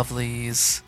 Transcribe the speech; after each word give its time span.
lovelies, 0.00 0.80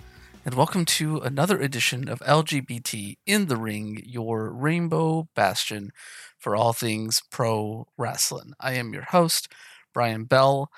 and 0.42 0.54
welcome 0.54 0.86
to 0.86 1.18
another 1.18 1.60
edition 1.60 2.08
of 2.08 2.20
LGBT 2.20 3.18
in 3.26 3.44
the 3.44 3.58
Ring, 3.58 4.02
your 4.06 4.50
rainbow 4.50 5.28
bastion 5.36 5.90
for 6.38 6.56
all 6.56 6.72
things 6.72 7.20
pro 7.30 7.86
wrestling. 7.98 8.54
I 8.58 8.72
am 8.72 8.94
your 8.94 9.02
host, 9.02 9.52
Brian 9.92 10.24
Bell, 10.24 10.70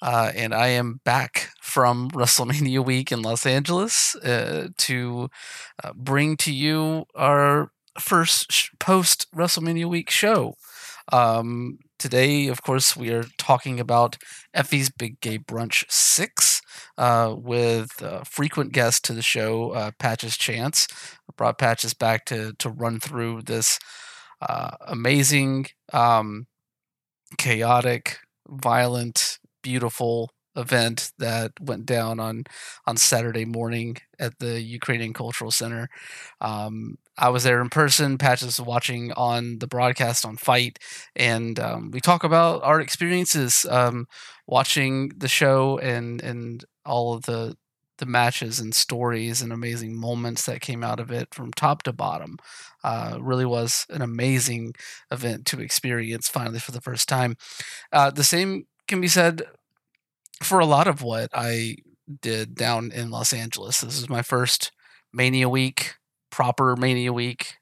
uh, 0.00 0.32
and 0.34 0.54
I 0.54 0.68
am 0.68 1.00
back 1.04 1.50
from 1.60 2.10
WrestleMania 2.12 2.82
week 2.82 3.12
in 3.12 3.20
Los 3.20 3.44
Angeles 3.44 4.14
uh, 4.16 4.68
to 4.78 5.28
uh, 5.84 5.92
bring 5.94 6.38
to 6.38 6.50
you 6.50 7.04
our 7.14 7.72
first 8.00 8.50
sh- 8.50 8.70
post 8.80 9.26
WrestleMania 9.36 9.84
week 9.84 10.08
show. 10.08 10.54
Um, 11.12 11.78
today, 12.02 12.48
of 12.48 12.62
course, 12.62 12.96
we 12.96 13.10
are 13.10 13.24
talking 13.38 13.78
about 13.78 14.18
Effy's 14.52 14.90
Big 14.90 15.20
Gay 15.20 15.38
Brunch 15.38 15.84
6 15.88 16.60
uh, 16.98 17.32
with 17.38 18.02
uh, 18.02 18.24
frequent 18.24 18.72
guest 18.72 19.04
to 19.04 19.12
the 19.12 19.22
show, 19.22 19.70
uh, 19.70 19.92
Patches 20.00 20.36
Chance. 20.36 20.88
I 20.90 21.32
brought 21.36 21.58
Patches 21.58 21.94
back 21.94 22.24
to, 22.26 22.54
to 22.58 22.70
run 22.70 22.98
through 22.98 23.42
this 23.42 23.78
uh, 24.40 24.72
amazing, 24.88 25.66
um, 25.92 26.46
chaotic, 27.38 28.18
violent, 28.48 29.38
beautiful 29.62 30.30
event 30.56 31.12
that 31.18 31.52
went 31.60 31.86
down 31.86 32.20
on 32.20 32.44
on 32.86 32.96
Saturday 32.96 33.44
morning 33.46 33.96
at 34.18 34.38
the 34.38 34.60
Ukrainian 34.60 35.12
Cultural 35.14 35.50
Center. 35.50 35.88
Um, 36.40 36.96
I 37.18 37.28
was 37.28 37.44
there 37.44 37.60
in 37.60 37.68
person. 37.68 38.18
Patches 38.18 38.60
watching 38.60 39.12
on 39.12 39.58
the 39.58 39.66
broadcast 39.66 40.24
on 40.24 40.36
FITE, 40.36 40.78
and 41.14 41.58
um, 41.60 41.90
we 41.90 42.00
talk 42.00 42.24
about 42.24 42.62
our 42.62 42.80
experiences 42.80 43.66
um, 43.70 44.06
watching 44.46 45.10
the 45.16 45.28
show 45.28 45.78
and 45.78 46.22
and 46.22 46.64
all 46.84 47.14
of 47.14 47.22
the 47.22 47.56
the 47.98 48.06
matches 48.06 48.58
and 48.58 48.74
stories 48.74 49.42
and 49.42 49.52
amazing 49.52 49.94
moments 49.94 50.44
that 50.46 50.60
came 50.60 50.82
out 50.82 50.98
of 50.98 51.10
it 51.10 51.32
from 51.32 51.52
top 51.52 51.82
to 51.84 51.92
bottom. 51.92 52.36
Uh, 52.82 53.18
really 53.20 53.44
was 53.44 53.86
an 53.90 54.02
amazing 54.02 54.74
event 55.10 55.46
to 55.46 55.60
experience 55.60 56.28
finally 56.28 56.58
for 56.58 56.72
the 56.72 56.80
first 56.80 57.08
time. 57.08 57.36
Uh, 57.92 58.10
the 58.10 58.24
same 58.24 58.64
can 58.88 59.00
be 59.00 59.08
said 59.08 59.42
for 60.42 60.58
a 60.58 60.66
lot 60.66 60.86
of 60.86 61.02
what 61.02 61.28
I 61.32 61.76
did 62.20 62.54
down 62.54 62.90
in 62.92 63.10
Los 63.10 63.32
Angeles. 63.32 63.80
This 63.80 63.98
is 63.98 64.08
my 64.08 64.22
first 64.22 64.72
Mania 65.12 65.48
week, 65.48 65.94
proper 66.32 66.76
Mania 66.76 67.12
week. 67.12 67.58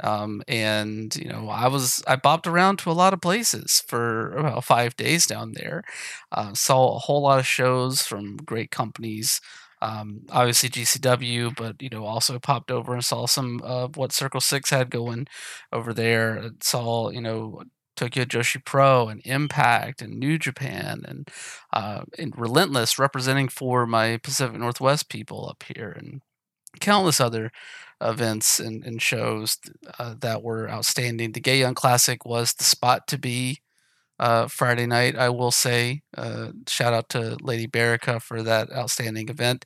Um, 0.00 0.42
and 0.46 1.14
you 1.16 1.28
know, 1.28 1.48
I 1.48 1.68
was 1.68 2.02
I 2.06 2.16
bopped 2.16 2.46
around 2.46 2.78
to 2.80 2.90
a 2.90 2.92
lot 2.92 3.12
of 3.14 3.20
places 3.20 3.82
for 3.88 4.32
about 4.36 4.64
five 4.64 4.96
days 4.96 5.26
down 5.26 5.52
there. 5.54 5.82
Uh, 6.30 6.54
saw 6.54 6.94
a 6.96 7.00
whole 7.00 7.22
lot 7.22 7.40
of 7.40 7.46
shows 7.46 8.02
from 8.02 8.36
great 8.36 8.70
companies. 8.70 9.40
Um, 9.80 10.22
obviously 10.30 10.68
GCW, 10.68 11.56
but 11.56 11.80
you 11.82 11.88
know, 11.90 12.04
also 12.04 12.38
popped 12.38 12.70
over 12.70 12.94
and 12.94 13.04
saw 13.04 13.26
some 13.26 13.60
of 13.62 13.96
what 13.96 14.12
Circle 14.12 14.40
Six 14.40 14.70
had 14.70 14.90
going 14.90 15.26
over 15.72 15.92
there. 15.94 16.50
Saw 16.62 17.10
you 17.10 17.20
know 17.20 17.62
Tokyo 17.96 18.24
Joshi 18.24 18.64
Pro 18.64 19.08
and 19.08 19.20
Impact 19.24 20.00
and 20.02 20.18
New 20.18 20.38
Japan 20.38 21.02
and 21.06 21.28
uh, 21.72 22.02
and 22.18 22.32
Relentless 22.38 22.98
representing 22.98 23.48
for 23.48 23.86
my 23.86 24.18
Pacific 24.18 24.56
Northwest 24.58 25.08
people 25.08 25.48
up 25.48 25.64
here 25.64 25.90
and 25.90 26.22
countless 26.80 27.20
other 27.20 27.50
events 28.00 28.60
and, 28.60 28.84
and 28.84 29.02
shows 29.02 29.58
uh, 29.98 30.14
that 30.20 30.42
were 30.42 30.70
outstanding. 30.70 31.32
The 31.32 31.40
Gay 31.40 31.58
Young 31.60 31.74
Classic 31.74 32.24
was 32.24 32.54
the 32.54 32.64
spot 32.64 33.06
to 33.08 33.18
be 33.18 33.58
uh, 34.18 34.48
Friday 34.48 34.86
night. 34.86 35.16
I 35.16 35.28
will 35.30 35.50
say 35.52 36.02
uh, 36.16 36.48
shout 36.68 36.92
out 36.94 37.08
to 37.10 37.36
Lady 37.40 37.66
Berica 37.68 38.20
for 38.20 38.42
that 38.42 38.72
outstanding 38.72 39.28
event 39.28 39.64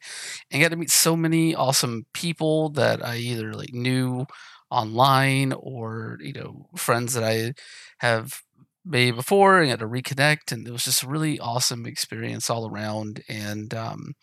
and 0.51 0.63
got 0.63 0.71
to 0.71 0.77
meet 0.77 0.91
so 0.91 1.17
many 1.17 1.55
awesome 1.55 2.07
people 2.15 2.71
that 2.71 3.05
I 3.05 3.17
either 3.17 3.55
like 3.55 3.73
knew 3.73 4.27
online 4.71 5.53
or 5.53 6.19
you 6.21 6.33
know 6.33 6.67
friends 6.77 7.15
that 7.15 7.25
I 7.25 7.53
have 7.99 8.43
made 8.85 9.15
before 9.17 9.61
and 9.61 9.71
got 9.71 9.79
to 9.79 9.87
reconnect 9.87 10.51
and 10.53 10.67
it 10.67 10.73
was 10.73 10.85
just 10.85 11.03
a 11.05 11.09
really 11.09 11.39
awesome 11.39 11.87
experience 11.87 12.51
all 12.51 12.69
around 12.69 13.23
and 13.29 13.73
um, 13.75 14.15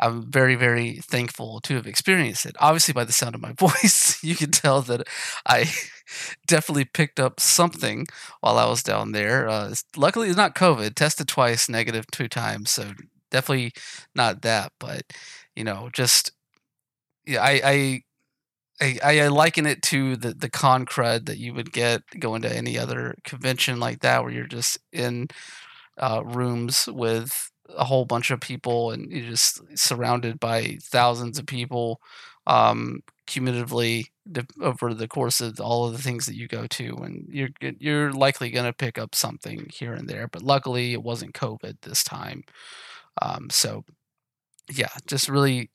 I'm 0.00 0.30
very 0.30 0.54
very 0.56 0.96
thankful 0.96 1.60
to 1.62 1.74
have 1.74 1.86
experienced 1.86 2.46
it. 2.46 2.56
Obviously 2.60 2.94
by 2.94 3.04
the 3.04 3.12
sound 3.12 3.34
of 3.34 3.40
my 3.40 3.52
voice 3.58 4.18
you 4.22 4.34
can 4.34 4.50
tell 4.50 4.82
that 4.82 5.06
I 5.46 5.70
definitely 6.46 6.84
picked 6.86 7.20
up 7.20 7.40
something 7.40 8.06
while 8.40 8.58
I 8.58 8.66
was 8.66 8.82
down 8.82 9.12
there. 9.12 9.48
Uh, 9.48 9.74
luckily 9.96 10.28
it's 10.28 10.36
not 10.36 10.54
COVID. 10.54 10.94
Tested 10.94 11.28
twice, 11.28 11.68
negative 11.68 12.06
two 12.10 12.28
times, 12.28 12.70
so 12.70 12.92
definitely 13.30 13.72
not 14.14 14.42
that. 14.42 14.72
But 14.80 15.02
you 15.54 15.64
know, 15.64 15.90
just 15.92 16.32
yeah, 17.26 17.42
I, 17.42 17.60
I 17.64 18.02
I, 18.80 19.20
I 19.20 19.28
liken 19.28 19.66
it 19.66 19.82
to 19.84 20.16
the 20.16 20.32
the 20.34 20.48
con 20.50 20.86
crud 20.86 21.26
that 21.26 21.38
you 21.38 21.52
would 21.54 21.72
get 21.72 22.02
going 22.18 22.42
to 22.42 22.54
any 22.56 22.78
other 22.78 23.14
convention 23.24 23.78
like 23.80 24.00
that, 24.00 24.22
where 24.22 24.32
you're 24.32 24.46
just 24.46 24.78
in 24.92 25.28
uh, 25.98 26.22
rooms 26.24 26.88
with 26.88 27.49
a 27.76 27.84
whole 27.84 28.04
bunch 28.04 28.30
of 28.30 28.40
people 28.40 28.90
and 28.90 29.10
you're 29.10 29.30
just 29.30 29.60
surrounded 29.78 30.40
by 30.40 30.78
thousands 30.82 31.38
of 31.38 31.46
people 31.46 32.00
um, 32.46 33.02
cumulatively 33.26 34.06
over 34.60 34.94
the 34.94 35.08
course 35.08 35.40
of 35.40 35.60
all 35.60 35.86
of 35.86 35.92
the 35.92 36.02
things 36.02 36.26
that 36.26 36.36
you 36.36 36.48
go 36.48 36.66
to, 36.66 36.96
and 36.96 37.28
you're 37.30 37.50
you're 37.60 38.12
likely 38.12 38.50
going 38.50 38.66
to 38.66 38.72
pick 38.72 38.98
up 38.98 39.14
something 39.14 39.68
here 39.72 39.94
and 39.94 40.08
there. 40.08 40.28
But 40.28 40.42
luckily, 40.42 40.92
it 40.92 41.02
wasn't 41.02 41.34
COVID 41.34 41.78
this 41.82 42.02
time, 42.02 42.44
um, 43.22 43.50
so 43.50 43.84
yeah, 44.70 44.88
just 45.06 45.28
really 45.28 45.70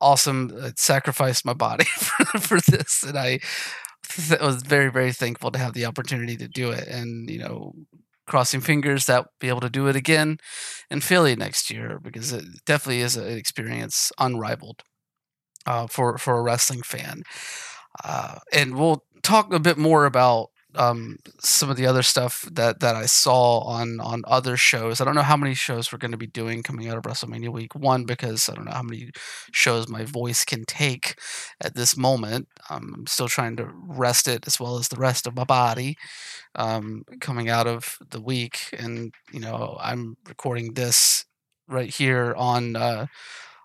awesome. 0.00 0.50
It 0.54 0.64
uh, 0.64 0.70
sacrificed 0.76 1.44
my 1.44 1.54
body 1.54 1.84
for, 1.98 2.38
for 2.40 2.60
this, 2.60 3.02
and 3.02 3.18
I 3.18 3.40
th- 4.08 4.40
was 4.40 4.62
very 4.62 4.90
very 4.90 5.12
thankful 5.12 5.50
to 5.52 5.58
have 5.58 5.74
the 5.74 5.86
opportunity 5.86 6.36
to 6.36 6.48
do 6.48 6.70
it. 6.70 6.86
And 6.88 7.28
you 7.30 7.38
know, 7.38 7.74
crossing 8.26 8.60
fingers 8.60 9.06
that 9.06 9.26
be 9.40 9.48
able 9.48 9.60
to 9.60 9.70
do 9.70 9.86
it 9.88 9.96
again 9.96 10.38
in 10.90 11.00
Philly 11.00 11.36
next 11.36 11.70
year 11.70 12.00
because 12.02 12.32
it 12.32 12.44
definitely 12.66 13.00
is 13.02 13.16
an 13.16 13.28
experience 13.36 14.12
unrivaled 14.18 14.82
uh, 15.66 15.86
for 15.86 16.18
for 16.18 16.38
a 16.38 16.42
wrestling 16.42 16.82
fan. 16.82 17.22
Uh, 18.04 18.38
and 18.52 18.76
we'll 18.76 19.04
talk 19.22 19.52
a 19.52 19.58
bit 19.60 19.78
more 19.78 20.04
about 20.06 20.48
um, 20.76 21.18
some 21.40 21.70
of 21.70 21.76
the 21.76 21.86
other 21.86 22.02
stuff 22.02 22.48
that 22.52 22.80
that 22.80 22.96
I 22.96 23.06
saw 23.06 23.60
on 23.60 24.00
on 24.00 24.22
other 24.26 24.56
shows. 24.56 25.00
I 25.00 25.04
don't 25.04 25.14
know 25.14 25.22
how 25.22 25.36
many 25.36 25.54
shows 25.54 25.92
we're 25.92 25.98
going 25.98 26.12
to 26.12 26.16
be 26.16 26.26
doing 26.26 26.62
coming 26.62 26.88
out 26.88 26.96
of 26.96 27.04
WrestleMania 27.04 27.50
Week 27.50 27.74
One 27.74 28.04
because 28.04 28.48
I 28.48 28.54
don't 28.54 28.66
know 28.66 28.72
how 28.72 28.82
many 28.82 29.10
shows 29.52 29.88
my 29.88 30.04
voice 30.04 30.44
can 30.44 30.64
take 30.64 31.16
at 31.62 31.74
this 31.74 31.96
moment. 31.96 32.48
Um, 32.70 32.94
I'm 32.98 33.06
still 33.06 33.28
trying 33.28 33.56
to 33.56 33.68
rest 33.74 34.28
it 34.28 34.46
as 34.46 34.60
well 34.60 34.78
as 34.78 34.88
the 34.88 34.96
rest 34.96 35.26
of 35.26 35.36
my 35.36 35.44
body 35.44 35.96
um, 36.54 37.04
coming 37.20 37.48
out 37.48 37.66
of 37.66 37.98
the 38.10 38.20
week, 38.20 38.70
and 38.78 39.14
you 39.32 39.40
know 39.40 39.76
I'm 39.80 40.16
recording 40.28 40.74
this 40.74 41.24
right 41.68 41.90
here 41.92 42.34
on 42.36 42.76
uh, 42.76 43.06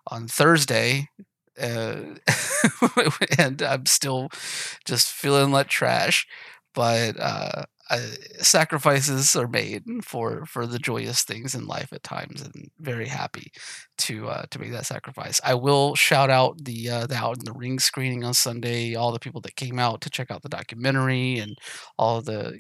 on 0.08 0.28
Thursday, 0.28 1.10
uh, 1.60 2.02
and 3.38 3.62
I'm 3.62 3.86
still 3.86 4.30
just 4.86 5.10
feeling 5.10 5.52
like 5.52 5.68
trash 5.68 6.26
but 6.74 7.20
uh, 7.20 7.64
sacrifices 8.40 9.36
are 9.36 9.48
made 9.48 9.84
for 10.04 10.46
for 10.46 10.66
the 10.66 10.80
joyous 10.80 11.24
things 11.24 11.56
in 11.56 11.68
life 11.68 11.92
at 11.94 12.04
times, 12.04 12.42
and 12.42 12.70
very 12.80 13.08
happy 13.08 13.52
to 14.00 14.28
uh, 14.30 14.44
to 14.52 14.60
make 14.60 14.72
that 14.72 14.86
sacrifice. 14.86 15.42
I 15.44 15.56
will 15.56 15.96
shout 15.96 16.30
out 16.30 16.58
the 16.64 16.90
uh, 16.90 17.08
the 17.08 17.16
out 17.16 17.38
in 17.40 17.46
the 17.46 17.54
ring 17.54 17.80
screening 17.80 18.24
on 18.24 18.34
Sunday. 18.34 18.96
All 18.96 19.12
the 19.12 19.20
people 19.20 19.42
that 19.42 19.56
came 19.56 19.80
out 19.80 20.02
to 20.02 20.10
check 20.10 20.32
out 20.32 20.42
the 20.42 20.50
documentary, 20.50 21.40
and 21.40 21.58
all 21.98 22.22
the 22.22 22.60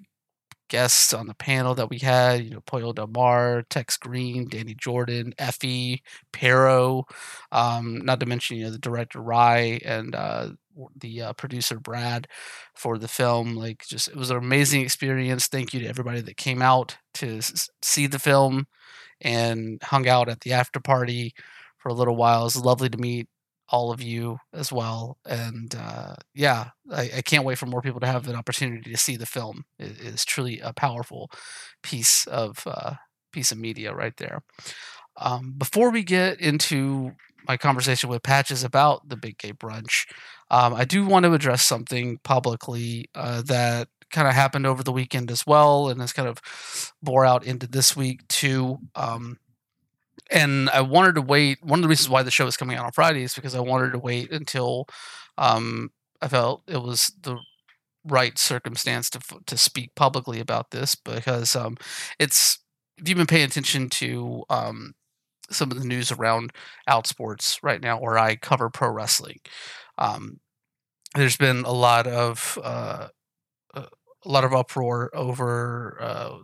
guests 0.72 1.14
on 1.14 1.28
the 1.28 1.34
panel 1.36 1.76
that 1.76 1.90
we 1.90 2.00
had, 2.00 2.46
you 2.46 2.50
know, 2.52 2.62
Pollo 2.62 2.94
Del 2.94 3.08
Mar, 3.08 3.64
Tex 3.70 3.98
Green, 3.98 4.48
Danny 4.48 4.74
Jordan, 4.74 5.34
Effy, 5.38 6.00
Pero, 6.32 7.06
um, 7.52 7.98
not 8.06 8.22
to 8.22 8.26
mention, 8.26 8.58
you 8.58 8.64
know, 8.64 8.72
the 8.72 8.80
director 8.80 9.20
Ry 9.22 9.82
and 9.84 10.16
uh, 10.16 10.52
the 10.98 11.22
uh, 11.22 11.34
producer 11.34 11.78
Brad 11.78 12.28
for 12.74 12.98
the 12.98 13.10
film. 13.10 13.56
Like, 13.56 13.84
just 13.86 14.08
it 14.08 14.16
was 14.16 14.32
an 14.32 14.38
amazing 14.38 14.82
experience. 14.82 15.48
Thank 15.48 15.74
you 15.74 15.82
to 15.82 15.88
everybody 15.88 16.22
that 16.22 16.38
came 16.38 16.62
out 16.62 16.98
to 17.16 17.42
see 17.82 18.08
the 18.08 18.20
film 18.20 18.66
and 19.20 19.82
hung 19.84 20.08
out 20.08 20.30
at 20.30 20.40
the 20.42 20.54
after 20.54 20.80
party 20.80 21.34
for 21.80 21.90
a 21.90 21.94
little 21.94 22.16
while. 22.16 22.42
It 22.42 22.46
was 22.46 22.56
lovely 22.56 22.90
to 22.90 22.98
meet 22.98 23.28
all 23.72 23.92
of 23.92 24.02
you 24.02 24.38
as 24.54 24.72
well. 24.72 25.18
And 25.26 25.74
uh, 25.76 26.16
yeah, 26.36 26.70
I, 26.92 27.10
I, 27.18 27.22
can't 27.22 27.46
wait 27.46 27.58
for 27.58 27.66
more 27.66 27.82
people 27.82 28.02
to 28.02 28.08
have 28.08 28.28
an 28.28 28.36
opportunity 28.36 28.92
to 28.92 28.98
see 28.98 29.16
the 29.16 29.26
film. 29.26 29.64
It 29.80 30.00
is 30.00 30.26
truly 30.26 30.60
a 30.60 30.74
powerful 30.74 31.32
piece 31.82 32.28
of 32.28 32.64
uh, 32.66 32.96
piece 33.32 33.52
of 33.52 33.58
media 33.58 33.94
right 33.94 34.16
there. 34.18 34.44
Um, 35.18 35.56
before 35.58 35.90
we 35.90 36.04
get 36.04 36.40
into 36.40 37.14
my 37.48 37.58
conversation 37.58 38.10
with 38.10 38.24
Patches 38.24 38.64
about 38.64 39.08
the 39.08 39.16
Big 39.16 39.38
Gay 39.38 39.54
Brunch, 39.54 40.06
um, 40.50 40.74
I 40.74 40.86
do 40.86 41.06
want 41.06 41.26
to 41.26 41.34
address 41.34 41.64
something 41.64 42.20
publicly 42.24 43.10
uh, 43.16 43.42
that 43.44 43.88
kind 44.12 44.28
of 44.28 44.34
happened 44.34 44.68
over 44.68 44.84
the 44.84 44.92
weekend 44.92 45.32
as 45.32 45.48
well, 45.48 45.88
and 45.90 46.02
has 46.02 46.12
kind 46.12 46.28
of 46.28 46.42
bore 47.02 47.26
out 47.26 47.46
into 47.46 47.68
this 47.68 47.96
week 47.96 48.28
too. 48.28 48.78
Um, 48.96 49.38
and 50.30 50.70
I 50.70 50.82
wanted 50.82 51.16
to 51.16 51.22
wait. 51.22 51.64
One 51.64 51.80
of 51.80 51.84
the 51.84 51.90
reasons 51.90 52.10
why 52.10 52.24
the 52.24 52.32
show 52.32 52.48
is 52.48 52.58
coming 52.58 52.78
out 52.78 52.86
on 52.86 52.92
Friday 52.92 53.24
is 53.24 53.34
because 53.34 53.56
I 53.56 53.60
wanted 53.60 53.92
to 53.92 54.00
wait 54.00 54.32
until 54.32 54.88
um, 55.38 55.92
I 56.22 56.28
felt 56.28 56.64
it 56.68 56.82
was 56.82 57.14
the 57.22 57.38
right 58.06 58.38
circumstance 58.38 59.10
to 59.12 59.20
to 59.46 59.58
speak 59.58 59.96
publicly 59.96 60.40
about 60.40 60.72
this 60.72 60.96
because 60.96 61.56
um, 61.56 61.78
it's 62.20 62.60
if 62.98 63.08
you've 63.10 63.18
been 63.18 63.28
paying 63.28 63.46
attention 63.46 63.90
to 63.90 64.44
um, 64.50 64.94
some 65.50 65.72
of 65.72 65.80
the 65.80 65.88
news 65.88 66.12
around 66.12 66.52
Outsports 66.90 67.58
right 67.64 67.82
now, 67.82 68.00
where 68.00 68.18
I 68.18 68.36
cover 68.36 68.70
pro 68.70 68.90
wrestling, 68.90 69.40
um, 69.98 70.40
there's 71.16 71.38
been 71.38 71.64
a 71.64 71.72
lot 71.72 72.08
of 72.08 72.60
uh, 72.64 73.08
a 74.26 74.30
lot 74.30 74.44
of 74.44 74.54
uproar 74.54 75.10
over 75.14 75.98
uh, 76.00 76.38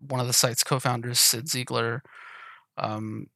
one 0.00 0.20
of 0.20 0.26
the 0.26 0.32
site's 0.32 0.62
co-founders, 0.62 1.20
Cyd 1.20 1.46
Zeigler, 1.46 2.00
um, 2.78 3.26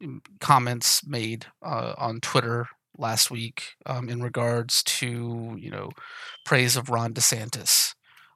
comments 0.40 1.06
made 1.06 1.46
uh, 1.62 1.94
on 1.98 2.20
Twitter 2.20 2.68
last 2.98 3.30
week 3.30 3.74
um, 3.86 4.08
in 4.08 4.22
regards 4.22 4.82
to 4.84 5.56
you 5.58 5.70
know 5.70 5.90
praise 6.44 6.76
of 6.76 6.90
Ron 6.90 7.14
DeSantis. 7.14 7.94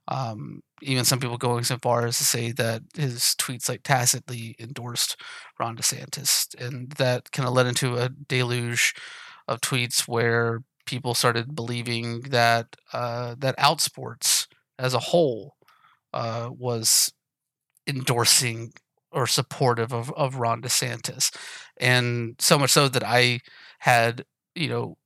Um, 0.09 0.63
even 0.83 1.05
some 1.05 1.19
people 1.19 1.37
going 1.39 1.65
so 1.65 1.79
far 1.83 2.07
as 2.07 2.19
to 2.19 2.25
say 2.25 2.53
that 2.53 2.83
his 2.95 3.35
tweets 3.39 3.69
like 3.69 3.83
tacitly 3.83 4.55
endorsed 4.59 5.21
Ron 5.59 5.77
DeSantis, 5.77 6.55
and 6.61 6.91
that 6.93 7.33
kind 7.33 7.49
of 7.49 7.55
led 7.55 7.67
into 7.67 7.97
a 7.97 8.09
deluge 8.09 8.95
of 9.49 9.61
tweets 9.61 10.07
where 10.07 10.63
people 10.87 11.15
started 11.15 11.55
believing 11.55 12.21
that 12.23 12.77
uh, 12.93 13.35
that 13.39 13.59
Outsports 13.59 14.47
as 14.79 14.95
a 14.95 14.99
whole 14.99 15.57
uh, 16.13 16.51
was 16.57 17.13
endorsing 17.87 18.73
or 19.17 19.27
supportive 19.27 19.93
of, 19.93 20.13
of 20.13 20.37
Ron 20.37 20.61
DeSantis. 20.61 21.35
And 21.79 22.37
so 22.39 22.59
much 22.59 22.71
so 22.71 22.89
that 22.89 23.03
I 23.03 23.41
had, 23.79 24.25
you 24.55 24.69
know, 24.69 24.99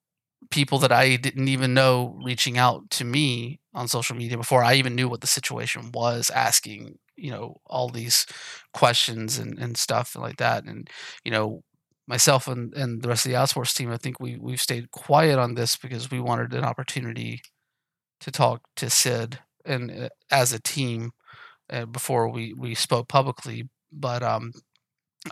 people 0.50 0.78
that 0.80 0.90
I 0.90 1.14
didn't 1.14 1.46
even 1.48 1.74
know 1.74 2.18
reaching 2.24 2.58
out 2.58 2.90
to 2.90 3.04
me 3.04 3.60
on 3.72 3.86
social 3.86 4.16
media 4.16 4.36
before 4.36 4.64
I 4.64 4.74
even 4.74 4.96
knew 4.96 5.08
what 5.08 5.20
the 5.20 5.28
situation 5.28 5.92
was, 5.94 6.28
asking, 6.30 6.98
you 7.16 7.30
know, 7.30 7.60
all 7.66 7.88
these 7.88 8.26
questions 8.74 9.38
and, 9.38 9.56
and 9.58 9.76
stuff 9.76 10.16
like 10.16 10.38
that. 10.38 10.64
And, 10.64 10.90
you 11.24 11.30
know, 11.30 11.62
myself 12.08 12.48
and, 12.48 12.74
and 12.74 13.02
the 13.02 13.08
rest 13.08 13.26
of 13.26 13.30
the 13.30 13.38
Outsports 13.38 13.76
team, 13.76 13.92
I 13.92 13.96
think 13.96 14.18
we, 14.18 14.36
we've 14.36 14.60
stayed 14.60 14.90
quiet 14.90 15.38
on 15.38 15.54
this 15.54 15.76
because 15.76 16.10
we 16.10 16.18
wanted 16.18 16.52
an 16.52 16.64
opportunity 16.64 17.42
to 18.22 18.32
talk 18.32 18.62
to 18.74 18.90
Cyd 18.90 19.38
and 19.64 19.90
uh, 19.90 20.08
as 20.32 20.52
a 20.52 20.60
team 20.60 21.12
uh, 21.70 21.86
before 21.86 22.28
we, 22.28 22.52
we 22.54 22.74
spoke 22.74 23.08
publicly 23.08 23.68
but 23.92 24.22
um, 24.22 24.52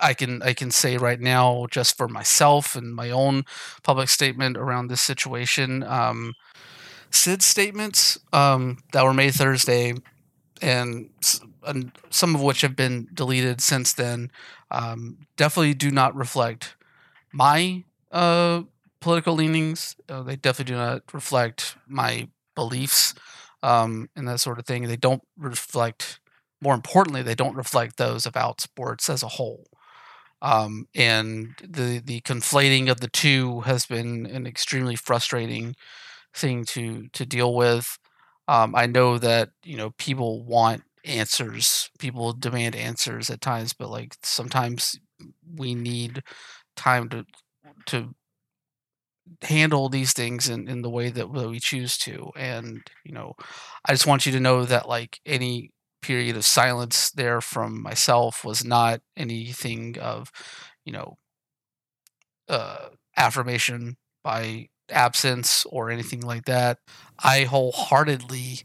I 0.01 0.15
can 0.15 0.43
I 0.43 0.53
can 0.53 0.71
say 0.71 0.97
right 0.97 1.21
now, 1.21 1.67
just 1.71 1.97
for 1.97 2.09
myself 2.09 2.77
and 2.77 2.95
my 2.95 3.11
own 3.11 3.45
public 3.83 4.09
statement 4.09 4.57
around 4.57 4.89
this 4.89 5.01
situation, 5.01 5.83
um, 5.83 6.35
Cyd's 7.11 7.47
statements 7.47 8.19
um, 8.33 8.79
that 8.93 9.05
were 9.05 9.15
made 9.15 9.35
Thursday, 9.35 9.95
and, 10.61 11.11
and, 11.67 11.93
some 12.11 12.35
of 12.35 12.43
which 12.43 12.61
have 12.61 12.77
been 12.77 13.09
deleted 13.15 13.61
since 13.61 13.93
then, 13.93 14.31
um, 14.71 15.19
definitely 15.37 15.75
do 15.75 15.91
not 15.91 16.15
reflect 16.15 16.77
my 17.33 17.85
uh, 18.13 18.63
political 19.01 19.35
leanings. 19.35 19.97
Uh, 20.09 20.23
they 20.23 20.37
definitely 20.37 20.73
do 20.73 20.79
not 20.79 21.03
reflect 21.13 21.77
my 21.87 22.29
beliefs 22.55 23.15
um, 23.63 24.09
and 24.17 24.29
that 24.29 24.41
sort 24.41 24.59
of 24.59 24.67
thing. 24.67 24.83
They 24.83 24.97
don't 24.97 25.23
reflect 25.37 26.21
more 26.61 26.75
importantly, 26.75 27.23
they 27.23 27.35
don't 27.35 27.57
reflect 27.57 27.97
those 27.97 28.27
of 28.27 28.35
Outsports 28.35 29.09
as 29.11 29.23
a 29.23 29.29
whole. 29.29 29.67
Um, 30.43 30.87
and 30.95 31.55
the 31.63 32.01
the 32.05 32.21
conflating 32.23 32.91
of 32.91 33.01
the 33.01 33.09
two 33.09 33.61
has 33.63 33.87
been 33.87 34.27
an 34.27 34.47
extremely 34.47 34.95
frustrating 34.97 35.75
thing 36.35 36.65
to 36.67 37.09
to 37.13 37.27
deal 37.27 37.55
with. 37.55 37.99
Um, 38.49 38.75
I 38.77 38.87
know 38.87 39.19
that 39.19 39.51
you 39.65 39.77
know 39.77 39.91
people 39.99 40.45
want 40.45 40.85
answers, 41.05 41.91
people 41.99 42.33
demand 42.35 42.77
answers 42.77 43.31
at 43.31 43.41
times, 43.41 43.73
but 43.75 43.91
like 43.91 44.17
sometimes 44.23 44.97
we 45.57 45.75
need 45.75 46.23
time 46.77 47.09
to 47.11 47.27
to 47.87 48.15
handle 49.43 49.89
these 49.89 50.13
things 50.13 50.49
in, 50.49 50.69
in 50.69 50.83
the 50.83 50.91
way 50.91 51.11
that 51.11 51.31
we 51.31 51.61
choose 51.61 51.97
to. 51.99 52.31
And 52.37 52.81
you 53.05 53.13
know, 53.13 53.35
I 53.85 53.93
just 53.93 54.07
want 54.07 54.27
you 54.27 54.33
to 54.33 54.41
know 54.41 54.65
that 54.65 54.89
like 54.89 55.21
any 55.27 55.71
period 56.01 56.37
of 56.37 56.45
silence 56.45 57.11
there 57.11 57.41
from 57.41 57.83
myself 57.83 58.45
was 58.45 58.65
not 58.65 59.01
anything 59.17 59.99
of, 59.99 60.31
you 60.85 60.93
know, 60.93 61.19
uh, 62.49 62.89
affirmation 63.17 63.97
by 64.23 64.69
absence 64.91 65.67
or 65.67 65.91
anything 65.91 66.21
like 66.21 66.45
that. 66.47 66.79
I 67.19 67.43
wholeheartedly 67.43 68.61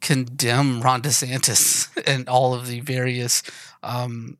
condemn 0.00 0.80
Ron 0.80 1.02
DeSantis 1.02 1.90
and 2.06 2.28
all 2.28 2.54
of 2.54 2.66
the 2.66 2.80
various 2.80 3.42
um, 3.82 4.38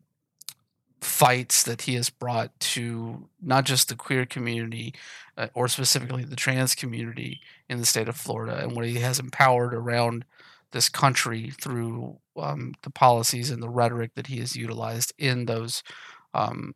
fights 1.00 1.62
that 1.62 1.82
he 1.82 1.94
has 1.94 2.10
brought 2.10 2.58
to 2.58 3.28
not 3.40 3.64
just 3.64 3.88
the 3.88 3.94
queer 3.94 4.26
community 4.26 4.94
uh, 5.36 5.48
or 5.54 5.68
specifically 5.68 6.24
the 6.24 6.36
trans 6.36 6.74
community 6.74 7.40
in 7.68 7.78
the 7.78 7.86
state 7.86 8.08
of 8.08 8.16
Florida 8.16 8.58
and 8.58 8.74
what 8.74 8.84
he 8.84 8.96
has 8.96 9.18
empowered 9.18 9.74
around 9.74 10.24
this 10.72 10.88
country 10.88 11.50
through 11.60 12.18
um, 12.42 12.74
the 12.82 12.90
policies 12.90 13.50
and 13.50 13.62
the 13.62 13.68
rhetoric 13.70 14.12
that 14.14 14.28
he 14.28 14.38
has 14.38 14.56
utilized 14.56 15.12
in 15.18 15.46
those 15.46 15.82
um, 16.34 16.74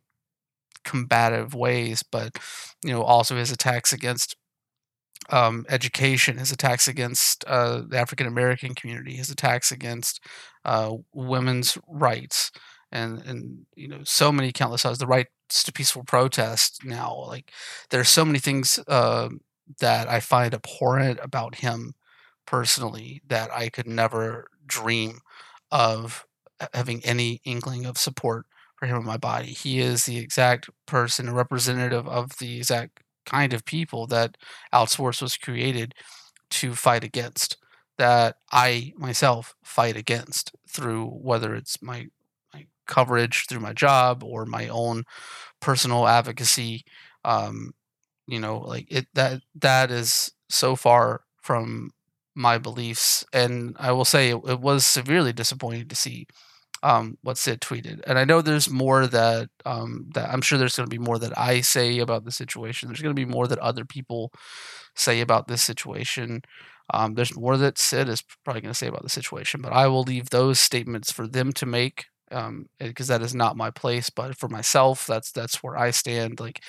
combative 0.83 1.53
ways, 1.53 2.03
but 2.03 2.37
you 2.83 2.91
know 2.91 3.03
also 3.03 3.35
his 3.35 3.51
attacks 3.51 3.93
against 3.93 4.35
um, 5.29 5.65
education, 5.69 6.37
his 6.37 6.51
attacks 6.51 6.87
against 6.87 7.43
uh, 7.45 7.81
the 7.87 7.97
African 7.97 8.27
American 8.27 8.75
community, 8.75 9.15
his 9.15 9.29
attacks 9.29 9.71
against 9.71 10.19
uh, 10.65 10.93
women's 11.13 11.77
rights, 11.87 12.51
and 12.91 13.21
and 13.21 13.65
you 13.75 13.87
know 13.87 14.01
so 14.03 14.31
many 14.31 14.51
countless 14.51 14.85
others, 14.85 14.99
the 14.99 15.07
rights 15.07 15.63
to 15.63 15.71
peaceful 15.71 16.03
protest. 16.03 16.81
Now, 16.83 17.15
like 17.27 17.51
there's 17.89 18.09
so 18.09 18.25
many 18.25 18.39
things 18.39 18.79
uh, 18.87 19.29
that 19.79 20.09
I 20.09 20.19
find 20.19 20.53
abhorrent 20.53 21.19
about 21.21 21.55
him 21.55 21.93
personally 22.45 23.21
that 23.27 23.49
I 23.51 23.69
could 23.69 23.87
never 23.87 24.47
dream 24.67 25.19
of 25.73 26.25
having 26.73 27.03
any 27.05 27.41
inkling 27.45 27.85
of 27.85 27.97
support 27.97 28.45
for 28.77 28.85
him 28.87 28.97
in 28.97 29.05
my 29.05 29.17
body. 29.17 29.47
He 29.47 29.79
is 29.81 30.05
the 30.05 30.19
exact 30.19 30.69
person, 30.85 31.29
a 31.29 31.33
representative 31.33 32.07
of 32.07 32.37
the 32.37 32.57
exact 32.57 33.01
kind 33.25 33.53
of 33.53 33.65
people 33.65 34.07
that 34.07 34.37
Outsports 34.73 35.21
was 35.21 35.37
created 35.37 35.95
to 36.51 36.75
fight 36.75 37.03
against, 37.03 37.57
that 37.97 38.37
I 38.51 38.93
myself 38.97 39.55
fight 39.63 39.97
against 39.97 40.53
through 40.69 41.07
whether 41.07 41.55
it's 41.55 41.81
my 41.81 42.07
my 42.53 42.67
coverage 42.87 43.47
through 43.47 43.61
my 43.61 43.73
job 43.73 44.23
or 44.23 44.45
my 44.45 44.67
own 44.67 45.03
personal 45.61 46.07
advocacy. 46.07 46.85
Um, 47.25 47.73
you 48.27 48.39
know, 48.39 48.59
like 48.59 48.87
it 48.91 49.07
that 49.15 49.41
that 49.61 49.91
is 49.91 50.31
so 50.49 50.75
far 50.75 51.23
from 51.41 51.91
my 52.35 52.57
beliefs. 52.57 53.23
And 53.33 53.75
I 53.79 53.91
will 53.91 54.05
say 54.05 54.29
it, 54.29 54.41
it 54.47 54.59
was 54.59 54.85
severely 54.85 55.33
disappointing 55.33 55.87
to 55.87 55.95
see 55.95 56.27
um, 56.83 57.17
what 57.21 57.37
Cyd 57.37 57.61
tweeted. 57.61 58.01
And 58.05 58.19
I 58.19 58.25
know 58.25 58.41
there's 58.41 58.69
more 58.69 59.07
that 59.07 59.49
um, 59.65 60.09
that 60.13 60.29
I'm 60.29 60.41
sure 60.41 60.57
there's 60.57 60.75
going 60.75 60.89
to 60.89 60.95
be 60.95 61.03
more 61.03 61.17
that 61.19 61.37
I 61.37 61.61
say 61.61 61.99
about 61.99 62.25
the 62.25 62.31
situation. 62.31 62.89
There's 62.89 63.01
going 63.01 63.15
to 63.15 63.25
be 63.25 63.31
more 63.31 63.47
that 63.47 63.59
other 63.59 63.85
people 63.85 64.31
say 64.95 65.21
about 65.21 65.47
this 65.47 65.63
situation. 65.63 66.41
Um, 66.93 67.13
there's 67.13 67.35
more 67.35 67.55
that 67.57 67.77
Cyd 67.77 68.09
is 68.09 68.21
probably 68.43 68.61
going 68.61 68.73
to 68.73 68.77
say 68.77 68.87
about 68.87 69.03
the 69.03 69.09
situation, 69.09 69.61
but 69.61 69.71
I 69.71 69.87
will 69.87 70.03
leave 70.03 70.29
those 70.29 70.59
statements 70.59 71.11
for 71.11 71.27
them 71.27 71.53
to 71.53 71.65
make 71.65 72.05
because 72.79 73.09
um, 73.09 73.19
that 73.19 73.21
is 73.25 73.33
not 73.33 73.55
my 73.55 73.71
place. 73.71 74.09
But 74.09 74.35
for 74.37 74.49
myself, 74.49 75.07
that's 75.07 75.31
that's 75.31 75.63
where 75.63 75.77
I 75.77 75.91
stand. 75.91 76.41
Like 76.41 76.61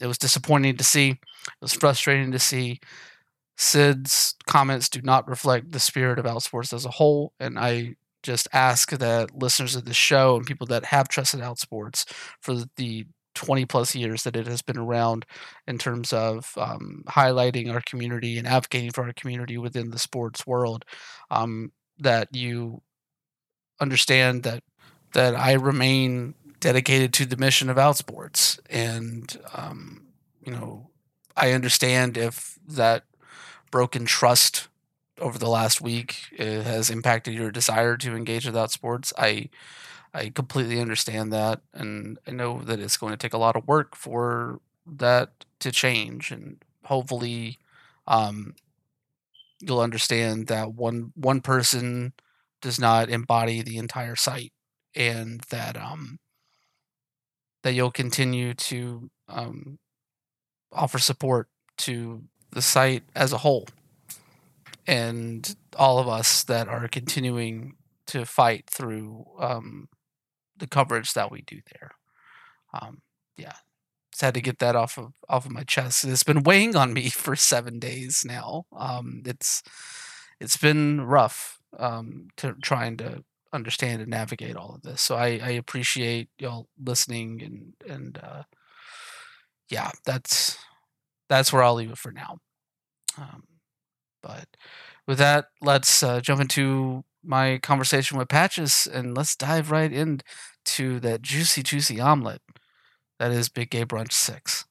it 0.00 0.06
was 0.06 0.18
disappointing 0.18 0.76
to 0.76 0.84
see. 0.84 1.10
It 1.10 1.18
was 1.62 1.72
frustrating 1.72 2.32
to 2.32 2.38
see. 2.38 2.80
Cyd's 3.56 4.34
comments 4.46 4.88
do 4.88 5.00
not 5.02 5.28
reflect 5.28 5.72
the 5.72 5.80
spirit 5.80 6.18
of 6.18 6.26
Outsports 6.26 6.72
as 6.72 6.84
a 6.84 6.90
whole, 6.90 7.32
and 7.40 7.58
I 7.58 7.96
just 8.22 8.48
ask 8.52 8.90
that 8.90 9.36
listeners 9.36 9.76
of 9.76 9.84
the 9.84 9.94
show 9.94 10.36
and 10.36 10.46
people 10.46 10.66
that 10.68 10.86
have 10.86 11.08
trusted 11.08 11.40
Outsports 11.40 12.04
for 12.40 12.56
the 12.76 13.06
20 13.34 13.66
plus 13.66 13.94
years 13.94 14.22
that 14.24 14.36
it 14.36 14.46
has 14.46 14.62
been 14.62 14.78
around 14.78 15.26
in 15.66 15.78
terms 15.78 16.12
of 16.12 16.52
um, 16.56 17.04
highlighting 17.08 17.72
our 17.72 17.82
community 17.82 18.38
and 18.38 18.48
advocating 18.48 18.90
for 18.90 19.04
our 19.04 19.12
community 19.12 19.58
within 19.58 19.90
the 19.90 19.98
sports 19.98 20.46
world, 20.46 20.84
um, 21.30 21.70
that 21.98 22.28
you 22.34 22.82
understand 23.80 24.42
that 24.42 24.62
that 25.12 25.34
I 25.34 25.52
remain 25.52 26.34
dedicated 26.60 27.12
to 27.14 27.26
the 27.26 27.36
mission 27.36 27.70
of 27.70 27.76
Outsports, 27.76 28.58
and 28.68 29.36
um, 29.54 30.08
you 30.44 30.52
know 30.52 30.90
I 31.36 31.52
understand 31.52 32.16
if 32.16 32.58
that 32.68 33.04
broken 33.70 34.04
trust 34.04 34.68
over 35.20 35.38
the 35.38 35.48
last 35.48 35.80
week 35.80 36.16
has 36.38 36.90
impacted 36.90 37.34
your 37.34 37.50
desire 37.50 37.96
to 37.98 38.14
engage 38.16 38.46
with 38.46 38.54
Outsports. 38.54 39.12
I 39.18 39.48
I 40.14 40.30
completely 40.30 40.80
understand 40.80 41.32
that, 41.32 41.60
and 41.74 42.18
I 42.26 42.30
know 42.32 42.60
that 42.62 42.80
it's 42.80 42.96
going 42.96 43.12
to 43.12 43.18
take 43.18 43.34
a 43.34 43.38
lot 43.38 43.56
of 43.56 43.68
work 43.68 43.96
for 43.96 44.60
that 44.86 45.44
to 45.60 45.72
change, 45.72 46.30
and 46.30 46.58
hopefully, 46.84 47.58
um, 48.06 48.54
you'll 49.60 49.80
understand 49.80 50.46
that 50.48 50.74
one 50.74 51.12
one 51.14 51.40
person 51.40 52.12
does 52.60 52.78
not 52.78 53.08
embody 53.10 53.62
the 53.62 53.78
entire 53.78 54.16
site, 54.16 54.52
and 54.94 55.40
that 55.50 55.76
um, 55.76 56.18
that 57.62 57.74
you'll 57.74 57.90
continue 57.90 58.54
to 58.54 59.10
um, 59.28 59.78
offer 60.72 60.98
support 60.98 61.48
to 61.78 62.22
the 62.56 62.62
site 62.62 63.02
as 63.14 63.34
a 63.34 63.38
whole, 63.38 63.66
and 64.86 65.54
all 65.78 65.98
of 65.98 66.08
us 66.08 66.42
that 66.44 66.68
are 66.68 66.88
continuing 66.88 67.74
to 68.06 68.24
fight 68.24 68.64
through 68.70 69.26
um, 69.38 69.88
the 70.56 70.66
coverage 70.66 71.12
that 71.12 71.30
we 71.30 71.42
do 71.42 71.60
there. 71.74 71.90
Um, 72.72 73.02
yeah, 73.36 73.52
just 74.10 74.22
had 74.22 74.32
to 74.32 74.40
get 74.40 74.58
that 74.60 74.74
off 74.74 74.96
of 74.96 75.12
off 75.28 75.44
of 75.44 75.52
my 75.52 75.64
chest. 75.64 76.02
It's 76.06 76.22
been 76.22 76.44
weighing 76.44 76.74
on 76.76 76.94
me 76.94 77.10
for 77.24 77.36
seven 77.36 77.78
days 77.78 78.22
now. 78.24 78.64
Um, 78.74 79.22
it's 79.26 79.62
it's 80.40 80.56
been 80.56 81.02
rough 81.02 81.58
um, 81.78 82.28
to 82.38 82.54
trying 82.62 82.96
to 82.96 83.22
understand 83.52 84.00
and 84.00 84.10
navigate 84.10 84.56
all 84.56 84.76
of 84.76 84.80
this. 84.80 85.02
So 85.02 85.16
I, 85.16 85.40
I 85.44 85.50
appreciate 85.50 86.30
y'all 86.38 86.68
listening 86.82 87.42
and 87.42 87.92
and 87.94 88.18
uh, 88.18 88.44
yeah, 89.68 89.90
that's 90.06 90.56
that's 91.28 91.52
where 91.52 91.62
I'll 91.62 91.74
leave 91.74 91.90
it 91.90 91.98
for 91.98 92.12
now. 92.12 92.38
Um, 93.18 93.44
but 94.22 94.48
with 95.06 95.18
that, 95.18 95.46
let's 95.60 96.02
uh, 96.02 96.20
jump 96.20 96.40
into 96.40 97.04
my 97.22 97.58
conversation 97.58 98.18
with 98.18 98.28
Patches 98.28 98.86
and 98.92 99.16
let's 99.16 99.36
dive 99.36 99.70
right 99.70 99.92
into 99.92 101.00
that 101.00 101.22
juicy, 101.22 101.62
juicy 101.62 102.00
omelet 102.00 102.42
that 103.18 103.32
is 103.32 103.48
Big 103.48 103.70
Gay 103.70 103.84
Brunch 103.84 104.12
6. 104.12 104.64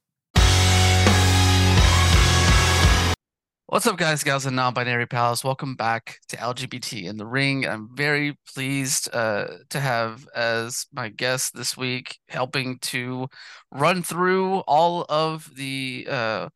What's 3.67 3.87
up, 3.87 3.97
guys, 3.97 4.23
gals, 4.23 4.45
and 4.45 4.55
non-binary 4.55 5.07
pals? 5.07 5.43
Welcome 5.43 5.75
back 5.75 6.19
to 6.27 6.37
LGBT 6.37 7.05
in 7.05 7.17
the 7.17 7.25
Ring. 7.25 7.67
I'm 7.67 7.89
very 7.95 8.37
pleased 8.53 9.09
uh, 9.11 9.47
to 9.71 9.79
have 9.79 10.27
as 10.35 10.85
my 10.93 11.09
guest 11.09 11.55
this 11.55 11.75
week, 11.75 12.19
helping 12.29 12.77
to 12.79 13.27
run 13.71 14.03
through 14.03 14.59
all 14.59 15.05
of 15.09 15.49
the 15.55 16.07
uh, 16.07 16.49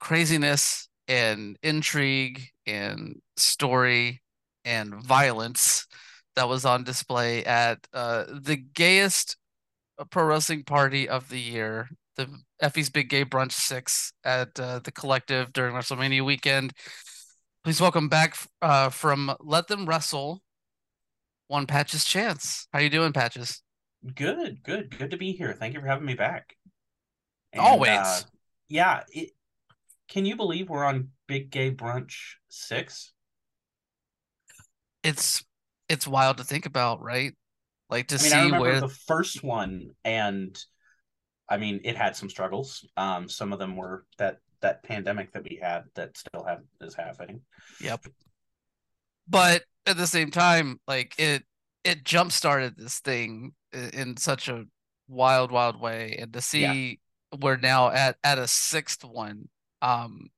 craziness 0.00 0.88
and 1.08 1.58
intrigue 1.62 2.48
and 2.66 3.20
story 3.36 4.22
and 4.64 4.94
violence 4.94 5.86
that 6.36 6.48
was 6.48 6.64
on 6.64 6.84
display 6.84 7.44
at 7.44 7.86
uh, 7.92 8.24
the 8.28 8.56
gayest 8.56 9.36
pro 10.10 10.24
wrestling 10.24 10.64
party 10.64 11.08
of 11.08 11.28
the 11.28 11.38
year, 11.38 11.88
the 12.16 12.28
Effy's 12.60 12.90
Big 12.90 13.08
Gay 13.08 13.24
Brunch 13.24 13.52
Six 13.52 14.12
at 14.24 14.58
uh, 14.58 14.80
the 14.82 14.92
Collective 14.92 15.52
during 15.52 15.74
WrestleMania 15.74 16.24
weekend. 16.24 16.72
Please 17.62 17.80
welcome 17.80 18.08
back 18.08 18.36
uh, 18.60 18.88
from 18.90 19.34
Let 19.40 19.68
Them 19.68 19.86
Wrestle, 19.86 20.42
one 21.48 21.66
Patches 21.66 22.04
Chance. 22.04 22.68
How 22.72 22.80
you 22.80 22.90
doing, 22.90 23.12
Patches? 23.12 23.62
Good, 24.14 24.62
good, 24.62 24.96
good 24.98 25.10
to 25.12 25.16
be 25.16 25.32
here. 25.32 25.54
Thank 25.58 25.74
you 25.74 25.80
for 25.80 25.86
having 25.86 26.04
me 26.04 26.14
back. 26.14 26.56
And, 27.52 27.62
Always. 27.62 27.98
Uh, 27.98 28.20
yeah. 28.68 29.02
It, 29.12 29.30
can 30.08 30.24
you 30.24 30.36
believe 30.36 30.68
we're 30.68 30.84
on 30.84 31.08
Big 31.26 31.50
Gay 31.50 31.70
Brunch 31.70 32.34
Six? 32.48 33.12
It's 35.02 35.44
it's 35.88 36.06
wild 36.06 36.38
to 36.38 36.44
think 36.44 36.66
about, 36.66 37.02
right? 37.02 37.32
Like 37.90 38.08
to 38.08 38.16
I 38.16 38.18
mean, 38.18 38.30
see 38.30 38.36
I 38.36 38.44
remember 38.44 38.60
where 38.60 38.80
the 38.80 38.88
first 38.88 39.44
one, 39.44 39.90
and 40.04 40.58
I 41.48 41.58
mean, 41.58 41.80
it 41.84 41.96
had 41.96 42.16
some 42.16 42.30
struggles. 42.30 42.86
Um, 42.96 43.28
some 43.28 43.52
of 43.52 43.58
them 43.58 43.76
were 43.76 44.06
that 44.18 44.38
that 44.62 44.82
pandemic 44.82 45.32
that 45.32 45.44
we 45.44 45.58
had 45.62 45.84
that 45.94 46.16
still 46.16 46.44
have 46.44 46.60
is 46.80 46.94
happening. 46.94 47.42
Yep. 47.80 48.06
But 49.28 49.64
at 49.86 49.96
the 49.96 50.06
same 50.06 50.30
time, 50.30 50.80
like 50.88 51.14
it 51.18 51.44
it 51.84 52.04
jump 52.04 52.32
started 52.32 52.76
this 52.76 53.00
thing 53.00 53.52
in 53.72 54.16
such 54.16 54.48
a 54.48 54.64
wild, 55.06 55.50
wild 55.50 55.80
way, 55.80 56.16
and 56.18 56.32
to 56.32 56.40
see 56.40 56.60
yeah. 56.62 57.38
we're 57.40 57.56
now 57.56 57.90
at 57.90 58.16
at 58.24 58.38
a 58.38 58.48
sixth 58.48 59.04
one, 59.04 59.48
um, 59.84 60.30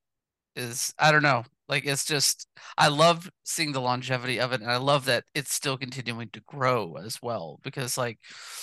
is 0.56 0.92
I 0.98 1.12
don't 1.12 1.22
know. 1.22 1.44
Like 1.68 1.84
it's 1.84 2.04
just 2.04 2.46
I 2.78 2.88
love 2.88 3.28
seeing 3.44 3.72
the 3.72 3.80
longevity 3.80 4.40
of 4.40 4.52
it 4.52 4.60
and 4.60 4.70
I 4.70 4.76
love 4.76 5.04
that 5.06 5.24
it's 5.34 5.52
still 5.52 5.76
continuing 5.76 6.28
to 6.30 6.40
grow 6.46 6.96
as 6.96 7.20
well 7.22 7.58
because 7.62 7.98
like 7.98 8.18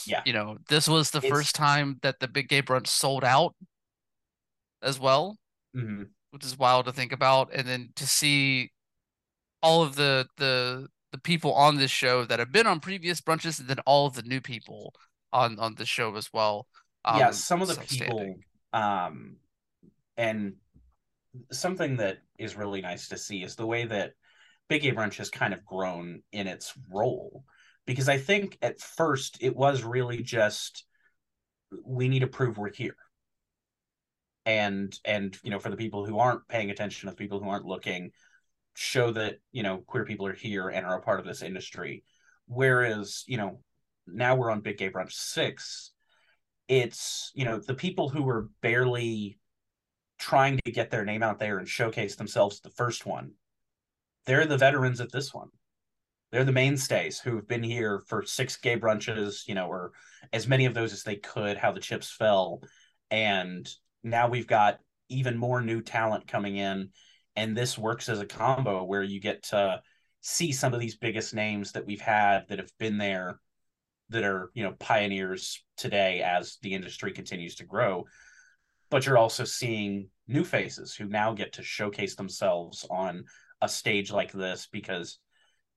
yeah, 0.06 0.22
you 0.26 0.34
know, 0.34 0.58
this 0.70 0.88
was 0.88 1.12
the 1.12 1.20
it's... 1.20 1.28
first 1.28 1.56
time 1.56 2.00
that 2.02 2.20
the 2.20 2.28
Big 2.28 2.50
Gay 2.50 2.62
Brunch 2.62 2.88
sold 2.88 3.24
out 3.24 3.56
as 4.82 5.00
well. 5.00 5.38
Mm-hmm. 5.76 6.04
Which 6.32 6.46
is 6.46 6.58
wild 6.58 6.86
to 6.86 6.92
think 6.92 7.12
about 7.12 7.54
and 7.54 7.68
then 7.68 7.90
to 7.96 8.08
see 8.08 8.72
all 9.62 9.84
of 9.84 9.96
the 9.96 10.28
the 10.38 10.88
the 11.12 11.20
people 11.20 11.54
on 11.54 11.78
this 11.78 11.92
show 11.92 12.26
that 12.26 12.40
have 12.40 12.52
been 12.52 12.68
on 12.68 12.80
previous 12.80 13.22
brunches 13.22 13.60
and 13.60 13.68
then 13.68 13.80
all 13.86 14.08
of 14.08 14.16
the 14.16 14.24
new 14.24 14.42
people 14.42 14.94
on 15.32 15.60
on 15.60 15.76
the 15.76 15.86
show 15.86 16.16
as 16.16 16.30
well. 16.34 16.68
Um, 17.06 17.20
yeah, 17.20 17.32
some 17.32 17.62
of 17.62 17.68
the 17.68 17.76
people 17.76 18.36
um 18.72 19.36
and 20.18 20.56
something 21.52 21.98
that 21.98 22.18
is 22.38 22.56
really 22.56 22.82
nice 22.82 23.10
to 23.10 23.18
see 23.18 23.44
is 23.44 23.56
the 23.56 23.68
way 23.68 23.86
that 23.86 24.14
Big 24.70 24.82
Gay 24.82 24.92
Brunch 24.92 25.18
has 25.18 25.30
kind 25.30 25.54
of 25.54 25.66
grown 25.66 26.22
in 26.32 26.48
its 26.48 26.74
role. 26.92 27.44
Because 27.86 28.08
I 28.08 28.18
think 28.18 28.58
at 28.62 28.80
first 28.80 29.38
it 29.42 29.56
was 29.56 29.84
really 29.84 30.22
just 30.24 30.86
we 31.86 32.08
need 32.08 32.20
to 32.20 32.28
prove 32.28 32.58
we're 32.58 32.72
here. 32.72 32.96
And 34.46 34.98
and 35.06 35.38
you 35.44 35.52
know, 35.52 35.60
for 35.60 35.70
the 35.70 35.78
people 35.78 36.06
who 36.06 36.20
aren't 36.20 36.48
paying 36.48 36.70
attention, 36.70 37.10
the 37.10 37.16
people 37.16 37.42
who 37.42 37.50
aren't 37.50 37.66
looking, 37.66 38.12
show 38.76 39.12
that, 39.12 39.40
you 39.52 39.64
know, 39.64 39.84
queer 39.86 40.06
people 40.06 40.28
are 40.28 40.34
here 40.34 40.70
and 40.70 40.86
are 40.86 40.98
a 40.98 41.02
part 41.02 41.20
of 41.20 41.26
this 41.26 41.42
industry. 41.42 42.04
Whereas, 42.48 43.24
you 43.28 43.38
know, 43.38 43.60
now 44.08 44.36
we're 44.36 44.52
on 44.52 44.62
Big 44.62 44.78
Gay 44.78 44.90
Brunch 44.90 45.14
six, 45.14 45.92
it's, 46.68 47.32
you 47.36 47.46
know, 47.46 47.60
the 47.60 47.74
people 47.76 48.10
who 48.10 48.24
were 48.24 48.50
barely 48.62 49.38
trying 50.20 50.60
to 50.66 50.72
get 50.72 50.90
their 50.90 51.06
name 51.06 51.24
out 51.24 51.40
there 51.40 51.58
and 51.58 51.68
showcase 51.68 52.16
themselves 52.16 52.60
the 52.60 52.70
first 52.70 53.06
one. 53.06 53.32
They're 54.26 54.46
the 54.46 54.58
veterans 54.58 55.02
at 55.02 55.12
this 55.12 55.34
one. 55.34 55.50
They're 56.32 56.44
the 56.44 56.52
mainstays 56.52 57.20
who've 57.20 57.48
been 57.48 57.64
here 57.64 58.02
for 58.08 58.24
six 58.24 58.58
gay 58.58 58.80
brunches, 58.80 59.48
you 59.48 59.54
know, 59.54 59.68
or 59.68 59.92
as 60.32 60.48
many 60.48 60.66
of 60.66 60.74
those 60.74 60.94
as 60.94 61.04
they 61.04 61.18
could, 61.18 61.58
how 61.58 61.72
the 61.72 61.80
chips 61.80 62.10
fell. 62.10 62.62
And 63.12 63.70
now 64.04 64.28
we've 64.28 64.48
got 64.48 64.80
even 65.10 65.38
more 65.38 65.62
new 65.62 65.82
talent 65.82 66.28
coming 66.28 66.58
in. 66.58 66.90
And 67.36 67.56
this 67.56 67.78
works 67.78 68.10
as 68.10 68.20
a 68.20 68.26
combo 68.26 68.84
where 68.84 69.04
you 69.04 69.20
get 69.20 69.44
to 69.44 69.82
see 70.22 70.52
some 70.52 70.74
of 70.74 70.80
these 70.80 70.96
biggest 70.96 71.34
names 71.34 71.74
that 71.74 71.86
we've 71.86 72.02
had 72.02 72.48
that 72.48 72.60
have 72.60 72.72
been 72.80 72.98
there 72.98 73.40
that 74.10 74.24
are, 74.24 74.50
you 74.54 74.64
know, 74.64 74.74
pioneers 74.80 75.64
today 75.78 76.22
as 76.22 76.58
the 76.62 76.74
industry 76.74 77.12
continues 77.12 77.56
to 77.56 77.66
grow 77.66 78.06
but 78.94 79.08
you're 79.08 79.18
also 79.18 79.44
seeing 79.44 80.08
new 80.28 80.44
faces 80.44 80.94
who 80.94 81.06
now 81.06 81.34
get 81.34 81.54
to 81.54 81.64
showcase 81.64 82.16
themselves 82.16 82.86
on 82.92 83.24
a 83.60 83.68
stage 83.68 84.12
like 84.12 84.32
this 84.32 84.68
because 84.72 85.18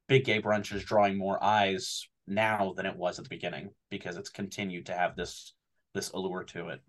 Big 0.07 0.27
Gay 0.27 0.43
Brunch 0.43 0.71
is 0.75 0.85
drawing 0.85 1.17
more 1.17 1.43
eyes 1.43 2.07
now 2.27 2.75
than 2.77 2.85
it 2.85 2.95
was 2.95 3.19
at 3.19 3.25
the 3.25 3.31
beginning 3.31 3.71
because 3.91 4.19
it's 4.19 4.29
continued 4.29 4.85
to 4.85 4.93
have 4.93 5.17
this 5.17 5.55
this 5.95 6.11
allure 6.11 6.45
to 6.45 6.69
it. 6.69 6.83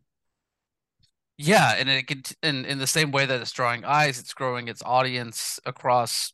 Yeah, 1.37 1.75
and 1.77 1.87
it 1.87 2.07
can, 2.07 2.23
in 2.43 2.65
in 2.65 2.77
the 2.77 2.87
same 2.87 3.11
way 3.11 3.25
that 3.25 3.39
it's 3.39 3.53
drawing 3.53 3.85
eyes, 3.85 4.19
it's 4.19 4.33
growing 4.33 4.67
its 4.67 4.83
audience 4.83 5.61
across 5.65 6.33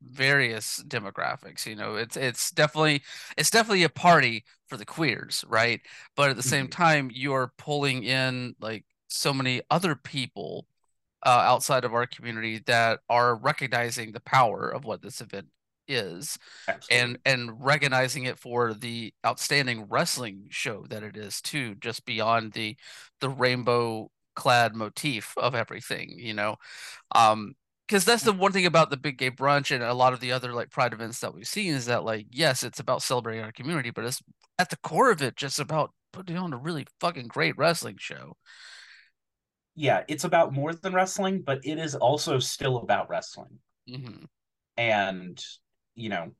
various 0.00 0.80
demographics 0.86 1.66
you 1.66 1.74
know 1.74 1.96
it's 1.96 2.16
it's 2.16 2.52
definitely 2.52 3.02
it's 3.36 3.50
definitely 3.50 3.82
a 3.82 3.88
party 3.88 4.44
for 4.68 4.76
the 4.76 4.84
queers 4.84 5.44
right 5.48 5.80
but 6.14 6.30
at 6.30 6.36
the 6.36 6.42
same 6.42 6.66
mm-hmm. 6.66 6.82
time 6.82 7.10
you're 7.12 7.52
pulling 7.58 8.04
in 8.04 8.54
like 8.60 8.84
so 9.08 9.32
many 9.32 9.62
other 9.70 9.94
people 9.94 10.66
uh, 11.26 11.30
outside 11.30 11.84
of 11.84 11.94
our 11.94 12.06
community 12.06 12.60
that 12.66 13.00
are 13.08 13.34
recognizing 13.34 14.12
the 14.12 14.20
power 14.20 14.68
of 14.68 14.84
what 14.84 15.02
this 15.02 15.20
event 15.20 15.46
is 15.88 16.38
Absolutely. 16.68 16.96
and 16.96 17.18
and 17.24 17.64
recognizing 17.64 18.24
it 18.24 18.38
for 18.38 18.74
the 18.74 19.12
outstanding 19.26 19.86
wrestling 19.88 20.46
show 20.50 20.84
that 20.90 21.02
it 21.02 21.16
is 21.16 21.40
too 21.40 21.74
just 21.76 22.04
beyond 22.04 22.52
the 22.52 22.76
the 23.20 23.28
rainbow 23.30 24.10
clad 24.36 24.76
motif 24.76 25.32
of 25.38 25.54
everything 25.54 26.14
you 26.18 26.34
know 26.34 26.56
um 27.14 27.54
because 27.86 28.04
that's 28.04 28.22
the 28.22 28.34
one 28.34 28.52
thing 28.52 28.66
about 28.66 28.90
the 28.90 28.98
big 28.98 29.16
gay 29.16 29.30
brunch 29.30 29.74
and 29.74 29.82
a 29.82 29.94
lot 29.94 30.12
of 30.12 30.20
the 30.20 30.30
other 30.30 30.52
like 30.52 30.70
pride 30.70 30.92
events 30.92 31.20
that 31.20 31.34
we've 31.34 31.48
seen 31.48 31.72
is 31.72 31.86
that 31.86 32.04
like 32.04 32.26
yes 32.30 32.62
it's 32.62 32.78
about 32.78 33.02
celebrating 33.02 33.42
our 33.42 33.52
community 33.52 33.90
but 33.90 34.04
it's 34.04 34.22
at 34.58 34.68
the 34.68 34.76
core 34.76 35.10
of 35.10 35.22
it 35.22 35.36
just 35.36 35.58
about 35.58 35.90
putting 36.12 36.36
on 36.36 36.52
a 36.52 36.58
really 36.58 36.86
fucking 37.00 37.26
great 37.26 37.56
wrestling 37.56 37.96
show 37.98 38.36
yeah, 39.78 40.02
it's 40.08 40.24
about 40.24 40.52
more 40.52 40.74
than 40.74 40.92
wrestling, 40.92 41.42
but 41.42 41.64
it 41.64 41.78
is 41.78 41.94
also 41.94 42.40
still 42.40 42.78
about 42.78 43.08
wrestling. 43.08 43.60
Mm-hmm. 43.88 44.24
And, 44.76 45.40
you 45.94 46.08
know, 46.08 46.32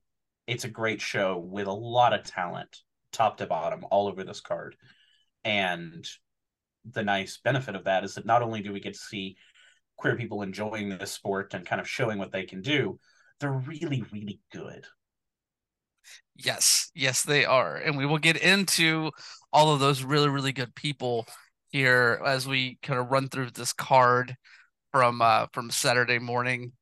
it's 0.48 0.64
a 0.64 0.68
great 0.68 1.00
show 1.00 1.38
with 1.38 1.68
a 1.68 1.72
lot 1.72 2.12
of 2.12 2.24
talent, 2.24 2.78
top 3.12 3.36
to 3.36 3.46
bottom, 3.46 3.84
all 3.92 4.08
over 4.08 4.24
this 4.24 4.40
card. 4.40 4.74
And 5.44 6.04
the 6.84 7.04
nice 7.04 7.38
benefit 7.38 7.76
of 7.76 7.84
that 7.84 8.02
is 8.02 8.16
that 8.16 8.26
not 8.26 8.42
only 8.42 8.60
do 8.60 8.72
we 8.72 8.80
get 8.80 8.94
to 8.94 8.98
see 8.98 9.36
queer 9.96 10.16
people 10.16 10.42
enjoying 10.42 10.88
this 10.88 11.12
sport 11.12 11.54
and 11.54 11.64
kind 11.64 11.80
of 11.80 11.88
showing 11.88 12.18
what 12.18 12.32
they 12.32 12.42
can 12.42 12.60
do, 12.60 12.98
they're 13.38 13.52
really, 13.52 14.04
really 14.12 14.40
good. 14.52 14.84
Yes, 16.34 16.90
yes, 16.92 17.22
they 17.22 17.44
are. 17.44 17.76
And 17.76 17.96
we 17.96 18.04
will 18.04 18.18
get 18.18 18.36
into 18.36 19.12
all 19.52 19.72
of 19.72 19.78
those 19.78 20.02
really, 20.02 20.28
really 20.28 20.52
good 20.52 20.74
people 20.74 21.24
here 21.70 22.20
as 22.24 22.46
we 22.46 22.78
kind 22.82 22.98
of 22.98 23.10
run 23.10 23.28
through 23.28 23.50
this 23.50 23.72
card 23.72 24.36
from 24.92 25.20
uh 25.20 25.46
from 25.52 25.70
Saturday 25.70 26.18
morning. 26.18 26.72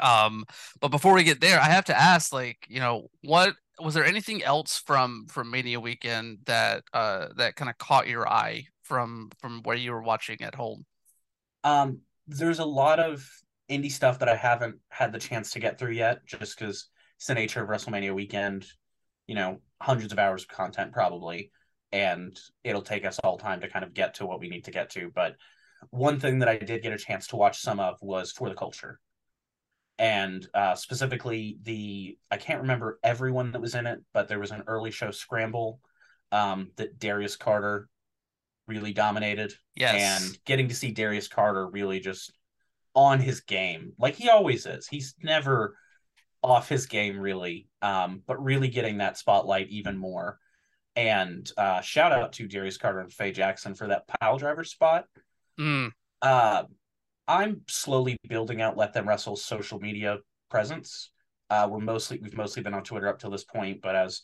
Um, 0.00 0.44
but 0.80 0.88
before 0.88 1.14
we 1.14 1.24
get 1.24 1.40
there, 1.40 1.60
I 1.60 1.64
have 1.64 1.86
to 1.86 1.98
ask, 1.98 2.32
like, 2.32 2.58
you 2.68 2.78
know, 2.80 3.08
what 3.22 3.54
was 3.80 3.94
there 3.94 4.04
anything 4.04 4.42
else 4.42 4.82
from 4.86 5.26
from 5.28 5.50
Mania 5.50 5.80
weekend 5.80 6.38
that 6.46 6.84
uh 6.92 7.28
that 7.36 7.56
kind 7.56 7.70
of 7.70 7.78
caught 7.78 8.08
your 8.08 8.28
eye 8.28 8.66
from 8.82 9.30
from 9.40 9.62
where 9.62 9.76
you 9.76 9.92
were 9.92 10.02
watching 10.02 10.40
at 10.42 10.54
home? 10.54 10.84
Um, 11.64 12.00
there's 12.26 12.58
a 12.58 12.64
lot 12.64 13.00
of 13.00 13.28
indie 13.70 13.92
stuff 13.92 14.20
that 14.20 14.28
I 14.28 14.36
haven't 14.36 14.76
had 14.88 15.12
the 15.12 15.18
chance 15.18 15.50
to 15.52 15.60
get 15.60 15.78
through 15.78 15.92
yet, 15.92 16.24
just 16.26 16.58
because 16.58 16.88
it's 17.16 17.26
the 17.26 17.34
nature 17.34 17.62
of 17.62 17.68
WrestleMania 17.68 18.14
weekend. 18.14 18.66
You 19.26 19.34
know, 19.34 19.60
hundreds 19.80 20.12
of 20.12 20.18
hours 20.18 20.42
of 20.42 20.48
content 20.48 20.92
probably, 20.92 21.50
and 21.92 22.38
it'll 22.64 22.82
take 22.82 23.04
us 23.04 23.18
all 23.20 23.38
time 23.38 23.60
to 23.60 23.68
kind 23.68 23.84
of 23.84 23.94
get 23.94 24.14
to 24.14 24.26
what 24.26 24.40
we 24.40 24.48
need 24.48 24.64
to 24.64 24.70
get 24.70 24.90
to. 24.90 25.10
But 25.14 25.36
one 25.90 26.20
thing 26.20 26.40
that 26.40 26.48
I 26.48 26.56
did 26.58 26.82
get 26.82 26.92
a 26.92 26.98
chance 26.98 27.28
to 27.28 27.36
watch 27.36 27.60
some 27.60 27.80
of 27.80 27.98
was 28.02 28.32
For 28.32 28.48
the 28.48 28.54
Culture, 28.54 29.00
and 29.98 30.46
uh, 30.54 30.74
specifically 30.74 31.58
the 31.62 32.18
I 32.30 32.36
can't 32.36 32.62
remember 32.62 32.98
everyone 33.02 33.52
that 33.52 33.60
was 33.60 33.74
in 33.74 33.86
it, 33.86 34.00
but 34.12 34.28
there 34.28 34.38
was 34.38 34.50
an 34.50 34.64
early 34.66 34.90
show 34.90 35.10
scramble 35.10 35.80
um, 36.32 36.70
that 36.76 36.98
Darius 36.98 37.36
Carter 37.36 37.88
really 38.66 38.92
dominated. 38.92 39.54
Yes. 39.74 40.26
And 40.26 40.38
getting 40.44 40.68
to 40.68 40.74
see 40.74 40.90
Darius 40.90 41.28
Carter 41.28 41.68
really 41.68 42.00
just 42.00 42.32
on 42.94 43.20
his 43.20 43.40
game, 43.40 43.92
like 43.98 44.14
he 44.14 44.28
always 44.28 44.66
is. 44.66 44.86
He's 44.86 45.14
never 45.22 45.76
off 46.42 46.68
his 46.68 46.86
game 46.86 47.18
really, 47.18 47.68
um, 47.82 48.22
but 48.26 48.42
really 48.42 48.68
getting 48.68 48.98
that 48.98 49.16
spotlight 49.16 49.68
even 49.68 49.96
more. 49.96 50.38
And 50.98 51.48
uh, 51.56 51.80
shout 51.80 52.10
out 52.10 52.32
to 52.32 52.48
Darius 52.48 52.76
Carter 52.76 52.98
and 52.98 53.12
Faye 53.12 53.30
Jackson 53.30 53.76
for 53.76 53.86
that 53.86 54.08
pile 54.08 54.36
driver 54.36 54.64
spot. 54.64 55.04
Mm. 55.56 55.92
Uh, 56.20 56.64
I'm 57.28 57.60
slowly 57.68 58.16
building 58.28 58.60
out 58.60 58.76
Let 58.76 58.94
Them 58.94 59.08
Wrestle's 59.08 59.44
social 59.44 59.78
media 59.78 60.18
presence. 60.50 61.12
Uh, 61.50 61.68
we're 61.70 61.78
mostly 61.78 62.18
we've 62.20 62.36
mostly 62.36 62.64
been 62.64 62.74
on 62.74 62.82
Twitter 62.82 63.06
up 63.06 63.20
till 63.20 63.30
this 63.30 63.44
point, 63.44 63.80
but 63.80 63.94
as 63.94 64.22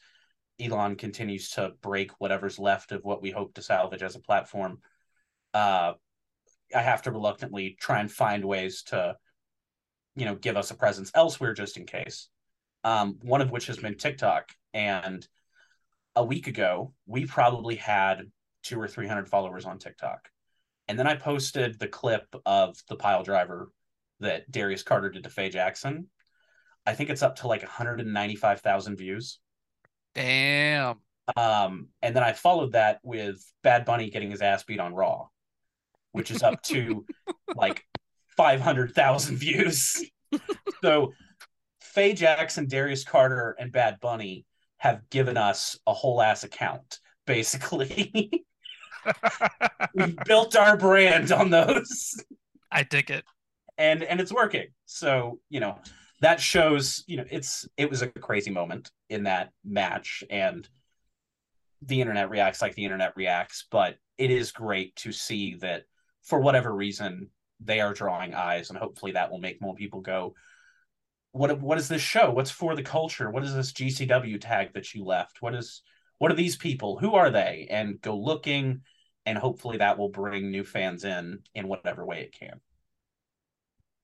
Elon 0.61 0.97
continues 0.97 1.51
to 1.51 1.71
break 1.81 2.11
whatever's 2.19 2.59
left 2.59 2.91
of 2.91 3.05
what 3.05 3.23
we 3.23 3.31
hope 3.31 3.55
to 3.55 3.63
salvage 3.63 4.03
as 4.03 4.17
a 4.17 4.21
platform, 4.21 4.81
uh, 5.55 5.93
I 6.75 6.83
have 6.83 7.03
to 7.03 7.13
reluctantly 7.13 7.77
try 7.79 8.01
and 8.01 8.11
find 8.11 8.45
ways 8.45 8.83
to, 8.89 9.15
you 10.17 10.25
know, 10.25 10.35
give 10.35 10.57
us 10.57 10.73
a 10.73 10.77
presence 10.77 11.13
elsewhere 11.15 11.55
just 11.55 11.77
in 11.77 11.87
case. 11.87 12.27
Um, 12.83 13.21
one 13.23 13.43
of 13.43 13.53
which 13.53 13.69
has 13.69 13.77
been 13.77 13.97
TikTok. 13.97 14.51
And 14.73 15.25
a 16.17 16.25
week 16.25 16.47
ago, 16.47 16.93
we 17.07 17.27
probably 17.27 17.77
had 17.77 18.31
two 18.63 18.81
or 18.81 18.89
300 18.89 19.29
followers 19.29 19.65
on 19.65 19.79
TikTok. 19.79 20.29
And 20.89 20.99
then 20.99 21.07
I 21.07 21.15
posted 21.15 21.79
the 21.79 21.89
clip 21.89 22.27
of 22.45 22.77
the 22.89 22.97
pile 22.97 23.23
driver 23.23 23.71
that 24.21 24.51
Darius 24.51 24.83
Carter 24.83 25.11
did 25.11 25.25
to 25.25 25.31
Faye 25.31 25.51
Jackson. 25.51 26.09
I 26.87 26.95
think 26.95 27.11
it's 27.11 27.23
up 27.23 27.37
to 27.37 27.49
like 27.49 27.63
195,000 27.63 28.97
views. 28.97 29.39
Damn. 30.15 30.97
Um, 31.37 31.89
and 32.03 32.15
then 32.15 32.23
I 32.23 32.33
followed 32.33 32.73
that 32.73 33.01
with 33.03 33.43
Bad 33.63 33.85
Bunny 33.85 34.11
getting 34.11 34.31
his 34.31 34.43
ass 34.43 34.63
beat 34.65 34.81
on 34.81 34.95
Raw, 34.95 35.29
which 36.13 36.31
is 36.31 36.43
up 36.43 36.63
to 36.65 37.07
like 37.57 37.83
500,000 38.37 39.37
views. 39.37 40.05
so 40.83 41.13
Faye 41.81 42.13
Jackson, 42.13 42.67
Darius 42.67 43.05
Carter, 43.05 43.57
and 43.59 43.73
Bad 43.73 43.99
Bunny 44.01 44.45
have 44.85 45.09
given 45.09 45.39
us 45.39 45.79
a 45.87 45.95
whole 45.95 46.21
ass 46.21 46.45
account, 46.45 47.01
basically. 47.27 48.45
We've 49.95 50.17
built 50.27 50.57
our 50.57 50.77
brand 50.77 51.33
on 51.33 51.49
those. 51.49 52.23
I 52.71 52.83
dig 52.83 53.11
it. 53.11 53.25
And 53.79 54.03
and 54.03 54.21
it's 54.21 54.31
working. 54.31 54.67
So, 54.85 55.41
you 55.49 55.61
know, 55.61 55.79
that 56.21 56.39
shows 56.39 57.03
you 57.07 57.17
know 57.17 57.25
it's 57.31 57.67
it 57.79 57.89
was 57.89 58.03
a 58.03 58.09
crazy 58.09 58.51
moment 58.51 58.91
in 59.09 59.25
that 59.25 59.53
match 59.65 60.23
and 60.29 60.69
the 61.81 62.03
internet 62.03 62.29
reacts 62.29 62.61
like 62.63 62.75
the 62.75 62.85
internet 62.85 63.15
reacts 63.17 63.67
but 63.71 63.97
it 64.17 64.31
is 64.31 64.53
great 64.53 64.95
to 64.97 65.13
see 65.13 65.55
that 65.57 65.83
for 66.23 66.41
whatever 66.41 66.75
reason 66.75 67.29
they 67.61 67.81
are 67.81 67.93
drawing 67.93 68.33
eyes 68.33 68.71
and 68.71 68.79
hopefully 68.79 69.13
that 69.13 69.31
will 69.31 69.41
make 69.41 69.61
more 69.61 69.75
people 69.75 70.01
go 70.01 70.35
what 71.35 71.61
what 71.61 71.79
is 71.79 71.89
this 71.89 72.03
show 72.03 72.31
what's 72.31 72.51
for 72.51 72.75
the 72.75 72.83
culture 72.83 73.31
what 73.31 73.45
is 73.45 73.55
this 73.55 73.73
gcw 73.73 74.41
tag 74.41 74.73
that 74.73 74.95
you 74.95 75.05
left 75.05 75.43
what 75.43 75.55
is 75.55 75.83
what 76.19 76.31
are 76.31 76.37
these 76.37 76.57
people 76.57 76.97
who 76.99 77.15
are 77.15 77.31
they 77.31 77.67
and 77.71 78.01
go 78.01 78.17
looking 78.17 78.81
and 79.27 79.37
hopefully 79.37 79.79
that 79.79 79.99
will 79.99 80.09
bring 80.09 80.51
new 80.51 80.65
fans 80.65 81.05
in 81.05 81.41
in 81.55 81.69
whatever 81.69 82.05
way 82.05 82.21
it 82.21 82.33
can 82.33 82.61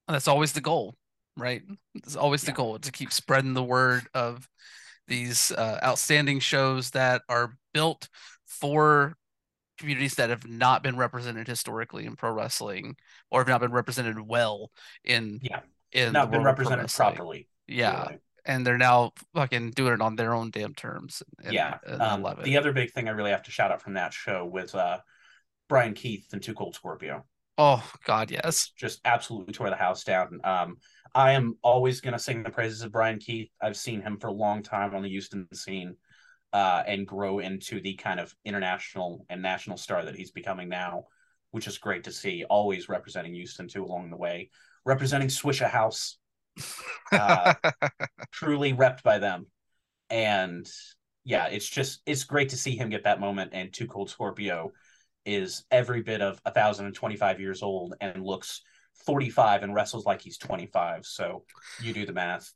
that's 0.09 0.29
always 0.29 0.53
the 0.53 0.61
goal 0.61 0.95
right? 1.37 1.63
It's 1.95 2.17
always 2.17 2.43
the 2.43 2.49
Yeah. 2.51 2.55
goal 2.57 2.79
to 2.79 2.93
keep 2.93 3.13
spreading 3.13 3.55
the 3.55 3.65
word 3.65 4.07
of 4.15 4.49
these 5.09 5.51
uh, 5.53 5.81
outstanding 5.83 6.41
shows 6.41 6.91
that 6.91 7.23
are 7.29 7.57
built 7.73 8.09
for 8.47 9.17
communities 9.79 10.17
that 10.17 10.31
have 10.31 10.47
not 10.47 10.83
been 10.83 10.97
represented 10.97 11.49
historically 11.49 12.05
in 12.05 12.15
pro 12.15 12.31
wrestling 12.31 12.97
or 13.31 13.41
have 13.41 13.49
not 13.49 13.61
been 13.63 13.73
represented 13.73 14.21
well 14.21 14.71
in 15.05 15.41
Yeah. 15.43 15.61
In 15.93 16.13
not 16.13 16.31
been 16.31 16.45
represented 16.45 16.89
properly 16.89 17.49
Yeah, 17.67 18.03
really. 18.05 18.19
and 18.45 18.67
they're 18.67 18.79
now 18.79 19.13
fucking 19.35 19.73
doing 19.73 19.95
it 19.95 20.01
on 20.01 20.17
their 20.17 20.35
own 20.35 20.51
damn 20.51 20.75
terms. 20.75 21.23
And, 21.43 21.53
yeah. 21.53 21.79
and 21.87 22.03
I 22.03 22.11
Um, 22.11 22.23
love 22.23 22.39
it. 22.39 22.45
the 22.45 22.57
other 22.57 22.73
big 22.73 22.93
thing 22.93 23.09
I 23.09 23.13
really 23.13 23.31
have 23.33 23.43
to 23.45 23.51
shout 23.51 23.71
out 23.73 23.83
from 23.83 23.95
that 23.95 24.13
show 24.13 24.45
was 24.45 24.75
uh, 24.75 24.99
Brian 25.69 25.95
Keith 25.95 26.27
and 26.33 26.43
Too 26.43 26.55
Cold 26.55 26.75
Scorpio. 26.75 27.25
oh 27.59 27.83
God, 28.05 28.31
yes. 28.31 28.71
Just 28.77 29.01
absolutely 29.05 29.53
tore 29.53 29.71
the 29.71 29.77
house 29.77 30.05
down. 30.05 30.41
Um, 30.45 30.77
I 31.15 31.33
am 31.33 31.57
always 31.63 32.01
going 32.01 32.13
to 32.13 32.19
sing 32.21 32.43
the 32.45 32.51
praises 32.51 32.83
of 32.83 32.93
Brian 32.93 33.19
Keith. 33.19 33.51
I've 33.61 33.77
seen 33.77 34.01
him 34.01 34.17
for 34.19 34.29
a 34.29 34.33
long 34.33 34.63
time 34.63 34.95
on 34.95 35.03
the 35.03 35.09
Houston 35.09 35.47
scene 35.53 35.97
uh, 36.53 36.83
and 36.87 37.07
grow 37.07 37.41
into 37.41 37.81
the 37.81 37.95
kind 37.95 38.21
of 38.21 38.33
international 38.45 39.27
and 39.29 39.43
national 39.43 39.77
star 39.77 40.05
that 40.05 40.15
he's 40.17 40.31
becoming 40.31 40.69
now, 40.69 41.05
which 41.51 41.67
is 41.67 41.79
great 41.79 42.05
to 42.05 42.13
see. 42.13 42.45
Always 42.45 42.89
representing 42.89 43.35
Houston 43.35 43.67
too 43.69 43.85
along 43.85 44.11
the 44.11 44.17
way, 44.17 44.51
representing 44.85 45.29
Swisha 45.29 45.69
House, 45.69 46.19
uh, 47.13 47.55
truly 48.33 48.73
repped 48.73 49.03
by 49.03 49.19
them. 49.19 49.47
And 50.09 50.69
yeah, 51.25 51.47
it's 51.47 51.69
just 51.69 52.01
it's 52.07 52.25
great 52.25 52.51
to 52.51 52.57
see 52.57 52.77
him 52.77 52.89
get 52.91 53.05
that 53.05 53.21
moment. 53.21 53.51
And 53.55 53.73
Too 53.73 53.87
Cold 53.87 54.11
Scorpio 54.11 54.73
is 55.27 55.65
every 55.71 56.03
bit 56.03 56.21
of 56.23 56.41
1,025 56.45 57.41
years 57.41 57.63
old 57.63 57.95
and 58.01 58.25
looks 58.25 58.63
45 59.07 59.63
and 59.63 59.75
wrestles 59.75 60.07
like 60.07 60.23
he's 60.23 60.39
25. 60.39 61.07
So 61.07 61.45
you 61.83 61.93
do 61.93 62.07
the 62.07 62.13
math. 62.13 62.53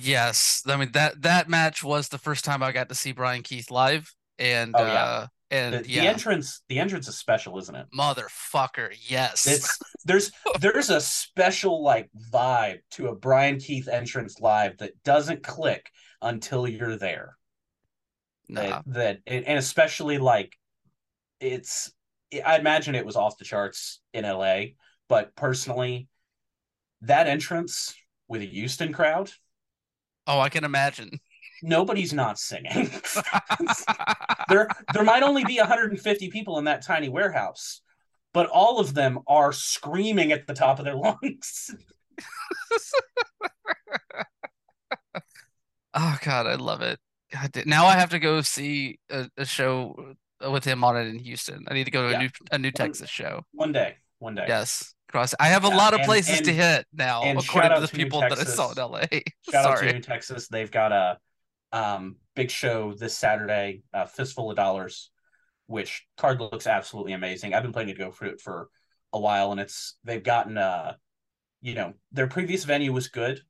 yes, 0.00 0.62
I 0.66 0.76
mean 0.76 0.92
that 0.92 1.22
that 1.22 1.48
match 1.48 1.82
was 1.82 2.08
the 2.08 2.18
first 2.18 2.44
time 2.44 2.62
I 2.62 2.72
got 2.72 2.88
to 2.88 2.94
see 2.94 3.12
Brian 3.12 3.42
Keith 3.42 3.70
live, 3.70 4.14
and 4.38 4.74
Oh, 4.74 4.86
yeah. 4.86 5.04
uh, 5.04 5.26
and 5.50 5.74
The, 5.74 5.88
yeah, 5.88 6.02
the 6.02 6.08
entrance, 6.08 6.62
the 6.68 6.78
entrance 6.78 7.08
is 7.08 7.18
special, 7.18 7.58
isn't 7.58 7.74
it? 7.74 7.86
motherfucker, 7.96 8.94
yes. 9.08 9.46
It's 9.46 9.78
there's 10.04 10.30
there's 10.60 10.90
a 10.90 11.00
special 11.00 11.82
like 11.82 12.08
vibe 12.32 12.80
to 12.92 13.08
a 13.08 13.14
Brian 13.14 13.58
Keith 13.58 13.88
entrance 13.88 14.40
live 14.40 14.78
that 14.78 15.02
doesn't 15.04 15.42
click 15.42 15.90
until 16.22 16.68
you're 16.68 16.96
there. 16.96 17.36
Nah. 18.48 18.62
that, 18.62 18.82
that 18.86 19.18
and 19.28 19.44
and 19.44 19.58
especially 19.58 20.18
like 20.18 20.56
it's 21.38 21.92
i 22.44 22.58
imagine 22.58 22.96
it 22.96 23.06
was 23.06 23.14
off 23.14 23.38
the 23.38 23.44
charts 23.44 24.00
in 24.12 24.24
la 24.24 24.62
but 25.08 25.36
personally 25.36 26.08
that 27.02 27.28
entrance 27.28 27.94
with 28.26 28.42
a 28.42 28.46
houston 28.46 28.92
crowd 28.92 29.30
Oh, 30.26 30.38
I 30.38 30.48
can 30.48 30.64
imagine. 30.64 31.18
Nobody's 31.62 32.12
not 32.12 32.38
singing 32.38 32.90
there 34.48 34.68
there 34.94 35.04
might 35.04 35.22
only 35.22 35.44
be 35.44 35.58
150 35.58 36.30
people 36.30 36.58
in 36.58 36.64
that 36.64 36.82
tiny 36.82 37.08
warehouse 37.08 37.80
but 38.32 38.46
all 38.48 38.78
of 38.80 38.94
them 38.94 39.18
are 39.26 39.52
screaming 39.52 40.32
at 40.32 40.46
the 40.46 40.54
top 40.54 40.78
of 40.78 40.84
their 40.84 40.94
lungs 40.96 41.74
oh 45.94 46.18
God, 46.22 46.46
I 46.46 46.54
love 46.54 46.82
it. 46.82 46.98
God, 47.32 47.50
now 47.66 47.86
I 47.86 47.92
have 47.94 48.10
to 48.10 48.18
go 48.18 48.40
see 48.42 48.98
a, 49.10 49.28
a 49.36 49.44
show 49.44 50.14
with 50.50 50.64
him 50.64 50.82
on 50.84 50.96
it 50.96 51.06
in 51.08 51.18
Houston. 51.18 51.64
I 51.68 51.74
need 51.74 51.84
to 51.84 51.90
go 51.90 52.06
to 52.06 52.10
Yeah. 52.12 52.16
a 52.18 52.22
new 52.22 52.28
a 52.52 52.58
new 52.58 52.70
Texas 52.70 53.08
show. 53.10 53.44
one 53.52 53.72
day 53.72 53.96
one 54.18 54.34
day 54.34 54.44
Yes, 54.48 54.94
cross. 55.10 55.34
I 55.40 55.48
have 55.48 55.64
a 55.64 55.68
Yeah, 55.68 55.76
lot 55.76 55.94
of 55.94 56.00
and- 56.00 56.06
places 56.06 56.40
to 56.42 56.52
hit 56.52 56.86
now, 56.92 57.22
according 57.22 57.72
to 57.74 57.80
the 57.80 57.86
to 57.88 57.96
people 57.96 58.20
that 58.20 58.32
I 58.38 58.44
saw 58.44 58.72
in 58.72 58.78
LA. 58.78 59.02
shout 59.50 59.66
out 59.66 59.78
to 59.78 59.92
New 59.92 60.00
texas 60.00 60.48
they've 60.48 60.70
got 60.70 60.92
a 60.92 61.18
Um, 61.72 62.16
big 62.34 62.50
show 62.50 62.94
this 62.94 63.16
Saturday, 63.16 63.82
uh, 63.94 64.06
Fistful 64.06 64.50
of 64.50 64.56
Dollars, 64.56 65.10
which 65.66 66.06
card 66.16 66.40
looks 66.40 66.66
absolutely 66.66 67.12
amazing. 67.12 67.54
I've 67.54 67.62
been 67.62 67.72
planning 67.72 67.94
to 67.94 67.98
go 67.98 68.10
for 68.10 68.26
it 68.26 68.40
for 68.40 68.68
a 69.12 69.20
while, 69.20 69.52
and 69.52 69.60
it's 69.60 69.96
they've 70.04 70.22
gotten 70.22 70.58
uh, 70.58 70.94
you 71.60 71.74
know, 71.74 71.94
their 72.12 72.26
previous 72.26 72.64
venue 72.64 72.92
was 72.92 73.08
good 73.08 73.40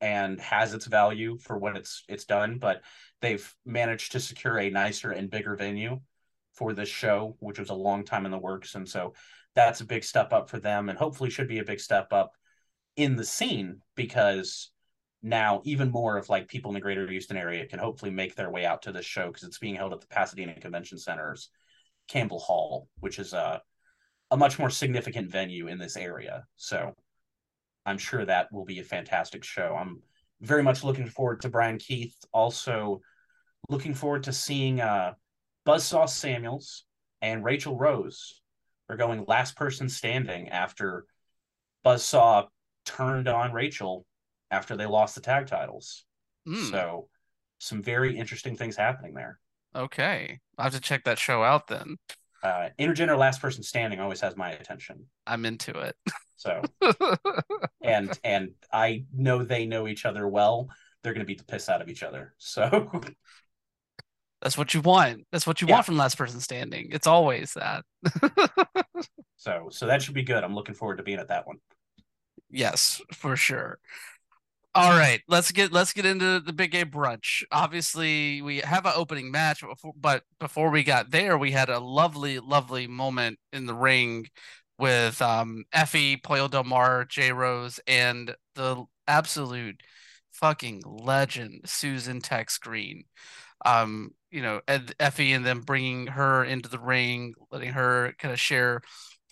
and 0.00 0.40
has 0.40 0.74
its 0.74 0.86
value 0.86 1.38
for 1.38 1.56
what 1.56 1.76
it's 1.76 2.04
it's 2.08 2.24
done, 2.24 2.58
but 2.58 2.82
they've 3.20 3.54
managed 3.64 4.12
to 4.12 4.20
secure 4.20 4.58
a 4.58 4.70
nicer 4.70 5.10
and 5.10 5.30
bigger 5.30 5.56
venue 5.56 6.00
for 6.52 6.72
this 6.72 6.88
show, 6.88 7.36
which 7.40 7.58
was 7.58 7.70
a 7.70 7.74
long 7.74 8.04
time 8.04 8.24
in 8.26 8.30
the 8.30 8.38
works, 8.38 8.74
and 8.74 8.88
so 8.88 9.14
that's 9.54 9.80
a 9.80 9.86
big 9.86 10.04
step 10.04 10.32
up 10.32 10.50
for 10.50 10.58
them, 10.58 10.88
and 10.88 10.98
hopefully 10.98 11.30
should 11.30 11.48
be 11.48 11.60
a 11.60 11.64
big 11.64 11.80
step 11.80 12.12
up 12.12 12.32
in 12.96 13.16
the 13.16 13.24
scene 13.24 13.80
because 13.94 14.70
now 15.24 15.62
even 15.64 15.90
more 15.90 16.18
of 16.18 16.28
like 16.28 16.48
people 16.48 16.70
in 16.70 16.74
the 16.74 16.80
greater 16.80 17.06
Houston 17.08 17.38
area 17.38 17.66
can 17.66 17.78
hopefully 17.78 18.10
make 18.10 18.36
their 18.36 18.50
way 18.50 18.66
out 18.66 18.82
to 18.82 18.92
this 18.92 19.06
show 19.06 19.28
because 19.28 19.42
it's 19.42 19.58
being 19.58 19.74
held 19.74 19.94
at 19.94 20.02
the 20.02 20.06
Pasadena 20.06 20.60
Convention 20.60 20.98
Center's 20.98 21.48
Campbell 22.08 22.38
Hall, 22.38 22.88
which 23.00 23.18
is 23.18 23.32
a 23.32 23.62
a 24.30 24.36
much 24.36 24.58
more 24.58 24.68
significant 24.68 25.30
venue 25.30 25.68
in 25.68 25.78
this 25.78 25.96
area. 25.96 26.44
So 26.56 26.94
I'm 27.86 27.96
sure 27.96 28.24
that 28.24 28.52
will 28.52 28.66
be 28.66 28.80
a 28.80 28.84
fantastic 28.84 29.44
show. 29.44 29.74
I'm 29.78 30.02
very 30.42 30.62
much 30.62 30.84
looking 30.84 31.06
forward 31.06 31.40
to 31.40 31.48
Brian 31.48 31.78
Keith. 31.78 32.16
Also 32.30 33.00
looking 33.70 33.94
forward 33.94 34.24
to 34.24 34.32
seeing 34.32 34.82
uh 34.82 35.14
Buzzsaw 35.66 36.06
Samuels 36.06 36.84
and 37.22 37.42
Rachel 37.42 37.78
Rose 37.78 38.42
are 38.90 38.98
going 38.98 39.24
last 39.26 39.56
person 39.56 39.88
standing 39.88 40.50
after 40.50 41.06
Buzzsaw 41.82 42.48
turned 42.84 43.26
on 43.26 43.54
Rachel 43.54 44.04
after 44.50 44.76
they 44.76 44.86
lost 44.86 45.14
the 45.14 45.20
tag 45.20 45.46
titles. 45.46 46.04
Mm. 46.46 46.70
So 46.70 47.08
some 47.58 47.82
very 47.82 48.16
interesting 48.16 48.56
things 48.56 48.76
happening 48.76 49.14
there. 49.14 49.38
Okay. 49.74 50.40
I'll 50.58 50.64
have 50.64 50.74
to 50.74 50.80
check 50.80 51.04
that 51.04 51.18
show 51.18 51.42
out 51.42 51.66
then. 51.66 51.96
Uh, 52.42 52.68
intergender 52.78 53.16
last 53.16 53.40
person 53.40 53.62
standing 53.62 54.00
always 54.00 54.20
has 54.20 54.36
my 54.36 54.50
attention. 54.50 55.06
I'm 55.26 55.46
into 55.46 55.78
it. 55.78 55.96
So 56.36 56.62
and 57.82 58.18
and 58.22 58.50
I 58.70 59.04
know 59.14 59.42
they 59.44 59.64
know 59.64 59.88
each 59.88 60.04
other 60.04 60.28
well. 60.28 60.68
They're 61.02 61.14
gonna 61.14 61.24
beat 61.24 61.38
the 61.38 61.44
piss 61.44 61.70
out 61.70 61.80
of 61.80 61.88
each 61.88 62.02
other. 62.02 62.34
So 62.36 62.90
that's 64.42 64.58
what 64.58 64.74
you 64.74 64.82
want. 64.82 65.26
That's 65.32 65.46
what 65.46 65.62
you 65.62 65.68
yeah. 65.68 65.74
want 65.74 65.86
from 65.86 65.96
last 65.96 66.18
person 66.18 66.38
standing. 66.40 66.88
It's 66.92 67.06
always 67.06 67.54
that. 67.54 67.84
so 69.36 69.68
so 69.70 69.86
that 69.86 70.02
should 70.02 70.14
be 70.14 70.22
good. 70.22 70.44
I'm 70.44 70.54
looking 70.54 70.74
forward 70.74 70.98
to 70.98 71.02
being 71.02 71.18
at 71.18 71.28
that 71.28 71.46
one. 71.46 71.56
Yes, 72.50 73.00
for 73.12 73.36
sure. 73.36 73.78
All 74.76 74.90
right, 74.96 75.20
let's 75.28 75.52
get 75.52 75.72
let's 75.72 75.92
get 75.92 76.04
into 76.04 76.40
the 76.40 76.52
big 76.52 76.74
A 76.74 76.84
brunch. 76.84 77.44
Obviously, 77.52 78.42
we 78.42 78.58
have 78.58 78.86
an 78.86 78.92
opening 78.96 79.30
match, 79.30 79.62
but 79.96 80.24
before 80.40 80.70
we 80.70 80.82
got 80.82 81.12
there, 81.12 81.38
we 81.38 81.52
had 81.52 81.68
a 81.68 81.78
lovely, 81.78 82.40
lovely 82.40 82.88
moment 82.88 83.38
in 83.52 83.66
the 83.66 83.74
ring 83.74 84.26
with 84.78 85.22
um 85.22 85.64
Effy, 85.72 86.20
Pollo 86.20 86.48
Del 86.48 86.64
Mar, 86.64 87.04
J 87.04 87.30
Rose, 87.32 87.78
and 87.86 88.34
the 88.56 88.84
absolute 89.06 89.80
fucking 90.32 90.82
legend 90.84 91.62
Susan 91.66 92.20
Tex 92.20 92.58
Green. 92.58 93.04
Um, 93.64 94.10
you 94.30 94.42
know, 94.42 94.60
Ed, 94.68 94.94
Effy 95.00 95.36
and 95.36 95.46
them 95.46 95.60
bringing 95.62 96.08
her 96.08 96.44
into 96.44 96.68
the 96.68 96.78
ring, 96.80 97.34
letting 97.52 97.72
her 97.72 98.14
kind 98.18 98.32
of 98.32 98.40
share 98.40 98.82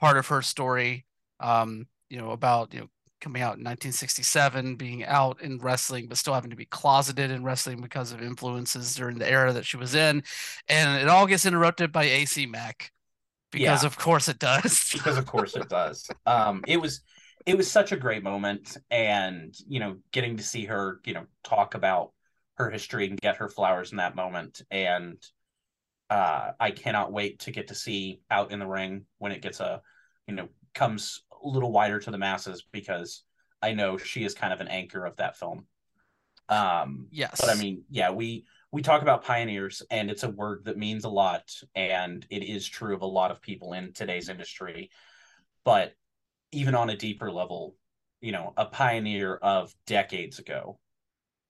part 0.00 0.16
of 0.16 0.28
her 0.28 0.42
story. 0.42 1.06
Um, 1.40 1.86
you 2.10 2.18
know, 2.18 2.30
about 2.30 2.74
you 2.74 2.80
know 2.80 2.88
coming 3.22 3.40
out 3.40 3.56
in 3.56 3.64
1967, 3.64 4.76
being 4.76 5.04
out 5.04 5.40
in 5.40 5.58
wrestling, 5.58 6.06
but 6.08 6.18
still 6.18 6.34
having 6.34 6.50
to 6.50 6.56
be 6.56 6.66
closeted 6.66 7.30
in 7.30 7.44
wrestling 7.44 7.80
because 7.80 8.12
of 8.12 8.20
influences 8.20 8.94
during 8.94 9.18
the 9.18 9.30
era 9.30 9.52
that 9.52 9.64
she 9.64 9.76
was 9.76 9.94
in. 9.94 10.22
And 10.68 11.00
it 11.00 11.08
all 11.08 11.26
gets 11.26 11.46
interrupted 11.46 11.92
by 11.92 12.04
AC 12.04 12.46
Mack 12.46 12.92
because 13.52 13.82
yeah. 13.82 13.86
of 13.86 13.96
course 13.96 14.28
it 14.28 14.38
does. 14.38 14.90
because 14.92 15.16
of 15.16 15.26
course 15.26 15.54
it 15.54 15.68
does. 15.68 16.08
Um, 16.26 16.64
it 16.66 16.80
was 16.80 17.02
it 17.46 17.56
was 17.56 17.70
such 17.70 17.92
a 17.92 17.96
great 17.96 18.22
moment, 18.22 18.76
and 18.90 19.54
you 19.68 19.80
know, 19.80 19.96
getting 20.10 20.36
to 20.36 20.42
see 20.42 20.64
her, 20.66 21.00
you 21.04 21.14
know, 21.14 21.26
talk 21.44 21.74
about 21.74 22.12
her 22.56 22.70
history 22.70 23.06
and 23.08 23.20
get 23.20 23.36
her 23.36 23.48
flowers 23.48 23.92
in 23.92 23.98
that 23.98 24.16
moment, 24.16 24.62
and 24.70 25.16
uh, 26.10 26.52
I 26.58 26.72
cannot 26.72 27.12
wait 27.12 27.40
to 27.40 27.50
get 27.50 27.68
to 27.68 27.74
see 27.74 28.20
out 28.30 28.50
in 28.50 28.58
the 28.58 28.66
ring 28.66 29.06
when 29.18 29.32
it 29.32 29.42
gets 29.42 29.60
a, 29.60 29.80
you 30.26 30.34
know, 30.34 30.48
comes 30.74 31.22
little 31.42 31.72
wider 31.72 31.98
to 31.98 32.10
the 32.10 32.18
masses 32.18 32.64
because 32.72 33.24
I 33.60 33.72
know 33.72 33.96
she 33.96 34.24
is 34.24 34.34
kind 34.34 34.52
of 34.52 34.60
an 34.60 34.68
anchor 34.68 35.04
of 35.04 35.16
that 35.16 35.36
film. 35.36 35.66
Um, 36.48 37.06
yes, 37.10 37.40
but 37.40 37.50
I 37.50 37.54
mean, 37.54 37.84
yeah, 37.90 38.10
we 38.10 38.44
we 38.72 38.82
talk 38.82 39.02
about 39.02 39.24
pioneers, 39.24 39.82
and 39.90 40.10
it's 40.10 40.22
a 40.22 40.30
word 40.30 40.64
that 40.64 40.78
means 40.78 41.04
a 41.04 41.08
lot, 41.08 41.54
and 41.74 42.26
it 42.30 42.42
is 42.42 42.66
true 42.66 42.94
of 42.94 43.02
a 43.02 43.06
lot 43.06 43.30
of 43.30 43.40
people 43.40 43.72
in 43.72 43.92
today's 43.92 44.28
industry. 44.28 44.90
But 45.64 45.94
even 46.50 46.74
on 46.74 46.90
a 46.90 46.96
deeper 46.96 47.30
level, 47.30 47.76
you 48.20 48.32
know, 48.32 48.52
a 48.56 48.66
pioneer 48.66 49.36
of 49.36 49.74
decades 49.86 50.38
ago, 50.38 50.78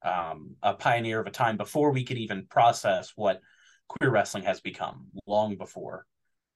um, 0.02 0.56
a 0.62 0.74
pioneer 0.74 1.20
of 1.20 1.26
a 1.26 1.30
time 1.30 1.56
before 1.56 1.92
we 1.92 2.04
could 2.04 2.18
even 2.18 2.46
process 2.46 3.12
what 3.16 3.40
queer 3.88 4.10
wrestling 4.10 4.44
has 4.44 4.60
become, 4.60 5.06
long 5.26 5.56
before, 5.56 6.06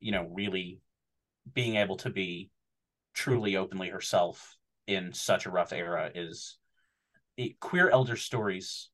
you 0.01 0.13
know, 0.13 0.29
really 0.33 0.81
being 1.53 1.77
able 1.77 1.97
to 1.97 2.11
be 2.11 2.51
truly 3.17 3.57
openly 3.57 3.89
herself 3.89 4.57
in 4.87 5.13
such 5.13 5.47
a 5.47 5.51
rough 5.51 5.73
era 5.73 6.11
is 6.15 6.59
it, 7.37 7.59
queer 7.59 7.89
elder 7.89 8.15
stories 8.15 8.91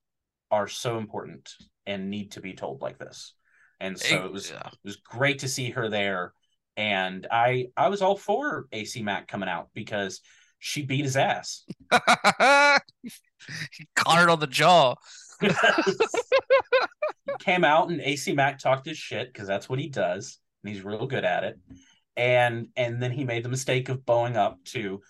are 0.50 0.68
so 0.68 0.96
important 0.96 1.50
and 1.86 2.08
need 2.08 2.32
to 2.32 2.40
be 2.40 2.54
told 2.54 2.80
like 2.80 2.98
this. 2.98 3.34
And 3.80 3.98
so 3.98 4.24
it 4.24 4.32
was 4.32 4.50
yeah. 4.50 4.68
it 4.68 4.78
was 4.84 4.96
great 4.96 5.40
to 5.40 5.48
see 5.48 5.70
her 5.70 5.88
there. 5.88 6.32
And 6.76 7.26
I 7.30 7.66
I 7.76 7.88
was 7.88 8.00
all 8.00 8.16
for 8.16 8.66
AC 8.70 9.02
Mack 9.02 9.26
coming 9.26 9.48
out 9.48 9.70
because 9.74 10.20
she 10.60 10.82
beat 10.82 11.04
his 11.04 11.16
ass. 11.16 11.64
he 11.90 11.98
caught 13.96 14.28
on 14.28 14.38
the 14.38 14.46
jaw. 14.46 14.94
he 15.40 15.48
came 17.40 17.64
out 17.64 17.90
and 17.90 18.00
AC 18.00 18.32
Mack 18.34 18.60
talked 18.60 18.86
his 18.86 18.96
shit 18.96 19.32
because 19.32 19.48
that's 19.48 19.68
what 19.68 19.80
he 19.80 19.88
does, 19.88 20.38
and 20.62 20.72
he's 20.72 20.84
real 20.84 21.08
good 21.08 21.24
at 21.24 21.42
it 21.42 21.58
and 22.16 22.68
and 22.76 23.02
then 23.02 23.12
he 23.12 23.24
made 23.24 23.44
the 23.44 23.48
mistake 23.48 23.88
of 23.88 24.04
bowing 24.04 24.36
up 24.36 24.62
to 24.64 25.00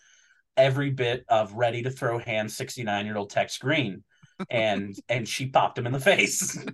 every 0.56 0.90
bit 0.90 1.24
of 1.28 1.52
ready 1.54 1.82
to 1.82 1.90
throw 1.90 2.18
hand 2.18 2.50
69 2.50 3.06
year 3.06 3.16
old 3.16 3.30
Tex 3.30 3.58
Green 3.58 4.04
and 4.50 4.96
and 5.08 5.28
she 5.28 5.46
popped 5.46 5.78
him 5.78 5.86
in 5.86 5.92
the 5.92 6.00
face. 6.00 6.58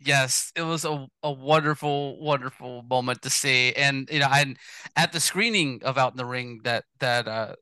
yes, 0.00 0.52
it 0.56 0.62
was 0.62 0.84
a, 0.84 1.06
a 1.22 1.32
wonderful, 1.32 2.20
wonderful 2.20 2.82
moment 2.82 3.22
to 3.22 3.30
see. 3.30 3.72
And 3.72 4.08
you 4.10 4.20
know, 4.20 4.28
and 4.32 4.56
at 4.96 5.12
the 5.12 5.20
screening 5.20 5.82
of 5.84 5.98
Out 5.98 6.12
in 6.12 6.16
the 6.16 6.24
Ring 6.24 6.60
that 6.64 6.84
that 7.00 7.28
uh 7.28 7.54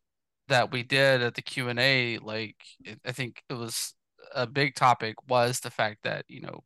that 0.49 0.73
we 0.73 0.83
did 0.83 1.23
at 1.23 1.35
the 1.35 1.43
Q 1.43 1.69
and 1.69 1.79
A, 1.79 2.19
like 2.19 2.57
I 3.05 3.13
think 3.13 3.43
it 3.49 3.55
was 3.55 3.95
a 4.35 4.47
big 4.47 4.75
topic 4.75 5.17
was 5.29 5.61
the 5.61 5.71
fact 5.71 5.99
that 6.05 6.25
you 6.29 6.41
know 6.41 6.61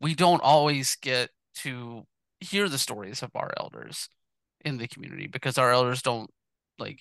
we 0.00 0.14
don't 0.14 0.42
always 0.42 0.96
get 1.00 1.30
to 1.54 2.04
hear 2.40 2.68
the 2.68 2.78
stories 2.78 3.22
of 3.22 3.30
our 3.34 3.52
elders 3.58 4.08
in 4.64 4.78
the 4.78 4.88
community 4.88 5.26
because 5.26 5.58
our 5.58 5.70
elders 5.72 6.02
don't 6.02 6.30
like 6.78 7.00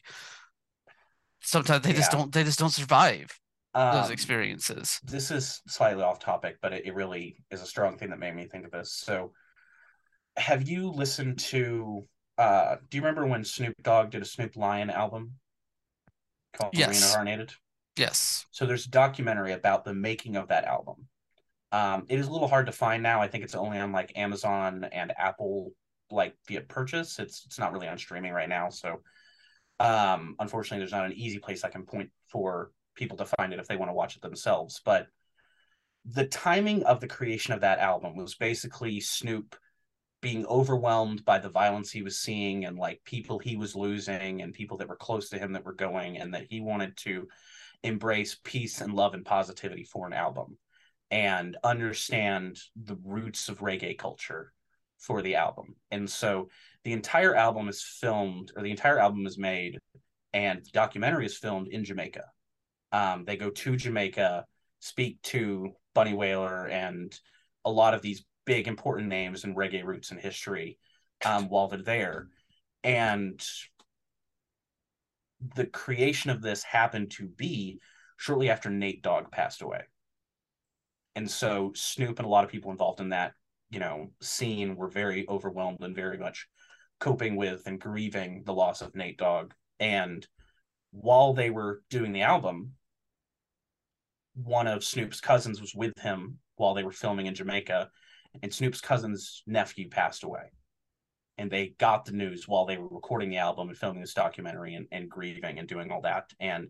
sometimes 1.41 1.83
they 1.83 1.91
yeah. 1.91 1.97
just 1.97 2.11
don't 2.11 2.31
they 2.31 2.43
just 2.43 2.59
don't 2.59 2.69
survive 2.69 3.39
um, 3.75 3.95
those 3.95 4.11
experiences 4.11 4.99
this 5.03 5.31
is 5.31 5.61
slightly 5.67 6.03
off 6.03 6.19
topic 6.19 6.57
but 6.61 6.73
it, 6.73 6.85
it 6.85 6.93
really 6.93 7.37
is 7.51 7.61
a 7.61 7.65
strong 7.65 7.97
thing 7.97 8.09
that 8.09 8.19
made 8.19 8.35
me 8.35 8.45
think 8.45 8.65
of 8.65 8.71
this 8.71 8.93
so 8.93 9.31
have 10.37 10.67
you 10.67 10.89
listened 10.89 11.39
to 11.39 12.05
uh 12.37 12.75
do 12.89 12.97
you 12.97 13.01
remember 13.01 13.25
when 13.25 13.43
snoop 13.43 13.73
dogg 13.81 14.11
did 14.11 14.21
a 14.21 14.25
snoop 14.25 14.55
lion 14.55 14.89
album 14.89 15.33
called 16.53 16.77
yes. 16.77 17.01
Reincarnated? 17.01 17.53
yes 17.97 18.45
so 18.51 18.65
there's 18.65 18.85
a 18.85 18.91
documentary 18.91 19.53
about 19.53 19.85
the 19.85 19.93
making 19.93 20.35
of 20.35 20.49
that 20.49 20.65
album 20.65 21.07
um, 21.73 22.05
it 22.07 22.19
is 22.19 22.27
a 22.27 22.31
little 22.31 22.47
hard 22.47 22.67
to 22.67 22.71
find 22.71 23.01
now. 23.01 23.19
I 23.19 23.27
think 23.27 23.43
it's 23.43 23.55
only 23.55 23.79
on 23.79 23.91
like 23.91 24.15
Amazon 24.15 24.88
and 24.91 25.12
Apple, 25.17 25.71
like 26.12 26.36
via 26.47 26.62
purchase. 26.62 27.17
It's 27.17 27.43
it's 27.47 27.57
not 27.57 27.73
really 27.73 27.88
on 27.88 27.97
streaming 27.97 28.31
right 28.31 28.47
now. 28.47 28.69
So, 28.69 29.01
um, 29.79 30.36
unfortunately, 30.38 30.77
there's 30.77 30.91
not 30.91 31.07
an 31.07 31.13
easy 31.13 31.39
place 31.39 31.63
I 31.63 31.69
can 31.69 31.83
point 31.83 32.12
for 32.31 32.69
people 32.95 33.17
to 33.17 33.25
find 33.25 33.51
it 33.53 33.59
if 33.59 33.67
they 33.67 33.75
want 33.75 33.89
to 33.89 33.95
watch 33.95 34.15
it 34.15 34.21
themselves. 34.21 34.81
But 34.86 35.07
the 36.05 36.27
timing 36.27 36.83
of 36.83 36.99
the 36.99 37.07
creation 37.07 37.55
of 37.55 37.62
that 37.62 37.79
album 37.79 38.15
was 38.15 38.36
basically 38.36 38.99
Snoop 38.99 39.55
being 40.21 40.45
overwhelmed 40.45 41.25
by 41.25 41.39
the 41.39 41.49
violence 41.49 41.89
he 41.91 42.03
was 42.03 42.19
seeing 42.19 42.65
and 42.65 42.77
like 42.77 43.01
people 43.03 43.39
he 43.39 43.57
was 43.57 43.75
losing 43.75 44.43
and 44.43 44.53
people 44.53 44.77
that 44.77 44.88
were 44.88 44.95
close 44.95 45.29
to 45.29 45.39
him 45.39 45.53
that 45.53 45.65
were 45.65 45.73
going 45.73 46.19
and 46.19 46.36
that 46.36 46.45
he 46.49 46.62
wanted 46.62 46.95
to 46.97 47.27
embrace 47.83 48.38
peace 48.43 48.79
and 48.79 48.93
love 48.93 49.15
and 49.15 49.25
positivity 49.25 49.83
for 49.83 50.05
an 50.05 50.13
album 50.13 50.55
and 51.13 51.58
understand 51.63 52.60
the 52.76 52.97
roots 53.06 53.47
of 53.47 53.60
reggae 53.60 53.95
culture 53.95 54.52
for 54.97 55.21
the 55.21 55.36
album. 55.36 55.76
And 55.91 56.10
so 56.10 56.49
the 56.84 56.91
entire 56.91 57.36
album 57.36 57.69
is 57.69 57.84
filmed, 57.84 58.52
or 58.56 58.63
the 58.63 58.71
entire 58.71 58.97
album 58.97 59.28
is 59.28 59.38
made, 59.38 59.78
and 60.34 60.65
the 60.65 60.71
documentary 60.73 61.28
is 61.28 61.38
filmed 61.38 61.67
in 61.67 61.86
Jamaica. 61.86 62.23
Um, 62.91 63.26
they 63.26 63.38
go 63.38 63.52
to 63.52 63.76
Jamaica, 63.76 64.45
speak 64.80 65.21
to 65.21 65.73
Bunny 65.93 66.15
Wailer 66.15 66.65
and 66.65 67.17
a 67.63 67.69
lot 67.69 67.93
of 67.93 68.02
these 68.02 68.26
big 68.47 68.67
important 68.67 69.08
names 69.08 69.43
in 69.43 69.56
reggae 69.56 69.84
roots 69.84 70.10
and 70.10 70.19
history 70.19 70.80
um, 71.23 71.47
while 71.47 71.67
they're 71.67 71.84
there. 71.84 72.30
And 72.84 73.39
the 75.56 75.67
creation 75.67 76.32
of 76.32 76.41
this 76.41 76.63
happened 76.63 77.12
to 77.12 77.28
be 77.28 77.80
shortly 78.17 78.49
after 78.49 78.71
Nate 78.71 79.04
Dogg 79.04 79.30
passed 79.32 79.62
away. 79.62 79.84
And 81.15 81.30
so 81.30 81.71
Snoop 81.76 82.19
and 82.19 82.26
a 82.26 82.30
lot 82.30 82.43
of 82.43 82.49
people 82.49 82.71
involved 82.71 82.99
in 82.99 83.10
that, 83.10 83.34
you 83.69 83.80
know, 83.80 84.12
scene 84.21 84.76
were 84.76 84.89
very 84.89 85.28
overwhelmed 85.28 85.80
and 85.82 85.95
very 85.95 86.17
much 86.17 86.47
coping 86.99 87.36
with 87.36 87.63
and 87.65 87.80
grieving 87.80 88.43
the 88.45 88.54
loss 88.54 88.82
of 88.82 88.95
Nate 88.95 89.17
Dogg. 89.17 89.54
And 89.80 90.26
while 90.91 91.34
they 91.34 91.49
were 91.49 91.82
doing 91.89 92.13
the 92.13 92.21
album, 92.21 92.73
one 94.36 94.67
of 94.67 94.84
Snoop's 94.84 95.21
cousins 95.21 95.62
was 95.62 95.76
with 95.76 95.93
him 95.99 96.39
while 96.56 96.73
they 96.73 96.84
were 96.84 96.91
filming 96.91 97.26
in 97.26 97.36
Jamaica, 97.36 97.89
and 98.41 98.54
Snoop's 98.54 98.82
cousin's 98.82 99.43
nephew 99.45 99.89
passed 99.89 100.23
away. 100.23 100.52
And 101.38 101.52
they 101.52 101.76
got 101.80 102.06
the 102.06 102.12
news 102.12 102.47
while 102.47 102.65
they 102.65 102.78
were 102.78 102.88
recording 102.88 103.30
the 103.30 103.38
album 103.38 103.69
and 103.69 103.78
filming 103.78 104.02
this 104.02 104.13
documentary 104.13 104.76
and, 104.76 104.88
and 104.91 105.10
grieving 105.10 105.60
and 105.60 105.67
doing 105.67 105.91
all 105.91 106.02
that. 106.02 106.32
And 106.39 106.69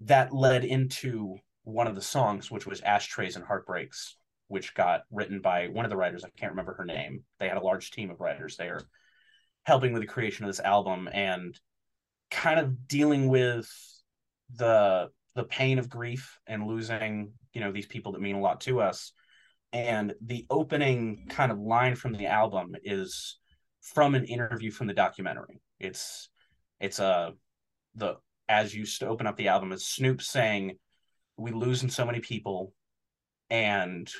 that 0.00 0.34
led 0.34 0.64
into 0.64 1.36
one 1.64 1.86
of 1.86 1.94
the 1.94 2.02
songs, 2.02 2.50
which 2.50 2.66
was 2.66 2.80
Ashtrays 2.80 3.36
and 3.36 3.44
Heartbreaks, 3.44 4.16
which 4.48 4.74
got 4.74 5.02
written 5.10 5.40
by 5.40 5.68
one 5.68 5.84
of 5.84 5.90
the 5.90 5.96
writers. 5.96 6.24
I 6.24 6.30
can't 6.38 6.52
remember 6.52 6.74
her 6.74 6.84
name. 6.84 7.24
They 7.38 7.48
had 7.48 7.56
a 7.56 7.64
large 7.64 7.90
team 7.90 8.10
of 8.10 8.20
writers 8.20 8.56
there 8.56 8.80
helping 9.64 9.92
with 9.92 10.02
the 10.02 10.08
creation 10.08 10.44
of 10.44 10.48
this 10.50 10.60
album 10.60 11.08
and 11.12 11.58
kind 12.30 12.60
of 12.60 12.86
dealing 12.86 13.28
with 13.28 13.70
the 14.54 15.08
the 15.34 15.44
pain 15.44 15.78
of 15.78 15.88
grief 15.88 16.38
and 16.46 16.66
losing 16.66 17.32
you 17.52 17.60
know 17.60 17.72
these 17.72 17.86
people 17.86 18.12
that 18.12 18.20
mean 18.20 18.36
a 18.36 18.40
lot 18.40 18.60
to 18.60 18.80
us 18.80 19.12
and 19.72 20.14
the 20.24 20.46
opening 20.50 21.26
kind 21.28 21.50
of 21.50 21.58
line 21.58 21.94
from 21.94 22.12
the 22.12 22.26
album 22.26 22.74
is 22.84 23.38
from 23.80 24.14
an 24.14 24.24
interview 24.24 24.70
from 24.70 24.86
the 24.86 24.94
documentary 24.94 25.60
it's 25.80 26.28
it's 26.80 26.98
a 26.98 27.32
the 27.94 28.14
as 28.48 28.74
you 28.74 28.84
open 29.06 29.26
up 29.26 29.36
the 29.36 29.48
album 29.48 29.72
is 29.72 29.86
snoop 29.86 30.20
saying 30.20 30.76
we 31.36 31.52
losing 31.52 31.90
so 31.90 32.04
many 32.04 32.20
people 32.20 32.72
and 33.50 34.10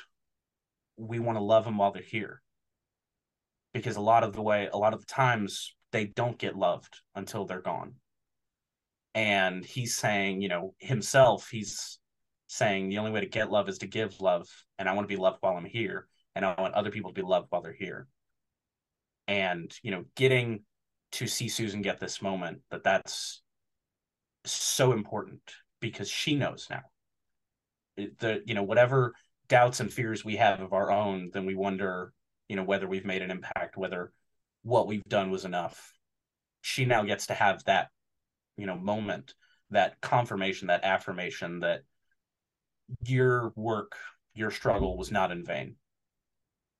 we 0.97 1.19
want 1.19 1.37
to 1.37 1.43
love 1.43 1.65
them 1.65 1.77
while 1.77 1.91
they're 1.91 2.01
here. 2.01 2.41
Because 3.73 3.97
a 3.97 4.01
lot 4.01 4.23
of 4.23 4.33
the 4.33 4.41
way 4.41 4.69
a 4.71 4.77
lot 4.77 4.93
of 4.93 5.01
the 5.01 5.05
times 5.05 5.75
they 5.91 6.05
don't 6.05 6.37
get 6.37 6.57
loved 6.57 7.01
until 7.15 7.45
they're 7.45 7.61
gone. 7.61 7.95
And 9.13 9.65
he's 9.65 9.95
saying 9.95 10.41
you 10.41 10.49
know 10.49 10.73
himself 10.79 11.49
he's 11.49 11.99
saying 12.47 12.89
the 12.89 12.97
only 12.97 13.11
way 13.11 13.21
to 13.21 13.25
get 13.25 13.51
love 13.51 13.67
is 13.67 13.79
to 13.79 13.87
give 13.87 14.21
love 14.21 14.47
and 14.77 14.87
i 14.87 14.93
want 14.93 15.07
to 15.07 15.13
be 15.13 15.19
loved 15.19 15.37
while 15.41 15.57
i'm 15.57 15.65
here 15.65 16.07
and 16.35 16.45
i 16.45 16.53
want 16.61 16.75
other 16.75 16.91
people 16.91 17.11
to 17.11 17.19
be 17.19 17.25
loved 17.27 17.47
while 17.49 17.61
they're 17.61 17.73
here. 17.73 18.07
And 19.27 19.73
you 19.83 19.91
know 19.91 20.05
getting 20.15 20.63
to 21.13 21.27
see 21.27 21.49
susan 21.49 21.81
get 21.81 21.99
this 21.99 22.21
moment 22.21 22.59
that 22.71 22.83
that's 22.83 23.41
so 24.45 24.91
important 24.91 25.41
because 25.81 26.09
she 26.09 26.35
knows 26.35 26.67
now 26.69 26.81
the 27.97 28.41
you 28.45 28.53
know 28.53 28.63
whatever 28.63 29.13
doubts 29.47 29.79
and 29.79 29.93
fears 29.93 30.25
we 30.25 30.37
have 30.37 30.59
of 30.59 30.73
our 30.73 30.91
own 30.91 31.29
then 31.33 31.45
we 31.45 31.55
wonder 31.55 32.11
you 32.49 32.55
know 32.55 32.63
whether 32.63 32.87
we've 32.87 33.05
made 33.05 33.21
an 33.21 33.31
impact 33.31 33.77
whether 33.77 34.11
what 34.65 34.87
we've 34.87 35.03
done 35.03 35.29
was 35.29 35.45
enough. 35.45 35.93
She 36.61 36.85
now 36.85 37.03
gets 37.03 37.27
to 37.27 37.35
have 37.35 37.63
that 37.65 37.89
you 38.57 38.65
know 38.65 38.75
moment 38.75 39.35
that 39.69 40.01
confirmation 40.01 40.67
that 40.67 40.83
affirmation 40.83 41.59
that 41.59 41.81
your 43.05 43.53
work 43.55 43.95
your 44.33 44.51
struggle 44.51 44.97
was 44.97 45.11
not 45.11 45.31
in 45.31 45.45
vain 45.45 45.75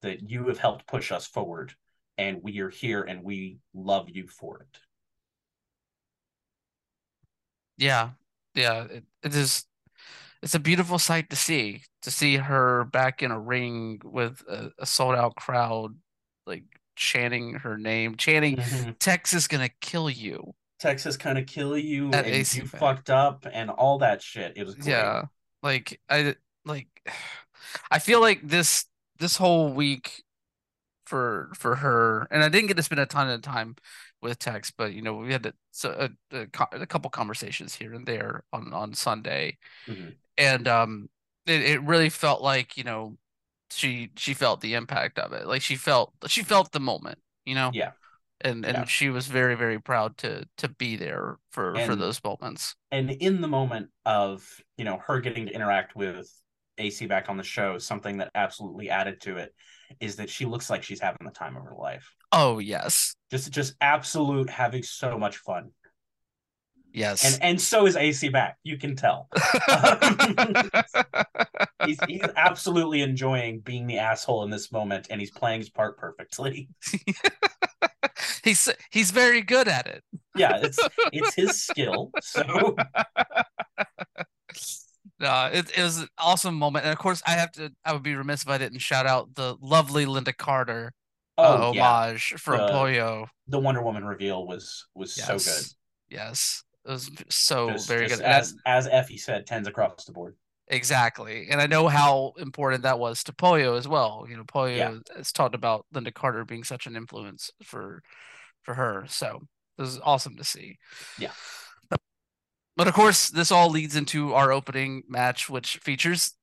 that 0.01 0.29
you 0.29 0.47
have 0.47 0.57
helped 0.57 0.87
push 0.87 1.11
us 1.11 1.27
forward 1.27 1.73
and 2.17 2.41
we 2.41 2.59
are 2.59 2.69
here 2.69 3.03
and 3.03 3.23
we 3.23 3.59
love 3.73 4.09
you 4.09 4.27
for 4.27 4.59
it. 4.59 4.79
Yeah. 7.77 8.11
Yeah 8.53 8.85
it, 8.85 9.03
it 9.23 9.35
is 9.35 9.65
it's 10.45 10.55
a 10.55 10.59
beautiful 10.59 10.97
sight 10.97 11.29
to 11.31 11.35
see 11.35 11.81
to 12.03 12.11
see 12.11 12.37
her 12.37 12.85
back 12.85 13.21
in 13.21 13.31
a 13.31 13.39
ring 13.39 13.99
with 14.05 14.41
a, 14.47 14.71
a 14.79 14.85
sold 14.85 15.15
out 15.15 15.35
crowd 15.35 15.95
like 16.47 16.63
chanting 16.95 17.55
her 17.55 17.77
name 17.77 18.15
chanting 18.15 18.55
mm-hmm. 18.55 18.91
texas 18.99 19.47
gonna 19.47 19.69
kill 19.81 20.09
you 20.09 20.53
Texas 20.79 21.15
kind 21.17 21.37
of 21.37 21.45
kill 21.45 21.77
you 21.77 22.09
At 22.09 22.25
and 22.25 22.35
AC 22.35 22.59
you 22.59 22.67
fucked 22.67 23.09
up 23.09 23.47
and 23.51 23.69
all 23.69 23.99
that 23.99 24.21
shit. 24.21 24.53
It 24.55 24.65
was 24.65 24.75
great. 24.75 24.87
yeah, 24.87 25.23
like 25.63 25.99
I 26.09 26.35
like 26.65 26.87
I 27.91 27.99
feel 27.99 28.21
like 28.21 28.41
this 28.47 28.85
this 29.17 29.37
whole 29.37 29.71
week 29.71 30.23
for 31.05 31.51
for 31.55 31.75
her, 31.77 32.27
and 32.29 32.43
I 32.43 32.49
didn't 32.49 32.67
get 32.67 32.77
to 32.77 32.83
spend 32.83 32.99
a 32.99 33.05
ton 33.05 33.29
of 33.29 33.41
time 33.41 33.75
with 34.21 34.39
Tex, 34.39 34.71
but 34.71 34.93
you 34.93 35.01
know 35.01 35.15
we 35.15 35.31
had 35.31 35.45
a, 35.45 35.53
a, 35.83 36.09
a, 36.31 36.47
a 36.71 36.85
couple 36.85 37.09
conversations 37.09 37.75
here 37.75 37.93
and 37.93 38.05
there 38.05 38.43
on 38.53 38.73
on 38.73 38.93
Sunday, 38.93 39.57
mm-hmm. 39.87 40.09
and 40.37 40.67
um, 40.67 41.09
it, 41.45 41.61
it 41.61 41.83
really 41.83 42.09
felt 42.09 42.41
like 42.41 42.77
you 42.77 42.83
know 42.83 43.17
she 43.71 44.11
she 44.15 44.33
felt 44.33 44.61
the 44.61 44.73
impact 44.73 45.19
of 45.19 45.33
it, 45.33 45.47
like 45.47 45.61
she 45.61 45.75
felt 45.75 46.13
she 46.27 46.43
felt 46.43 46.71
the 46.71 46.79
moment, 46.79 47.19
you 47.45 47.55
know. 47.55 47.71
Yeah 47.73 47.91
and 48.41 48.65
and 48.65 48.77
yeah. 48.79 48.85
she 48.85 49.09
was 49.09 49.27
very 49.27 49.55
very 49.55 49.79
proud 49.79 50.17
to 50.17 50.45
to 50.57 50.67
be 50.67 50.95
there 50.95 51.37
for 51.51 51.73
and, 51.75 51.85
for 51.85 51.95
those 51.95 52.21
moments 52.23 52.75
and 52.91 53.09
in 53.09 53.41
the 53.41 53.47
moment 53.47 53.89
of 54.05 54.45
you 54.77 54.83
know 54.83 55.01
her 55.05 55.19
getting 55.19 55.45
to 55.45 55.53
interact 55.53 55.95
with 55.95 56.29
AC 56.77 57.07
Mack 57.07 57.29
on 57.29 57.37
the 57.37 57.43
show 57.43 57.77
something 57.77 58.17
that 58.17 58.31
absolutely 58.35 58.89
added 58.89 59.21
to 59.21 59.37
it 59.37 59.53
is 59.99 60.17
that 60.17 60.29
she 60.29 60.45
looks 60.45 60.69
like 60.69 60.83
she's 60.83 60.99
having 60.99 61.25
the 61.25 61.31
time 61.31 61.55
of 61.55 61.63
her 61.63 61.75
life 61.77 62.13
oh 62.31 62.59
yes 62.59 63.15
just 63.31 63.51
just 63.51 63.75
absolute 63.81 64.49
having 64.49 64.83
so 64.83 65.17
much 65.17 65.37
fun 65.37 65.71
Yes. 66.95 67.25
And 67.25 67.43
and 67.43 67.61
so 67.61 67.85
is 67.85 67.97
AC 67.97 68.29
Mack. 68.29 68.57
You 68.63 68.77
can 68.77 68.95
tell. 68.95 69.27
he's, 71.85 71.99
he's 72.07 72.21
absolutely 72.37 73.01
enjoying 73.01 73.59
being 73.59 73.85
the 73.85 73.97
asshole 73.97 74.43
in 74.43 74.49
this 74.49 74.71
moment 74.71 75.07
and 75.09 75.19
he's 75.19 75.31
playing 75.31 75.59
his 75.59 75.69
part 75.69 75.97
perfectly. 75.97 76.69
he's 78.45 78.69
he's 78.91 79.11
very 79.11 79.41
good 79.41 79.67
at 79.67 79.87
it. 79.87 80.05
Yeah, 80.37 80.61
it's 80.63 80.79
it's 81.11 81.35
his 81.35 81.61
skill. 81.61 82.11
So 82.21 82.77
no, 85.19 85.49
it, 85.51 85.71
it 85.77 85.81
was 85.81 85.99
an 85.99 86.07
awesome 86.17 86.55
moment, 86.55 86.85
and 86.85 86.91
of 86.91 86.99
course, 86.99 87.21
I 87.25 87.31
have 87.31 87.51
to. 87.53 87.71
I 87.85 87.93
would 87.93 88.03
be 88.03 88.15
remiss 88.15 88.43
if 88.43 88.49
I 88.49 88.57
didn't 88.57 88.79
shout 88.79 89.05
out 89.05 89.35
the 89.35 89.55
lovely 89.61 90.05
Lynda 90.05 90.35
Carter 90.35 90.91
uh, 91.37 91.41
oh, 91.41 91.45
uh, 91.45 91.73
homage 91.73 92.31
yeah. 92.31 92.37
from 92.37 92.57
the, 92.59 92.67
Pollo. 92.67 93.27
The 93.47 93.59
Wonder 93.59 93.81
Woman 93.81 94.05
reveal 94.05 94.45
was 94.45 94.85
was 94.93 95.17
yes. 95.17 95.27
so 95.27 95.51
good. 95.51 95.65
Yes, 96.09 96.63
it 96.85 96.91
was 96.91 97.11
so 97.29 97.77
very 97.87 98.07
good. 98.07 98.21
As 98.21 98.55
as 98.65 98.87
Effy 98.87 99.19
said, 99.19 99.45
tens 99.45 99.67
across 99.67 100.05
the 100.05 100.11
board. 100.11 100.35
Exactly. 100.67 101.47
And 101.51 101.61
I 101.61 101.67
know 101.67 101.87
how 101.87 102.33
important 102.39 102.83
that 102.83 102.97
was 102.97 103.23
to 103.25 103.33
Pollo 103.33 103.75
as 103.75 103.87
well. 103.87 104.25
You 104.27 104.37
know, 104.37 104.43
Pollo 104.43 104.65
yeah. 104.65 104.95
has 105.15 105.31
talked 105.31 105.53
about 105.53 105.85
Lynda 105.93 106.13
Carter 106.13 106.43
being 106.43 106.63
such 106.63 106.87
an 106.87 106.95
influence 106.95 107.51
for 107.63 108.01
for 108.63 108.73
her. 108.73 109.05
So 109.07 109.41
it 109.77 109.81
was 109.81 109.99
awesome 110.03 110.35
to 110.37 110.43
see. 110.43 110.77
Yeah. 111.19 111.31
But 112.77 112.87
of 112.87 112.93
course, 112.93 113.29
this 113.29 113.51
all 113.51 113.69
leads 113.69 113.95
into 113.95 114.33
our 114.33 114.51
opening 114.51 115.03
match, 115.07 115.49
which 115.49 115.77
features 115.77 116.33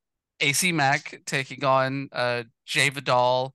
AC 0.40 0.73
Mack 0.73 1.21
taking 1.27 1.64
on 1.64 2.09
uh, 2.12 2.45
Jay 2.64 2.88
Vidal, 2.88 3.55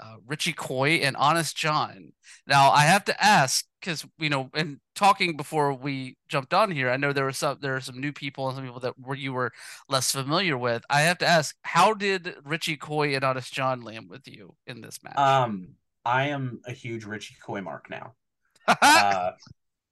uh, 0.00 0.16
Richie 0.26 0.52
Coy, 0.52 1.00
and 1.02 1.16
Honest 1.16 1.56
John. 1.56 2.12
Now, 2.46 2.70
I 2.70 2.82
have 2.82 3.04
to 3.06 3.24
ask 3.24 3.64
because 3.80 4.04
you 4.18 4.28
know, 4.28 4.50
in 4.54 4.80
talking 4.94 5.36
before 5.36 5.72
we 5.72 6.16
jumped 6.28 6.52
on 6.52 6.70
here, 6.70 6.90
I 6.90 6.96
know 6.96 7.12
there 7.12 7.24
were 7.24 7.32
some 7.32 7.58
there 7.60 7.76
are 7.76 7.80
some 7.80 8.00
new 8.00 8.12
people 8.12 8.48
and 8.48 8.56
some 8.56 8.64
people 8.64 8.80
that 8.80 8.98
were 8.98 9.14
you 9.14 9.32
were 9.32 9.52
less 9.88 10.10
familiar 10.10 10.58
with. 10.58 10.84
I 10.90 11.02
have 11.02 11.18
to 11.18 11.26
ask, 11.26 11.54
how 11.62 11.94
did 11.94 12.34
Richie 12.44 12.76
Coy 12.76 13.14
and 13.14 13.24
Honest 13.24 13.52
John 13.52 13.82
land 13.82 14.08
with 14.10 14.26
you 14.26 14.54
in 14.66 14.80
this 14.80 14.98
match? 15.02 15.16
Um, 15.16 15.76
I 16.04 16.28
am 16.28 16.60
a 16.66 16.72
huge 16.72 17.04
Richie 17.04 17.36
Coy 17.40 17.60
mark 17.60 17.88
now. 17.88 18.14
uh, 18.68 18.74
uh, 18.82 19.32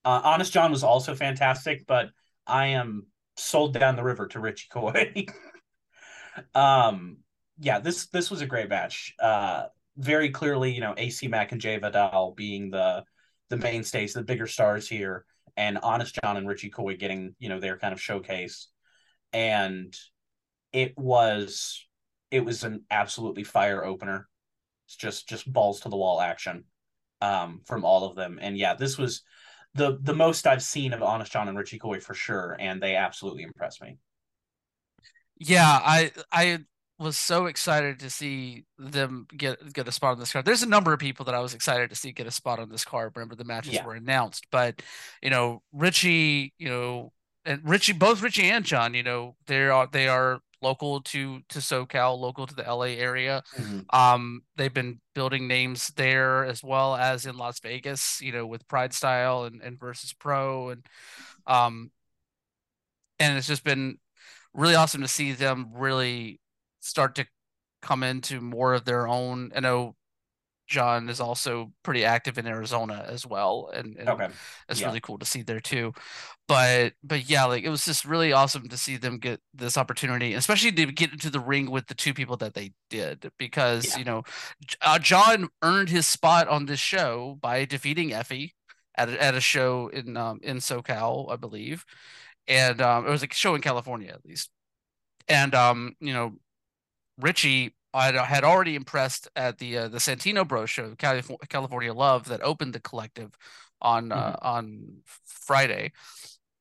Honest 0.05 0.53
John 0.53 0.73
was 0.73 0.83
also 0.83 1.15
fantastic, 1.15 1.87
but 1.87 2.11
I 2.47 2.67
am 2.69 3.07
sold 3.37 3.75
down 3.75 3.97
the 3.97 4.03
river 4.05 4.27
to 4.29 4.41
Richie 4.41 4.69
Coy. 4.71 5.27
um, 6.55 7.19
yeah, 7.59 7.79
this 7.79 8.07
this 8.07 8.31
was 8.31 8.41
a 8.41 8.47
great 8.47 8.69
match. 8.69 9.15
Uh, 9.19 9.67
very 9.97 10.31
clearly, 10.31 10.73
you 10.73 10.81
know, 10.81 10.95
AC 10.97 11.29
Mack 11.29 11.53
and 11.53 11.61
Jay 11.61 11.79
Vidal 11.79 12.35
being 12.37 12.71
the 12.71 13.05
the 13.51 13.57
mainstays, 13.57 14.15
the 14.15 14.23
bigger 14.23 14.47
stars 14.47 14.89
here, 14.89 15.25
and 15.57 15.79
Honest 15.79 16.19
John 16.23 16.37
and 16.37 16.49
Richie 16.49 16.71
Coy 16.71 16.97
getting 16.97 17.35
you 17.39 17.49
know 17.49 17.61
their 17.61 17.79
kind 17.79 17.93
of 17.93 18.01
showcase, 18.01 18.69
and 19.33 19.95
it 20.73 20.97
was 20.97 21.87
it 22.31 22.45
was 22.45 22.65
an 22.65 22.85
absolutely 22.91 23.45
fire 23.45 23.85
opener. 23.85 24.29
It's 24.87 24.97
just 24.97 25.29
just 25.29 25.51
balls 25.51 25.81
to 25.81 25.89
the 25.89 25.97
wall 25.97 26.21
action 26.21 26.65
um, 27.21 27.61
from 27.65 27.85
all 27.85 28.05
of 28.05 28.17
them. 28.17 28.39
And 28.41 28.59
yeah, 28.59 28.75
this 28.75 28.99
was 28.99 29.23
the 29.75 29.99
the 30.01 30.15
most 30.15 30.47
I've 30.47 30.63
seen 30.63 30.93
of 30.93 31.03
Honest 31.03 31.33
John 31.33 31.49
and 31.49 31.59
Richie 31.59 31.79
Coy 31.79 32.01
for 32.01 32.15
sure, 32.15 32.57
and 32.59 32.83
they 32.83 32.97
absolutely 32.97 33.43
impressed 33.43 33.83
me. 33.83 33.99
Yeah, 35.39 35.81
I 35.83 36.13
I 36.31 36.61
was 36.99 37.19
so 37.19 37.47
excited 37.47 37.99
to 38.01 38.11
see 38.11 38.65
them 38.79 39.27
get 39.37 39.73
get 39.73 39.89
a 39.89 39.93
spot 39.93 40.13
on 40.13 40.19
this 40.21 40.33
card. 40.33 40.45
There's 40.45 40.63
a 40.63 40.69
number 40.69 40.93
of 40.93 41.01
people 41.01 41.25
that 41.27 41.35
I 41.35 41.41
was 41.41 41.55
excited 41.55 41.91
to 41.91 41.97
see 41.97 42.13
get 42.13 42.27
a 42.27 42.31
spot 42.31 42.61
on 42.61 42.69
this 42.71 42.85
card. 42.85 43.13
Remember 43.17 43.35
the 43.35 43.45
matches 43.45 43.75
yeah. 43.75 43.85
were 43.85 43.95
announced, 43.95 44.47
but 44.51 44.81
you 45.23 45.31
know 45.31 45.63
Richie, 45.73 46.55
you 46.59 46.69
know, 46.69 47.13
and 47.45 47.61
Richie, 47.65 47.93
both 47.93 48.23
Richie 48.23 48.45
and 48.45 48.65
John, 48.65 48.95
you 48.95 49.03
know, 49.03 49.37
they 49.47 49.69
are 49.69 49.89
they 49.91 50.09
are 50.09 50.41
local 50.63 51.01
to 51.03 51.41
to 51.49 51.59
SoCal, 51.59 52.19
local 52.19 52.47
to 52.47 52.55
the 52.55 52.63
LA 52.63 52.97
area. 52.97 53.43
Mm-hmm. 53.57 53.81
Um, 53.97 54.43
they've 54.57 54.73
been 54.73 55.01
building 55.15 55.47
names 55.49 55.89
there 55.97 56.45
as 56.45 56.63
well 56.63 56.97
as 56.97 57.27
in 57.27 57.37
Las 57.37 57.61
Vegas, 57.61 58.21
you 58.21 58.33
know, 58.33 58.47
with 58.47 58.67
Pride 58.69 58.93
Style 58.93 59.45
and, 59.45 59.63
and 59.63 59.79
versus 59.79 60.13
Pro 60.13 60.71
and 60.71 60.87
um 61.47 61.91
and 63.19 63.37
it's 63.37 63.47
just 63.47 63.65
been 63.65 63.99
really 64.55 64.75
awesome 64.75 65.03
to 65.03 65.09
see 65.09 65.33
them 65.33 65.71
really 65.75 66.41
start 66.81 67.15
to 67.17 67.27
come 67.83 68.03
into 68.03 68.41
more 68.41 68.75
of 68.75 68.85
their 68.85 69.07
own. 69.07 69.53
I 69.55 69.61
know 69.61 69.95
John 70.67 71.09
is 71.09 71.21
also 71.21 71.73
pretty 71.83 72.05
active 72.05 72.39
in 72.39 72.47
Arizona 72.47 73.05
as 73.07 73.27
well, 73.27 73.71
and, 73.75 73.97
and 73.97 74.09
okay. 74.09 74.29
it's 74.69 74.81
yeah. 74.81 74.87
really 74.87 75.01
cool 75.01 75.19
to 75.19 75.27
see 75.27 75.43
there 75.43 75.61
too. 75.61 75.93
But 76.49 76.95
but 77.03 77.29
yeah, 77.29 77.45
like 77.45 77.65
it 77.65 77.69
was 77.69 77.85
just 77.85 78.05
really 78.05 78.33
awesome 78.33 78.69
to 78.69 78.77
see 78.77 78.97
them 78.97 79.19
get 79.19 79.41
this 79.53 79.77
opportunity, 79.77 80.35
especially 80.35 80.73
to 80.73 80.87
get 80.87 81.13
into 81.13 81.31
the 81.31 81.41
ring 81.41 81.71
with 81.71 81.87
the 81.87 81.95
two 81.95 82.15
people 82.15 82.37
that 82.39 82.55
they 82.55 82.73
did, 82.89 83.31
because 83.39 83.93
yeah. 83.93 83.99
you 83.99 84.05
know, 84.05 84.23
uh, 84.81 84.99
John 84.99 85.49
earned 85.63 85.91
his 85.91 86.07
spot 86.07 86.49
on 86.49 86.67
this 86.67 86.81
show 86.81 87.39
by 87.41 87.65
defeating 87.65 88.11
Effy 88.11 88.53
at 88.97 89.09
a, 89.09 89.23
at 89.23 89.35
a 89.35 89.41
show 89.41 89.89
in 89.89 90.17
um, 90.17 90.41
in 90.43 90.59
SoCal, 90.59 91.31
I 91.31 91.37
believe, 91.37 91.85
and 92.49 92.81
um, 92.81 93.07
it 93.07 93.11
was 93.11 93.23
a 93.23 93.29
show 93.33 93.55
in 93.55 93.61
California 93.61 94.13
at 94.13 94.25
least, 94.25 94.51
and 95.29 95.55
um, 95.55 95.95
you 96.01 96.15
know, 96.15 96.33
Richie 97.19 97.75
I 97.95 98.11
had 98.25 98.43
already 98.43 98.75
impressed 98.75 99.29
at 99.37 99.59
the 99.59 99.79
uh, 99.79 99.89
the 99.89 99.99
Santino 99.99 100.47
Bro 100.47 100.67
show, 100.67 100.95
California 100.97 101.95
Love, 101.95 102.29
that 102.29 102.43
opened 102.43 102.73
the 102.73 102.81
collective 102.81 103.37
on 103.81 104.11
uh, 104.11 104.17
mm-hmm. 104.17 104.47
on 104.47 104.97
Friday 105.25 105.93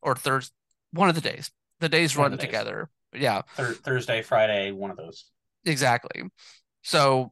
or 0.02 0.16
Thursday, 0.16 0.54
one 0.92 1.10
of 1.10 1.16
the 1.16 1.22
days. 1.22 1.52
The 1.80 1.90
days 1.90 2.16
one 2.16 2.26
run 2.26 2.32
the 2.32 2.38
together. 2.38 2.90
Days. 3.12 3.24
Yeah, 3.24 3.42
Thur- 3.56 3.74
Thursday, 3.74 4.22
Friday, 4.22 4.72
one 4.72 4.92
of 4.92 4.98
those. 4.98 5.26
Exactly. 5.66 6.24
So 6.84 7.32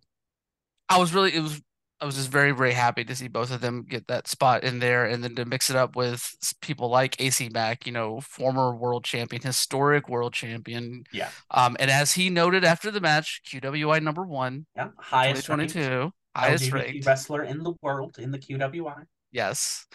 I 0.90 0.98
was 0.98 1.14
really 1.14 1.34
it 1.36 1.42
was 1.42 1.62
I 2.02 2.06
was 2.06 2.16
just 2.16 2.30
very, 2.30 2.52
very 2.52 2.72
happy 2.72 3.04
to 3.06 3.16
see 3.16 3.28
both 3.28 3.52
of 3.52 3.62
them 3.62 3.86
get 3.88 4.08
that 4.08 4.28
spot 4.28 4.64
in 4.64 4.80
there 4.80 5.06
and 5.06 5.24
then 5.24 5.36
to 5.36 5.46
mix 5.46 5.70
it 5.70 5.76
up 5.76 5.96
with 5.96 6.34
people 6.60 6.90
like 6.90 7.22
AC 7.22 7.50
Mack, 7.50 7.86
you 7.86 7.92
know, 7.92 8.20
former 8.22 8.76
world 8.76 9.04
champion, 9.04 9.44
historic 9.44 10.10
world 10.10 10.34
champion. 10.34 11.04
Yeah. 11.14 11.30
Um, 11.52 11.78
and 11.80 11.92
as 11.92 12.14
he 12.14 12.32
noted 12.32 12.64
after 12.64 12.90
the 12.90 13.02
match, 13.02 13.42
QWI 13.48 14.02
number 14.02 14.26
one. 14.26 14.66
Yeah. 14.76 14.90
Highest 14.98 15.46
2022. 15.46 16.12
Highest 16.36 16.72
ranked 16.72 17.06
wrestler 17.06 17.44
in 17.44 17.62
the 17.62 17.74
world 17.84 18.18
in 18.18 18.32
the 18.32 18.40
QWI. 18.40 19.04
Yes. 19.32 19.86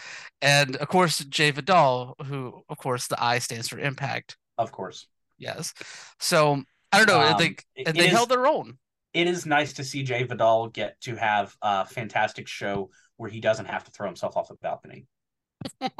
And 0.41 0.77
of 0.77 0.87
course, 0.87 1.19
Jai 1.19 1.51
Vidal, 1.51 2.15
who, 2.27 2.63
of 2.69 2.79
course, 2.79 3.09
the 3.09 3.23
I 3.23 3.41
stands 3.41 3.67
for 3.67 3.81
impact. 3.81 4.37
Of 4.59 4.71
course. 4.71 5.09
Yes. 5.39 5.75
So 6.21 6.63
I 6.93 7.05
don't 7.05 7.09
know. 7.09 7.21
Um, 7.21 7.39
they, 7.39 7.91
they 7.93 8.07
held 8.07 8.29
their 8.29 8.47
own 8.47 8.79
it 9.17 9.27
is 9.27 9.47
nice 9.47 9.73
to 9.73 9.85
see 9.85 10.03
Jai 10.03 10.25
Vidal 10.25 10.69
get 10.69 11.01
to 11.01 11.17
have 11.17 11.57
a 11.63 11.87
fantastic 11.87 12.47
show 12.47 12.91
where 13.17 13.31
he 13.31 13.41
doesn't 13.41 13.65
have 13.65 13.83
to 13.85 13.91
throw 13.91 14.07
himself 14.07 14.37
off 14.37 14.51
a 14.51 14.55
balcony. 14.57 15.07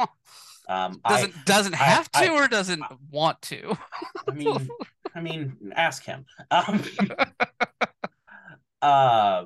Um, 0.69 1.01
doesn't 1.09 1.33
I, 1.33 1.43
doesn't 1.45 1.75
have 1.77 2.11
I, 2.13 2.27
to 2.27 2.33
I, 2.33 2.35
or 2.35 2.49
doesn't 2.49 2.83
want 3.13 3.41
to. 3.43 3.79
I 4.27 4.33
mean, 4.33 4.69
I 5.15 5.21
mean, 5.21 5.57
ask 5.77 6.05
him. 6.05 6.25
Um, 6.51 6.83
uh, 8.83 9.45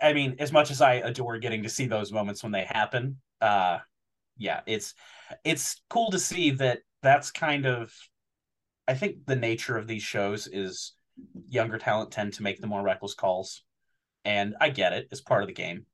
I 0.00 0.12
mean, 0.14 0.36
as 0.38 0.50
much 0.50 0.70
as 0.70 0.80
I 0.80 0.94
adore 0.94 1.36
getting 1.36 1.64
to 1.64 1.68
see 1.68 1.84
those 1.84 2.10
moments 2.10 2.42
when 2.42 2.52
they 2.52 2.64
happen, 2.64 3.18
uh, 3.42 3.80
yeah, 4.38 4.62
it's 4.64 4.94
it's 5.44 5.82
cool 5.90 6.10
to 6.12 6.18
see 6.18 6.52
that. 6.52 6.78
That's 7.02 7.30
kind 7.30 7.66
of, 7.66 7.92
I 8.88 8.94
think, 8.94 9.26
the 9.26 9.36
nature 9.36 9.76
of 9.76 9.86
these 9.86 10.02
shows 10.02 10.46
is 10.46 10.94
younger 11.48 11.78
talent 11.78 12.10
tend 12.10 12.34
to 12.34 12.42
make 12.42 12.60
the 12.60 12.66
more 12.66 12.82
reckless 12.82 13.14
calls, 13.14 13.62
and 14.24 14.54
I 14.60 14.70
get 14.70 14.92
it; 14.92 15.08
it's 15.10 15.20
part 15.20 15.42
of 15.42 15.48
the 15.48 15.54
game. 15.54 15.86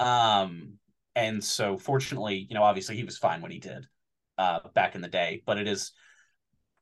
Um, 0.00 0.74
and 1.14 1.42
so, 1.42 1.78
fortunately, 1.78 2.46
you 2.48 2.54
know, 2.54 2.62
obviously 2.62 2.96
he 2.96 3.04
was 3.04 3.18
fine 3.18 3.40
when 3.40 3.50
he 3.50 3.58
did 3.58 3.86
uh, 4.38 4.60
back 4.74 4.94
in 4.94 5.00
the 5.00 5.08
day, 5.08 5.42
but 5.46 5.58
it 5.58 5.66
is 5.66 5.92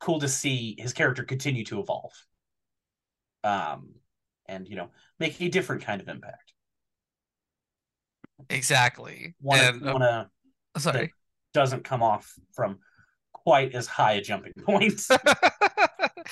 cool 0.01 0.21
to 0.21 0.29
see 0.29 0.77
his 0.79 0.93
character 0.93 1.25
continue 1.25 1.65
to 1.65 1.81
evolve. 1.81 2.13
Um, 3.43 3.95
and 4.47 4.69
you 4.69 4.77
know, 4.77 4.91
make 5.19 5.41
a 5.41 5.49
different 5.49 5.83
kind 5.83 6.01
of 6.01 6.09
impact. 6.09 6.53
Exactly. 8.51 9.35
One 9.41 9.61
and, 9.61 9.81
one 9.83 10.03
uh, 10.03 10.27
sorry 10.79 11.13
doesn't 11.53 11.85
come 11.85 12.03
off 12.03 12.35
from 12.53 12.79
quite 13.33 13.75
as 13.75 13.87
high 13.87 14.15
a 14.15 14.21
jumping 14.21 14.53
point 14.65 15.01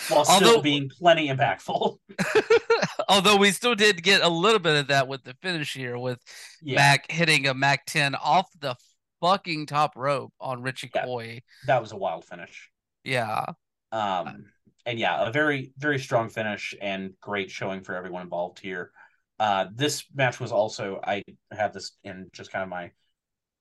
while 0.08 0.24
still 0.24 0.48
although, 0.48 0.62
being 0.62 0.88
plenty 0.88 1.28
impactful. 1.28 1.98
although 3.08 3.36
we 3.36 3.50
still 3.50 3.74
did 3.74 4.02
get 4.02 4.22
a 4.22 4.28
little 4.28 4.58
bit 4.58 4.76
of 4.76 4.88
that 4.88 5.08
with 5.08 5.22
the 5.24 5.34
finish 5.42 5.74
here 5.74 5.98
with 5.98 6.18
yeah. 6.62 6.76
Mack 6.76 7.10
hitting 7.10 7.46
a 7.46 7.54
Mac 7.54 7.84
10 7.86 8.14
off 8.14 8.48
the 8.60 8.76
fucking 9.20 9.66
top 9.66 9.92
rope 9.96 10.32
on 10.40 10.62
Richie 10.62 10.90
yeah, 10.94 11.04
Coy. 11.04 11.40
That 11.66 11.80
was 11.80 11.92
a 11.92 11.96
wild 11.96 12.24
finish. 12.24 12.70
Yeah. 13.04 13.44
Um 13.90 14.46
and 14.84 14.98
yeah, 14.98 15.26
a 15.26 15.30
very 15.30 15.72
very 15.78 15.98
strong 15.98 16.28
finish 16.28 16.74
and 16.80 17.12
great 17.20 17.50
showing 17.50 17.82
for 17.82 17.94
everyone 17.94 18.22
involved 18.22 18.58
here. 18.58 18.90
Uh 19.38 19.66
this 19.74 20.04
match 20.14 20.40
was 20.40 20.52
also 20.52 21.00
I 21.04 21.22
have 21.50 21.72
this 21.72 21.92
in 22.04 22.28
just 22.32 22.50
kind 22.50 22.62
of 22.62 22.68
my 22.68 22.90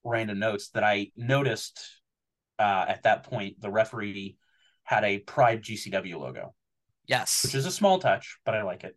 random 0.03 0.39
notes 0.39 0.69
that 0.69 0.83
I 0.83 1.11
noticed 1.15 2.01
uh, 2.61 2.85
at 2.87 3.03
that 3.03 3.23
point, 3.23 3.59
the 3.59 3.71
referee 3.71 4.37
had 4.91 5.05
a 5.05 5.19
Pride 5.19 5.63
GCW 5.63 6.19
logo. 6.19 6.53
Yes, 7.07 7.41
which 7.43 7.55
is 7.55 7.65
a 7.65 7.71
small 7.71 7.97
touch, 7.97 8.37
but 8.45 8.53
I 8.53 8.63
like 8.63 8.83
it. 8.83 8.95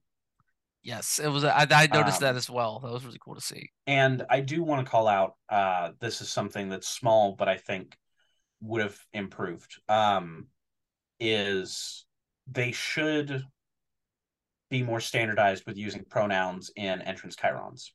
Yes, 0.83 1.19
it 1.19 1.29
was. 1.29 1.45
I, 1.45 1.67
I 1.71 1.87
noticed 1.87 2.23
um, 2.23 2.29
that 2.29 2.37
as 2.37 2.51
well. 2.51 2.81
That 2.81 2.93
was 2.93 3.05
really 3.05 3.21
cool 3.25 3.37
to 3.37 3.41
see. 3.41 3.71
And 3.87 4.25
I 4.29 4.41
do 4.41 4.63
want 4.63 4.85
to 4.85 4.91
call 4.91 5.09
out. 5.09 5.35
Uh, 5.49 5.93
this 6.01 6.21
is 6.21 6.29
something 6.29 6.69
that's 6.69 6.89
small, 6.89 7.37
but 7.39 7.49
I 7.49 7.57
think 7.57 7.97
would 8.61 8.83
have 8.83 8.99
improved. 9.13 9.81
Um, 9.89 10.49
is 11.21 12.05
they 12.51 12.73
should 12.73 13.43
be 14.69 14.83
more 14.83 15.01
standardized 15.01 15.65
with 15.67 15.77
using 15.77 16.05
pronouns 16.11 16.71
in 16.77 17.01
entrance 17.03 17.37
chyrons. 17.37 17.91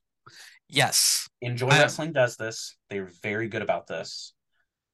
Yes. 0.68 1.28
Enjoy 1.42 1.68
I, 1.68 1.80
Wrestling 1.80 2.12
does 2.12 2.36
this. 2.36 2.76
They're 2.88 3.10
very 3.22 3.48
good 3.48 3.62
about 3.62 3.86
this. 3.86 4.32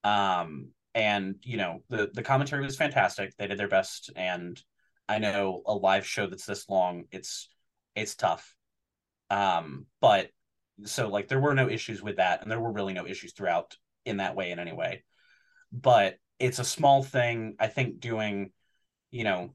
Um, 0.04 0.70
and 0.96 1.36
you 1.42 1.58
know 1.58 1.82
the 1.90 2.10
the 2.12 2.22
commentary 2.22 2.64
was 2.64 2.76
fantastic. 2.76 3.36
They 3.36 3.46
did 3.46 3.58
their 3.58 3.68
best, 3.68 4.10
and 4.16 4.60
I 5.08 5.18
know 5.18 5.62
a 5.66 5.74
live 5.74 6.06
show 6.06 6.26
that's 6.26 6.46
this 6.46 6.68
long, 6.68 7.04
it's 7.12 7.48
it's 7.94 8.16
tough. 8.16 8.56
Um, 9.30 9.86
but 10.00 10.30
so 10.84 11.08
like 11.08 11.28
there 11.28 11.40
were 11.40 11.54
no 11.54 11.68
issues 11.68 12.02
with 12.02 12.16
that, 12.16 12.42
and 12.42 12.50
there 12.50 12.58
were 12.58 12.72
really 12.72 12.94
no 12.94 13.06
issues 13.06 13.34
throughout 13.34 13.76
in 14.06 14.16
that 14.16 14.34
way 14.34 14.50
in 14.50 14.58
any 14.58 14.72
way. 14.72 15.04
But 15.70 16.16
it's 16.38 16.58
a 16.58 16.64
small 16.64 17.02
thing. 17.02 17.56
I 17.60 17.66
think 17.66 18.00
doing, 18.00 18.52
you 19.10 19.24
know, 19.24 19.54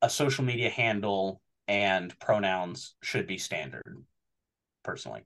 a 0.00 0.08
social 0.08 0.44
media 0.44 0.70
handle 0.70 1.42
and 1.68 2.18
pronouns 2.18 2.94
should 3.02 3.26
be 3.26 3.36
standard, 3.36 4.04
personally. 4.82 5.22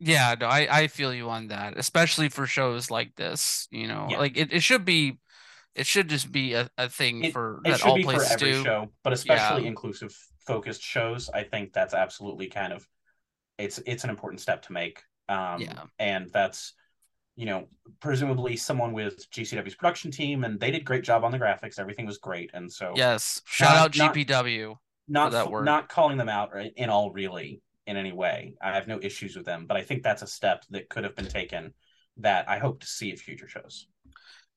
Yeah, 0.00 0.34
no, 0.40 0.46
I, 0.46 0.66
I 0.70 0.86
feel 0.86 1.12
you 1.12 1.28
on 1.28 1.48
that, 1.48 1.76
especially 1.76 2.30
for 2.30 2.46
shows 2.46 2.90
like 2.90 3.14
this. 3.16 3.68
You 3.70 3.86
know, 3.86 4.06
yeah. 4.08 4.18
like 4.18 4.36
it, 4.36 4.52
it 4.52 4.62
should 4.62 4.86
be, 4.86 5.18
it 5.74 5.86
should 5.86 6.08
just 6.08 6.32
be 6.32 6.54
a, 6.54 6.70
a 6.78 6.88
thing 6.88 7.24
it, 7.24 7.32
for 7.34 7.60
it 7.66 7.70
that 7.70 7.84
all 7.84 8.00
places 8.02 8.28
for 8.28 8.34
every 8.34 8.52
do. 8.52 8.64
show, 8.64 8.86
but 9.04 9.12
especially 9.12 9.62
yeah. 9.62 9.68
inclusive 9.68 10.16
focused 10.46 10.82
shows. 10.82 11.28
I 11.28 11.42
think 11.42 11.74
that's 11.74 11.92
absolutely 11.92 12.46
kind 12.46 12.72
of, 12.72 12.86
it's 13.58 13.78
it's 13.86 14.04
an 14.04 14.10
important 14.10 14.40
step 14.40 14.62
to 14.62 14.72
make. 14.72 15.02
Um, 15.28 15.60
yeah, 15.60 15.82
and 15.98 16.30
that's, 16.32 16.72
you 17.36 17.44
know, 17.44 17.68
presumably 18.00 18.56
someone 18.56 18.94
with 18.94 19.30
GCW's 19.30 19.74
production 19.74 20.10
team, 20.10 20.44
and 20.44 20.58
they 20.58 20.70
did 20.70 20.84
great 20.84 21.04
job 21.04 21.24
on 21.24 21.30
the 21.30 21.38
graphics. 21.38 21.78
Everything 21.78 22.06
was 22.06 22.16
great, 22.16 22.50
and 22.54 22.72
so 22.72 22.94
yes, 22.96 23.42
shout 23.44 23.94
not, 23.94 24.00
out 24.00 24.14
GPW. 24.14 24.76
Not 25.08 25.32
not, 25.32 25.64
not 25.64 25.88
calling 25.90 26.16
them 26.16 26.30
out 26.30 26.52
in 26.76 26.88
all 26.88 27.10
really 27.10 27.60
in 27.90 27.96
any 27.96 28.12
way. 28.12 28.54
I 28.62 28.72
have 28.74 28.86
no 28.88 28.98
issues 29.02 29.36
with 29.36 29.44
them, 29.44 29.66
but 29.66 29.76
I 29.76 29.82
think 29.82 30.02
that's 30.02 30.22
a 30.22 30.26
step 30.26 30.64
that 30.70 30.88
could 30.88 31.04
have 31.04 31.16
been 31.16 31.26
taken 31.28 31.74
that 32.18 32.48
I 32.48 32.58
hope 32.58 32.80
to 32.80 32.86
see 32.86 33.10
at 33.12 33.18
future 33.18 33.48
shows. 33.48 33.86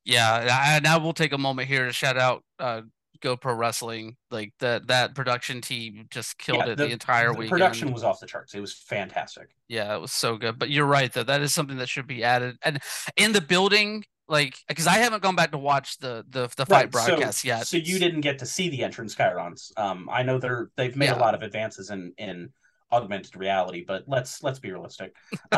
Yeah, 0.06 0.48
I, 0.52 0.80
now 0.82 1.00
we'll 1.00 1.14
take 1.14 1.34
a 1.34 1.38
moment 1.38 1.68
here 1.68 1.86
to 1.86 1.94
shout 1.94 2.18
out 2.18 2.44
uh, 2.60 2.82
Go 3.22 3.38
Pro 3.38 3.54
Wrestling. 3.54 4.18
Like 4.32 4.54
that 4.60 4.88
that 4.88 5.16
production 5.16 5.62
team 5.62 6.08
just 6.12 6.38
killed 6.38 6.60
Yeah, 6.60 6.74
it 6.74 6.78
the, 6.78 6.86
the- 6.88 6.92
entire 6.92 7.28
the 7.32 7.40
weekend. 7.40 7.50
production 7.52 7.94
was 7.94 8.04
off 8.04 8.20
the 8.20 8.28
charts. 8.28 8.54
It 8.54 8.60
was 8.60 8.74
fantastic. 8.74 9.50
Yeah, 9.68 9.96
it 9.96 10.02
was 10.02 10.12
so 10.12 10.38
good. 10.38 10.60
But 10.60 10.70
you're 10.70 10.86
right 10.86 11.12
though. 11.12 11.24
That 11.24 11.42
is 11.42 11.54
something 11.54 11.78
that 11.78 11.90
should 11.90 12.08
be 12.08 12.24
added. 12.24 12.58
And 12.64 12.80
in 13.16 13.32
the 13.32 13.40
building, 13.42 14.04
like 14.28 14.56
because 14.68 14.88
I 14.88 14.94
haven't 14.98 15.24
gone 15.24 15.36
back 15.38 15.52
to 15.52 15.58
watch 15.58 15.98
the 16.00 16.26
the 16.30 16.50
the 16.58 16.66
FITE 16.66 16.94
Right, 16.94 17.06
so- 17.06 17.08
broadcast 17.08 17.46
yet. 17.46 17.66
So 17.68 17.78
you 17.78 17.98
didn't 17.98 18.22
get 18.22 18.40
to 18.40 18.46
see 18.46 18.68
the 18.68 18.84
entrance 18.84 19.16
chyrons. 19.16 19.72
Um, 19.78 20.10
I 20.12 20.24
know 20.24 20.38
they're 20.38 20.70
they've 20.76 20.96
made 20.98 21.06
Yeah. 21.06 21.18
a 21.18 21.22
lot 21.22 21.34
of 21.34 21.44
advances 21.44 21.90
in 21.92 22.12
in 22.18 22.50
augmented 22.94 23.36
reality, 23.36 23.84
but 23.86 24.04
let's 24.08 24.44
let's 24.44 24.60
be 24.60 24.72
realistic. 24.72 25.14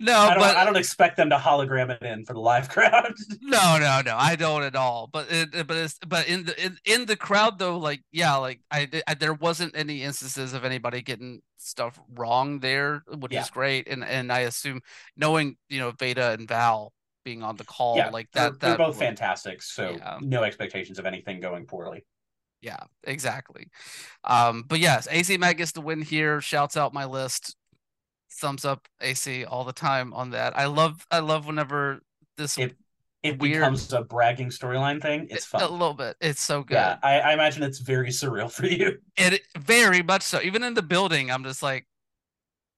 No, 0.00 0.18
I 0.18 0.28
don't 0.34 0.38
but 0.38 0.56
I 0.56 0.64
don't 0.66 0.76
expect 0.76 1.16
them 1.16 1.30
to 1.30 1.36
hologram 1.36 1.88
it 1.90 2.02
in 2.02 2.24
for 2.26 2.34
the 2.34 2.40
live 2.40 2.68
crowd. 2.68 3.14
No, 3.40 3.78
no, 3.78 4.02
no. 4.04 4.14
I 4.16 4.36
don't 4.36 4.62
at 4.62 4.76
all. 4.76 5.08
But 5.10 5.28
it, 5.30 5.66
but 5.66 5.76
it's 5.76 5.98
but 6.06 6.28
in 6.28 6.44
the 6.44 6.62
in, 6.64 6.76
in 6.84 7.06
the 7.06 7.16
crowd 7.16 7.58
though, 7.58 7.78
like 7.78 8.02
yeah, 8.12 8.36
like 8.36 8.60
I, 8.70 8.88
I 9.06 9.14
there 9.14 9.32
wasn't 9.32 9.74
any 9.74 10.02
instances 10.02 10.52
of 10.52 10.64
anybody 10.66 11.00
getting 11.00 11.40
stuff 11.56 11.98
wrong 12.14 12.60
there, 12.60 13.02
which 13.16 13.32
Yeah. 13.32 13.40
is 13.40 13.50
great. 13.50 13.88
And 13.88 14.04
and 14.04 14.30
I 14.30 14.40
assume 14.40 14.82
knowing 15.16 15.56
you 15.70 15.80
know 15.80 15.92
Veda 15.92 16.32
and 16.32 16.46
Val 16.46 16.92
being 17.24 17.42
on 17.42 17.56
the 17.56 17.64
call 17.64 17.96
yeah, 17.96 18.10
like 18.10 18.28
they're, 18.32 18.50
that, 18.50 18.60
they're 18.60 18.76
both 18.76 18.96
would- 18.96 19.06
fantastic. 19.06 19.62
So 19.62 19.92
Yeah. 19.96 20.18
no 20.20 20.42
expectations 20.44 20.98
of 20.98 21.06
anything 21.06 21.40
going 21.40 21.64
poorly. 21.64 22.04
Yeah, 22.60 22.78
exactly. 23.04 23.68
Um, 24.24 24.64
but 24.66 24.80
yes, 24.80 25.06
AC 25.10 25.36
Mack 25.36 25.58
gets 25.58 25.72
the 25.72 25.80
win 25.80 26.02
here. 26.02 26.40
Shouts 26.40 26.76
out 26.76 26.92
my 26.92 27.04
list. 27.04 27.56
Thumbs 28.40 28.64
up 28.64 28.86
AC 29.00 29.44
all 29.44 29.64
the 29.64 29.72
time 29.72 30.12
on 30.12 30.30
that. 30.30 30.56
I 30.58 30.66
love 30.66 31.06
I 31.10 31.20
love 31.20 31.46
whenever 31.46 32.00
this 32.36 32.58
It 32.58 32.76
it 33.22 33.40
Weird. 33.40 33.60
becomes 33.60 33.92
a 33.92 34.02
bragging 34.02 34.50
storyline 34.50 35.02
thing. 35.02 35.26
It's 35.30 35.44
fun. 35.44 35.62
a 35.62 35.68
little 35.68 35.94
bit. 35.94 36.16
It's 36.20 36.40
so 36.42 36.62
good. 36.62 36.74
Yeah, 36.74 36.98
I, 37.02 37.18
I 37.20 37.32
imagine 37.32 37.62
it's 37.64 37.80
very 37.80 38.10
surreal 38.10 38.50
for 38.52 38.66
you. 38.66 38.98
It 39.16 39.42
very 39.58 40.02
much 40.02 40.22
so. 40.22 40.40
Even 40.42 40.62
in 40.62 40.74
the 40.74 40.82
building, 40.82 41.30
I'm 41.30 41.42
just 41.42 41.62
like, 41.62 41.86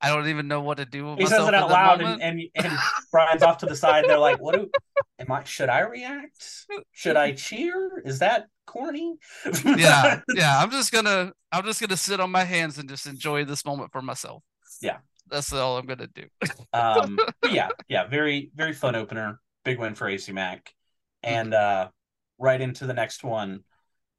I 0.00 0.08
don't 0.08 0.28
even 0.28 0.48
know 0.48 0.62
what 0.62 0.78
to 0.78 0.86
do 0.86 1.10
with 1.10 1.18
He 1.18 1.26
says 1.26 1.46
it 1.46 1.54
out 1.54 1.68
loud, 1.68 2.00
and, 2.00 2.22
and 2.22 2.40
and 2.54 2.72
Brian's 3.12 3.42
off 3.42 3.58
to 3.58 3.66
the 3.66 3.76
side. 3.76 4.06
They're 4.08 4.18
like, 4.18 4.40
"What 4.40 4.54
do? 4.54 4.70
Am 5.18 5.30
I? 5.30 5.44
Should 5.44 5.68
I 5.68 5.80
react? 5.80 6.42
Should 6.92 7.16
I 7.16 7.32
cheer? 7.32 8.02
Is 8.06 8.20
that 8.20 8.46
corny?" 8.70 9.16
yeah, 9.64 10.20
yeah. 10.34 10.58
I'm 10.62 10.70
just 10.70 10.92
gonna, 10.92 11.32
I'm 11.52 11.64
just 11.64 11.80
gonna 11.80 11.96
sit 11.96 12.20
on 12.20 12.30
my 12.30 12.44
hands 12.44 12.78
and 12.78 12.88
just 12.88 13.06
enjoy 13.06 13.44
this 13.44 13.64
moment 13.64 13.92
for 13.92 14.02
myself. 14.02 14.42
Yeah. 14.80 14.98
that's 15.28 15.52
all 15.52 15.78
I'm 15.78 15.86
gonna 15.86 16.08
do. 16.08 16.26
um, 16.72 17.18
yeah, 17.50 17.70
yeah, 17.88 18.06
very 18.06 18.50
very 18.54 18.72
fun 18.72 18.94
opener. 18.96 19.40
Big 19.64 19.78
win 19.78 19.94
for 19.94 20.08
AC 20.08 20.32
Mack, 20.32 20.72
and 21.22 21.52
Mm-hmm. 21.52 21.86
uh, 21.86 21.88
right 22.38 22.60
into 22.60 22.86
the 22.86 22.94
next 22.94 23.22
one. 23.24 23.64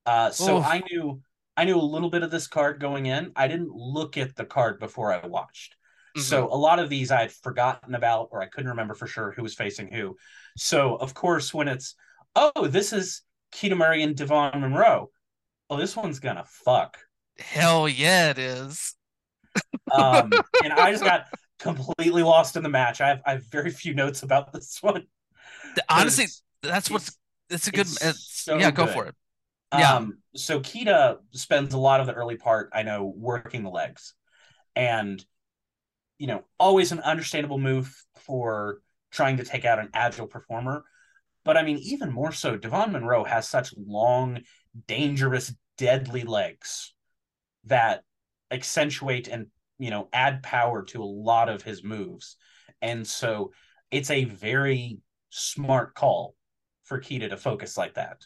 Uh, 0.05 0.31
so 0.31 0.59
Oof. 0.59 0.65
I 0.65 0.81
knew 0.91 1.21
I 1.57 1.65
knew 1.65 1.77
a 1.77 1.81
little 1.81 2.09
bit 2.09 2.23
of 2.23 2.31
this 2.31 2.47
card 2.47 2.79
going 2.79 3.05
in. 3.07 3.31
I 3.35 3.47
didn't 3.47 3.71
look 3.73 4.17
at 4.17 4.35
the 4.35 4.45
card 4.45 4.79
before 4.79 5.11
I 5.13 5.25
watched. 5.27 5.75
Mm-hmm. 6.17 6.21
So 6.23 6.47
a 6.51 6.55
lot 6.57 6.79
of 6.79 6.89
these 6.89 7.11
I 7.11 7.21
had 7.21 7.31
forgotten 7.31 7.95
about, 7.95 8.29
or 8.31 8.41
I 8.41 8.47
couldn't 8.47 8.69
remember 8.71 8.93
for 8.95 9.07
sure 9.07 9.31
who 9.31 9.43
was 9.43 9.55
facing 9.55 9.91
who. 9.91 10.17
So 10.57 10.95
of 10.95 11.13
course, 11.13 11.53
when 11.53 11.67
it's 11.67 11.95
oh, 12.35 12.67
this 12.67 12.93
is 12.93 13.23
Keita 13.51 13.75
Murray 13.77 14.03
and 14.03 14.15
Devon 14.15 14.61
Monroe. 14.61 15.11
Oh, 15.69 15.77
this 15.77 15.95
one's 15.95 16.19
gonna 16.19 16.45
fuck. 16.45 16.97
hell 17.39 17.87
yeah, 17.87 18.31
it 18.31 18.37
is. 18.37 18.95
Um, 19.91 20.31
and 20.63 20.73
I 20.73 20.91
just 20.91 21.03
got 21.03 21.25
completely 21.59 22.23
lost 22.23 22.55
in 22.55 22.63
the 22.63 22.69
match. 22.69 23.01
I 23.01 23.07
have 23.09 23.21
I 23.25 23.31
have 23.33 23.45
very 23.45 23.69
few 23.71 23.93
notes 23.93 24.23
about 24.23 24.51
this 24.53 24.79
one. 24.81 25.07
Honestly, 25.89 26.27
that's 26.61 26.89
what's. 26.89 27.17
It's 27.49 27.67
a 27.67 27.71
good. 27.71 27.87
it's 27.87 28.01
It's, 28.01 28.43
so 28.43 28.57
yeah, 28.57 28.71
go 28.71 28.85
good. 28.85 28.93
for 28.93 29.05
it. 29.07 29.15
Yeah. 29.73 29.95
Um, 29.95 30.17
so 30.35 30.59
Keita 30.59 31.17
spends 31.31 31.73
a 31.73 31.77
lot 31.77 32.01
of 32.01 32.07
the 32.07 32.13
early 32.13 32.35
part, 32.35 32.71
I 32.73 32.83
know, 32.83 33.13
working 33.15 33.63
the 33.63 33.69
legs. 33.69 34.13
And, 34.75 35.23
you 36.17 36.27
know, 36.27 36.43
always 36.59 36.91
an 36.91 36.99
understandable 36.99 37.57
move 37.57 37.93
for 38.17 38.81
trying 39.11 39.37
to 39.37 39.43
take 39.43 39.65
out 39.65 39.79
an 39.79 39.89
agile 39.93 40.27
performer. 40.27 40.83
But 41.43 41.57
I 41.57 41.63
mean, 41.63 41.77
even 41.77 42.11
more 42.11 42.31
so, 42.31 42.55
Devon 42.55 42.91
Monroe 42.91 43.23
has 43.23 43.47
such 43.47 43.73
long, 43.77 44.41
dangerous, 44.87 45.53
deadly 45.77 46.23
legs 46.23 46.93
that 47.65 48.03
accentuate 48.51 49.27
and, 49.27 49.47
you 49.79 49.89
know, 49.89 50.07
add 50.13 50.43
power 50.43 50.83
to 50.83 51.01
a 51.01 51.05
lot 51.05 51.49
of 51.49 51.63
his 51.63 51.83
moves. 51.83 52.37
And 52.81 53.05
so 53.05 53.51
it's 53.89 54.11
a 54.11 54.25
very 54.25 54.99
smart 55.29 55.95
call 55.95 56.35
for 56.83 56.99
Keita 56.99 57.29
to 57.29 57.37
focus 57.37 57.77
like 57.77 57.95
that. 57.95 58.21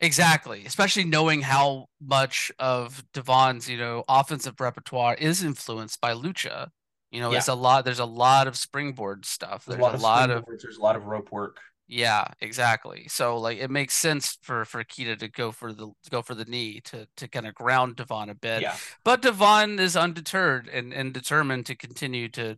Exactly, 0.00 0.64
especially 0.66 1.04
knowing 1.04 1.42
how 1.42 1.86
much 2.04 2.50
of 2.58 3.04
Devon's, 3.12 3.68
you 3.68 3.78
know, 3.78 4.02
offensive 4.08 4.60
repertoire 4.60 5.14
is 5.14 5.44
influenced 5.44 6.00
by 6.00 6.12
lucha. 6.12 6.68
You 7.12 7.20
know, 7.20 7.30
there's 7.30 7.48
a 7.48 7.54
lot. 7.54 7.84
There's 7.84 8.00
a 8.00 8.04
lot 8.04 8.48
of 8.48 8.56
springboard 8.56 9.24
stuff. 9.24 9.64
There's, 9.66 9.78
There's 9.78 10.00
a 10.00 10.02
lot 10.02 10.30
of 10.30 10.38
of 10.38 10.44
there's 10.60 10.78
a 10.78 10.80
lot 10.80 10.96
of 10.96 11.04
rope 11.04 11.30
work. 11.30 11.60
Yeah, 11.88 12.24
exactly. 12.40 13.06
So 13.08 13.36
like, 13.38 13.58
it 13.58 13.70
makes 13.70 13.94
sense 13.94 14.38
for 14.42 14.64
for 14.64 14.82
Keita 14.82 15.18
to 15.18 15.28
go 15.28 15.52
for 15.52 15.72
the 15.72 15.88
go 16.10 16.22
for 16.22 16.34
the 16.34 16.44
knee 16.46 16.80
to 16.84 17.06
to 17.16 17.28
kind 17.28 17.46
of 17.46 17.54
ground 17.54 17.96
Devon 17.96 18.30
a 18.30 18.34
bit. 18.34 18.62
Yeah. 18.62 18.76
But 19.04 19.22
Devon 19.22 19.78
is 19.78 19.96
undeterred 19.96 20.68
and 20.68 20.92
and 20.94 21.12
determined 21.12 21.66
to 21.66 21.74
continue 21.76 22.28
to 22.30 22.56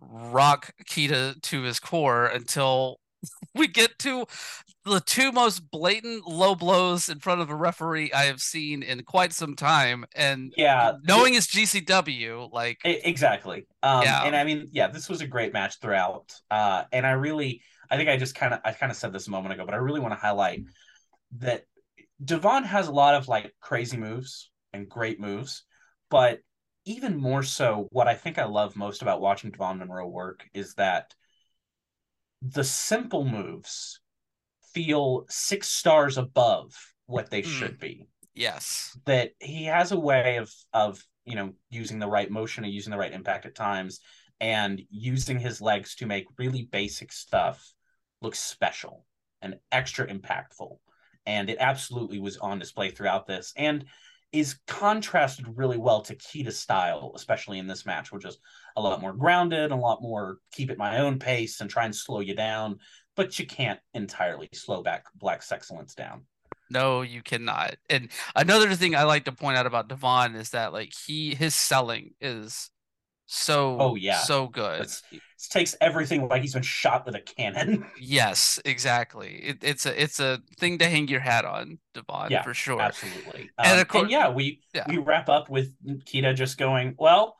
rock 0.00 0.72
Keita 0.84 1.40
to 1.42 1.62
his 1.62 1.78
core 1.78 2.26
until 2.26 2.98
we 3.54 3.68
get 3.68 3.98
to 4.00 4.26
the 4.84 5.00
two 5.00 5.32
most 5.32 5.70
blatant 5.70 6.26
low 6.26 6.54
blows 6.54 7.08
in 7.08 7.20
front 7.20 7.40
of 7.40 7.50
a 7.50 7.54
referee 7.54 8.12
I 8.12 8.24
have 8.24 8.40
seen 8.40 8.82
in 8.82 9.02
quite 9.04 9.32
some 9.32 9.54
time. 9.54 10.04
And 10.14 10.52
Yeah. 10.56 10.92
knowing 11.04 11.34
it's 11.34 11.46
GCW, 11.46 12.48
like 12.52 12.80
exactly. 12.84 13.66
Um, 13.82 14.02
Yeah. 14.02 14.24
and 14.24 14.34
I 14.36 14.44
mean, 14.44 14.68
yeah, 14.72 14.88
this 14.88 15.08
was 15.08 15.20
a 15.20 15.26
great 15.26 15.52
match 15.52 15.78
throughout. 15.80 16.32
Uh, 16.50 16.84
and 16.92 17.06
I 17.06 17.12
really, 17.12 17.62
I 17.92 17.96
think 17.96 18.08
I 18.08 18.16
just 18.16 18.34
kind 18.34 18.54
of, 18.54 18.60
I 18.64 18.72
kind 18.72 18.90
of 18.90 18.96
said 18.96 19.12
this 19.12 19.28
a 19.28 19.30
moment 19.30 19.52
ago, 19.52 19.66
but 19.66 19.74
I 19.74 19.78
really 19.78 20.00
want 20.00 20.14
to 20.14 20.18
highlight 20.18 20.62
that 21.38 21.64
Devon 22.24 22.64
has 22.64 22.88
a 22.88 22.92
lot 22.92 23.14
of 23.14 23.28
like 23.28 23.54
crazy 23.60 23.98
moves 23.98 24.50
and 24.72 24.88
great 24.88 25.20
moves, 25.20 25.64
but 26.10 26.40
even 26.86 27.16
more 27.16 27.42
so, 27.42 27.86
what 27.92 28.08
I 28.08 28.14
think 28.14 28.38
I 28.38 28.44
love 28.44 28.76
most 28.76 29.02
about 29.02 29.20
watching 29.20 29.50
Devon 29.50 29.78
Monroe 29.78 30.08
work 30.08 30.44
is 30.54 30.74
that 30.74 31.14
the 32.40 32.64
simple 32.64 33.24
moves 33.24 34.00
feel 34.72 35.26
six 35.28 35.68
stars 35.68 36.16
above 36.16 36.74
what 37.06 37.30
they 37.30 37.42
Mm. 37.42 37.46
should 37.46 37.78
be 37.78 38.08
yes. 38.34 38.96
that 39.04 39.32
he 39.38 39.64
has 39.64 39.92
a 39.92 39.98
way 39.98 40.38
of 40.38 40.50
of 40.72 41.04
you 41.24 41.36
know 41.36 41.52
using 41.70 41.98
the 41.98 42.08
right 42.08 42.30
motion 42.30 42.64
and 42.64 42.72
using 42.72 42.90
the 42.90 42.98
right 42.98 43.12
impact 43.12 43.46
at 43.46 43.54
times 43.54 44.00
and 44.40 44.82
using 44.90 45.38
his 45.38 45.60
legs 45.60 45.94
to 45.96 46.06
make 46.06 46.26
really 46.38 46.64
basic 46.64 47.12
stuff 47.12 47.74
look 48.22 48.34
special 48.34 49.04
and 49.40 49.56
extra 49.70 50.06
impactful 50.06 50.78
and 51.26 51.48
it 51.48 51.58
absolutely 51.60 52.18
was 52.18 52.36
on 52.38 52.58
display 52.58 52.90
throughout 52.90 53.26
this 53.26 53.52
and 53.56 53.84
is 54.32 54.56
contrasted 54.66 55.46
really 55.56 55.76
well 55.76 56.00
to 56.00 56.14
Keita's 56.14 56.58
style 56.58 57.12
especially 57.14 57.58
in 57.58 57.66
this 57.66 57.84
match 57.86 58.12
which 58.12 58.24
is 58.24 58.38
a 58.76 58.82
lot 58.82 59.00
more 59.00 59.12
grounded 59.12 59.70
a 59.70 59.76
lot 59.76 60.00
more 60.02 60.38
keep 60.52 60.70
at 60.70 60.78
my 60.78 60.98
own 60.98 61.18
pace 61.18 61.60
and 61.60 61.68
try 61.68 61.84
and 61.84 61.94
slow 61.94 62.20
you 62.20 62.34
down 62.34 62.78
but 63.14 63.38
you 63.38 63.46
can't 63.46 63.80
entirely 63.94 64.48
slow 64.54 64.82
back 64.82 65.04
Black's 65.14 65.52
excellence 65.52 65.94
down 65.94 66.24
No, 66.70 67.02
you 67.02 67.20
cannot. 67.22 67.76
And 67.90 68.08
another 68.34 68.74
thing 68.74 68.96
I 68.96 69.02
like 69.02 69.26
to 69.26 69.32
point 69.32 69.58
out 69.58 69.66
about 69.66 69.88
Devon 69.88 70.34
is 70.34 70.50
that 70.50 70.72
like 70.72 70.92
he 71.06 71.34
his 71.34 71.54
selling 71.54 72.14
is 72.20 72.71
so 73.34 73.76
Oh, 73.80 73.94
yeah. 73.94 74.18
so 74.18 74.46
good. 74.48 74.80
It's- 74.82 75.02
It 75.10 75.20
takes 75.50 75.74
everything 75.80 76.28
like 76.28 76.42
he's 76.42 76.52
been 76.54 76.62
shot 76.62 77.04
with 77.04 77.16
a 77.16 77.20
cannon 77.20 77.84
Yes, 78.00 78.60
exactly. 78.64 79.34
It, 79.42 79.58
it's 79.62 79.86
a 79.86 80.02
it's 80.02 80.20
a 80.20 80.38
thing 80.60 80.78
to 80.78 80.86
hang 80.88 81.08
your 81.08 81.18
hat 81.20 81.44
on, 81.44 81.78
Devon, 81.94 82.30
Yeah, 82.30 82.42
for 82.42 82.54
sure. 82.54 82.80
Absolutely. 82.80 83.50
And 83.58 83.72
Um, 83.72 83.78
of 83.80 83.88
course- 83.88 84.10
yeah, 84.10 84.28
we 84.30 84.60
yeah. 84.74 84.84
we 84.88 84.98
wrap 84.98 85.28
up 85.28 85.48
with 85.50 85.72
Keita 86.04 86.34
just 86.36 86.58
going, 86.58 86.94
well, 86.98 87.36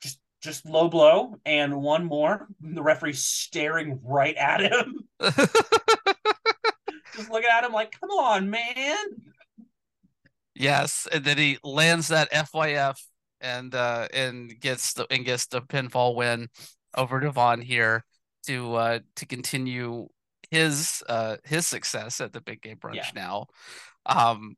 just 0.00 0.20
just 0.42 0.64
low 0.66 0.88
blow 0.88 1.34
and 1.44 1.80
one 1.82 2.04
more. 2.04 2.46
The 2.60 2.82
referee 2.82 3.14
staring 3.14 3.98
right 4.04 4.36
at 4.36 4.60
him, 4.60 5.00
just 7.16 7.30
looking 7.30 7.50
at 7.50 7.64
him 7.64 7.72
like, 7.72 7.98
come 7.98 8.10
on, 8.10 8.48
man. 8.50 8.96
yes, 10.54 11.08
and 11.10 11.24
then 11.24 11.38
he 11.38 11.58
lands 11.64 12.08
that 12.08 12.30
FYF 12.32 12.96
and 13.40 13.74
uh 13.74 14.08
and 14.12 14.58
gets 14.60 14.92
the 14.94 15.06
and 15.10 15.24
gets 15.24 15.46
the 15.46 15.60
pinfall 15.62 16.14
win 16.14 16.48
over 16.96 17.20
Devon 17.20 17.60
here 17.60 18.04
to 18.46 18.74
uh 18.74 18.98
to 19.16 19.26
continue 19.26 20.08
his 20.50 21.02
uh 21.08 21.36
his 21.44 21.66
success 21.66 22.20
at 22.20 22.32
the 22.32 22.40
big 22.40 22.62
gay 22.62 22.74
brunch 22.74 22.94
Yeah. 22.94 23.10
now. 23.14 23.46
Um 24.06 24.56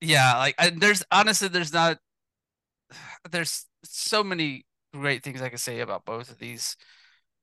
yeah, 0.00 0.36
like 0.38 0.54
I, 0.58 0.70
there's 0.70 1.02
honestly 1.10 1.48
there's 1.48 1.72
not 1.72 1.98
there's 3.30 3.66
so 3.84 4.22
many 4.24 4.66
great 4.92 5.22
things 5.22 5.42
I 5.42 5.48
can 5.48 5.58
say 5.58 5.80
about 5.80 6.04
both 6.04 6.30
of 6.30 6.38
these 6.38 6.76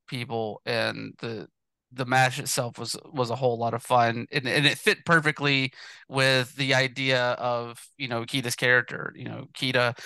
people 0.07 0.61
and 0.65 1.13
the 1.19 1.47
the 1.93 2.05
match 2.05 2.39
itself 2.39 2.77
was 2.77 2.95
was 3.11 3.29
a 3.29 3.35
whole 3.35 3.57
lot 3.57 3.73
of 3.73 3.83
fun 3.83 4.25
and, 4.31 4.47
and 4.47 4.65
it 4.65 4.77
fit 4.77 5.05
perfectly 5.05 5.73
with 6.07 6.55
the 6.55 6.73
idea 6.73 7.31
of 7.31 7.85
you 7.97 8.07
know 8.07 8.23
Keita's 8.23 8.55
character 8.55 9.13
you 9.15 9.25
know 9.25 9.47
Keita 9.53 9.97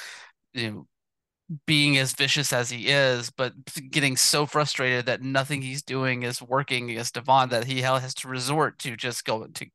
you 0.56 0.72
know 0.72 0.88
being 1.68 1.96
as 1.98 2.14
vicious 2.14 2.52
as 2.52 2.72
he 2.72 2.88
is 2.88 3.30
but 3.30 3.54
getting 3.92 4.18
so 4.18 4.48
frustrated 4.48 5.06
that 5.06 5.22
nothing 5.22 5.62
he's 5.62 5.84
doing 5.84 6.24
is 6.24 6.42
working 6.42 6.90
against 6.90 7.14
Devon 7.14 7.50
that 7.50 7.66
he 7.66 7.82
has 7.82 8.16
to 8.16 8.28
resort 8.28 8.80
to 8.80 8.96
just 8.96 9.26
going 9.26 9.54
to 9.54 9.68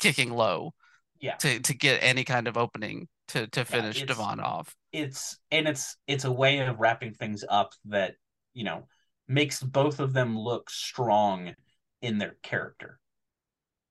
kicking 0.00 0.32
low 0.32 0.72
yeah 1.20 1.36
to 1.36 1.60
to 1.60 1.74
get 1.74 1.98
any 2.02 2.24
kind 2.24 2.48
of 2.48 2.56
opening 2.56 3.06
to 3.28 3.46
to 3.48 3.64
finish 3.64 4.00
yeah, 4.00 4.06
Devon 4.06 4.40
off 4.40 4.74
it's 4.92 5.38
and 5.50 5.68
it's 5.68 5.96
it's 6.06 6.24
a 6.24 6.32
way 6.32 6.58
of 6.58 6.80
wrapping 6.80 7.14
things 7.14 7.44
up 7.48 7.72
that 7.84 8.16
you 8.52 8.64
know 8.64 8.86
makes 9.28 9.62
both 9.62 10.00
of 10.00 10.12
them 10.12 10.38
look 10.38 10.70
strong 10.70 11.54
in 12.00 12.18
their 12.18 12.36
character. 12.42 12.98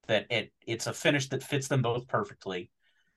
That 0.06 0.26
it 0.30 0.52
it's 0.66 0.86
a 0.86 0.92
finish 0.92 1.28
that 1.30 1.42
fits 1.42 1.68
them 1.68 1.82
both 1.82 2.06
perfectly, 2.06 2.70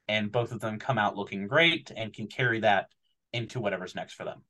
and 0.08 0.32
both 0.32 0.52
of 0.52 0.60
them 0.60 0.80
come 0.80 0.98
out 0.98 1.16
looking 1.16 1.48
great 1.48 1.92
and 1.96 2.14
can 2.14 2.28
carry 2.28 2.62
that 2.62 2.88
into 3.36 3.60
whatever's 3.60 3.96
next 3.96 4.14
for 4.14 4.24
them. 4.24 4.42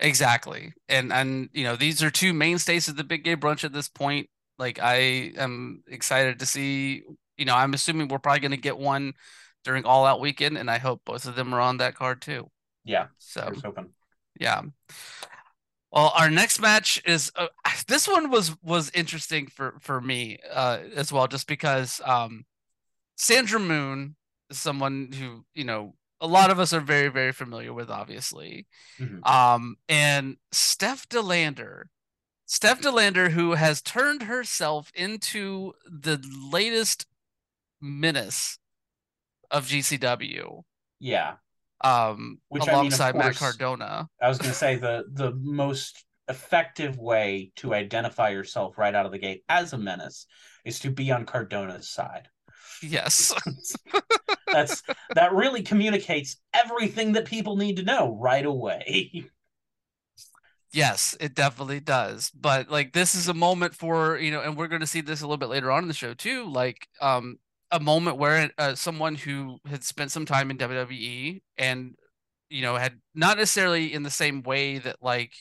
Exactly. 0.00 0.72
And 0.88 1.12
and 1.12 1.48
you 1.52 1.64
know, 1.64 1.76
these 1.76 2.02
are 2.02 2.10
two 2.10 2.32
mainstays 2.32 2.88
of 2.88 2.96
the 2.96 3.04
big 3.04 3.24
gay 3.24 3.36
brunch 3.36 3.64
at 3.64 3.72
this 3.72 3.88
point. 3.88 4.28
Like 4.58 4.78
I 4.80 5.32
am 5.36 5.82
excited 5.88 6.38
to 6.38 6.46
see, 6.46 7.02
you 7.36 7.44
know, 7.44 7.54
I'm 7.54 7.74
assuming 7.74 8.08
we're 8.08 8.18
probably 8.18 8.40
gonna 8.40 8.56
get 8.56 8.78
one 8.78 9.14
during 9.64 9.84
all 9.84 10.06
out 10.06 10.20
weekend, 10.20 10.56
and 10.56 10.70
I 10.70 10.78
hope 10.78 11.02
both 11.04 11.26
of 11.26 11.34
them 11.34 11.54
are 11.54 11.60
on 11.60 11.78
that 11.78 11.94
card 11.94 12.22
too. 12.22 12.50
Yeah. 12.84 13.08
So 13.18 13.52
hoping. 13.62 13.90
Yeah. 14.38 14.62
Well, 15.90 16.12
our 16.16 16.30
next 16.30 16.60
match 16.60 17.00
is 17.06 17.32
uh, 17.34 17.48
this 17.88 18.06
one 18.06 18.30
was 18.30 18.54
was 18.62 18.90
interesting 18.94 19.46
for 19.46 19.74
for 19.80 20.00
me 20.00 20.38
uh, 20.52 20.80
as 20.94 21.12
well, 21.12 21.26
just 21.26 21.46
because 21.46 22.00
um, 22.04 22.44
Sandra 23.16 23.58
Moone 23.58 24.14
is 24.50 24.58
someone 24.58 25.10
who 25.12 25.44
you 25.54 25.64
know 25.64 25.94
a 26.20 26.26
lot 26.26 26.50
of 26.50 26.58
us 26.58 26.72
are 26.72 26.80
very 26.80 27.08
very 27.08 27.32
familiar 27.32 27.72
with, 27.72 27.90
obviously, 27.90 28.66
mm-hmm. 28.98 29.24
um, 29.24 29.76
and 29.88 30.36
Steph 30.52 31.08
De 31.08 31.20
Lander 31.20 31.90
Steph 32.46 32.80
De 32.80 32.90
Lander 32.90 33.30
who 33.30 33.52
has 33.52 33.82
turned 33.82 34.22
herself 34.22 34.90
into 34.94 35.72
the 35.84 36.22
latest 36.50 37.06
menace 37.80 38.58
of 39.50 39.66
GCW. 39.66 40.62
Yeah, 40.98 41.34
um, 41.82 42.40
Which, 42.48 42.66
alongside 42.66 43.10
I 43.10 43.12
mean, 43.12 43.22
course, 43.22 43.40
Matt 43.40 43.52
Cardona. 43.58 44.08
I 44.20 44.28
was 44.28 44.38
going 44.38 44.50
to 44.50 44.56
say 44.56 44.76
the 44.76 45.04
the 45.12 45.32
most 45.32 46.04
effective 46.28 46.98
way 46.98 47.52
to 47.56 47.74
identify 47.74 48.30
yourself 48.30 48.76
right 48.76 48.94
out 48.94 49.06
of 49.06 49.12
the 49.12 49.18
gate 49.18 49.44
as 49.48 49.72
a 49.72 49.78
menace 49.78 50.26
is 50.64 50.80
to 50.80 50.90
be 50.90 51.10
on 51.10 51.24
Cardona's 51.24 51.88
side. 51.88 52.28
Yes. 52.82 53.32
That's 54.52 54.82
that 55.14 55.34
really 55.34 55.62
communicates 55.62 56.36
everything 56.54 57.12
that 57.12 57.26
people 57.26 57.56
need 57.56 57.76
to 57.76 57.82
know 57.82 58.16
right 58.20 58.44
away. 58.44 59.26
Yes, 60.72 61.16
it 61.20 61.34
definitely 61.34 61.80
does. 61.80 62.30
But 62.30 62.70
like 62.70 62.92
this 62.92 63.14
is 63.14 63.28
a 63.28 63.34
moment 63.34 63.74
for, 63.74 64.18
you 64.18 64.30
know, 64.30 64.40
and 64.40 64.56
we're 64.56 64.68
going 64.68 64.80
to 64.80 64.86
see 64.86 65.00
this 65.00 65.20
a 65.20 65.24
little 65.24 65.38
bit 65.38 65.48
later 65.48 65.70
on 65.70 65.84
in 65.84 65.88
the 65.88 65.94
show 65.94 66.14
too, 66.14 66.48
like 66.50 66.88
um 67.00 67.38
a 67.70 67.80
moment 67.80 68.16
where 68.16 68.50
uh, 68.58 68.74
someone 68.74 69.14
who 69.14 69.58
had 69.66 69.84
spent 69.84 70.10
some 70.10 70.24
time 70.24 70.50
in 70.50 70.56
WWE 70.56 71.42
and 71.58 71.94
you 72.48 72.62
know 72.62 72.76
had 72.76 72.98
not 73.14 73.36
necessarily 73.36 73.92
in 73.92 74.02
the 74.02 74.10
same 74.10 74.42
way 74.42 74.78
that 74.78 74.96
like 75.02 75.32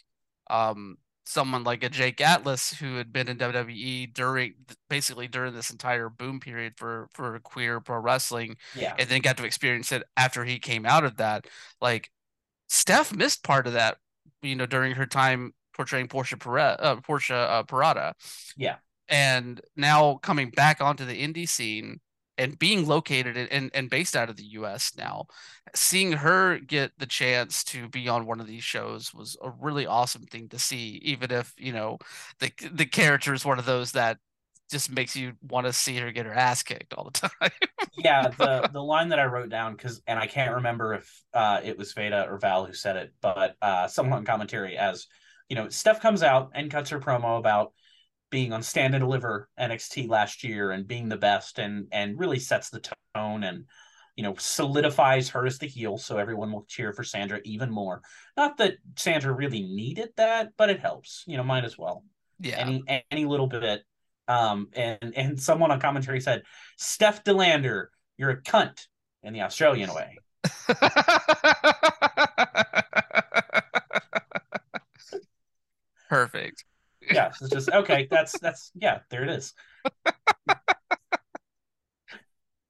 um 0.49 0.97
someone 1.27 1.63
like 1.63 1.83
a 1.83 1.89
Jake 1.89 2.21
Atlas 2.21 2.73
who 2.73 2.95
had 2.95 3.11
been 3.11 3.27
in 3.27 3.37
WWE 3.37 4.13
during 4.13 4.53
basically 4.89 5.27
during 5.27 5.53
this 5.53 5.69
entire 5.69 6.09
boom 6.09 6.39
period 6.39 6.73
for 6.77 7.09
for 7.13 7.37
queer 7.39 7.79
pro 7.79 7.99
wrestling. 7.99 8.55
Yeah. 8.75 8.95
and 8.97 9.09
then 9.09 9.21
got 9.21 9.37
to 9.37 9.45
experience 9.45 9.91
it 9.91 10.03
after 10.15 10.45
he 10.45 10.59
came 10.59 10.85
out 10.85 11.03
of 11.03 11.17
that. 11.17 11.45
Like 11.81 12.09
Steph 12.69 13.13
missed 13.13 13.43
part 13.43 13.67
of 13.67 13.73
that 13.73 13.97
you 14.41 14.55
know 14.55 14.65
during 14.65 14.95
her 14.95 15.05
time 15.05 15.53
portraying 15.73 16.07
Portia 16.07 16.37
Peretta, 16.37 16.77
uh, 16.79 16.95
Portia 17.01 17.35
uh, 17.35 17.63
Parada. 17.63 18.13
Yeah. 18.55 18.77
And 19.09 19.61
now 19.75 20.15
coming 20.15 20.49
back 20.49 20.81
onto 20.81 21.05
the 21.05 21.21
indie 21.21 21.47
scene 21.47 21.99
and 22.37 22.57
being 22.59 22.87
located 22.87 23.37
and, 23.37 23.71
and 23.73 23.89
based 23.89 24.15
out 24.15 24.29
of 24.29 24.35
the 24.35 24.43
US 24.43 24.93
now, 24.97 25.25
seeing 25.75 26.11
her 26.11 26.59
get 26.59 26.91
the 26.97 27.05
chance 27.05 27.63
to 27.65 27.87
be 27.89 28.07
on 28.07 28.25
one 28.25 28.39
of 28.39 28.47
these 28.47 28.63
shows 28.63 29.13
was 29.13 29.37
a 29.41 29.49
really 29.49 29.85
awesome 29.85 30.23
thing 30.23 30.49
to 30.49 30.59
see, 30.59 30.99
even 31.03 31.31
if, 31.31 31.53
you 31.57 31.73
know, 31.73 31.97
the 32.39 32.51
the 32.71 32.85
character 32.85 33.33
is 33.33 33.45
one 33.45 33.59
of 33.59 33.65
those 33.65 33.91
that 33.93 34.17
just 34.69 34.91
makes 34.91 35.15
you 35.15 35.33
want 35.49 35.65
to 35.65 35.73
see 35.73 35.97
her 35.97 36.11
get 36.11 36.25
her 36.25 36.33
ass 36.33 36.61
kicked 36.61 36.93
all 36.93 37.05
the 37.05 37.11
time. 37.39 37.51
yeah, 37.97 38.27
the 38.27 38.69
the 38.71 38.83
line 38.83 39.09
that 39.09 39.19
I 39.19 39.25
wrote 39.25 39.49
down 39.49 39.73
because 39.73 40.01
and 40.07 40.19
I 40.19 40.27
can't 40.27 40.55
remember 40.55 40.93
if 40.93 41.23
uh, 41.33 41.61
it 41.63 41.77
was 41.77 41.93
Veda 41.93 42.27
or 42.29 42.37
Val 42.37 42.65
who 42.65 42.73
said 42.73 42.97
it, 42.97 43.13
but 43.21 43.55
uh, 43.61 43.87
someone 43.87 44.19
on 44.19 44.25
commentary 44.25 44.77
as 44.77 45.07
you 45.49 45.55
know, 45.55 45.69
Steph 45.69 46.01
comes 46.01 46.23
out 46.23 46.51
and 46.53 46.69
cuts 46.69 46.89
her 46.89 46.99
promo 46.99 47.39
about 47.39 47.71
being 48.29 48.53
on 48.53 48.61
Stand 48.63 48.95
and 48.95 49.03
Deliver 49.03 49.49
NXT 49.59 50.09
last 50.09 50.43
year 50.43 50.71
and 50.71 50.87
being 50.87 51.09
the 51.09 51.17
best 51.17 51.59
and 51.59 51.87
and 51.91 52.19
really 52.19 52.39
sets 52.39 52.69
the 52.69 52.81
tone 53.15 53.43
and 53.43 53.65
you 54.15 54.23
know 54.23 54.35
solidifies 54.37 55.29
her 55.29 55.45
as 55.45 55.59
the 55.59 55.67
heel 55.67 55.97
so 55.97 56.17
everyone 56.17 56.51
will 56.51 56.65
cheer 56.67 56.93
for 56.93 57.03
Sandra 57.03 57.39
even 57.43 57.69
more. 57.71 58.01
Not 58.35 58.57
that 58.57 58.75
Sandra 58.95 59.31
really 59.33 59.61
needed 59.61 60.09
that, 60.17 60.49
but 60.57 60.69
it 60.69 60.79
helps. 60.79 61.23
You 61.27 61.37
know, 61.37 61.43
might 61.43 61.65
as 61.65 61.77
well. 61.77 62.03
Yeah. 62.39 62.57
Any 62.57 62.83
any 63.11 63.25
little 63.25 63.47
bit. 63.47 63.83
Um 64.27 64.69
and 64.73 65.13
and 65.15 65.39
someone 65.39 65.71
on 65.71 65.79
commentary 65.79 66.19
said, 66.19 66.43
Steph 66.77 67.23
De 67.23 67.33
Lander, 67.33 67.91
you're 68.17 68.31
a 68.31 68.41
cunt 68.41 68.87
in 69.23 69.33
the 69.33 69.41
Australian 69.41 69.93
way. 69.93 70.17
Perfect 76.09 76.63
yeah, 77.11 77.31
it's 77.41 77.49
just 77.49 77.69
okay. 77.69 78.07
That's 78.09 78.37
that's 78.39 78.71
yeah. 78.75 78.99
There 79.09 79.23
it 79.23 79.29
is. 79.29 79.53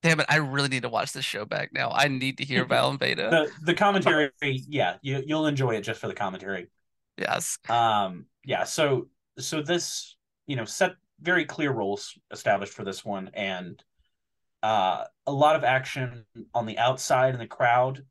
Damn 0.04 0.20
it! 0.20 0.26
I 0.30 0.38
really 0.38 0.70
need 0.70 0.84
to 0.84 0.90
watch 0.90 1.14
this 1.14 1.26
show 1.26 1.46
back 1.46 1.74
now. 1.74 1.92
I 1.92 2.08
need 2.08 2.38
to 2.38 2.46
hear 2.46 2.66
Val 2.66 2.90
and 2.90 3.00
Veda. 3.00 3.30
The 3.30 3.52
the 3.64 3.74
commentary, 3.74 4.32
yeah, 4.42 4.98
you 5.02 5.24
you'll 5.26 5.48
enjoy 5.48 5.76
it 5.76 5.82
just 5.82 6.00
for 6.00 6.08
the 6.08 6.14
commentary. 6.14 6.68
Yes. 7.18 7.58
Um. 7.70 8.26
Yeah. 8.46 8.64
So 8.64 9.08
so 9.40 9.62
this 9.62 10.16
you 10.46 10.56
know 10.56 10.66
set 10.66 10.94
very 11.22 11.46
clear 11.46 11.72
roles 11.72 12.18
established 12.32 12.74
for 12.74 12.84
this 12.84 13.04
one 13.04 13.32
and 13.34 13.84
uh 14.62 15.04
a 15.26 15.32
lot 15.32 15.56
of 15.56 15.64
action 15.64 16.26
on 16.54 16.68
the 16.68 16.78
outside 16.78 17.34
in 17.34 17.40
the 17.40 17.48
crowd 17.48 18.04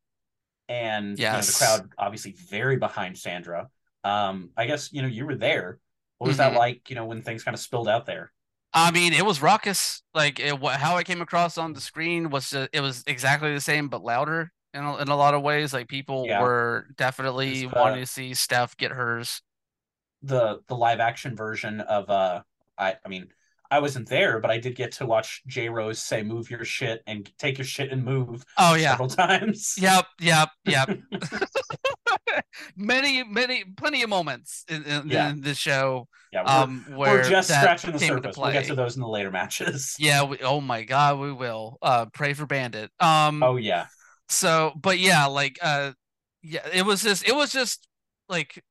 and 0.68 1.18
yes. 1.18 1.32
you 1.32 1.36
know, 1.36 1.42
the 1.42 1.80
crowd 1.80 1.90
obviously 1.98 2.32
very 2.32 2.76
behind 2.76 3.16
Sandra. 3.18 3.68
Um, 4.04 4.50
I 4.56 4.66
guess 4.66 4.92
you 4.92 5.02
know 5.02 5.08
you 5.08 5.26
were 5.26 5.34
there. 5.34 5.78
What 6.18 6.28
was 6.28 6.38
mm-hmm. 6.38 6.54
that 6.54 6.58
like? 6.58 6.88
You 6.88 6.96
know, 6.96 7.04
when 7.04 7.22
things 7.22 7.44
kind 7.44 7.54
of 7.54 7.60
spilled 7.60 7.88
out 7.88 8.06
there. 8.06 8.32
I 8.72 8.90
mean, 8.90 9.12
it 9.12 9.24
was 9.24 9.40
raucous. 9.40 10.02
Like 10.14 10.38
it, 10.38 10.62
how 10.62 10.98
it 10.98 11.04
came 11.04 11.22
across 11.22 11.56
on 11.56 11.72
the 11.72 11.80
screen 11.80 12.30
was 12.30 12.50
just, 12.50 12.68
it 12.72 12.80
was 12.80 13.04
exactly 13.06 13.54
the 13.54 13.60
same 13.60 13.88
but 13.88 14.02
louder 14.02 14.52
in 14.74 14.82
a, 14.82 14.96
in 14.98 15.08
a 15.08 15.16
lot 15.16 15.34
of 15.34 15.42
ways. 15.42 15.72
Like 15.72 15.88
people 15.88 16.26
yeah. 16.26 16.42
were 16.42 16.86
definitely 16.96 17.66
wanting 17.66 18.00
to 18.00 18.06
see 18.06 18.34
Steph 18.34 18.76
get 18.76 18.90
hers. 18.90 19.40
The 20.22 20.60
the 20.68 20.76
live 20.76 21.00
action 21.00 21.36
version 21.36 21.80
of 21.80 22.10
uh, 22.10 22.42
I 22.76 22.96
I 23.04 23.08
mean, 23.08 23.28
I 23.70 23.80
wasn't 23.80 24.08
there, 24.08 24.40
but 24.40 24.50
I 24.50 24.58
did 24.58 24.76
get 24.76 24.92
to 24.92 25.06
watch 25.06 25.42
J 25.46 25.68
Rose 25.68 25.98
say 25.98 26.22
"move 26.22 26.50
your 26.50 26.64
shit" 26.64 27.02
and 27.06 27.30
take 27.38 27.58
your 27.58 27.64
shit 27.64 27.90
and 27.90 28.04
move. 28.04 28.44
Oh 28.58 28.74
yeah, 28.74 28.92
several 28.92 29.08
times. 29.08 29.74
Yep, 29.78 30.06
yep, 30.20 30.48
yep. 30.64 30.98
many, 32.76 33.24
many, 33.24 33.64
plenty 33.76 34.02
of 34.02 34.10
moments 34.10 34.64
in, 34.68 34.84
in, 34.84 35.08
yeah. 35.08 35.30
in 35.30 35.40
the 35.40 35.54
show. 35.54 36.08
Yeah, 36.32 36.42
we're, 36.42 36.62
um, 36.62 36.84
where 36.96 37.14
we're 37.14 37.28
just 37.28 37.48
scratching 37.48 37.92
the 37.92 37.98
surface. 37.98 38.36
We'll 38.36 38.52
get 38.52 38.66
to 38.66 38.74
those 38.74 38.96
in 38.96 39.02
the 39.02 39.08
later 39.08 39.30
matches. 39.30 39.94
Yeah. 40.06 40.24
We, 40.24 40.38
oh 40.38 40.60
my 40.60 40.84
god, 40.84 41.18
we 41.18 41.32
will. 41.32 41.78
Uh, 41.82 42.06
pray 42.06 42.32
for 42.32 42.46
Bandit. 42.46 42.90
Um. 43.00 43.42
Oh 43.42 43.56
yeah. 43.56 43.86
So, 44.28 44.72
but 44.76 44.98
yeah, 44.98 45.26
like, 45.26 45.58
uh, 45.62 45.92
yeah, 46.42 46.66
it 46.72 46.84
was 46.84 47.02
just, 47.02 47.26
it 47.28 47.34
was 47.34 47.52
just 47.52 47.86
like 48.28 48.62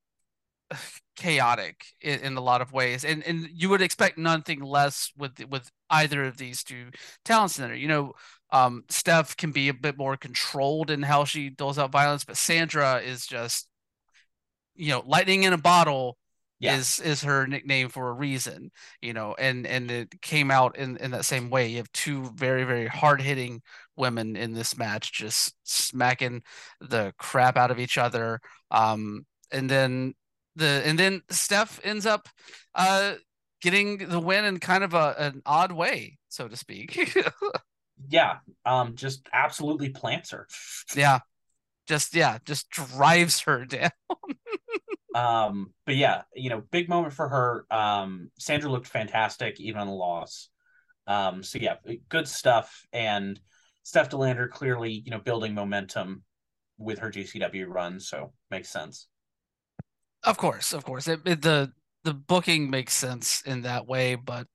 chaotic 1.15 1.85
in, 2.01 2.19
in, 2.19 2.37
a 2.37 2.41
lot 2.41 2.61
of 2.61 2.73
ways 2.73 3.05
and 3.05 3.23
and 3.23 3.47
you 3.53 3.69
would 3.69 3.81
expect 3.81 4.17
nothing 4.17 4.61
less 4.61 5.11
with 5.17 5.33
with 5.49 5.71
either 5.89 6.25
of 6.25 6.37
these 6.37 6.63
two 6.63 6.87
talent 7.23 7.51
center 7.51 7.73
you 7.73 7.87
know 7.87 8.13
um 8.51 8.83
steph 8.89 9.37
can 9.37 9.51
be 9.51 9.69
a 9.69 9.73
bit 9.73 9.97
more 9.97 10.17
controlled 10.17 10.91
in 10.91 11.01
how 11.01 11.23
she 11.23 11.49
doles 11.49 11.79
out 11.79 11.91
violence 11.91 12.25
but 12.25 12.37
sandra 12.37 12.97
is 12.97 13.25
just 13.25 13.67
you 14.75 14.89
know 14.89 15.03
lightning 15.05 15.43
in 15.43 15.53
a 15.53 15.57
bottle 15.57 16.17
yeah. 16.59 16.77
is 16.77 16.99
is 16.99 17.23
her 17.23 17.47
nickname 17.47 17.89
for 17.89 18.09
a 18.09 18.13
reason 18.13 18.71
you 19.01 19.13
know 19.13 19.35
and 19.37 19.67
and 19.67 19.91
it 19.91 20.21
came 20.21 20.49
out 20.49 20.77
in 20.77 20.97
in 20.97 21.11
that 21.11 21.25
same 21.25 21.49
way. 21.49 21.67
You 21.67 21.77
have 21.77 21.91
two 21.91 22.31
very 22.35 22.63
very 22.63 22.87
hard 22.87 23.21
hitting 23.21 23.61
women 23.95 24.35
in 24.35 24.53
this 24.53 24.77
match 24.77 25.13
just 25.13 25.53
smacking 25.63 26.43
the 26.79 27.13
crap 27.17 27.57
out 27.57 27.71
of 27.71 27.79
each 27.79 27.97
other. 27.97 28.39
Um 28.71 29.25
and 29.51 29.69
then 29.69 30.13
the 30.55 30.81
and 30.85 30.97
then 30.97 31.21
Steph 31.29 31.79
ends 31.83 32.05
up 32.05 32.29
uh 32.73 33.15
getting 33.61 33.97
the 33.97 34.19
win 34.19 34.45
in 34.45 34.59
kind 34.59 34.83
of 34.83 34.93
a 34.93 35.15
an 35.17 35.41
odd 35.45 35.71
way, 35.71 36.17
so 36.29 36.47
to 36.47 36.55
speak. 36.55 37.23
yeah, 38.09 38.37
um, 38.65 38.95
just 38.95 39.27
absolutely 39.33 39.89
plants 39.89 40.31
her. 40.31 40.47
yeah, 40.95 41.19
just 41.87 42.13
yeah, 42.13 42.37
just 42.45 42.69
drives 42.69 43.41
her 43.41 43.65
down. 43.65 43.91
um, 45.13 45.73
but 45.85 45.95
yeah, 45.95 46.23
you 46.33 46.49
know, 46.49 46.61
big 46.71 46.89
moment 46.89 47.13
for 47.13 47.27
her. 47.27 47.65
Um, 47.71 48.29
Sandra 48.39 48.69
looked 48.69 48.87
fantastic 48.87 49.59
even 49.59 49.81
on 49.81 49.87
the 49.87 49.93
loss. 49.93 50.49
Um, 51.07 51.43
so 51.43 51.59
yeah, 51.59 51.75
good 52.09 52.27
stuff. 52.27 52.85
And 52.91 53.39
Steph 53.83 54.09
De 54.09 54.17
Lander 54.17 54.47
clearly, 54.47 54.91
you 54.91 55.11
know, 55.11 55.19
building 55.19 55.53
momentum 55.53 56.23
with 56.77 56.99
her 56.99 57.11
GCW 57.11 57.67
run, 57.67 57.99
so 57.99 58.33
makes 58.49 58.69
sense. 58.69 59.07
Of 60.25 60.37
course, 60.37 60.73
of 60.73 60.83
course. 60.83 61.07
It, 61.07 61.21
it, 61.25 61.41
the 61.41 61.71
the 62.03 62.13
booking 62.13 62.69
makes 62.69 62.93
sense 62.93 63.41
in 63.41 63.63
that 63.63 63.87
way, 63.87 64.15
but 64.15 64.47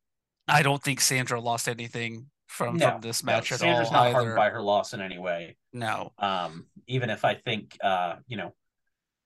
I 0.46 0.62
don't 0.62 0.82
think 0.82 1.00
Sandra 1.00 1.40
lost 1.40 1.68
anything 1.68 2.26
from 2.46 2.76
no, 2.76 2.90
from 2.90 3.00
this 3.00 3.22
match 3.22 3.50
no, 3.50 3.54
at 3.54 3.60
Sandra's 3.60 3.88
all. 3.88 3.94
not 3.94 4.06
either. 4.08 4.14
harmed 4.14 4.36
by 4.36 4.50
her 4.50 4.60
loss 4.60 4.92
in 4.92 5.00
any 5.00 5.18
way. 5.18 5.56
No. 5.72 6.12
Um, 6.18 6.66
even 6.86 7.10
if 7.10 7.24
I 7.24 7.34
think, 7.34 7.76
uh, 7.82 8.16
you 8.26 8.36
know, 8.36 8.54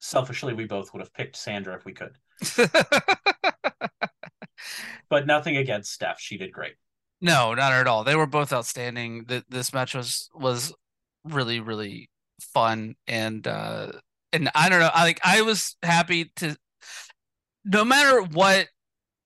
selfishly, 0.00 0.52
we 0.54 0.66
both 0.66 0.92
would 0.92 1.00
have 1.00 1.12
picked 1.14 1.36
Sandra 1.36 1.74
if 1.74 1.84
we 1.84 1.92
could. 1.92 2.16
but 5.08 5.26
nothing 5.26 5.56
against 5.56 5.92
Steph. 5.92 6.20
She 6.20 6.36
did 6.36 6.52
great. 6.52 6.74
No, 7.20 7.54
not 7.54 7.72
at 7.72 7.86
all. 7.86 8.04
They 8.04 8.16
were 8.16 8.26
both 8.26 8.52
outstanding. 8.52 9.24
The, 9.26 9.44
this 9.48 9.72
match 9.72 9.94
was 9.94 10.28
was 10.34 10.74
really 11.24 11.60
really 11.60 12.10
fun 12.40 12.94
and 13.06 13.46
uh 13.46 13.92
and 14.34 14.50
I 14.54 14.68
don't 14.68 14.80
know. 14.80 14.90
I 14.92 15.04
like 15.04 15.20
I 15.24 15.42
was 15.42 15.76
happy 15.82 16.32
to 16.36 16.56
no 17.64 17.84
matter 17.84 18.22
what 18.22 18.68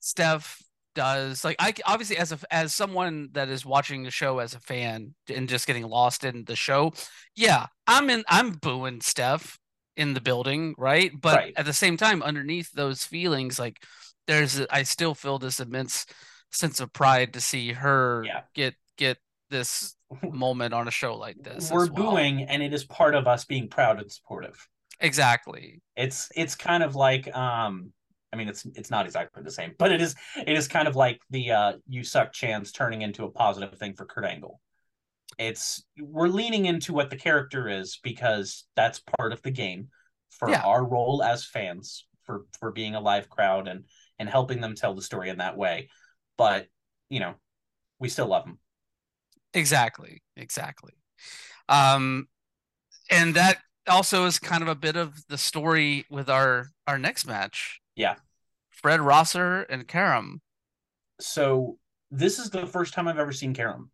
Steph 0.01 0.63
does 0.95 1.45
like 1.45 1.55
i 1.61 1.73
obviously 1.87 2.17
as 2.17 2.33
a 2.33 2.39
as 2.51 2.75
someone 2.75 3.29
that 3.31 3.49
is 3.49 3.65
watching 3.65 4.03
the 4.03 4.11
show 4.11 4.41
as 4.41 4.55
a 4.55 4.59
fan 4.59 5.15
and 5.33 5.49
just 5.49 5.65
getting 5.65 5.85
lost 5.85 6.25
in 6.25 6.43
the 6.47 6.57
show 6.57 6.93
yeah 7.37 7.67
i'm 7.87 8.11
in 8.11 8.25
i'm 8.27 8.51
booing 8.51 9.01
steph 9.01 9.61
in 9.97 10.13
the 10.13 10.21
building 10.21 10.75
right 10.77 11.13
but 11.21 11.37
right. 11.37 11.53
at 11.57 11.67
the 11.67 11.73
same 11.73 11.97
time 11.97 12.21
underneath 12.21 12.73
those 12.73 13.05
feelings 13.05 13.61
like 13.61 13.77
there's 14.29 14.61
I 14.71 14.85
still 14.85 15.15
feel 15.15 15.41
this 15.41 15.59
immense 15.59 16.07
sense 16.53 16.79
of 16.79 16.93
pride 16.93 17.33
to 17.33 17.41
see 17.41 17.73
her 17.73 18.23
yeah. 18.25 18.43
get 18.55 18.75
get 18.97 19.19
this 19.51 19.97
moment 20.23 20.75
on 20.75 20.87
a 20.87 20.93
show 20.93 21.17
like 21.17 21.43
this 21.43 21.71
we're 21.73 21.91
well. 21.91 22.13
booing 22.13 22.43
and 22.43 22.63
it 22.63 22.73
is 22.73 22.85
part 22.85 23.17
of 23.17 23.27
us 23.27 23.45
being 23.45 23.69
proud 23.69 24.01
and 24.01 24.13
supportive 24.13 24.69
exactly 25.01 25.81
it's 25.97 26.29
it's 26.35 26.55
kind 26.55 26.83
of 26.83 26.95
like 26.95 27.35
um 27.37 27.93
I 28.33 28.37
mean, 28.37 28.49
it's 28.49 28.67
it's 28.75 28.91
not 28.91 29.07
exactly 29.07 29.43
the 29.43 29.51
same, 29.51 29.75
but 29.79 29.91
it 29.91 30.01
is 30.01 30.15
it 30.37 30.57
is 30.57 30.69
kind 30.69 30.87
of 30.87 30.97
like 30.97 31.21
the 31.31 31.51
uh, 31.51 31.73
"you 31.87 32.05
suck" 32.05 32.33
chance 32.33 32.73
turning 32.73 33.03
into 33.03 33.25
a 33.25 33.31
positive 33.31 33.79
thing 33.79 33.95
for 33.95 34.05
Kurt 34.05 34.25
Angle. 34.25 34.61
It's 35.39 35.85
we're 35.99 36.29
leaning 36.29 36.67
into 36.67 36.93
what 36.93 37.11
the 37.11 37.17
character 37.17 37.69
is 37.69 37.99
because 38.03 38.65
that's 38.77 39.03
part 39.19 39.33
of 39.33 39.41
the 39.43 39.51
game 39.51 39.89
for 40.31 40.51
yeah. 40.51 40.63
our 40.63 40.85
role 40.85 41.23
as 41.23 41.45
fans 41.45 42.07
for 42.25 42.45
for 42.59 42.71
being 42.71 42.95
a 42.95 43.01
live 43.01 43.29
crowd 43.31 43.67
and 43.67 43.85
and 44.19 44.29
helping 44.29 44.61
them 44.61 44.75
tell 44.75 44.95
the 44.95 45.03
story 45.03 45.31
in 45.31 45.39
that 45.39 45.57
way. 45.57 45.89
But 46.37 46.67
you 47.09 47.21
know, 47.21 47.35
we 47.99 48.09
still 48.11 48.27
love 48.27 48.45
them. 48.45 48.59
Exactly, 49.55 50.23
exactly. 50.37 50.93
Um, 51.71 52.29
and 53.11 53.35
that 53.35 53.59
also 53.89 54.27
is 54.27 54.39
kind 54.39 54.63
of 54.63 54.69
a 54.69 54.75
bit 54.75 54.97
of 54.97 55.27
the 55.29 55.39
story 55.39 56.07
with 56.11 56.29
our 56.31 56.69
our 56.87 56.99
next 56.99 57.27
match 57.27 57.81
yeah. 57.99 58.15
Fred 58.71 59.01
Rosser 59.01 59.63
and 59.63 59.87
Karam. 59.87 60.41
So 61.21 61.79
this 62.13 62.39
is 62.39 62.49
the 62.49 62.65
first 62.65 62.95
time 62.95 63.09
I've 63.09 63.19
ever 63.19 63.33
seen 63.33 63.53
Karam. 63.53 63.91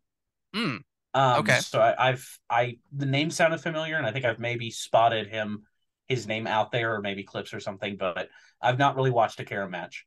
Mm. 0.54 0.80
Um, 1.14 1.38
okay. 1.40 1.58
So 1.60 1.80
I, 1.80 2.10
I've 2.10 2.38
I 2.50 2.76
the 2.92 3.06
name 3.06 3.30
sounded 3.30 3.60
familiar, 3.62 3.96
and 3.96 4.06
I 4.06 4.12
think 4.12 4.26
I've 4.26 4.38
maybe 4.38 4.70
spotted 4.70 5.26
him 5.26 5.62
his 6.06 6.26
name 6.26 6.46
out 6.46 6.70
there, 6.70 6.94
or 6.94 7.00
maybe 7.00 7.22
clips 7.22 7.54
or 7.54 7.60
something, 7.60 7.96
but 7.96 8.28
I've 8.60 8.78
not 8.78 8.94
really 8.94 9.10
watched 9.10 9.40
a 9.40 9.44
Karam 9.44 9.70
match. 9.70 10.04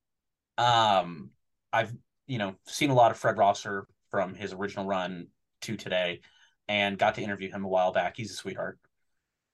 Um, 0.60 1.32
I've 1.74 1.92
you 2.28 2.38
know 2.38 2.56
seen 2.68 2.92
a 2.92 2.96
lot 2.96 3.10
of 3.10 3.18
Fred 3.18 3.38
Rosser 3.38 3.88
from 4.12 4.36
his 4.36 4.54
original 4.54 4.86
run 4.86 5.28
to 5.62 5.76
today, 5.76 6.22
and 6.68 7.00
got 7.00 7.16
to 7.16 7.24
interview 7.24 7.50
him 7.50 7.66
a 7.66 7.70
while 7.70 7.94
back. 7.94 8.16
He's 8.16 8.32
a 8.32 8.36
sweetheart. 8.36 8.78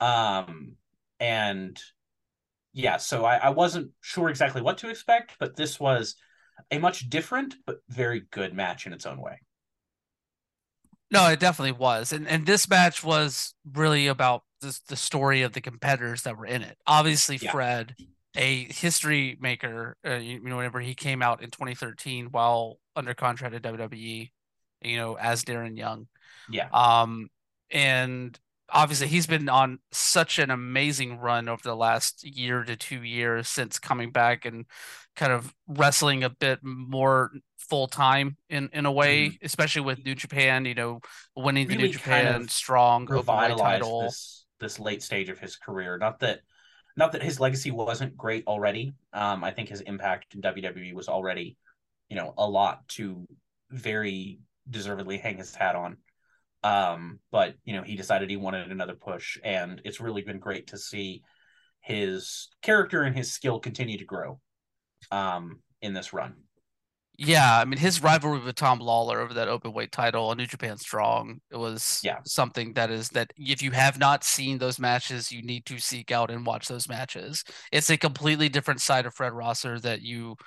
Um, 0.04 0.76
and 1.20 1.80
yeah, 2.74 2.98
so 2.98 3.24
I, 3.24 3.38
I 3.38 3.50
wasn't 3.52 3.92
sure 4.02 4.30
exactly 4.30 4.62
what 4.62 4.80
to 4.80 4.90
expect, 4.90 5.36
but 5.40 5.56
this 5.56 5.80
was 5.80 6.16
a 6.72 6.78
much 6.78 7.10
different 7.10 7.56
but 7.66 7.78
very 7.88 8.24
good 8.32 8.54
match 8.54 8.86
in 8.86 8.92
its 8.92 9.06
own 9.06 9.22
way. 9.22 9.40
No, 11.10 11.28
it 11.30 11.40
definitely 11.40 11.74
was, 11.74 12.12
and 12.12 12.28
and 12.28 12.46
this 12.46 12.68
match 12.68 13.04
was 13.04 13.54
really 13.72 14.08
about 14.08 14.44
the 14.62 14.78
the 14.90 14.96
story 14.96 15.44
of 15.44 15.54
the 15.54 15.62
competitors 15.62 16.24
that 16.24 16.38
were 16.38 16.48
in 16.48 16.64
it. 16.64 16.76
Obviously, 16.88 17.38
yeah. 17.38 17.52
Fred, 17.52 17.96
a 18.36 18.66
history 18.66 19.38
maker, 19.40 19.96
uh, 20.06 20.16
you 20.16 20.42
know, 20.42 20.58
whenever 20.58 20.80
he 20.80 20.96
came 20.96 21.22
out 21.22 21.44
in 21.44 21.52
2013 21.52 22.28
while 22.32 22.80
under 22.96 23.14
contract 23.14 23.54
at 23.54 23.62
WWE, 23.62 24.32
you 24.82 24.98
know, 24.98 25.16
as 25.16 25.44
Darren 25.44 25.78
Young. 25.78 26.08
Yeah. 26.50 26.68
Um, 26.74 27.30
and 27.70 28.38
obviously 28.74 29.08
he's 29.08 29.28
been 29.28 29.48
on 29.48 29.80
such 29.92 30.40
an 30.40 30.50
amazing 30.50 31.20
run 31.20 31.48
over 31.48 31.62
the 31.64 31.76
last 31.76 32.24
year 32.24 32.64
to 32.64 32.76
two 32.76 33.04
years 33.04 33.48
since 33.48 33.80
coming 33.80 34.12
back 34.12 34.46
and 34.46 34.66
kind 35.16 35.32
of 35.32 35.54
wrestling 35.68 36.24
a 36.24 36.30
bit 36.30 36.60
more 36.64 37.32
full 37.58 37.88
time 37.88 38.36
in 38.50 38.70
in 38.74 38.86
a 38.86 38.92
way, 38.92 39.28
mm-hmm. 39.28 39.46
especially 39.46 39.84
with 39.84 40.04
New 40.04 40.16
Japan. 40.16 40.66
You 40.66 40.76
know, 40.76 41.02
winning 41.36 41.68
really 41.68 41.78
the 41.78 41.88
New 41.88 41.94
Japan 41.94 42.26
kind 42.26 42.44
of 42.44 42.52
strong 42.52 43.06
revitalized 43.06 43.84
this 43.84 44.46
this 44.60 44.80
late 44.80 45.04
stage 45.04 45.30
of 45.30 45.40
his 45.40 45.56
career. 45.56 45.98
Not 45.98 46.20
that 46.20 46.42
not 46.96 47.12
that 47.14 47.24
his 47.24 47.40
legacy 47.40 47.72
wasn't 47.72 48.18
great 48.18 48.46
already. 48.48 48.94
Um, 49.14 49.44
I 49.44 49.52
think 49.52 49.70
his 49.70 49.82
impact 49.82 50.36
in 50.36 50.42
WWE 50.42 50.94
was 50.94 51.08
already, 51.08 51.58
you 52.10 52.16
know, 52.16 52.34
a 52.38 52.48
lot 52.48 52.88
to 52.90 53.28
very 53.72 54.40
deservedly 54.70 55.18
hang 55.18 55.38
his 55.38 55.56
hat 55.56 55.76
on. 55.76 55.98
Um, 56.64 57.20
but 57.32 57.56
you 57.66 57.74
know, 57.74 57.84
he 57.84 57.96
decided 57.96 58.30
he 58.30 58.38
wanted 58.38 58.72
another 58.72 58.96
push, 58.96 59.38
and 59.44 59.82
it's 59.84 60.00
really 60.00 60.22
been 60.22 60.40
great 60.40 60.68
to 60.68 60.78
see 60.78 61.24
his 61.82 62.50
character 62.62 63.04
and 63.04 63.16
his 63.16 63.34
skill 63.34 63.60
continue 63.60 63.98
to 63.98 64.06
grow 64.06 64.40
um, 65.12 65.60
in 65.82 65.94
this 65.94 66.14
run. 66.14 66.36
Yeah, 67.16 67.60
I 67.60 67.66
mean 67.66 67.78
his 67.78 68.02
rivalry 68.02 68.40
with 68.40 68.56
Tom 68.56 68.80
Lawlor 68.80 69.20
over 69.20 69.36
that 69.36 69.48
open 69.48 69.72
weight 69.72 69.92
title 69.92 70.30
on 70.30 70.38
New 70.38 70.48
Japan 70.48 70.78
Strong, 70.78 71.42
it 71.52 71.58
was 71.58 72.00
yeah. 72.04 72.18
something 72.26 72.74
that 72.74 72.90
is 72.90 73.10
that 73.10 73.32
if 73.38 73.62
you 73.62 73.70
have 73.70 74.00
not 74.00 74.24
seen 74.24 74.58
those 74.58 74.80
matches, 74.80 75.32
you 75.32 75.44
need 75.44 75.66
to 75.68 75.78
seek 75.78 76.12
out 76.12 76.32
and 76.32 76.44
watch 76.44 76.68
those 76.68 76.90
matches. 76.90 77.44
It's 77.72 77.92
a 77.92 77.98
completely 77.98 78.50
different 78.50 78.82
side 78.82 79.06
of 79.06 79.14
Fred 79.14 79.34
Rosser 79.34 79.80
that 79.82 80.02
you 80.02 80.38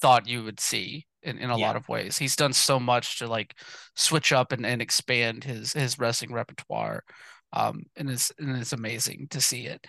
thought 0.00 0.26
you 0.26 0.42
would 0.42 0.58
see 0.58 1.06
in, 1.24 1.38
in 1.38 1.50
a 1.50 1.58
yeah. 1.58 1.66
lot 1.66 1.76
of 1.76 1.88
ways. 1.88 2.18
He's 2.18 2.36
done 2.36 2.52
so 2.52 2.78
much 2.78 3.18
to 3.18 3.26
like 3.26 3.54
switch 3.96 4.32
up 4.32 4.52
and, 4.52 4.64
and 4.64 4.80
expand 4.80 5.44
his 5.44 5.72
his 5.72 5.98
wrestling 5.98 6.32
repertoire. 6.32 7.02
Um, 7.52 7.84
and 7.96 8.10
it's 8.10 8.32
and 8.38 8.56
it's 8.56 8.72
amazing 8.72 9.28
to 9.30 9.40
see 9.40 9.66
it. 9.66 9.86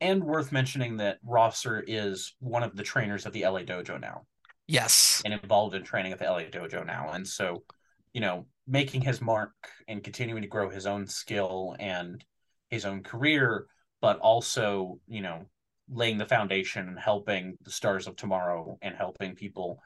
And 0.00 0.22
worth 0.22 0.52
mentioning 0.52 0.98
that 0.98 1.18
Rosser 1.24 1.82
is 1.86 2.34
one 2.38 2.62
of 2.62 2.76
the 2.76 2.82
trainers 2.82 3.26
at 3.26 3.32
the 3.32 3.42
LA 3.44 3.60
Dojo 3.60 4.00
now. 4.00 4.22
Yes. 4.68 5.22
And 5.24 5.34
involved 5.34 5.74
in 5.74 5.82
training 5.82 6.12
at 6.12 6.18
the 6.18 6.26
LA 6.26 6.42
Dojo 6.42 6.86
now. 6.86 7.10
And 7.12 7.26
so, 7.26 7.64
you 8.12 8.20
know, 8.20 8.46
making 8.66 9.00
his 9.00 9.20
mark 9.20 9.52
and 9.88 10.04
continuing 10.04 10.42
to 10.42 10.48
grow 10.48 10.70
his 10.70 10.86
own 10.86 11.06
skill 11.06 11.74
and 11.80 12.22
his 12.70 12.84
own 12.84 13.02
career, 13.02 13.66
but 14.00 14.18
also, 14.18 15.00
you 15.08 15.22
know, 15.22 15.46
laying 15.90 16.18
the 16.18 16.26
foundation 16.26 16.86
and 16.86 16.98
helping 16.98 17.56
the 17.62 17.70
stars 17.70 18.06
of 18.06 18.14
tomorrow 18.14 18.78
and 18.82 18.94
helping 18.94 19.34
people 19.34 19.80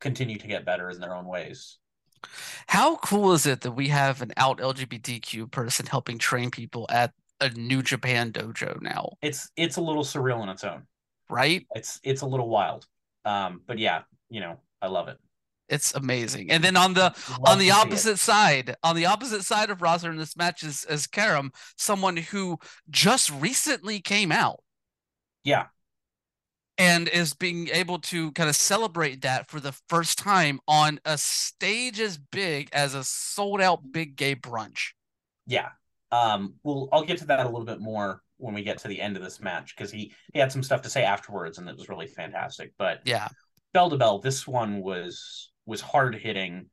continue 0.00 0.38
to 0.38 0.46
get 0.46 0.64
better 0.64 0.90
in 0.90 1.00
their 1.00 1.14
own 1.14 1.26
ways. 1.26 1.78
How 2.66 2.96
cool 2.96 3.32
is 3.32 3.46
it 3.46 3.62
that 3.62 3.72
we 3.72 3.88
have 3.88 4.22
an 4.22 4.32
out 4.36 4.58
LGBTQ 4.58 5.50
person 5.50 5.86
helping 5.86 6.18
train 6.18 6.50
people 6.50 6.86
at 6.90 7.12
a 7.40 7.50
New 7.50 7.82
Japan 7.82 8.32
dojo 8.32 8.80
now? 8.82 9.12
It's 9.22 9.50
it's 9.56 9.76
a 9.76 9.80
little 9.80 10.04
surreal 10.04 10.42
in 10.42 10.48
its 10.48 10.64
own. 10.64 10.82
Right? 11.28 11.66
It's 11.74 12.00
it's 12.02 12.22
a 12.22 12.26
little 12.26 12.48
wild. 12.48 12.86
Um, 13.24 13.62
but 13.66 13.78
yeah, 13.78 14.02
you 14.28 14.40
know, 14.40 14.58
I 14.82 14.88
love 14.88 15.08
it. 15.08 15.18
It's 15.68 15.94
amazing. 15.94 16.50
And 16.50 16.64
then 16.64 16.76
on 16.76 16.94
the 16.94 17.14
on 17.46 17.58
the 17.58 17.70
opposite 17.70 18.18
side, 18.18 18.76
on 18.82 18.96
the 18.96 19.06
opposite 19.06 19.44
side 19.44 19.70
of 19.70 19.82
Rosser 19.82 20.10
in 20.10 20.16
this 20.16 20.36
match 20.36 20.62
is 20.62 20.84
as 20.84 21.06
Karam, 21.06 21.52
someone 21.76 22.16
who 22.16 22.58
just 22.90 23.30
recently 23.30 24.00
came 24.00 24.32
out. 24.32 24.62
Yeah 25.44 25.66
and 26.80 27.08
is 27.08 27.34
being 27.34 27.68
able 27.68 27.98
to 27.98 28.32
kind 28.32 28.48
of 28.48 28.56
celebrate 28.56 29.20
that 29.20 29.50
for 29.50 29.60
the 29.60 29.72
first 29.90 30.16
time 30.16 30.58
on 30.66 30.98
a 31.04 31.18
stage 31.18 32.00
as 32.00 32.16
big 32.16 32.70
as 32.72 32.94
a 32.94 33.04
sold 33.04 33.60
out 33.60 33.92
big 33.92 34.16
gay 34.16 34.34
brunch. 34.34 34.92
Yeah. 35.46 35.68
Um, 36.10 36.54
well, 36.64 36.88
I'll 36.90 37.04
get 37.04 37.18
to 37.18 37.26
that 37.26 37.40
a 37.44 37.48
little 37.50 37.66
bit 37.66 37.80
more 37.80 38.22
when 38.38 38.54
we 38.54 38.62
get 38.62 38.78
to 38.78 38.88
the 38.88 38.98
end 38.98 39.18
of 39.18 39.22
this 39.22 39.40
match 39.40 39.76
because 39.76 39.92
he, 39.92 40.14
he 40.32 40.38
had 40.38 40.50
some 40.50 40.62
stuff 40.62 40.80
to 40.82 40.90
say 40.90 41.04
afterwards 41.04 41.58
and 41.58 41.68
it 41.68 41.76
was 41.76 41.90
really 41.90 42.06
fantastic. 42.06 42.72
But 42.78 43.00
yeah, 43.04 43.28
bell 43.74 43.90
to 43.90 43.98
bell, 43.98 44.18
this 44.18 44.46
one 44.46 44.80
was 44.80 45.52
was 45.66 45.82
hard 45.82 46.14
hitting. 46.14 46.70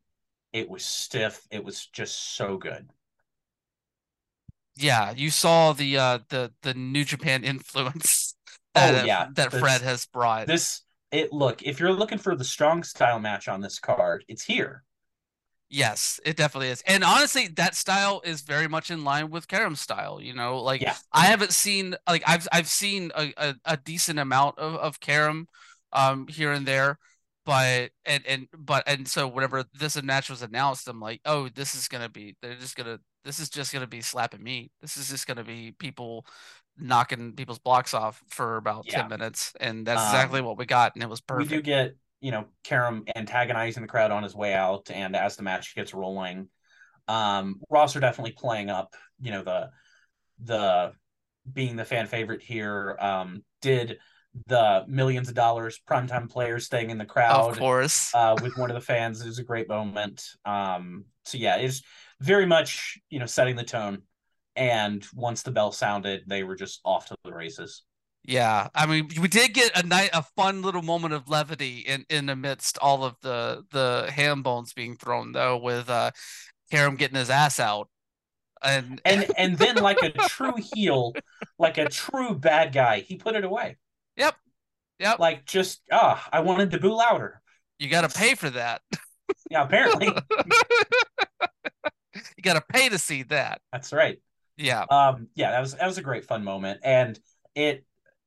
It 0.53 0.69
was 0.69 0.85
stiff. 0.85 1.45
It 1.51 1.65
was 1.65 1.85
just 1.87 2.37
so 2.37 2.57
good. 2.57 2.89
Yeah, 4.77 5.11
you 5.11 5.31
saw 5.31 5.73
the 5.73 5.97
uh 5.97 6.19
the 6.29 6.53
the 6.61 6.73
New 6.73 7.03
Japan 7.03 7.43
influence 7.43 8.26
Oh 8.77 8.91
that 8.91 9.05
yeah, 9.05 9.27
that 9.35 9.51
this 9.51 9.59
Fred 9.59 9.81
has 9.81 10.05
brought. 10.05 10.47
this 10.47 10.83
it 11.11 11.33
look 11.33 11.63
if 11.63 11.79
you're 11.79 11.93
looking 11.93 12.17
for 12.19 12.35
the 12.35 12.43
strong 12.45 12.83
style 12.83 13.19
match 13.19 13.47
on 13.47 13.61
this 13.61 13.79
card, 13.79 14.25
it's 14.27 14.43
here. 14.43 14.83
Yes, 15.69 16.19
it 16.23 16.37
definitely 16.37 16.69
is. 16.69 16.81
And 16.87 17.03
honestly, 17.03 17.47
that 17.49 17.75
style 17.75 18.21
is 18.23 18.41
very 18.41 18.69
much 18.69 18.89
in 18.89 19.03
line 19.03 19.29
with 19.29 19.49
Karam's 19.49 19.81
style. 19.81 20.21
You 20.21 20.33
know, 20.33 20.59
like 20.61 20.85
Yeah. 20.85 20.95
I 21.11 21.25
haven't 21.25 21.51
seen 21.51 21.95
like 22.07 22.23
I've 22.25 22.47
I've 22.53 22.69
seen 22.69 23.11
a, 23.17 23.33
a, 23.37 23.55
a 23.65 23.77
decent 23.77 24.17
amount 24.19 24.59
of, 24.59 24.75
of 24.75 24.99
Karam 25.01 25.47
um 25.91 26.27
here 26.27 26.53
and 26.53 26.65
there, 26.65 26.99
but 27.45 27.91
and 28.05 28.25
and 28.25 28.47
but 28.57 28.83
and 28.87 29.07
so 29.09 29.27
whenever 29.27 29.65
this 29.77 30.01
match 30.01 30.29
was 30.29 30.41
announced, 30.41 30.87
I'm 30.87 31.01
like, 31.01 31.19
oh, 31.25 31.49
this 31.49 31.75
is 31.75 31.89
gonna 31.89 32.09
be 32.09 32.37
they're 32.41 32.55
just 32.55 32.77
gonna 32.77 32.99
this 33.25 33.39
is 33.39 33.49
just 33.49 33.73
gonna 33.73 33.87
be 33.87 34.01
slapping 34.01 34.43
meat. 34.43 34.71
This 34.81 34.95
is 34.95 35.09
just 35.09 35.27
gonna 35.27 35.43
be 35.43 35.73
people 35.77 36.25
knocking 36.79 37.33
people's 37.33 37.59
blocks 37.59 37.93
off 37.93 38.23
for 38.29 38.57
about 38.57 38.85
Yeah. 38.85 39.01
10 39.01 39.09
minutes. 39.09 39.53
And 39.59 39.85
that's 39.85 40.01
exactly 40.03 40.39
Um, 40.39 40.45
what 40.45 40.57
we 40.57 40.65
got, 40.65 40.95
and 40.95 41.03
it 41.03 41.09
was 41.09 41.21
perfect. 41.21 41.51
We 41.51 41.57
do 41.57 41.61
get, 41.61 41.95
you 42.21 42.31
know, 42.31 42.45
Karam 42.63 43.03
antagonizing 43.15 43.81
the 43.81 43.87
crowd 43.87 44.11
on 44.11 44.23
his 44.23 44.35
way 44.35 44.53
out, 44.53 44.89
and 44.91 45.15
as 45.15 45.35
the 45.35 45.43
match 45.43 45.75
gets 45.75 45.93
rolling, 45.93 46.49
um, 47.07 47.61
Rosser 47.69 47.99
definitely 47.99 48.33
playing 48.33 48.69
up, 48.69 48.95
you 49.19 49.31
know, 49.31 49.43
the 49.43 49.71
the 50.43 50.93
being 51.51 51.75
the 51.75 51.85
fan 51.85 52.07
favorite 52.07 52.41
here. 52.43 52.97
Um, 52.99 53.43
did 53.61 53.99
the 54.47 54.85
millions 54.87 55.29
of 55.29 55.35
dollars 55.35 55.79
primetime 55.89 56.29
players 56.29 56.65
staying 56.65 56.89
in 56.91 56.97
the 56.97 57.05
crowd 57.05 57.51
of 57.51 57.59
course. 57.59 58.11
uh, 58.13 58.37
with 58.41 58.55
one 58.57 58.69
of 58.69 58.75
the 58.75 58.81
fans. 58.81 59.21
It 59.21 59.27
was 59.27 59.39
a 59.39 59.43
great 59.43 59.67
moment. 59.67 60.23
Um, 60.45 61.05
so 61.25 61.37
yeah, 61.37 61.57
it's 61.57 61.81
very 62.21 62.45
much 62.45 62.99
you 63.09 63.19
know 63.19 63.25
setting 63.25 63.55
the 63.55 63.63
tone. 63.63 64.03
And 64.57 65.05
once 65.13 65.43
the 65.43 65.51
bell 65.51 65.71
sounded, 65.71 66.23
they 66.27 66.43
were 66.43 66.55
just 66.57 66.81
off 66.83 67.07
to 67.07 67.15
the 67.23 67.33
races. 67.33 67.83
Yeah, 68.23 68.67
I 68.75 68.85
mean, 68.85 69.09
we 69.21 69.29
did 69.29 69.53
get 69.53 69.77
a 69.77 69.87
night, 69.87 70.09
a 70.13 70.21
fun 70.21 70.61
little 70.61 70.81
moment 70.81 71.13
of 71.13 71.29
levity 71.29 71.79
in 71.79 72.05
in 72.09 72.27
amidst 72.29 72.77
all 72.79 73.05
of 73.05 73.15
the 73.21 73.63
the 73.71 74.11
ham 74.11 74.43
bones 74.43 74.73
being 74.73 74.97
thrown, 74.97 75.31
though, 75.31 75.57
with 75.57 75.89
uh 75.89 76.11
Karam 76.71 76.95
getting 76.97 77.17
his 77.17 77.29
ass 77.29 77.59
out, 77.59 77.89
and 78.63 79.01
And 79.05 79.31
and 79.37 79.57
then 79.57 79.77
like 79.77 80.03
a 80.03 80.11
true 80.11 80.55
heel, 80.73 81.17
like 81.57 81.77
a 81.77 81.87
true 81.89 82.35
bad 82.35 82.73
guy, 82.73 82.99
he 83.01 83.17
put 83.17 83.35
it 83.35 83.43
away. 83.43 83.77
yep, 84.15 84.35
yep, 84.99 85.19
Like 85.19 85.45
just 85.45 85.81
ah, 85.91 86.27
I 86.31 86.39
wanted 86.41 86.71
to 86.71 86.79
boo 86.79 86.93
louder. 86.95 87.41
you 87.79 87.89
got 87.89 88.01
to 88.01 88.09
pay 88.09 88.35
for 88.35 88.49
that. 88.49 88.81
Yeah, 89.49 89.63
apparently 89.63 90.23
You 92.35 92.43
got 92.43 92.53
to 92.53 92.61
pay 92.61 92.89
to 92.89 92.97
see 92.97 93.23
that. 93.23 93.61
that's 93.71 93.93
right. 93.93 94.19
Yeah, 94.57 94.85
um 94.89 95.27
yeah 95.35 95.51
that 95.51 95.61
was 95.61 95.75
that 95.75 95.85
was 95.85 95.97
a 95.97 96.03
great 96.03 96.25
fun 96.25 96.43
moment 96.43 96.79
and 96.83 97.19
it 97.55 97.85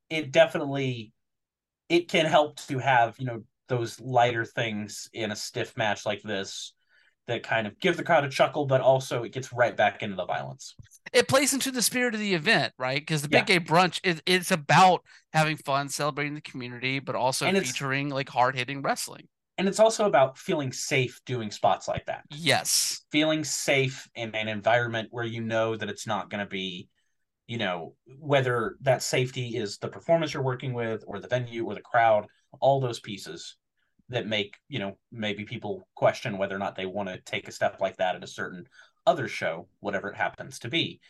it 0.09 0.33
definitely 0.33 1.13
it 1.89 2.09
can 2.09 2.27
help 2.27 2.57
to 2.67 2.79
have 2.79 3.19
you 3.19 3.27
know 3.27 3.43
those 3.69 4.01
lighter 4.01 4.45
things 4.45 5.09
in 5.13 5.31
a 5.31 5.37
stiff 5.37 5.77
match 5.77 6.05
like 6.05 6.23
this 6.23 6.73
that 7.27 7.43
kind 7.43 7.67
of 7.67 7.79
give 7.79 7.97
the 7.97 8.03
crowd 8.03 8.25
a 8.25 8.29
chuckle 8.29 8.67
but 8.67 8.81
also 8.81 9.23
it 9.23 9.33
gets 9.33 9.53
right 9.53 9.77
back 9.77 10.03
into 10.03 10.17
the 10.17 10.27
violence 10.27 10.75
it 11.13 11.29
plays 11.29 11.53
into 11.53 11.71
the 11.71 11.83
spirit 11.83 12.15
of 12.15 12.21
the 12.21 12.35
event, 12.35 12.73
right? 12.79 13.01
Because 13.01 13.23
the 13.23 13.29
Big 13.29 13.49
Yeah. 13.49 13.59
Gay 13.59 13.65
Brunch 13.65 14.01
is 14.05 14.23
it's 14.27 14.51
about 14.51 15.03
having 15.33 15.57
fun, 15.57 15.89
celebrating 15.89 16.35
the 16.35 16.41
community, 16.41 16.99
but 16.99 17.15
also 17.15 17.47
And 17.47 17.59
featuring 17.59 18.11
like 18.11 18.29
hard 18.29 18.57
hitting 18.57 18.83
wrestling. 18.83 19.29
And 19.61 19.69
it's 19.69 19.79
also 19.79 20.07
about 20.07 20.39
feeling 20.39 20.73
safe 20.73 21.21
doing 21.27 21.51
spots 21.51 21.87
like 21.87 22.07
that. 22.07 22.25
Yes, 22.31 23.03
feeling 23.13 23.45
safe 23.45 24.09
in 24.15 24.35
an 24.35 24.49
environment 24.49 25.09
where 25.11 25.27
you 25.27 25.43
know 25.43 25.77
that 25.77 25.91
it's 25.91 26.07
not 26.07 26.31
going 26.31 26.43
to 26.43 26.49
be 26.49 26.89
you 27.47 27.59
know 27.59 27.95
whether 28.19 28.77
that 28.81 29.03
safety 29.03 29.59
is 29.59 29.77
the 29.77 29.89
performance 29.89 30.33
you're 30.33 30.43
working 30.43 30.73
with 30.73 31.05
or 31.07 31.21
the 31.21 31.29
venue 31.29 31.67
or 31.67 31.75
the 31.75 31.83
crowd 31.83 32.27
all 32.61 32.81
those 32.81 33.01
pieces 33.01 33.57
that 34.09 34.27
make 34.27 34.57
you 34.71 34.79
know 34.79 34.97
maybe 35.13 35.45
people 35.45 35.87
question 35.95 36.39
whether 36.39 36.57
or 36.57 36.59
not 36.59 36.75
they 36.75 36.87
want 36.87 37.11
to 37.11 37.21
take 37.27 37.47
a 37.47 37.53
step 37.53 37.83
like 37.83 37.99
that 37.99 38.17
at 38.17 38.25
a 38.25 38.27
certain 38.27 38.65
other 39.07 39.29
show 39.29 39.69
whatever 39.81 40.09
it 40.09 40.17
happens 40.17 40.59
to 40.61 40.69
be. 40.69 41.01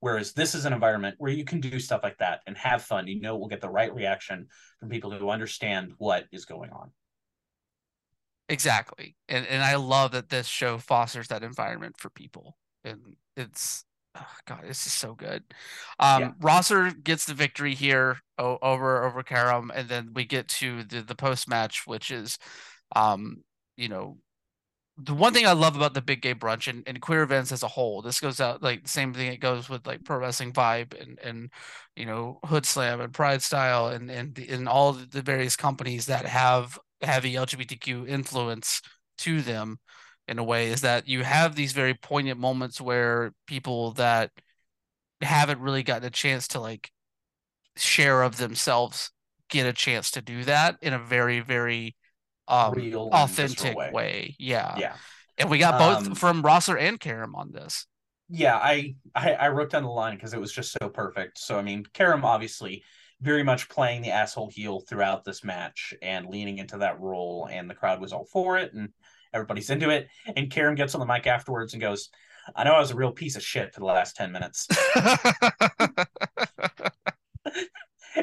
Whereas 0.00 0.32
this 0.32 0.54
is 0.54 0.64
an 0.64 0.72
environment 0.72 1.16
where 1.18 1.32
you 1.32 1.44
can 1.44 1.60
do 1.60 1.78
stuff 1.78 2.00
like 2.02 2.18
that 2.18 2.40
and 2.46 2.56
have 2.56 2.82
fun. 2.82 3.06
You 3.06 3.20
know 3.20 3.36
we'll 3.36 3.48
get 3.48 3.60
the 3.60 3.68
right 3.68 3.94
reaction 3.94 4.46
from 4.80 4.88
people 4.88 5.10
who 5.10 5.28
understand 5.28 5.92
what 5.98 6.24
is 6.32 6.46
going 6.46 6.70
on 6.70 6.90
Exactly. 8.48 9.16
And 9.28 9.46
and 9.46 9.62
I 9.62 9.76
love 9.76 10.12
that 10.12 10.30
this 10.30 10.46
show 10.46 10.78
fosters 10.78 11.28
that 11.28 11.42
environment 11.42 11.96
for 11.98 12.08
people. 12.10 12.56
And 12.84 13.16
it's 13.36 13.84
oh 14.16 14.26
God, 14.46 14.64
it's 14.66 14.84
just 14.84 14.98
so 14.98 15.14
good. 15.14 15.44
Um 15.98 16.20
Yeah. 16.22 16.32
Rosser 16.40 16.90
gets 16.90 17.26
the 17.26 17.34
victory 17.34 17.74
here 17.74 18.18
over 18.38 19.04
over 19.04 19.22
Karam, 19.22 19.70
and 19.74 19.88
then 19.88 20.12
we 20.14 20.24
get 20.24 20.48
to 20.48 20.82
the 20.84 21.02
the 21.02 21.14
post 21.14 21.48
match, 21.48 21.86
which 21.86 22.10
is 22.10 22.38
um, 22.96 23.44
you 23.76 23.88
know, 23.88 24.18
the 24.96 25.14
one 25.14 25.32
thing 25.32 25.46
I 25.46 25.52
love 25.52 25.76
about 25.76 25.94
the 25.94 26.02
big 26.02 26.22
gay 26.22 26.34
brunch 26.34 26.66
and, 26.68 26.82
and 26.86 27.00
queer 27.00 27.22
events 27.22 27.52
as 27.52 27.62
a 27.62 27.68
whole, 27.68 28.02
this 28.02 28.18
goes 28.20 28.40
out 28.40 28.62
like 28.62 28.82
the 28.82 28.88
same 28.88 29.14
thing 29.14 29.32
it 29.32 29.40
goes 29.40 29.68
with 29.68 29.86
like 29.86 30.04
pro 30.04 30.18
wrestling 30.18 30.52
vibe 30.52 31.00
and 31.00 31.18
and 31.20 31.50
you 31.96 32.04
know 32.06 32.40
Hoodslam 32.44 33.00
and 33.02 33.12
Pride 33.14 33.42
Style 33.42 33.88
and 33.88 34.10
and 34.10 34.34
the- 34.34 34.48
and 34.48 34.68
all 34.68 34.92
the 34.94 35.22
various 35.22 35.56
companies 35.56 36.06
that 36.06 36.26
have 36.26 36.78
heavy 37.02 37.36
LGBTQ 37.36 38.06
influence 38.06 38.82
to 39.18 39.42
them 39.42 39.78
in 40.26 40.38
a 40.38 40.44
way 40.44 40.68
is 40.70 40.82
that 40.82 41.08
you 41.08 41.22
have 41.24 41.54
these 41.54 41.72
very 41.72 41.94
poignant 41.94 42.38
moments 42.38 42.80
where 42.80 43.32
people 43.46 43.92
that 43.92 44.30
haven't 45.20 45.60
really 45.60 45.82
gotten 45.82 46.06
a 46.06 46.10
chance 46.10 46.48
to 46.48 46.60
like 46.60 46.90
share 47.76 48.22
of 48.22 48.36
themselves 48.36 49.10
get 49.50 49.66
a 49.66 49.72
chance 49.72 50.10
to 50.12 50.22
do 50.22 50.44
that 50.44 50.76
in 50.82 50.92
a 50.92 50.98
very 50.98 51.40
very 51.40 51.96
um 52.48 52.74
Real 52.74 53.08
authentic 53.12 53.76
way. 53.76 53.90
way. 53.90 54.36
Yeah. 54.38 54.80
yeah 54.80 54.96
And 55.38 55.50
we 55.50 55.58
got 55.58 55.78
both 55.78 56.06
Um, 56.06 56.14
from 56.16 56.42
Rosser 56.42 56.76
and 56.78 57.00
Karam 57.00 57.34
on 57.36 57.52
this. 57.52 57.86
yeah, 58.28 58.56
I, 58.56 58.94
I 59.14 59.32
I 59.34 59.48
wrote 59.48 59.70
down 59.70 59.84
the 59.84 59.88
line 59.88 60.14
because 60.16 60.34
it 60.34 60.40
was 60.40 60.52
just 60.52 60.72
so 60.72 60.88
perfect. 60.88 61.38
So 61.38 61.58
I 61.58 61.62
mean, 61.62 61.84
Karam 61.94 62.24
obviously 62.24 62.84
very 63.20 63.42
much 63.42 63.68
playing 63.68 64.02
the 64.02 64.10
asshole 64.10 64.50
heel 64.50 64.80
throughout 64.80 65.24
this 65.24 65.42
match 65.42 65.94
and 66.02 66.26
leaning 66.26 66.58
into 66.58 66.78
that 66.78 67.00
role, 67.00 67.48
and 67.50 67.68
the 67.68 67.74
crowd 67.74 68.00
was 68.00 68.12
all 68.12 68.24
for 68.24 68.58
it, 68.58 68.72
and 68.74 68.90
everybody's 69.34 69.70
into 69.70 69.90
it. 69.90 70.08
And 70.36 70.50
Karam 70.50 70.74
gets 70.74 70.94
on 70.94 71.00
the 71.00 71.06
mic 71.06 71.26
afterwards 71.26 71.72
and 71.72 71.80
goes, 71.80 72.10
"I 72.54 72.64
know 72.64 72.74
I 72.74 72.80
was 72.80 72.90
a 72.90 72.96
real 72.96 73.12
piece 73.12 73.36
of 73.36 73.42
shit 73.42 73.74
for 73.74 73.80
the 73.80 73.86
last 73.86 74.16
ten 74.16 74.32
minutes," 74.32 74.68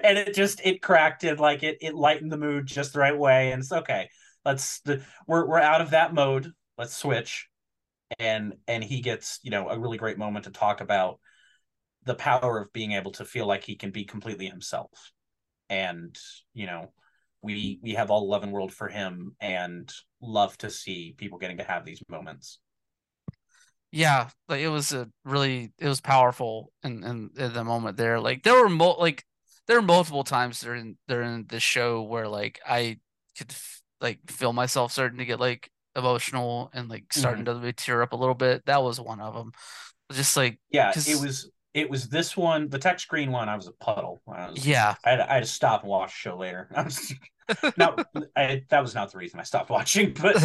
and 0.03 0.17
it 0.17 0.33
just 0.33 0.61
it 0.63 0.81
cracked 0.81 1.23
it 1.23 1.39
like 1.39 1.63
it 1.63 1.77
it 1.81 1.95
lightened 1.95 2.31
the 2.31 2.37
mood 2.37 2.65
just 2.65 2.93
the 2.93 2.99
right 2.99 3.17
way, 3.17 3.51
and 3.51 3.61
it's 3.61 3.71
okay. 3.71 4.09
Let's 4.45 4.79
the 4.81 5.03
we're 5.27 5.47
we're 5.47 5.59
out 5.59 5.81
of 5.81 5.91
that 5.91 6.13
mode. 6.13 6.51
Let's 6.77 6.95
switch 6.95 7.49
and 8.19 8.53
and 8.67 8.83
he 8.83 9.01
gets 9.01 9.39
you 9.43 9.51
know 9.51 9.69
a 9.69 9.79
really 9.79 9.97
great 9.97 10.17
moment 10.17 10.45
to 10.45 10.51
talk 10.51 10.81
about 10.81 11.19
the 12.05 12.15
power 12.15 12.59
of 12.59 12.73
being 12.73 12.93
able 12.93 13.11
to 13.11 13.25
feel 13.25 13.47
like 13.47 13.63
he 13.63 13.75
can 13.75 13.91
be 13.91 14.05
completely 14.05 14.47
himself 14.47 15.11
and 15.69 16.17
you 16.53 16.65
know 16.65 16.91
we 17.41 17.79
we 17.81 17.93
have 17.93 18.09
all 18.11 18.23
11 18.23 18.51
world 18.51 18.73
for 18.73 18.87
him 18.87 19.35
and 19.39 19.91
love 20.21 20.57
to 20.57 20.69
see 20.69 21.15
people 21.17 21.37
getting 21.37 21.57
to 21.57 21.63
have 21.63 21.85
these 21.85 22.01
moments 22.09 22.59
yeah, 23.95 24.27
like 24.49 24.59
it 24.59 24.67
was 24.67 24.91
a 24.91 25.09
really 25.23 25.71
it 25.79 25.87
was 25.87 26.01
powerful 26.01 26.73
in 26.83 27.01
in, 27.05 27.29
in 27.37 27.53
the 27.53 27.63
moment 27.63 27.95
there. 27.95 28.19
Like 28.19 28.43
there 28.43 28.61
were 28.61 28.67
mo 28.67 28.91
like 28.99 29.23
there 29.67 29.77
were 29.77 29.85
multiple 29.85 30.25
times 30.25 30.59
during 30.59 30.97
during 31.07 31.45
the 31.45 31.61
show 31.61 32.01
where 32.01 32.27
like 32.27 32.59
I 32.67 32.97
could 33.37 33.51
f- 33.51 33.81
like 34.01 34.19
feel 34.27 34.51
myself 34.51 34.91
starting 34.91 35.19
to 35.19 35.25
get 35.25 35.39
like 35.39 35.69
emotional 35.95 36.69
and 36.73 36.89
like 36.89 37.05
starting 37.13 37.45
mm-hmm. 37.45 37.63
to 37.63 37.71
tear 37.71 38.01
up 38.01 38.11
a 38.11 38.17
little 38.17 38.35
bit. 38.35 38.65
That 38.65 38.83
was 38.83 38.99
one 38.99 39.21
of 39.21 39.33
them. 39.33 39.53
Just 40.11 40.35
like 40.35 40.59
yeah 40.71 40.91
it 40.93 41.21
was 41.21 41.49
it 41.75 41.89
was 41.89 42.07
this 42.07 42.35
one 42.35 42.69
the 42.69 42.79
tech 42.79 42.99
screen 42.99 43.31
one 43.31 43.49
i 43.49 43.55
was 43.55 43.67
a 43.67 43.71
puddle 43.73 44.21
I, 44.27 44.49
was, 44.49 44.65
yeah, 44.65 44.95
I, 45.03 45.09
had, 45.11 45.19
I 45.19 45.33
had 45.35 45.43
to 45.43 45.49
stop 45.49 45.81
and 45.83 45.89
watch 45.91 46.11
the 46.11 46.29
show 46.29 46.37
later 46.37 46.69
I 46.75 46.83
was, 46.83 47.13
no 47.77 47.95
that 48.35 48.81
was 48.81 48.95
not 48.95 49.11
the 49.11 49.19
reason 49.19 49.39
i 49.39 49.43
stopped 49.43 49.69
watching 49.69 50.13
but 50.21 50.35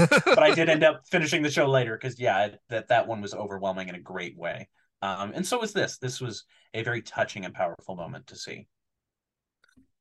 but 0.40 0.42
I 0.50 0.54
did 0.54 0.68
end 0.68 0.84
up 0.84 1.06
finishing 1.06 1.42
the 1.42 1.50
show 1.50 1.68
later 1.68 1.96
because 1.96 2.18
yeah, 2.18 2.48
that 2.68 2.88
that 2.88 3.06
one 3.06 3.20
was 3.20 3.34
overwhelming 3.34 3.88
in 3.88 3.94
a 3.94 4.00
great 4.00 4.36
way. 4.36 4.68
Um, 5.02 5.32
and 5.34 5.46
so 5.46 5.58
was 5.58 5.72
this. 5.72 5.98
This 5.98 6.20
was 6.20 6.44
a 6.74 6.82
very 6.82 7.02
touching 7.02 7.44
and 7.44 7.54
powerful 7.54 7.94
moment 7.94 8.26
to 8.28 8.36
see. 8.36 8.68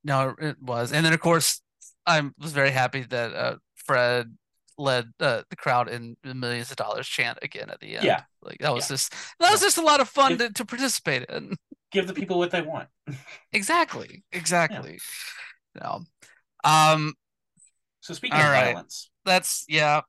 No, 0.04 0.36
it 0.40 0.62
was. 0.62 0.92
And 0.92 1.06
then 1.06 1.14
of 1.14 1.20
course 1.20 1.62
I 2.06 2.22
was 2.40 2.52
very 2.52 2.72
happy 2.72 3.04
that 3.04 3.34
uh 3.34 3.56
Fred 3.76 4.36
led 4.80 5.12
uh, 5.20 5.44
the 5.50 5.56
crowd 5.56 5.90
in 5.90 6.16
the 6.24 6.34
millions 6.34 6.72
of 6.72 6.78
dollars 6.78 7.08
chant 7.08 7.38
again 7.44 7.70
at 7.70 7.80
the 7.80 7.98
end. 7.98 8.06
Yeah. 8.06 8.24
Like 8.42 8.58
that 8.60 8.74
was 8.74 8.86
Yeah. 8.90 8.94
just 8.96 9.14
that 9.40 9.52
was 9.52 9.62
just 9.62 9.78
a 9.78 9.82
lot 9.84 10.00
of 10.00 10.10
fun 10.10 10.32
If- 10.34 10.38
to, 10.40 10.50
to 10.54 10.66
participate 10.66 11.26
in. 11.30 11.56
Give 11.92 12.08
the 12.08 12.14
people 12.14 12.38
what 12.38 12.52
they 12.52 12.62
want. 12.62 12.88
Exactly. 13.52 14.24
Exactly. 14.32 15.00
No. 15.80 16.02
Um 16.64 17.14
So 18.02 18.14
speaking 18.14 18.38
of 18.40 18.46
right. 18.46 18.74
violence, 18.74 19.12
that's 19.26 19.66
yeah. 19.68 20.02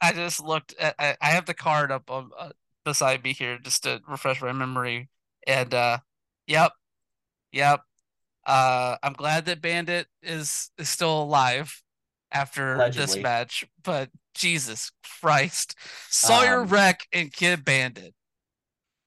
I 0.00 0.12
just 0.12 0.40
looked 0.44 0.74
at. 0.78 0.94
I, 0.98 1.16
I 1.20 1.30
have 1.30 1.46
the 1.46 1.54
card 1.54 1.90
up 1.90 2.08
on, 2.08 2.30
uh, 2.38 2.50
beside 2.84 3.24
me 3.24 3.32
here 3.32 3.58
just 3.58 3.82
to 3.82 4.00
refresh 4.06 4.40
my 4.40 4.52
memory, 4.52 5.08
and 5.44 5.74
uh, 5.74 5.98
yep, 6.46 6.70
yep. 7.50 7.80
Uh, 8.46 8.96
I'm 9.02 9.12
glad 9.14 9.46
that 9.46 9.60
Bandit 9.60 10.06
is 10.22 10.70
is 10.78 10.88
still 10.88 11.22
alive 11.22 11.82
after 12.32 12.74
Allegedly. 12.74 13.06
this 13.06 13.22
match, 13.22 13.64
but 13.82 14.10
Jesus 14.34 14.92
Christ, 15.20 15.74
Sawyer 16.08 16.62
um, 16.62 16.68
Wreck 16.68 17.06
and 17.12 17.32
Kidd 17.32 17.64
Bandit. 17.64 18.14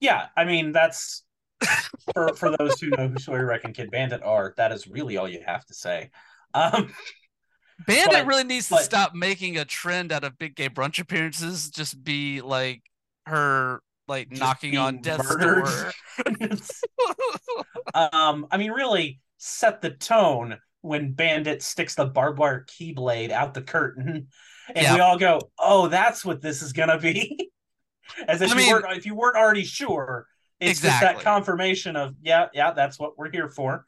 Yeah, 0.00 0.26
I 0.36 0.44
mean 0.44 0.72
that's 0.72 1.22
for 2.14 2.34
for 2.34 2.56
those 2.56 2.80
who 2.80 2.90
know 2.90 3.08
who 3.08 3.18
Sawyer 3.18 3.46
Wreck 3.46 3.64
and 3.64 3.74
Kidd 3.74 3.90
Bandit 3.90 4.22
are. 4.22 4.54
That 4.56 4.72
is 4.72 4.86
really 4.86 5.16
all 5.16 5.28
you 5.28 5.42
have 5.46 5.64
to 5.66 5.74
say. 5.74 6.10
Um, 6.54 6.92
Bandit 7.86 8.10
but, 8.10 8.26
really 8.26 8.44
needs 8.44 8.68
to 8.68 8.78
stop 8.78 9.14
making 9.14 9.58
a 9.58 9.64
trend 9.64 10.12
out 10.12 10.24
of 10.24 10.38
big 10.38 10.54
gay 10.54 10.68
brunch 10.68 10.98
appearances. 10.98 11.70
Just 11.70 12.02
be 12.02 12.40
like 12.40 12.82
her 13.26 13.80
like 14.08 14.30
knocking 14.30 14.76
on 14.76 15.00
death's 15.00 15.28
murdered. 15.28 15.64
door. 15.64 15.92
um, 17.94 18.46
I 18.50 18.56
mean, 18.58 18.72
really 18.72 19.20
set 19.38 19.80
the 19.80 19.90
tone 19.90 20.58
when 20.82 21.12
Bandit 21.12 21.62
sticks 21.62 21.94
the 21.94 22.04
barbed 22.04 22.38
wire 22.38 22.66
keyblade 22.68 23.30
out 23.30 23.54
the 23.54 23.62
curtain, 23.62 24.28
and 24.68 24.76
yeah. 24.76 24.94
we 24.94 25.00
all 25.00 25.18
go, 25.18 25.40
"Oh, 25.58 25.88
that's 25.88 26.24
what 26.24 26.42
this 26.42 26.60
is 26.60 26.72
gonna 26.72 26.98
be." 26.98 27.50
As 28.28 28.42
if 28.42 28.52
I 28.52 28.60
you 28.60 28.70
weren't 28.70 28.96
if 28.96 29.06
you 29.06 29.14
weren't 29.14 29.36
already 29.36 29.64
sure. 29.64 30.26
It's 30.60 30.78
exactly. 30.78 31.08
just 31.08 31.24
that 31.24 31.24
confirmation 31.24 31.96
of 31.96 32.14
yeah, 32.22 32.48
yeah, 32.52 32.72
that's 32.72 32.98
what 32.98 33.16
we're 33.16 33.30
here 33.30 33.48
for. 33.48 33.84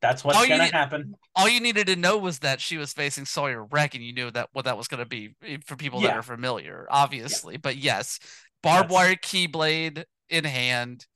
That's 0.00 0.24
what's 0.24 0.38
all 0.38 0.46
gonna 0.46 0.64
need, 0.64 0.72
happen. 0.72 1.14
All 1.34 1.48
you 1.48 1.60
needed 1.60 1.86
to 1.88 1.96
know 1.96 2.18
was 2.18 2.40
that 2.40 2.60
she 2.60 2.76
was 2.76 2.92
facing 2.92 3.24
Sawyer 3.24 3.64
Wreck, 3.64 3.94
and 3.94 4.04
you 4.04 4.12
knew 4.12 4.30
that 4.30 4.48
what 4.52 4.64
that 4.64 4.76
was 4.76 4.88
gonna 4.88 5.06
be 5.06 5.34
eh, 5.44 5.58
for 5.64 5.76
people 5.76 6.00
yeah. 6.00 6.08
that 6.08 6.16
are 6.16 6.22
familiar, 6.22 6.86
obviously. 6.90 7.54
Yeah. 7.54 7.60
But 7.62 7.76
yes, 7.76 8.18
barbed 8.62 8.90
that's... 8.90 8.94
wire 8.94 9.14
keyblade 9.14 10.04
in 10.28 10.44
hand. 10.44 11.06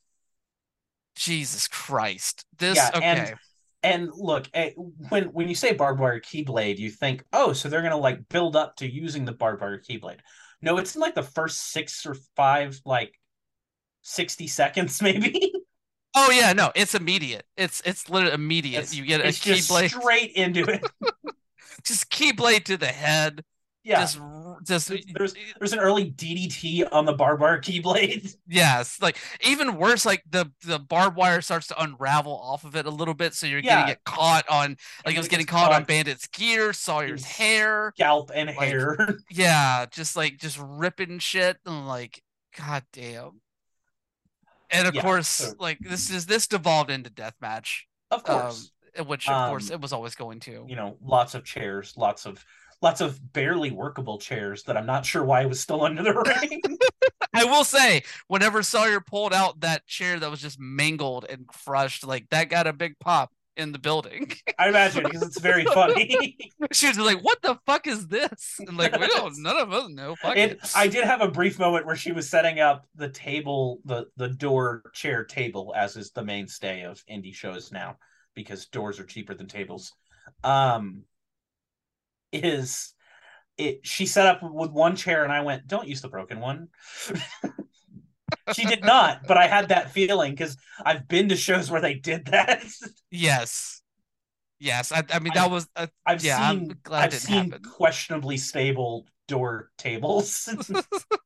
Jesus 1.16 1.68
Christ. 1.68 2.44
This 2.58 2.78
okay. 2.94 3.04
And, 3.04 3.34
and 3.82 4.10
look, 4.14 4.48
eh, 4.52 4.70
when 5.08 5.24
when 5.24 5.48
you 5.48 5.54
say 5.54 5.72
barbed 5.72 6.00
wire 6.00 6.20
keyblade, 6.20 6.78
you 6.78 6.90
think, 6.90 7.24
oh, 7.32 7.52
so 7.52 7.68
they're 7.68 7.82
gonna 7.82 7.96
like 7.96 8.28
build 8.28 8.56
up 8.56 8.76
to 8.76 8.90
using 8.90 9.24
the 9.24 9.32
barbed 9.32 9.60
wire 9.60 9.80
keyblade. 9.80 10.18
No, 10.62 10.78
it's 10.78 10.94
in 10.94 11.00
like 11.00 11.14
the 11.14 11.22
first 11.22 11.72
six 11.72 12.04
or 12.04 12.16
five, 12.36 12.80
like 12.84 13.18
sixty 14.02 14.46
seconds, 14.46 15.00
maybe. 15.02 15.52
Oh 16.14 16.30
yeah, 16.30 16.52
no, 16.52 16.72
it's 16.74 16.94
immediate. 16.94 17.46
It's 17.56 17.82
it's 17.84 18.10
literally 18.10 18.34
immediate. 18.34 18.80
It's, 18.80 18.94
you 18.94 19.04
get 19.04 19.20
a 19.20 19.28
keyblade 19.28 19.90
straight 19.90 20.32
into 20.32 20.64
it. 20.64 20.84
just 21.84 22.10
keyblade 22.10 22.64
to 22.64 22.76
the 22.76 22.86
head. 22.86 23.44
Yeah. 23.82 24.00
Just, 24.00 24.20
just 24.64 24.92
there's 25.14 25.34
there's 25.58 25.72
an 25.72 25.78
early 25.78 26.10
DDT 26.10 26.86
on 26.92 27.06
the 27.06 27.14
barbed 27.14 27.40
wire 27.40 27.60
keyblade. 27.60 28.36
Yes, 28.52 29.00
like 29.00 29.16
even 29.46 29.76
worse, 29.76 30.04
like 30.04 30.24
the 30.28 30.50
the 30.66 30.78
barbed 30.78 31.16
wire 31.16 31.40
starts 31.40 31.68
to 31.68 31.82
unravel 31.82 32.32
off 32.32 32.64
of 32.64 32.74
it 32.74 32.84
a 32.84 32.90
little 32.90 33.14
bit, 33.14 33.32
so 33.32 33.46
you're 33.46 33.60
yeah. 33.60 33.80
getting 33.80 33.92
it 33.92 34.00
caught 34.04 34.44
on 34.48 34.76
like 35.06 35.14
it 35.14 35.18
was 35.18 35.28
getting 35.28 35.46
caught, 35.46 35.70
caught 35.70 35.80
on 35.80 35.84
Bandit's 35.84 36.26
gear, 36.26 36.72
Sawyer's 36.72 37.24
hair, 37.24 37.92
scalp 37.94 38.32
and 38.34 38.48
like, 38.48 38.58
hair. 38.58 39.18
Yeah, 39.30 39.86
just 39.90 40.16
like 40.16 40.38
just 40.38 40.58
ripping 40.60 41.20
shit 41.20 41.58
and 41.64 41.86
like, 41.86 42.22
god 42.58 42.82
damn. 42.92 43.40
And 44.70 44.88
of 44.88 44.94
yeah, 44.94 45.02
course, 45.02 45.28
so, 45.28 45.52
like 45.58 45.78
this 45.78 46.10
is 46.10 46.26
this 46.26 46.48
devolved 46.48 46.90
into 46.90 47.08
death 47.08 47.34
match. 47.40 47.86
Of 48.10 48.24
course. 48.24 48.72
Um, 48.98 49.06
which 49.06 49.28
of 49.28 49.34
um, 49.34 49.50
course 49.50 49.70
it 49.70 49.80
was 49.80 49.92
always 49.92 50.16
going 50.16 50.40
to. 50.40 50.64
You 50.68 50.76
know, 50.76 50.96
lots 51.02 51.34
of 51.34 51.44
chairs, 51.44 51.94
lots 51.96 52.26
of 52.26 52.44
lots 52.82 53.00
of 53.00 53.32
barely 53.32 53.70
workable 53.70 54.18
chairs 54.18 54.62
that 54.64 54.76
I'm 54.76 54.86
not 54.86 55.04
sure 55.04 55.24
why 55.24 55.42
it 55.42 55.48
was 55.48 55.60
still 55.60 55.82
under 55.84 56.02
the 56.02 56.14
ring. 56.14 56.60
I 57.34 57.44
will 57.44 57.64
say, 57.64 58.02
whenever 58.28 58.62
Sawyer 58.62 59.00
pulled 59.00 59.32
out 59.32 59.60
that 59.60 59.86
chair 59.86 60.18
that 60.18 60.30
was 60.30 60.40
just 60.40 60.58
mangled 60.58 61.26
and 61.28 61.46
crushed, 61.46 62.06
like 62.06 62.28
that 62.30 62.48
got 62.48 62.66
a 62.66 62.72
big 62.72 62.98
pop 62.98 63.32
in 63.56 63.72
the 63.72 63.78
building. 63.78 64.32
I 64.58 64.68
imagine 64.68 65.04
because 65.04 65.22
it's 65.22 65.40
very 65.40 65.64
funny. 65.74 66.36
she 66.72 66.88
was 66.88 66.98
like, 66.98 67.22
"What 67.22 67.42
the 67.42 67.58
fuck 67.66 67.86
is 67.86 68.08
this?" 68.08 68.56
And 68.58 68.76
like, 68.76 68.98
we 68.98 69.06
don't. 69.06 69.40
None 69.42 69.56
of 69.56 69.72
us 69.72 69.88
know. 69.90 70.16
Fuck 70.16 70.36
it, 70.36 70.52
it. 70.52 70.70
I 70.74 70.88
did 70.88 71.04
have 71.04 71.20
a 71.20 71.30
brief 71.30 71.58
moment 71.58 71.86
where 71.86 71.96
she 71.96 72.12
was 72.12 72.28
setting 72.28 72.58
up 72.58 72.86
the 72.96 73.08
table, 73.08 73.80
the 73.84 74.06
the 74.16 74.28
door 74.28 74.82
chair 74.94 75.24
table, 75.24 75.72
as 75.76 75.96
is 75.96 76.10
the 76.10 76.24
mainstay 76.24 76.82
of 76.82 77.02
indie 77.10 77.34
shows 77.34 77.70
now, 77.70 77.96
because 78.34 78.66
doors 78.66 78.98
are 78.98 79.04
cheaper 79.04 79.34
than 79.34 79.46
tables. 79.46 79.92
Um, 80.42 81.02
is 82.32 82.94
it? 83.58 83.80
She 83.86 84.06
set 84.06 84.26
up 84.26 84.42
with 84.42 84.70
one 84.70 84.96
chair, 84.96 85.24
and 85.24 85.32
I 85.32 85.42
went, 85.42 85.66
"Don't 85.66 85.88
use 85.88 86.00
the 86.00 86.08
broken 86.08 86.40
one." 86.40 86.68
she 88.54 88.64
did 88.64 88.84
not, 88.84 89.26
but 89.26 89.36
I 89.36 89.46
had 89.46 89.68
that 89.68 89.90
feeling 89.90 90.32
because 90.32 90.56
I've 90.84 91.08
been 91.08 91.28
to 91.28 91.36
shows 91.36 91.70
where 91.70 91.80
they 91.80 91.94
did 91.94 92.26
that. 92.26 92.64
yes, 93.10 93.82
yes. 94.58 94.92
I, 94.92 95.04
I 95.12 95.18
mean, 95.18 95.32
that 95.34 95.44
I, 95.44 95.48
was. 95.48 95.68
A, 95.76 95.88
I've 96.06 96.24
yeah, 96.24 96.50
seen. 96.50 96.76
I've 96.90 97.14
seen 97.14 97.50
happen. 97.50 97.62
questionably 97.62 98.36
stable 98.36 99.06
door 99.28 99.70
tables, 99.78 100.48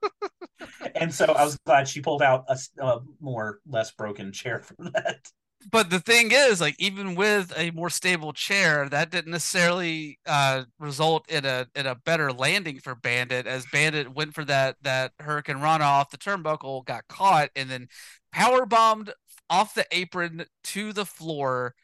and 0.95 1.13
so 1.13 1.27
I 1.27 1.45
was 1.45 1.57
glad 1.65 1.89
she 1.89 2.01
pulled 2.01 2.23
out 2.23 2.45
a, 2.49 2.59
a 2.83 3.01
more 3.21 3.61
less 3.67 3.93
broken 3.93 4.33
chair 4.33 4.61
for 4.61 4.77
that 4.93 5.27
but 5.71 5.91
the 5.91 6.01
thing 6.01 6.31
is, 6.33 6.61
like 6.61 6.77
even 6.79 7.15
with 7.15 7.53
a 7.57 7.71
more 7.71 7.91
stable 7.91 8.33
chair, 8.33 8.89
that 8.89 9.11
didn't 9.11 9.33
necessarily 9.33 10.19
uh, 10.27 10.65
result 10.79 11.29
in 11.31 11.45
a 11.45 11.67
in 11.75 11.87
a 11.87 11.95
better 11.95 12.33
landing 12.33 12.79
for 12.81 12.95
Bandit, 12.95 13.47
as 13.47 13.67
Bandit 13.73 14.15
went 14.15 14.35
for 14.35 14.45
that 14.45 14.77
that 14.83 15.13
hurricanrana 15.21 15.81
off 15.81 16.11
the 16.11 16.19
turnbuckle, 16.19 16.85
got 16.85 17.09
caught, 17.09 17.51
and 17.57 17.71
then 17.71 17.89
power 18.33 18.67
bombed 18.67 19.13
off 19.51 19.75
the 19.75 19.87
apron 19.91 20.45
to 20.65 20.93
the 20.93 21.07
floor 21.07 21.75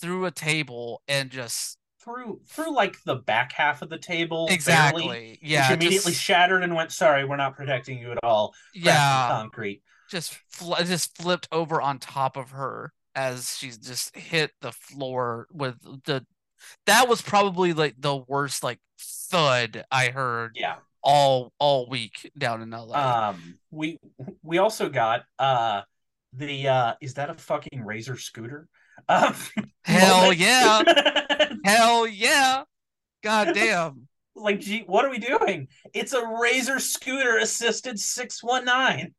through 0.00 0.24
a 0.24 0.30
table 0.30 1.02
and 1.08 1.30
just 1.30 1.78
through 2.02 2.40
through 2.48 2.74
like 2.74 2.96
the 3.04 3.16
back 3.16 3.52
half 3.52 3.82
of 3.82 3.88
the 3.88 3.98
table 3.98 4.48
exactly. 4.50 5.02
barely, 5.02 5.38
yeah 5.42 5.70
which 5.70 5.80
immediately 5.80 6.12
just, 6.12 6.22
shattered 6.22 6.62
and 6.62 6.74
went 6.74 6.90
sorry 6.90 7.24
we're 7.24 7.36
not 7.36 7.54
protecting 7.54 7.98
you 7.98 8.10
at 8.10 8.18
all. 8.22 8.54
Yeah. 8.74 9.28
concrete. 9.28 9.82
Just 10.10 10.34
fl- 10.50 10.74
just 10.84 11.16
flipped 11.16 11.48
over 11.52 11.80
on 11.80 11.98
top 11.98 12.36
of 12.36 12.50
her 12.50 12.92
as 13.14 13.56
she 13.56 13.70
just 13.70 14.16
hit 14.16 14.52
the 14.60 14.72
floor 14.72 15.46
with 15.52 15.76
the 16.04 16.24
that 16.86 17.08
was 17.08 17.20
probably 17.20 17.72
like 17.72 17.94
the 17.98 18.16
worst 18.16 18.62
like 18.62 18.78
thud 18.98 19.84
I 19.90 20.08
heard 20.08 20.52
yeah 20.54 20.76
all 21.02 21.52
all 21.58 21.88
week 21.88 22.30
down 22.38 22.62
in 22.62 22.70
LA. 22.70 23.28
Um 23.28 23.58
we 23.70 23.98
we 24.42 24.58
also 24.58 24.88
got 24.88 25.24
uh 25.38 25.82
the 26.32 26.68
uh 26.68 26.94
is 27.00 27.14
that 27.14 27.30
a 27.30 27.34
fucking 27.34 27.84
razor 27.84 28.16
scooter? 28.16 28.68
Um, 29.08 29.34
Hell 29.84 30.32
yeah. 30.32 30.82
Hell 31.64 32.06
yeah. 32.06 32.62
God 33.24 33.48
damn. 33.54 34.06
Like 34.36 34.60
gee, 34.60 34.84
what 34.86 35.04
are 35.04 35.10
we 35.10 35.18
doing? 35.18 35.68
It's 35.92 36.12
a 36.12 36.24
razor 36.40 36.78
scooter 36.78 37.38
assisted 37.38 37.98
619. 37.98 39.14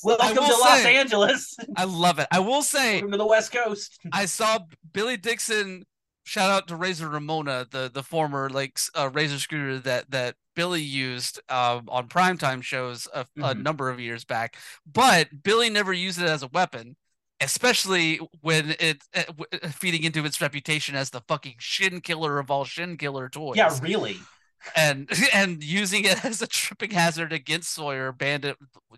Welcome 0.04 0.44
to 0.44 0.52
say, 0.52 0.60
Los 0.60 0.84
Angeles. 0.84 1.56
I 1.76 1.84
love 1.84 2.18
it. 2.18 2.28
I 2.30 2.38
will 2.38 2.62
say, 2.62 2.94
welcome 2.94 3.12
to 3.12 3.16
the 3.18 3.26
West 3.26 3.52
Coast. 3.52 3.98
I 4.12 4.26
saw 4.26 4.60
Billy 4.92 5.16
Dixon. 5.16 5.84
Shout 6.24 6.50
out 6.50 6.68
to 6.68 6.76
Razor 6.76 7.08
Ramona, 7.08 7.66
the 7.70 7.90
the 7.92 8.02
former 8.02 8.48
like 8.48 8.78
uh, 8.94 9.10
razor 9.12 9.38
scooter 9.38 9.78
that 9.80 10.10
that 10.10 10.36
Billy 10.54 10.82
used 10.82 11.40
um, 11.48 11.88
on 11.88 12.06
primetime 12.06 12.62
shows 12.62 13.08
a, 13.12 13.24
mm-hmm. 13.24 13.44
a 13.44 13.54
number 13.54 13.90
of 13.90 13.98
years 13.98 14.24
back. 14.24 14.56
But 14.86 15.42
Billy 15.42 15.70
never 15.70 15.92
used 15.92 16.20
it 16.20 16.28
as 16.28 16.42
a 16.42 16.48
weapon 16.48 16.96
especially 17.40 18.18
when 18.40 18.74
it's 18.80 19.08
uh, 19.14 19.22
feeding 19.68 20.02
into 20.02 20.24
its 20.24 20.40
reputation 20.40 20.96
as 20.96 21.10
the 21.10 21.20
fucking 21.28 21.54
shin 21.58 22.00
killer 22.00 22.40
of 22.40 22.50
all 22.50 22.64
shin 22.64 22.96
killer 22.96 23.28
toys. 23.28 23.56
Yeah, 23.56 23.72
really 23.80 24.18
and 24.76 25.08
and 25.34 25.62
using 25.62 26.04
it 26.04 26.24
as 26.24 26.42
a 26.42 26.46
tripping 26.46 26.90
hazard 26.90 27.32
against 27.32 27.72
Sawyer, 27.72 28.12
Bandit 28.12 28.56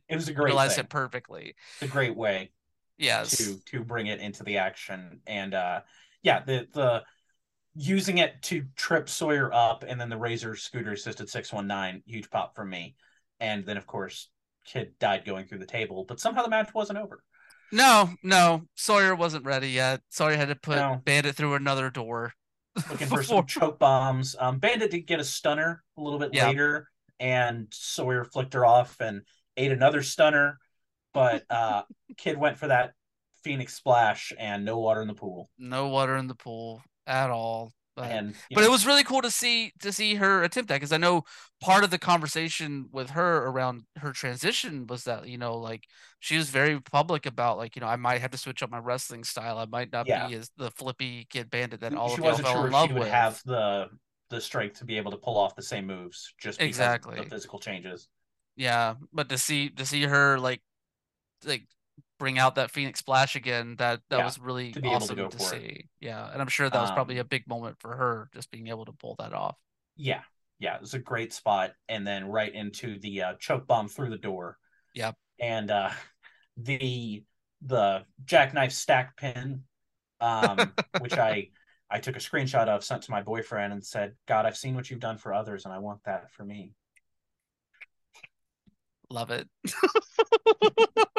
it 0.08 0.16
was 0.16 0.28
a 0.28 0.32
great 0.32 0.46
realized 0.46 0.78
it 0.78 0.88
perfectly. 0.88 1.54
It's 1.80 1.90
a 1.90 1.92
great 1.92 2.16
way, 2.16 2.52
yes, 2.98 3.36
to 3.38 3.58
to 3.66 3.84
bring 3.84 4.06
it 4.06 4.20
into 4.20 4.42
the 4.42 4.58
action, 4.58 5.20
and 5.26 5.54
uh, 5.54 5.80
yeah, 6.22 6.42
the 6.44 6.66
the 6.72 7.02
using 7.74 8.18
it 8.18 8.42
to 8.42 8.64
trip 8.76 9.08
Sawyer 9.08 9.52
up, 9.52 9.84
and 9.86 10.00
then 10.00 10.08
the 10.08 10.16
Razor 10.16 10.56
scooter 10.56 10.92
assisted 10.92 11.28
six 11.28 11.52
one 11.52 11.66
nine, 11.66 12.02
huge 12.06 12.30
pop 12.30 12.54
from 12.54 12.70
me, 12.70 12.96
and 13.38 13.64
then 13.64 13.76
of 13.76 13.86
course 13.86 14.28
Kidd 14.64 14.98
died 14.98 15.24
going 15.24 15.46
through 15.46 15.58
the 15.58 15.66
table, 15.66 16.04
but 16.06 16.20
somehow 16.20 16.42
the 16.42 16.50
match 16.50 16.74
wasn't 16.74 16.98
over. 16.98 17.22
No, 17.72 18.10
no, 18.24 18.62
Sawyer 18.74 19.14
wasn't 19.14 19.44
ready 19.44 19.70
yet. 19.70 20.00
Sawyer 20.08 20.36
had 20.36 20.48
to 20.48 20.56
put 20.56 20.76
no. 20.76 21.00
Bandit 21.04 21.36
through 21.36 21.54
another 21.54 21.88
door 21.88 22.34
looking 22.88 23.06
for 23.08 23.22
some 23.22 23.46
choke 23.46 23.78
bombs. 23.78 24.36
Um, 24.38 24.58
Bandit 24.58 24.90
did 24.90 25.06
get 25.06 25.20
a 25.20 25.24
stunner 25.24 25.82
a 25.96 26.00
little 26.00 26.18
bit 26.18 26.34
later, 26.34 26.88
and 27.18 27.66
Sawyer 27.70 28.24
flicked 28.24 28.54
her 28.54 28.64
off 28.64 28.96
and 29.00 29.22
ate 29.56 29.72
another 29.72 30.02
stunner. 30.02 30.58
But 31.12 31.44
uh, 31.50 31.82
Kidd 32.16 32.38
went 32.38 32.58
for 32.58 32.68
that 32.68 32.92
Phoenix 33.42 33.74
splash 33.74 34.32
and 34.38 34.64
no 34.64 34.78
water 34.78 35.02
in 35.02 35.08
the 35.08 35.14
pool. 35.14 35.50
No 35.58 35.88
water 35.88 36.16
in 36.16 36.26
the 36.26 36.34
pool 36.34 36.82
at 37.06 37.30
all. 37.30 37.72
But, 38.00 38.10
and 38.10 38.34
but 38.50 38.60
know, 38.60 38.66
it 38.66 38.70
was 38.70 38.86
really 38.86 39.04
cool 39.04 39.22
to 39.22 39.30
see 39.30 39.72
to 39.80 39.92
see 39.92 40.14
her 40.16 40.42
attempt 40.42 40.68
that 40.68 40.76
because 40.76 40.92
I 40.92 40.96
know 40.96 41.24
part 41.60 41.84
of 41.84 41.90
the 41.90 41.98
conversation 41.98 42.88
with 42.92 43.10
her 43.10 43.46
around 43.46 43.82
her 43.96 44.12
transition 44.12 44.86
was 44.86 45.04
that 45.04 45.28
you 45.28 45.38
know 45.38 45.56
like 45.56 45.84
she 46.18 46.36
was 46.36 46.50
very 46.50 46.80
public 46.80 47.26
about 47.26 47.58
like 47.58 47.76
you 47.76 47.80
know 47.80 47.88
I 47.88 47.96
might 47.96 48.20
have 48.20 48.30
to 48.30 48.38
switch 48.38 48.62
up 48.62 48.70
my 48.70 48.78
wrestling 48.78 49.24
style. 49.24 49.58
I 49.58 49.66
might 49.66 49.92
not 49.92 50.06
yeah. 50.06 50.28
be 50.28 50.34
as 50.34 50.50
the 50.56 50.70
flippy 50.70 51.26
Kidd 51.30 51.50
Bandit 51.50 51.80
that 51.80 51.94
all 51.94 52.08
she 52.08 52.14
of 52.14 52.20
y'all 52.20 52.36
fell 52.36 52.52
sure 52.54 52.66
in 52.66 52.72
love 52.72 52.88
she 52.88 52.94
would 52.94 53.00
with. 53.00 53.10
Have 53.10 53.40
the 53.44 53.88
the 54.30 54.40
strength 54.40 54.78
to 54.78 54.84
be 54.84 54.96
able 54.96 55.10
to 55.10 55.16
pull 55.16 55.36
off 55.36 55.56
the 55.56 55.62
same 55.62 55.86
moves 55.86 56.32
just 56.38 56.58
because 56.58 56.68
exactly 56.68 57.18
of 57.18 57.24
the 57.24 57.30
physical 57.30 57.58
changes. 57.58 58.08
Yeah, 58.56 58.94
but 59.12 59.28
to 59.28 59.38
see 59.38 59.70
to 59.70 59.84
see 59.84 60.02
her 60.02 60.38
like 60.38 60.62
like 61.44 61.66
bring 62.20 62.38
out 62.38 62.54
that 62.54 62.70
Phoenix 62.70 63.00
Splash 63.00 63.34
again. 63.34 63.74
That 63.78 64.00
that 64.10 64.18
yeah, 64.18 64.24
was 64.24 64.38
really 64.38 64.70
to 64.72 64.80
awesome 64.82 65.16
to, 65.16 65.28
to 65.28 65.40
see. 65.40 65.56
It. 65.56 65.84
Yeah, 66.00 66.30
and 66.30 66.40
I'm 66.40 66.46
sure 66.46 66.70
that 66.70 66.80
was 66.80 66.90
um, 66.90 66.94
probably 66.94 67.18
a 67.18 67.24
big 67.24 67.48
moment 67.48 67.78
for 67.80 67.96
her, 67.96 68.28
just 68.32 68.52
being 68.52 68.68
able 68.68 68.84
to 68.84 68.92
pull 68.92 69.16
that 69.18 69.32
off. 69.32 69.56
Yeah, 69.96 70.20
yeah, 70.60 70.76
it 70.76 70.80
was 70.80 70.94
a 70.94 71.00
great 71.00 71.32
spot, 71.32 71.72
and 71.88 72.06
then 72.06 72.28
right 72.28 72.54
into 72.54 73.00
the 73.00 73.22
uh, 73.22 73.34
choke 73.40 73.66
bomb 73.66 73.88
through 73.88 74.10
the 74.10 74.18
door. 74.18 74.58
Yep. 74.94 75.16
And 75.40 75.70
uh, 75.72 75.90
the 76.56 77.24
the 77.62 78.04
jackknife 78.24 78.72
stack 78.72 79.16
pin, 79.16 79.64
um, 80.20 80.72
which 81.00 81.18
I 81.18 81.48
I 81.90 81.98
took 81.98 82.14
a 82.14 82.20
screenshot 82.20 82.68
of, 82.68 82.84
sent 82.84 83.02
to 83.04 83.10
my 83.10 83.22
boyfriend, 83.22 83.72
and 83.72 83.84
said, 83.84 84.14
"God, 84.28 84.46
I've 84.46 84.56
seen 84.56 84.74
what 84.76 84.90
you've 84.90 85.00
done 85.00 85.16
for 85.16 85.32
others, 85.32 85.64
and 85.64 85.74
I 85.74 85.78
want 85.78 86.04
that 86.04 86.30
for 86.30 86.44
me." 86.44 86.74
Love 89.08 89.30
it. 89.32 89.48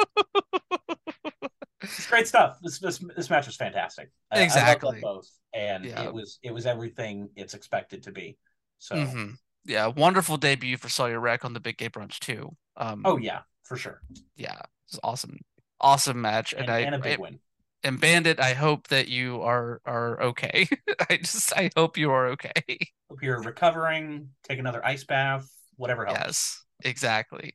it's 1.98 2.06
great 2.06 2.26
stuff. 2.26 2.58
This 2.62 2.78
this 2.78 2.98
this 3.16 3.30
match 3.30 3.46
was 3.46 3.56
fantastic. 3.56 4.10
Exactly. 4.32 5.00
Both, 5.00 5.28
and 5.54 5.84
yeah. 5.84 6.02
it 6.04 6.12
was 6.12 6.38
it 6.42 6.52
was 6.52 6.66
everything 6.66 7.30
it's 7.36 7.54
expected 7.54 8.04
to 8.04 8.12
be. 8.12 8.38
So 8.78 8.96
mm-hmm. 8.96 9.30
yeah, 9.64 9.86
wonderful 9.86 10.36
debut 10.36 10.76
for 10.76 10.88
Sawyer 10.88 11.20
Wreck 11.20 11.44
on 11.44 11.52
the 11.52 11.60
Big 11.60 11.78
Gay 11.78 11.88
Brunch 11.88 12.18
too. 12.18 12.56
Um, 12.76 13.02
oh 13.04 13.16
yeah, 13.16 13.40
for 13.64 13.76
sure. 13.76 14.00
Yeah, 14.36 14.60
it's 14.88 14.98
awesome, 15.02 15.38
awesome 15.80 16.20
match, 16.20 16.52
and, 16.52 16.62
and 16.62 16.70
I 16.70 16.78
and 16.80 16.94
a 16.94 16.98
big 16.98 17.18
I, 17.18 17.22
win. 17.22 17.38
And 17.84 18.00
Bandit, 18.00 18.38
I 18.38 18.54
hope 18.54 18.88
that 18.88 19.08
you 19.08 19.42
are 19.42 19.80
are 19.84 20.22
okay. 20.22 20.68
I 21.10 21.16
just 21.16 21.52
I 21.56 21.70
hope 21.76 21.96
you 21.96 22.10
are 22.10 22.28
okay. 22.28 22.52
Hope 23.10 23.22
you're 23.22 23.42
recovering. 23.42 24.28
Take 24.44 24.58
another 24.58 24.84
ice 24.84 25.04
bath. 25.04 25.48
Whatever 25.76 26.06
helps. 26.06 26.20
Yes, 26.20 26.64
exactly. 26.84 27.54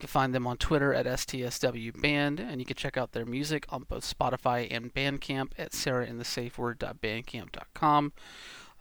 You 0.00 0.06
can 0.06 0.12
find 0.12 0.34
them 0.34 0.46
on 0.46 0.56
Twitter 0.56 0.94
at 0.94 1.04
STSW 1.04 2.00
Band, 2.00 2.40
and 2.40 2.58
you 2.58 2.64
can 2.64 2.74
check 2.74 2.96
out 2.96 3.12
their 3.12 3.26
music 3.26 3.66
on 3.68 3.82
both 3.82 4.02
Spotify 4.02 4.66
and 4.70 4.94
Bandcamp 4.94 5.52
at 5.58 5.72
sarahinthesafeword.bandcamp.com. 5.72 8.12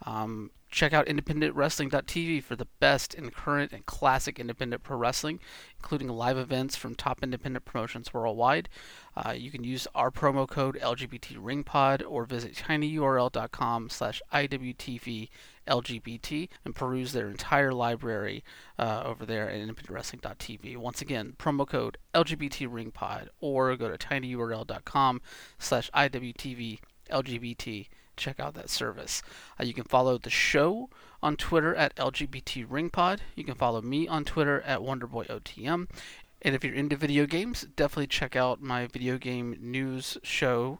Um, 0.06 0.52
check 0.72 0.94
out 0.94 1.08
independentwrestling.tv 1.08 2.42
for 2.42 2.56
the 2.56 2.70
best 2.80 3.14
in 3.14 3.32
current 3.32 3.74
and 3.74 3.86
classic 3.86 4.40
independent 4.40 4.82
pro 4.82 4.96
wrestling, 4.96 5.42
including 5.76 6.08
live 6.08 6.38
events 6.38 6.78
from 6.78 6.96
top 6.96 7.20
independent 7.22 7.66
promotions 7.66 8.14
worldwide. 8.14 8.70
Uh, 9.18 9.32
you 9.32 9.52
can 9.52 9.66
use 9.66 9.90
our 9.94 10.12
promo 10.12 10.48
code 10.48 10.80
LGBTRingPod 10.82 12.02
or 12.08 12.24
visit 12.24 12.54
tinyurl.com 12.54 13.90
slash 13.90 14.22
IWTV 14.32 15.28
and 15.70 16.76
peruse 16.76 17.14
their 17.14 17.30
entire 17.30 17.74
library 17.74 18.44
uh, 18.78 19.04
over 19.06 19.26
there 19.26 19.50
at 19.50 19.60
independentwrestling.tv. 19.60 20.78
Once 20.78 21.02
again, 21.02 21.34
promo 21.38 21.68
code 21.68 21.98
LGBTRingPod 22.14 23.30
or 23.40 23.76
go 23.76 23.90
to 23.90 23.98
tinyurl.com 23.98 25.22
slash 25.58 25.90
IWTV 25.92 26.80
check 28.20 28.40
out 28.40 28.54
that 28.54 28.70
service. 28.70 29.24
Uh, 29.60 29.64
you 29.64 29.74
can 29.74 29.86
follow 29.86 30.18
the 30.18 30.30
show 30.30 30.90
on 31.24 31.36
Twitter 31.36 31.74
at 31.74 31.96
LGBT 31.96 32.68
Ringpod. 32.68 33.20
You 33.36 33.44
can 33.44 33.56
follow 33.56 33.82
me 33.82 34.08
on 34.08 34.26
Twitter 34.26 34.62
at 34.62 34.80
WonderboyOTM. 34.80 35.88
And 36.42 36.56
if 36.56 36.64
you're 36.64 36.74
into 36.74 36.96
video 36.96 37.26
games, 37.26 37.66
definitely 37.76 38.08
check 38.08 38.36
out 38.36 38.62
my 38.62 38.88
video 38.88 39.18
game 39.18 39.58
news 39.60 40.18
show, 40.24 40.80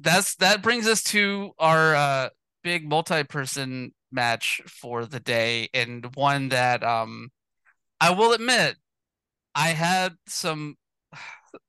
That's 0.00 0.34
that 0.36 0.62
brings 0.62 0.86
us 0.86 1.02
to 1.04 1.52
our 1.58 1.94
uh, 1.94 2.28
big 2.62 2.88
multi-person 2.88 3.92
match 4.12 4.60
for 4.66 5.06
the 5.06 5.20
day, 5.20 5.68
and 5.72 6.14
one 6.14 6.50
that 6.50 6.82
um, 6.82 7.30
I 8.00 8.10
will 8.10 8.32
admit 8.32 8.76
I 9.54 9.68
had 9.68 10.14
some 10.26 10.76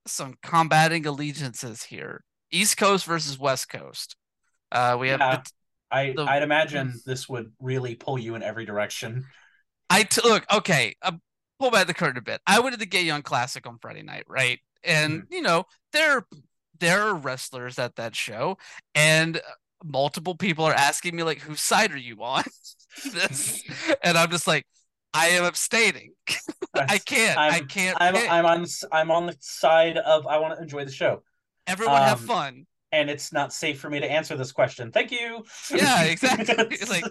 some 0.07 0.36
combating 0.43 1.05
allegiances 1.05 1.84
here. 1.84 2.24
East 2.51 2.78
Coast 2.78 3.05
versus 3.05 3.39
West 3.39 3.69
Coast. 3.69 4.15
Uh, 4.72 4.97
we 4.99 5.09
have. 5.09 5.19
Yeah, 5.19 5.41
I 5.91 6.13
the, 6.15 6.24
I'd 6.24 6.43
imagine 6.43 6.93
this 7.05 7.28
would 7.28 7.51
really 7.59 7.95
pull 7.95 8.17
you 8.17 8.36
in 8.36 8.43
every 8.43 8.65
direction. 8.65 9.26
I 9.89 10.03
t- 10.03 10.22
look 10.24 10.45
okay. 10.51 10.95
Uh, 11.01 11.13
pull 11.59 11.72
back 11.72 11.88
the 11.88 11.93
curtain 11.93 12.17
a 12.17 12.22
bit. 12.22 12.41
I 12.47 12.59
went 12.59 12.74
to 12.74 12.80
the 12.80 12.86
Gay 12.86 13.03
Young 13.03 13.22
Classic 13.22 13.65
on 13.67 13.78
Friday 13.82 14.03
night, 14.03 14.24
right? 14.28 14.59
And 14.84 15.24
mm-hmm. 15.24 15.34
you 15.34 15.41
know 15.41 15.65
there 15.93 16.26
there 16.82 17.03
are 17.03 17.15
wrestlers 17.15 17.79
at 17.79 17.95
that 17.95 18.15
show, 18.15 18.57
and 18.93 19.39
multiple 19.84 20.36
people 20.36 20.65
are 20.65 20.73
asking 20.73 21.15
me 21.15 21.23
like, 21.23 21.39
"Whose 21.39 21.61
side 21.61 21.93
are 21.93 21.97
you 21.97 22.21
on?" 22.21 22.43
this, 23.13 23.63
and 24.03 24.17
I'm 24.17 24.29
just 24.29 24.47
like, 24.47 24.65
I 25.13 25.27
am 25.27 25.45
abstaining. 25.45 26.13
I 26.75 26.97
can't. 26.97 27.39
I'm, 27.39 27.53
I 27.53 27.59
can't. 27.61 27.97
I'm, 28.01 28.15
I'm, 28.15 28.45
on. 28.45 28.65
I'm 28.91 29.11
on 29.11 29.27
the 29.27 29.38
side 29.39 29.97
of 29.97 30.27
I 30.27 30.39
want 30.39 30.55
to 30.57 30.61
enjoy 30.61 30.84
the 30.84 30.91
show. 30.91 31.23
Everyone 31.67 32.01
um, 32.01 32.07
have 32.09 32.19
fun. 32.19 32.65
And 32.91 33.09
it's 33.09 33.32
not 33.32 33.53
safe 33.53 33.79
for 33.79 33.89
me 33.89 34.01
to 34.01 34.11
answer 34.11 34.36
this 34.36 34.51
question. 34.51 34.91
Thank 34.91 35.11
you. 35.11 35.45
Yeah, 35.73 36.03
exactly. 36.03 36.77
like, 36.89 37.05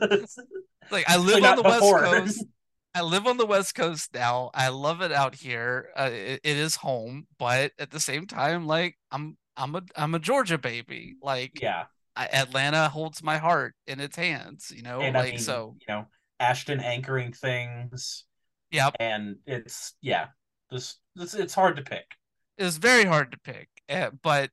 like 0.90 1.08
I 1.08 1.16
live 1.16 1.42
on 1.42 1.56
the 1.56 1.62
before. 1.62 2.02
West 2.02 2.12
Coast. 2.12 2.44
I 2.94 3.02
live 3.02 3.26
on 3.26 3.36
the 3.36 3.46
West 3.46 3.74
Coast 3.74 4.12
now. 4.12 4.50
I 4.52 4.68
love 4.68 5.00
it 5.00 5.12
out 5.12 5.34
here. 5.34 5.90
Uh, 5.96 6.10
it, 6.12 6.40
it 6.42 6.56
is 6.56 6.74
home, 6.74 7.26
but 7.38 7.72
at 7.78 7.90
the 7.90 8.00
same 8.00 8.26
time, 8.26 8.66
like 8.66 8.98
I'm, 9.12 9.36
I'm 9.56 9.74
a, 9.74 9.82
I'm 9.96 10.14
a 10.14 10.18
Georgia 10.18 10.58
baby. 10.58 11.16
Like, 11.22 11.60
yeah, 11.60 11.84
I, 12.16 12.26
Atlanta 12.26 12.88
holds 12.88 13.22
my 13.22 13.38
heart 13.38 13.74
in 13.86 14.00
its 14.00 14.16
hands. 14.16 14.72
You 14.74 14.82
know, 14.82 15.00
and 15.00 15.14
like 15.14 15.28
I 15.28 15.30
mean, 15.32 15.40
so. 15.40 15.76
You 15.80 15.94
know, 15.94 16.06
Ashton 16.38 16.80
anchoring 16.80 17.32
things. 17.32 18.24
Yeah, 18.70 18.90
And 19.00 19.36
it's 19.46 19.94
yeah, 20.00 20.28
this 20.70 20.96
this 21.16 21.34
it's 21.34 21.54
hard 21.54 21.76
to 21.76 21.82
pick. 21.82 22.04
It 22.56 22.64
was 22.64 22.76
very 22.76 23.04
hard 23.04 23.32
to 23.32 23.38
pick, 23.38 23.68
uh, 23.88 24.10
but 24.22 24.50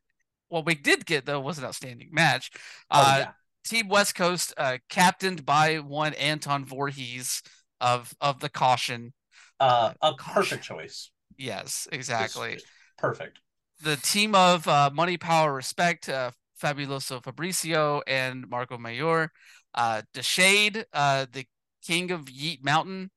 what 0.50 0.66
we 0.66 0.76
did 0.76 1.06
get 1.06 1.26
though 1.26 1.40
was 1.40 1.58
an 1.58 1.66
outstanding 1.66 2.10
match. 2.12 2.52
Oh, 2.90 3.02
uh, 3.02 3.16
yeah. 3.20 3.32
Team 3.66 3.90
West 3.90 4.16
Coast, 4.16 4.54
uh, 4.58 4.78
captained 4.90 5.46
by 5.46 5.76
one 5.78 6.14
Anton 6.14 6.66
Voorhees 6.66 7.44
of 7.82 8.14
of 8.22 8.40
the 8.40 8.50
caution. 8.50 9.14
Uh, 9.60 9.94
a 10.02 10.14
perfect 10.16 10.64
choice. 10.64 11.12
Yes, 11.38 11.88
exactly. 11.92 12.60
Perfect. 12.98 13.40
The 13.82 13.96
team 13.98 14.34
of 14.34 14.68
uh, 14.68 14.90
Money, 14.94 15.18
Power, 15.18 15.54
Respect, 15.54 16.10
uh, 16.10 16.32
Fabuloso 16.62 17.22
Fabricio, 17.22 18.02
and 18.08 18.50
Marco 18.50 18.78
Mayor. 18.78 19.32
Uh, 19.76 20.02
Deshade, 20.14 20.86
uh, 20.94 21.28
the 21.32 21.46
King 21.86 22.12
of 22.12 22.26
Yeet 22.26 22.64
Mountain, 22.64 23.12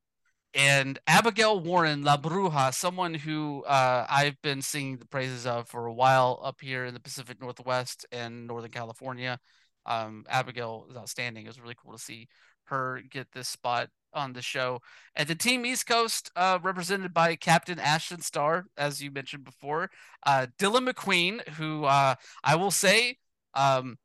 and 0.52 0.98
Abigail 1.06 1.60
Warren, 1.60 2.02
La 2.02 2.16
Bruja, 2.16 2.74
someone 2.74 3.14
who 3.14 3.64
uh, 3.64 4.06
I've 4.08 4.40
been 4.42 4.62
singing 4.62 4.98
the 4.98 5.06
praises 5.06 5.46
of 5.46 5.68
for 5.68 5.86
a 5.86 5.92
while 5.92 6.40
up 6.42 6.60
here 6.60 6.84
in 6.84 6.94
the 6.94 7.00
Pacific 7.00 7.40
Northwest 7.40 8.04
and 8.12 8.46
Northern 8.46 8.70
California. 8.70 9.38
Um, 9.86 10.24
Abigail 10.28 10.86
is 10.90 10.96
outstanding. 10.96 11.44
It 11.44 11.48
was 11.48 11.60
really 11.60 11.76
cool 11.82 11.92
to 11.92 11.98
see 11.98 12.28
her 12.70 13.02
get 13.08 13.28
this 13.32 13.48
spot 13.48 13.88
on 14.12 14.32
the 14.32 14.42
show. 14.42 14.80
And 15.14 15.28
the 15.28 15.34
Team 15.34 15.64
East 15.64 15.86
Coast, 15.86 16.30
uh, 16.34 16.58
represented 16.62 17.14
by 17.14 17.36
Captain 17.36 17.78
Ashton 17.78 18.20
Starr, 18.20 18.66
as 18.76 19.02
you 19.02 19.10
mentioned 19.10 19.44
before, 19.44 19.90
uh, 20.26 20.46
Dylan 20.58 20.88
McQueen, 20.88 21.46
who 21.50 21.84
uh, 21.84 22.16
I 22.42 22.56
will 22.56 22.70
say, 22.70 23.18
um, 23.54 23.98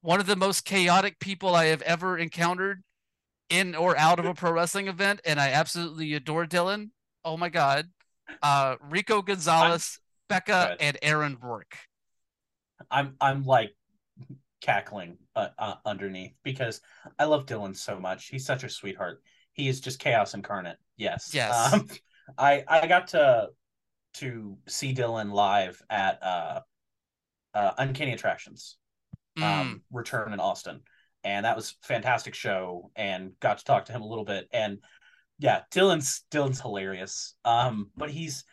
one 0.00 0.20
of 0.20 0.26
the 0.26 0.36
most 0.36 0.64
chaotic 0.64 1.18
people 1.18 1.54
I 1.54 1.66
have 1.66 1.82
ever 1.82 2.18
encountered 2.18 2.82
in 3.48 3.74
or 3.74 3.96
out 3.96 4.18
of 4.18 4.26
a 4.26 4.34
pro 4.34 4.52
wrestling 4.52 4.88
event, 4.88 5.20
and 5.24 5.40
I 5.40 5.50
absolutely 5.50 6.14
adore 6.14 6.46
Dylan. 6.46 6.90
Oh 7.24 7.36
my 7.36 7.48
god, 7.48 7.86
uh, 8.42 8.76
Rico 8.82 9.22
Gonzalez, 9.22 9.98
I'm, 9.98 10.36
Becca, 10.36 10.76
and 10.80 10.98
Aaron 11.02 11.38
Rourke. 11.40 11.76
I'm 12.90 13.16
I'm 13.20 13.44
like 13.44 13.74
cackling 14.64 15.18
uh, 15.36 15.48
uh, 15.58 15.74
underneath 15.84 16.32
because 16.42 16.80
I 17.18 17.24
love 17.24 17.44
Dylan 17.44 17.76
so 17.76 18.00
much. 18.00 18.28
He's 18.28 18.46
such 18.46 18.64
a 18.64 18.70
sweetheart. 18.70 19.22
He 19.52 19.68
is 19.68 19.80
just 19.80 19.98
chaos 19.98 20.32
incarnate. 20.32 20.78
Yes. 20.96 21.32
Yes. 21.34 21.74
Um, 21.74 21.86
I 22.38 22.64
I 22.66 22.86
got 22.86 23.08
to 23.08 23.48
to 24.14 24.56
see 24.66 24.94
Dylan 24.94 25.32
live 25.32 25.82
at 25.90 26.22
uh, 26.22 26.60
uh 27.52 27.72
Uncanny 27.76 28.12
Attractions, 28.12 28.78
um, 29.36 29.42
mm. 29.42 29.80
return 29.92 30.32
in 30.32 30.40
Austin, 30.40 30.80
and 31.24 31.44
that 31.44 31.56
was 31.56 31.76
fantastic 31.82 32.34
show. 32.34 32.90
And 32.96 33.32
got 33.40 33.58
to 33.58 33.64
talk 33.64 33.84
to 33.86 33.92
him 33.92 34.00
a 34.00 34.08
little 34.08 34.24
bit. 34.24 34.48
And 34.50 34.78
yeah, 35.38 35.60
Dylan's 35.72 36.24
Dylan's 36.30 36.62
hilarious. 36.62 37.34
Um, 37.44 37.90
but 37.98 38.08
he's 38.08 38.44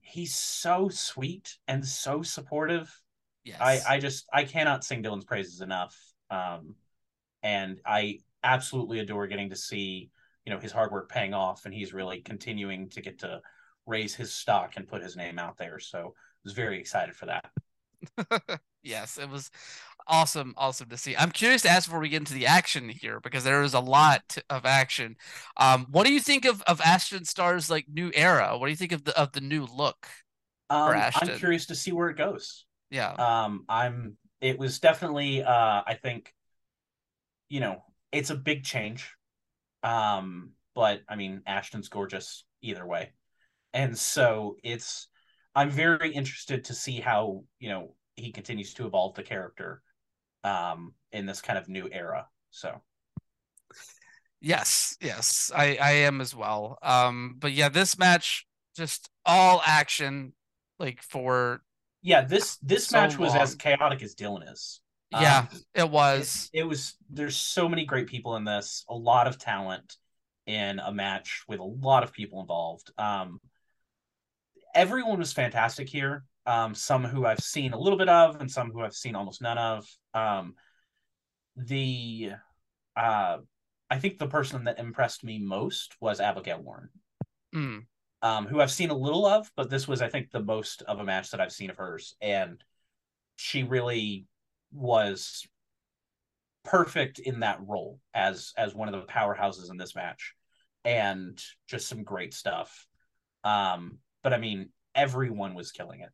he's 0.00 0.34
so 0.34 0.88
sweet 0.88 1.58
and 1.68 1.84
so 1.84 2.22
supportive 2.22 2.90
Yes. 3.48 3.60
I, 3.60 3.94
I 3.94 3.98
just 3.98 4.26
I 4.32 4.44
cannot 4.44 4.84
sing 4.84 5.02
Dylan's 5.02 5.24
praises 5.24 5.62
enough. 5.62 5.96
Um, 6.30 6.74
and 7.42 7.80
I 7.86 8.18
absolutely 8.44 8.98
adore 8.98 9.26
getting 9.26 9.50
to 9.50 9.56
see 9.56 10.10
you 10.44 10.52
know 10.52 10.60
his 10.60 10.72
hard 10.72 10.92
work 10.92 11.08
paying 11.08 11.32
off, 11.32 11.64
and 11.64 11.72
he's 11.72 11.94
really 11.94 12.20
continuing 12.20 12.90
to 12.90 13.00
get 13.00 13.20
to 13.20 13.40
raise 13.86 14.14
his 14.14 14.34
stock 14.34 14.74
and 14.76 14.86
put 14.86 15.02
his 15.02 15.16
name 15.16 15.38
out 15.38 15.56
there. 15.56 15.78
So 15.78 15.98
I 15.98 16.10
was 16.44 16.52
very 16.52 16.78
excited 16.78 17.16
for 17.16 17.26
that. 17.26 18.60
yes, 18.82 19.16
it 19.16 19.30
was 19.30 19.50
awesome, 20.06 20.52
awesome 20.58 20.90
to 20.90 20.98
see. 20.98 21.16
I'm 21.16 21.30
curious 21.30 21.62
to 21.62 21.70
ask 21.70 21.88
before 21.88 22.00
we 22.00 22.10
get 22.10 22.18
into 22.18 22.34
the 22.34 22.46
action 22.46 22.90
here 22.90 23.18
because 23.20 23.44
there 23.44 23.62
is 23.62 23.72
a 23.72 23.80
lot 23.80 24.36
of 24.50 24.66
action. 24.66 25.16
Um, 25.56 25.86
what 25.90 26.06
do 26.06 26.12
you 26.12 26.20
think 26.20 26.44
of 26.44 26.60
of 26.62 26.82
Ashton 26.82 27.24
Starr's 27.24 27.70
like 27.70 27.86
new 27.88 28.10
era? 28.14 28.58
What 28.58 28.66
do 28.66 28.70
you 28.70 28.76
think 28.76 28.92
of 28.92 29.04
the 29.04 29.18
of 29.18 29.32
the 29.32 29.40
new 29.40 29.66
look? 29.74 30.06
Um, 30.70 30.94
I'm 30.94 31.38
curious 31.38 31.64
to 31.66 31.74
see 31.74 31.92
where 31.92 32.10
it 32.10 32.18
goes. 32.18 32.66
Yeah. 32.90 33.12
Um, 33.12 33.64
I'm. 33.68 34.16
It 34.40 34.58
was 34.58 34.78
definitely. 34.78 35.42
Uh, 35.42 35.82
I 35.86 35.98
think. 36.00 36.32
You 37.48 37.60
know, 37.60 37.82
it's 38.12 38.30
a 38.30 38.34
big 38.34 38.64
change. 38.64 39.10
Um, 39.82 40.50
but 40.74 41.00
I 41.08 41.16
mean, 41.16 41.42
Ashton's 41.46 41.88
gorgeous 41.88 42.44
either 42.62 42.86
way, 42.86 43.12
and 43.72 43.96
so 43.96 44.56
it's. 44.62 45.08
I'm 45.54 45.70
very 45.70 46.12
interested 46.12 46.64
to 46.64 46.74
see 46.74 47.00
how 47.00 47.44
you 47.58 47.68
know 47.68 47.94
he 48.16 48.32
continues 48.32 48.74
to 48.74 48.86
evolve 48.86 49.14
the 49.14 49.22
character, 49.22 49.82
um, 50.44 50.94
in 51.12 51.26
this 51.26 51.40
kind 51.40 51.58
of 51.58 51.68
new 51.68 51.88
era. 51.90 52.28
So. 52.50 52.80
Yes, 54.40 54.96
yes, 55.00 55.50
I 55.54 55.76
I 55.80 55.90
am 55.90 56.20
as 56.20 56.34
well. 56.34 56.78
Um, 56.82 57.36
but 57.38 57.52
yeah, 57.52 57.68
this 57.68 57.98
match 57.98 58.46
just 58.76 59.10
all 59.26 59.60
action, 59.66 60.32
like 60.78 61.02
for 61.02 61.60
yeah, 62.08 62.22
this 62.22 62.56
this 62.62 62.86
so 62.86 62.96
match 62.96 63.18
was 63.18 63.34
long. 63.34 63.42
as 63.42 63.54
chaotic 63.54 64.02
as 64.02 64.14
Dylan 64.14 64.50
is. 64.50 64.80
Yeah, 65.10 65.46
um, 65.52 65.60
it 65.74 65.90
was. 65.90 66.48
It, 66.54 66.60
it, 66.60 66.62
was. 66.64 66.94
There's 67.10 67.36
so 67.36 67.68
many 67.68 67.84
great 67.84 68.06
people 68.06 68.36
in 68.36 68.44
this. 68.44 68.84
A 68.88 68.94
lot 68.94 69.26
of 69.26 69.38
talent 69.38 69.96
in 70.46 70.78
a 70.78 70.90
match 70.90 71.44
with 71.48 71.60
a 71.60 71.64
lot 71.64 72.02
of 72.02 72.14
people 72.14 72.40
involved. 72.40 72.90
Um, 72.96 73.40
everyone 74.74 75.18
was 75.18 75.34
fantastic 75.34 75.86
here. 75.86 76.24
Um, 76.46 76.74
some 76.74 77.04
who 77.04 77.26
I've 77.26 77.40
seen 77.40 77.74
a 77.74 77.78
little 77.78 77.98
bit 77.98 78.08
of, 78.08 78.40
and 78.40 78.50
some 78.50 78.70
who 78.70 78.80
I've 78.80 78.94
seen 78.94 79.14
almost 79.14 79.42
none 79.42 79.58
of. 79.58 79.86
Um, 80.14 80.54
the, 81.56 82.32
uh, 82.96 83.38
I 83.90 83.98
think 83.98 84.16
the 84.16 84.28
person 84.28 84.64
that 84.64 84.78
impressed 84.78 85.24
me 85.24 85.38
most 85.38 85.94
was 86.00 86.20
Abigail 86.20 86.62
Warren. 86.62 86.88
Mm 87.54 87.82
um, 88.22 88.46
who 88.46 88.60
I've 88.60 88.70
seen 88.70 88.90
a 88.90 88.96
little 88.96 89.26
of, 89.26 89.50
but 89.56 89.70
this 89.70 89.86
was, 89.86 90.02
I 90.02 90.08
think, 90.08 90.30
the 90.30 90.42
most 90.42 90.82
of 90.82 90.98
a 90.98 91.04
match 91.04 91.30
that 91.30 91.40
I've 91.40 91.52
seen 91.52 91.70
of 91.70 91.76
hers, 91.76 92.16
and 92.20 92.62
she 93.36 93.62
really 93.62 94.26
was 94.72 95.46
perfect 96.64 97.18
in 97.18 97.40
that 97.40 97.60
role 97.64 97.98
as 98.12 98.52
as 98.58 98.74
one 98.74 98.92
of 98.92 99.00
the 99.00 99.06
powerhouses 99.06 99.70
in 99.70 99.76
this 99.76 99.94
match, 99.94 100.34
and 100.84 101.42
just 101.68 101.88
some 101.88 102.02
great 102.02 102.34
stuff. 102.34 102.86
Um, 103.44 103.98
but 104.22 104.32
I 104.32 104.38
mean, 104.38 104.70
everyone 104.94 105.54
was 105.54 105.72
killing 105.72 106.00
it 106.00 106.10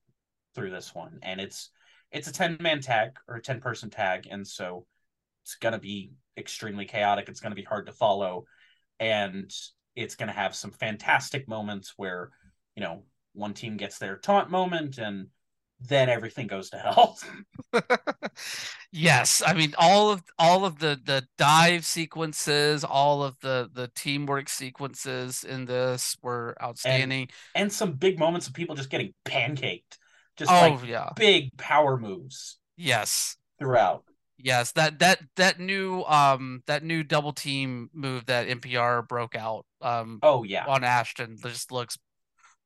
through 0.54 0.70
this 0.70 0.94
one, 0.94 1.18
and 1.22 1.40
it's 1.40 1.70
it's 2.12 2.28
a 2.28 2.32
ten 2.32 2.58
man 2.60 2.80
tag 2.80 3.12
or 3.26 3.36
a 3.36 3.42
ten 3.42 3.60
person 3.60 3.90
tag, 3.90 4.28
and 4.30 4.46
so 4.46 4.86
it's 5.42 5.56
gonna 5.56 5.78
be 5.78 6.12
extremely 6.36 6.84
chaotic. 6.84 7.28
It's 7.28 7.40
gonna 7.40 7.54
be 7.54 7.62
hard 7.62 7.86
to 7.86 7.92
follow, 7.92 8.44
and 9.00 9.50
it's 9.96 10.16
going 10.16 10.28
to 10.28 10.34
have 10.34 10.54
some 10.54 10.70
fantastic 10.70 11.48
moments 11.48 11.94
where 11.96 12.30
you 12.76 12.82
know 12.82 13.04
one 13.32 13.54
team 13.54 13.76
gets 13.76 13.98
their 13.98 14.16
taunt 14.16 14.50
moment 14.50 14.98
and 14.98 15.28
then 15.80 16.08
everything 16.08 16.46
goes 16.46 16.70
to 16.70 16.78
hell. 16.78 17.18
yes, 18.92 19.42
I 19.44 19.54
mean 19.54 19.74
all 19.76 20.10
of 20.10 20.22
all 20.38 20.64
of 20.64 20.78
the 20.78 20.98
the 21.02 21.26
dive 21.36 21.84
sequences, 21.84 22.84
all 22.84 23.22
of 23.22 23.38
the 23.40 23.70
the 23.72 23.90
teamwork 23.94 24.48
sequences 24.48 25.44
in 25.44 25.66
this 25.66 26.16
were 26.22 26.56
outstanding, 26.62 27.28
and, 27.54 27.64
and 27.64 27.72
some 27.72 27.92
big 27.92 28.18
moments 28.18 28.46
of 28.46 28.54
people 28.54 28.74
just 28.74 28.90
getting 28.90 29.12
pancaked, 29.24 29.98
just 30.36 30.50
oh, 30.50 30.54
like 30.54 30.86
yeah. 30.86 31.10
big 31.16 31.56
power 31.56 31.98
moves. 31.98 32.58
Yes, 32.76 33.36
throughout. 33.58 34.04
Yes, 34.36 34.72
that 34.72 34.98
that 34.98 35.20
that 35.36 35.60
new 35.60 36.02
um 36.02 36.62
that 36.66 36.82
new 36.82 37.02
double 37.04 37.32
team 37.32 37.88
move 37.92 38.26
that 38.26 38.48
MPR 38.48 39.06
broke 39.06 39.36
out 39.36 39.64
um 39.80 40.18
oh 40.22 40.42
yeah 40.42 40.66
on 40.66 40.82
Ashton 40.82 41.36
just 41.40 41.70
looks 41.70 41.98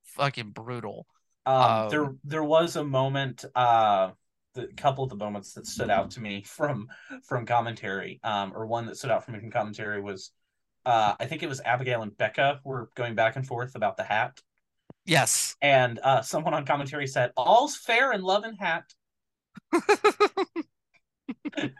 fucking 0.05 0.51
brutal. 0.51 1.07
Um, 1.45 1.63
um 1.63 1.91
there 1.91 2.15
there 2.25 2.45
was 2.45 2.77
a 2.77 2.85
moment 2.85 3.45
uh 3.55 4.11
the 4.55 4.69
couple 4.77 5.05
of 5.05 5.11
the 5.11 5.17
moments 5.17 5.53
that 5.55 5.67
stood 5.67 5.91
out 5.91 6.11
to 6.13 6.21
me 6.21 6.43
from 6.43 6.89
from 7.27 7.45
commentary 7.45 8.19
um 8.25 8.53
or 8.57 8.67
one 8.67 8.87
that 8.87 8.97
stood 8.97 9.11
out 9.11 9.25
for 9.25 9.33
me 9.33 9.39
from 9.39 9.51
commentary 9.51 10.01
was 10.01 10.33
uh 10.87 11.15
I 11.21 11.27
think 11.27 11.43
it 11.43 11.49
was 11.49 11.61
Abigail 11.61 12.03
and 12.03 12.17
Becca 12.17 12.61
were 12.65 12.91
going 12.95 13.15
back 13.15 13.37
and 13.37 13.47
forth 13.47 13.75
about 13.75 13.97
the 13.97 14.05
hat. 14.05 14.41
Yes. 15.05 15.55
And 15.61 16.01
uh 16.03 16.23
someone 16.23 16.55
on 16.55 16.65
commentary 16.65 17.07
said 17.07 17.33
all's 17.37 17.77
fair 17.77 18.13
in 18.13 18.23
love 18.23 18.45
and 18.45 18.59
hat. 18.59 18.85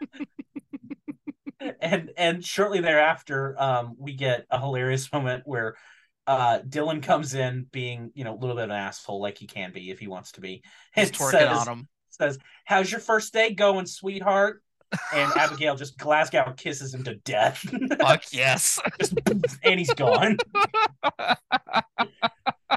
and 1.81 2.11
and 2.17 2.43
shortly 2.43 2.81
thereafter, 2.81 3.55
um, 3.59 3.95
we 3.97 4.13
get 4.13 4.45
a 4.49 4.59
hilarious 4.59 5.11
moment 5.13 5.43
where 5.45 5.75
uh, 6.27 6.59
Dylan 6.59 7.01
comes 7.01 7.33
in 7.33 7.65
being, 7.71 8.11
you 8.13 8.23
know, 8.23 8.33
a 8.33 8.37
little 8.37 8.55
bit 8.55 8.65
of 8.65 8.69
an 8.69 8.75
asshole 8.75 9.21
like 9.21 9.37
he 9.37 9.47
can 9.47 9.71
be 9.71 9.89
if 9.89 9.99
he 9.99 10.07
wants 10.07 10.33
to 10.33 10.41
be. 10.41 10.63
He's 10.93 11.11
twerking 11.11 11.31
says, 11.31 11.57
on 11.57 11.67
him. 11.67 11.87
Says, 12.09 12.37
"How's 12.65 12.91
your 12.91 13.01
first 13.01 13.33
day 13.33 13.53
going, 13.53 13.85
sweetheart?" 13.85 14.61
And 15.13 15.31
Abigail 15.35 15.75
just 15.75 15.97
Glasgow 15.97 16.53
kisses 16.55 16.93
him 16.93 17.03
to 17.05 17.15
death. 17.15 17.65
Fuck 17.99 18.25
yes. 18.31 18.79
just, 18.99 19.15
and 19.63 19.79
he's 19.79 19.93
gone. 19.93 20.37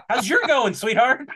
How's 0.08 0.28
your 0.28 0.40
going, 0.46 0.74
sweetheart? 0.74 1.28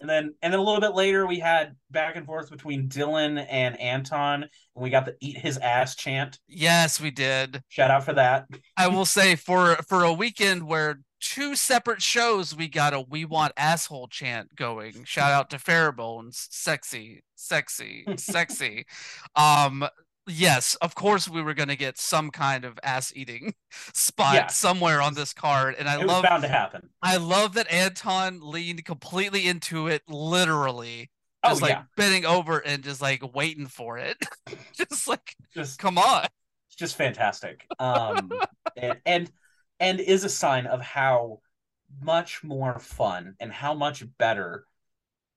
And 0.00 0.08
then 0.08 0.34
and 0.42 0.52
then 0.52 0.60
a 0.60 0.62
little 0.62 0.80
bit 0.80 0.94
later 0.94 1.26
we 1.26 1.38
had 1.38 1.76
back 1.90 2.16
and 2.16 2.26
forth 2.26 2.50
between 2.50 2.88
Dylan 2.88 3.44
and 3.48 3.80
Anton 3.80 4.42
and 4.42 4.50
we 4.82 4.90
got 4.90 5.04
the 5.04 5.16
eat 5.20 5.38
his 5.38 5.58
ass 5.58 5.94
chant. 5.96 6.38
Yes, 6.48 7.00
we 7.00 7.10
did. 7.10 7.62
Shout 7.68 7.90
out 7.90 8.04
for 8.04 8.12
that. 8.14 8.46
I 8.76 8.88
will 8.88 9.04
say 9.04 9.36
for 9.36 9.76
for 9.88 10.04
a 10.04 10.12
weekend 10.12 10.64
where 10.64 11.00
two 11.20 11.54
separate 11.54 12.02
shows 12.02 12.54
we 12.54 12.68
got 12.68 12.92
a 12.92 13.00
we 13.00 13.24
want 13.24 13.52
asshole 13.56 14.08
chant 14.08 14.54
going. 14.56 15.04
Shout 15.04 15.32
out 15.32 15.50
to 15.50 15.58
Fairbones. 15.58 16.48
Sexy, 16.50 17.22
sexy, 17.34 18.04
sexy. 18.16 18.86
Um 19.36 19.86
yes, 20.26 20.74
of 20.76 20.94
course 20.94 21.28
we 21.28 21.42
were 21.42 21.54
going 21.54 21.68
to 21.68 21.76
get 21.76 21.98
some 21.98 22.30
kind 22.30 22.64
of 22.64 22.78
ass 22.82 23.12
eating 23.14 23.54
spot 23.70 24.34
yeah. 24.34 24.46
somewhere 24.48 25.00
on 25.00 25.14
this 25.14 25.32
card, 25.32 25.74
and 25.78 25.88
I 25.88 26.00
it 26.00 26.06
love 26.06 26.24
bound 26.24 26.42
to 26.42 26.48
happen. 26.48 26.90
I 27.02 27.16
love 27.16 27.54
that 27.54 27.70
Anton 27.70 28.40
leaned 28.42 28.84
completely 28.84 29.46
into 29.46 29.88
it, 29.88 30.02
literally, 30.08 31.10
just 31.44 31.62
oh, 31.62 31.66
like 31.66 31.74
yeah. 31.74 31.82
bending 31.96 32.24
over 32.24 32.58
and 32.58 32.82
just 32.82 33.00
like 33.00 33.34
waiting 33.34 33.66
for 33.66 33.98
it, 33.98 34.16
just 34.76 35.08
like 35.08 35.34
just 35.54 35.78
come 35.78 35.98
on. 35.98 36.26
just 36.76 36.96
fantastic. 36.96 37.66
Um, 37.78 38.32
and, 38.76 39.00
and 39.04 39.32
and 39.80 40.00
is 40.00 40.24
a 40.24 40.28
sign 40.28 40.66
of 40.66 40.80
how 40.80 41.40
much 42.00 42.42
more 42.44 42.78
fun 42.78 43.34
and 43.40 43.52
how 43.52 43.74
much 43.74 44.04
better 44.18 44.66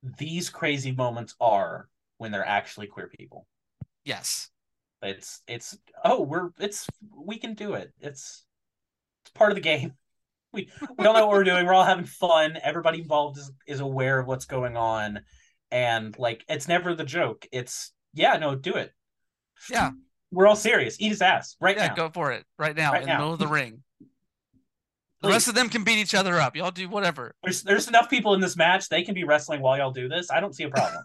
these 0.03 0.49
crazy 0.49 0.91
moments 0.91 1.36
are 1.41 1.90
when 2.18 2.32
they're 2.32 2.48
actually 2.48 2.88
queer 2.88 3.07
people. 3.07 3.48
Yes. 4.03 4.49
It's 5.06 5.41
it's 5.48 5.77
oh 6.03 6.22
we're 6.22 6.49
it's 6.60 6.88
we 7.15 7.38
can 7.38 7.53
do 7.53 7.73
it. 7.73 7.91
It's 7.99 8.44
it's 9.23 9.32
part 9.34 9.52
of 9.52 9.56
the 9.56 9.61
game. 9.61 9.94
We 10.53 10.69
we 10.98 11.06
all 11.06 11.14
know 11.14 11.27
what 11.27 11.36
we're 11.36 11.44
doing. 11.44 11.65
We're 11.65 11.73
all 11.73 11.84
having 11.84 12.06
fun. 12.06 12.57
Everybody 12.64 13.02
involved 13.02 13.38
is, 13.38 13.52
is 13.68 13.82
aware 13.82 14.19
of 14.19 14.26
what's 14.26 14.45
going 14.45 14.77
on. 14.77 15.19
And 15.69 16.18
like 16.18 16.45
it's 16.48 16.69
never 16.69 16.95
the 16.95 17.03
joke. 17.03 17.45
It's 17.52 17.91
yeah, 18.14 18.38
no, 18.38 18.56
do 18.56 18.76
it. 18.76 18.94
Yeah. 19.69 19.91
We're 20.32 20.48
all 20.48 20.56
serious. 20.56 20.95
Eat 21.02 21.10
his 21.10 21.22
ass 21.22 21.57
right 21.60 21.76
yeah, 21.76 21.88
now. 21.88 21.95
go 21.95 22.10
for 22.10 22.32
it 22.32 22.45
right 22.57 22.73
now 22.73 22.94
Right 22.94 23.02
in 23.02 23.07
now. 23.07 23.15
the 23.15 23.19
middle 23.19 23.34
of 23.34 23.40
the 23.40 23.48
ring. 23.48 23.84
The 25.22 25.30
rest 25.32 25.48
of 25.48 25.56
them 25.56 25.69
can 25.69 25.84
beat 25.84 25.98
each 25.98 26.14
other 26.14 26.40
up. 26.40 26.56
Y'all 26.56 26.69
do 26.69 26.88
whatever. 26.88 27.34
There's 27.44 27.64
there's 27.64 27.88
enough 27.88 28.10
people 28.11 28.36
in 28.36 28.41
this 28.41 28.56
match. 28.56 28.90
They 28.90 29.02
can 29.02 29.15
be 29.15 29.23
wrestling 29.23 29.60
while 29.60 29.76
y'all 29.76 29.91
do 29.91 30.07
this. 30.07 30.30
I 30.30 30.40
don't 30.40 30.53
see 30.53 30.65
a 30.65 30.69
problem. 30.69 31.03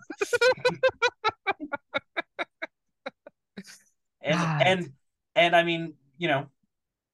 And 4.22 4.40
God. 4.40 4.62
and 4.66 4.92
and 5.34 5.56
I 5.56 5.62
mean, 5.62 5.94
you 6.18 6.28
know, 6.28 6.46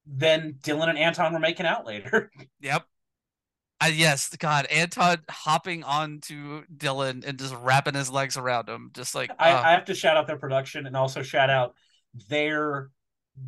then 0.05 0.55
Dylan 0.61 0.89
and 0.89 0.97
Anton 0.97 1.33
were 1.33 1.39
making 1.39 1.65
out 1.65 1.85
later. 1.85 2.31
Yep. 2.61 2.85
Uh, 3.79 3.91
yes, 3.93 4.35
God, 4.35 4.65
Anton 4.67 5.19
hopping 5.29 5.83
onto 5.83 6.63
Dylan 6.75 7.23
and 7.25 7.37
just 7.37 7.53
wrapping 7.61 7.93
his 7.93 8.09
legs 8.09 8.35
around 8.35 8.67
him, 8.67 8.89
just 8.93 9.13
like 9.13 9.31
I, 9.37 9.51
uh, 9.51 9.61
I 9.63 9.71
have 9.73 9.85
to 9.85 9.93
shout 9.93 10.17
out 10.17 10.25
their 10.25 10.37
production 10.37 10.87
and 10.87 10.97
also 10.97 11.21
shout 11.21 11.51
out 11.51 11.75
their 12.27 12.89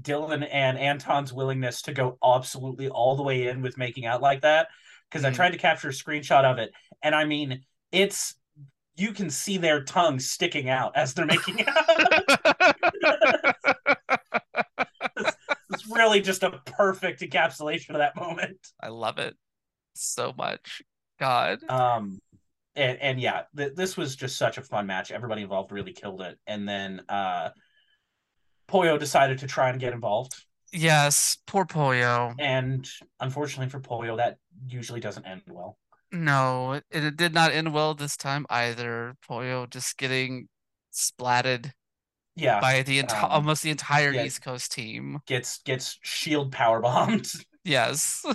Dylan 0.01 0.47
and 0.51 0.77
Anton's 0.77 1.33
willingness 1.33 1.81
to 1.83 1.93
go 1.93 2.19
absolutely 2.23 2.89
all 2.89 3.15
the 3.15 3.23
way 3.23 3.47
in 3.47 3.63
with 3.63 3.77
making 3.77 4.05
out 4.05 4.21
like 4.21 4.41
that. 4.41 4.67
Because 5.09 5.25
I 5.25 5.31
Mhm. 5.31 5.35
tried 5.35 5.51
to 5.53 5.57
capture 5.57 5.89
a 5.89 5.91
screenshot 5.91 6.43
of 6.43 6.59
it, 6.59 6.71
and 7.01 7.15
I 7.15 7.25
mean, 7.25 7.65
it's 7.91 8.35
you 8.95 9.11
can 9.13 9.29
see 9.29 9.57
their 9.57 9.83
tongues 9.83 10.29
sticking 10.29 10.69
out 10.69 10.91
as 10.95 11.13
they're 11.13 11.25
making 11.25 11.65
out. 11.65 12.75
it's 15.69 15.87
really 15.89 16.21
just 16.21 16.43
a 16.43 16.51
perfect 16.65 17.21
encapsulation 17.21 17.89
of 17.91 17.97
that 17.97 18.15
moment. 18.15 18.57
I 18.81 18.89
love 18.89 19.17
it 19.19 19.35
so 19.93 20.33
much. 20.37 20.81
God, 21.19 21.59
Um, 21.69 22.19
and 22.75 22.97
and 23.01 23.19
yeah, 23.19 23.41
th- 23.57 23.73
this 23.75 23.97
was 23.97 24.15
just 24.15 24.37
such 24.37 24.57
a 24.57 24.61
fun 24.61 24.87
match. 24.87 25.11
Everybody 25.11 25.41
involved 25.41 25.71
really 25.71 25.91
killed 25.91 26.21
it. 26.21 26.37
And 26.47 26.67
then 26.67 27.01
uh, 27.09 27.49
Poyo 28.69 28.97
decided 28.97 29.39
to 29.39 29.47
try 29.47 29.69
and 29.69 29.79
get 29.81 29.91
involved, 29.91 30.33
yes, 30.71 31.37
poor 31.45 31.65
Poyo. 31.65 32.35
and 32.39 32.87
unfortunately 33.19 33.69
for 33.69 33.81
Poyo, 33.81 34.15
that 34.17 34.37
usually 34.67 35.01
doesn't 35.01 35.25
end 35.25 35.41
well. 35.49 35.77
No, 36.11 36.73
it, 36.73 36.85
it 36.91 37.17
did 37.17 37.33
not 37.33 37.51
end 37.51 37.73
well 37.73 37.93
this 37.95 38.15
time 38.17 38.45
either. 38.49 39.15
Poyo 39.27 39.69
just 39.69 39.97
getting 39.97 40.47
splatted 40.93 41.73
Yeah, 42.35 42.59
by 42.61 42.83
the 42.83 42.99
entire 42.99 43.31
um, 43.31 43.31
almost 43.31 43.63
the 43.63 43.71
entire 43.71 44.13
yeah. 44.13 44.25
East 44.25 44.41
Coast 44.43 44.71
team. 44.73 45.19
gets 45.27 45.59
gets 45.63 45.97
shield 46.03 46.51
power 46.51 46.81
bombed. 46.81 47.31
Yes. 47.63 48.25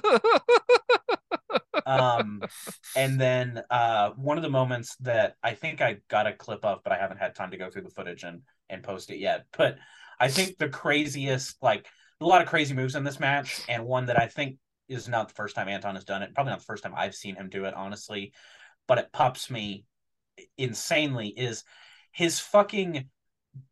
um, 1.87 2.47
and 2.95 3.21
then 3.21 3.63
uh, 3.71 4.11
one 4.11 4.37
of 4.37 4.43
the 4.43 4.51
moments 4.51 4.97
that 5.01 5.35
I 5.43 5.55
think 5.55 5.81
I 5.81 5.99
got 6.09 6.27
a 6.27 6.33
clip 6.33 6.65
of, 6.65 6.81
but 6.83 6.93
I 6.93 6.99
haven't 6.99 7.19
had 7.19 7.35
time 7.35 7.51
to 7.51 7.57
go 7.57 7.71
through 7.71 7.83
the 7.83 7.91
footage 7.91 8.25
and 8.25 8.43
and 8.69 8.83
post 8.83 9.11
it 9.11 9.19
yet. 9.19 9.47
But 9.57 9.77
I 10.19 10.29
think 10.29 10.57
the 10.59 10.69
craziest, 10.69 11.57
like 11.63 11.87
a 12.21 12.27
lot 12.27 12.43
of 12.43 12.49
crazy 12.49 12.75
moves 12.75 12.95
in 12.95 13.05
this 13.05 13.21
match, 13.21 13.61
and 13.69 13.85
one 13.85 14.07
that 14.07 14.19
I 14.19 14.27
think 14.29 14.57
is 14.89 15.09
not 15.09 15.29
the 15.29 15.35
first 15.35 15.57
time 15.57 15.69
Anton 15.69 15.95
has 15.95 16.05
done 16.05 16.23
it. 16.23 16.35
Probably 16.35 16.51
not 16.51 16.61
the 16.61 16.65
first 16.67 16.83
time 16.83 16.95
I've 16.97 17.15
seen 17.15 17.37
him 17.37 17.49
do 17.49 17.65
it, 17.65 17.75
honestly. 17.75 18.33
But 18.87 18.99
it 18.99 19.13
pops 19.13 19.51
me 19.51 19.85
insanely 20.59 21.29
is 21.29 21.65
his 22.13 22.41
fucking 22.41 23.09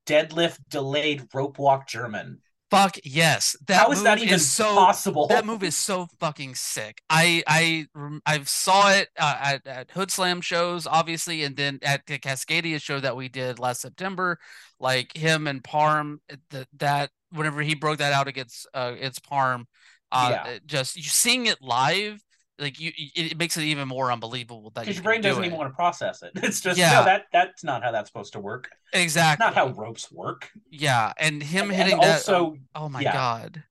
deadlift 0.06 0.58
delayed 0.68 1.28
rope 1.34 1.58
walk 1.58 1.88
German. 1.88 2.40
Fuck 2.70 2.96
yes. 3.04 3.54
That 3.66 3.82
How 3.82 3.92
is 3.92 3.98
move 3.98 4.04
that 4.04 4.18
even 4.18 4.38
so 4.38 4.74
possible? 4.74 5.26
that 5.28 5.44
move 5.44 5.62
is 5.62 5.76
so 5.76 6.06
fucking 6.20 6.54
sick. 6.54 7.02
I 7.10 7.42
I 7.46 7.86
I've 8.24 8.48
saw 8.48 8.90
it 8.92 9.08
uh, 9.18 9.36
at 9.42 9.66
at 9.66 9.88
Hoodslam 9.88 10.42
shows, 10.42 10.86
obviously, 10.86 11.42
and 11.44 11.54
then 11.54 11.78
at 11.82 12.06
the 12.06 12.18
Cascadia 12.18 12.80
show 12.80 12.98
that 13.00 13.14
we 13.14 13.28
did 13.28 13.58
last 13.58 13.82
September. 13.82 14.38
Like 14.80 15.14
him 15.14 15.46
and 15.46 15.62
Parm, 15.62 16.18
that 16.48 16.66
that 16.78 17.10
whenever 17.30 17.60
he 17.60 17.74
broke 17.74 17.98
that 17.98 18.14
out 18.14 18.26
against 18.26 18.66
uh 18.72 18.94
it's 18.98 19.18
Parm, 19.18 19.66
uh, 20.12 20.28
Yeah. 20.46 20.58
just 20.66 20.96
you 20.96 21.02
seeing 21.02 21.46
it 21.46 21.60
live, 21.62 22.20
like 22.58 22.78
you, 22.78 22.92
it, 22.96 23.36
makes 23.38 23.56
it 23.56 23.62
even 23.64 23.88
more 23.88 24.12
unbelievable 24.12 24.70
that 24.74 24.86
your 24.86 25.02
brain 25.02 25.20
do 25.20 25.28
doesn't 25.28 25.42
it. 25.42 25.46
even 25.48 25.58
want 25.58 25.70
to 25.70 25.74
process 25.74 26.22
it. 26.22 26.32
It's 26.36 26.60
just 26.60 26.78
Yeah. 26.78 26.92
no, 27.00 27.04
that 27.06 27.24
that's 27.32 27.64
not 27.64 27.82
how 27.82 27.90
that's 27.90 28.08
supposed 28.08 28.34
to 28.34 28.40
work. 28.40 28.70
Exactly 28.92 29.44
not 29.44 29.54
how 29.54 29.68
ropes 29.68 30.12
work. 30.12 30.50
yeah, 30.70 31.12
and 31.18 31.42
him 31.42 31.66
And- 31.70 31.74
hitting 31.76 31.94
and 31.94 32.02
that. 32.02 32.14
also, 32.28 32.56
oh 32.74 32.88
my 32.88 33.00
yeah. 33.00 33.12
god. 33.12 33.64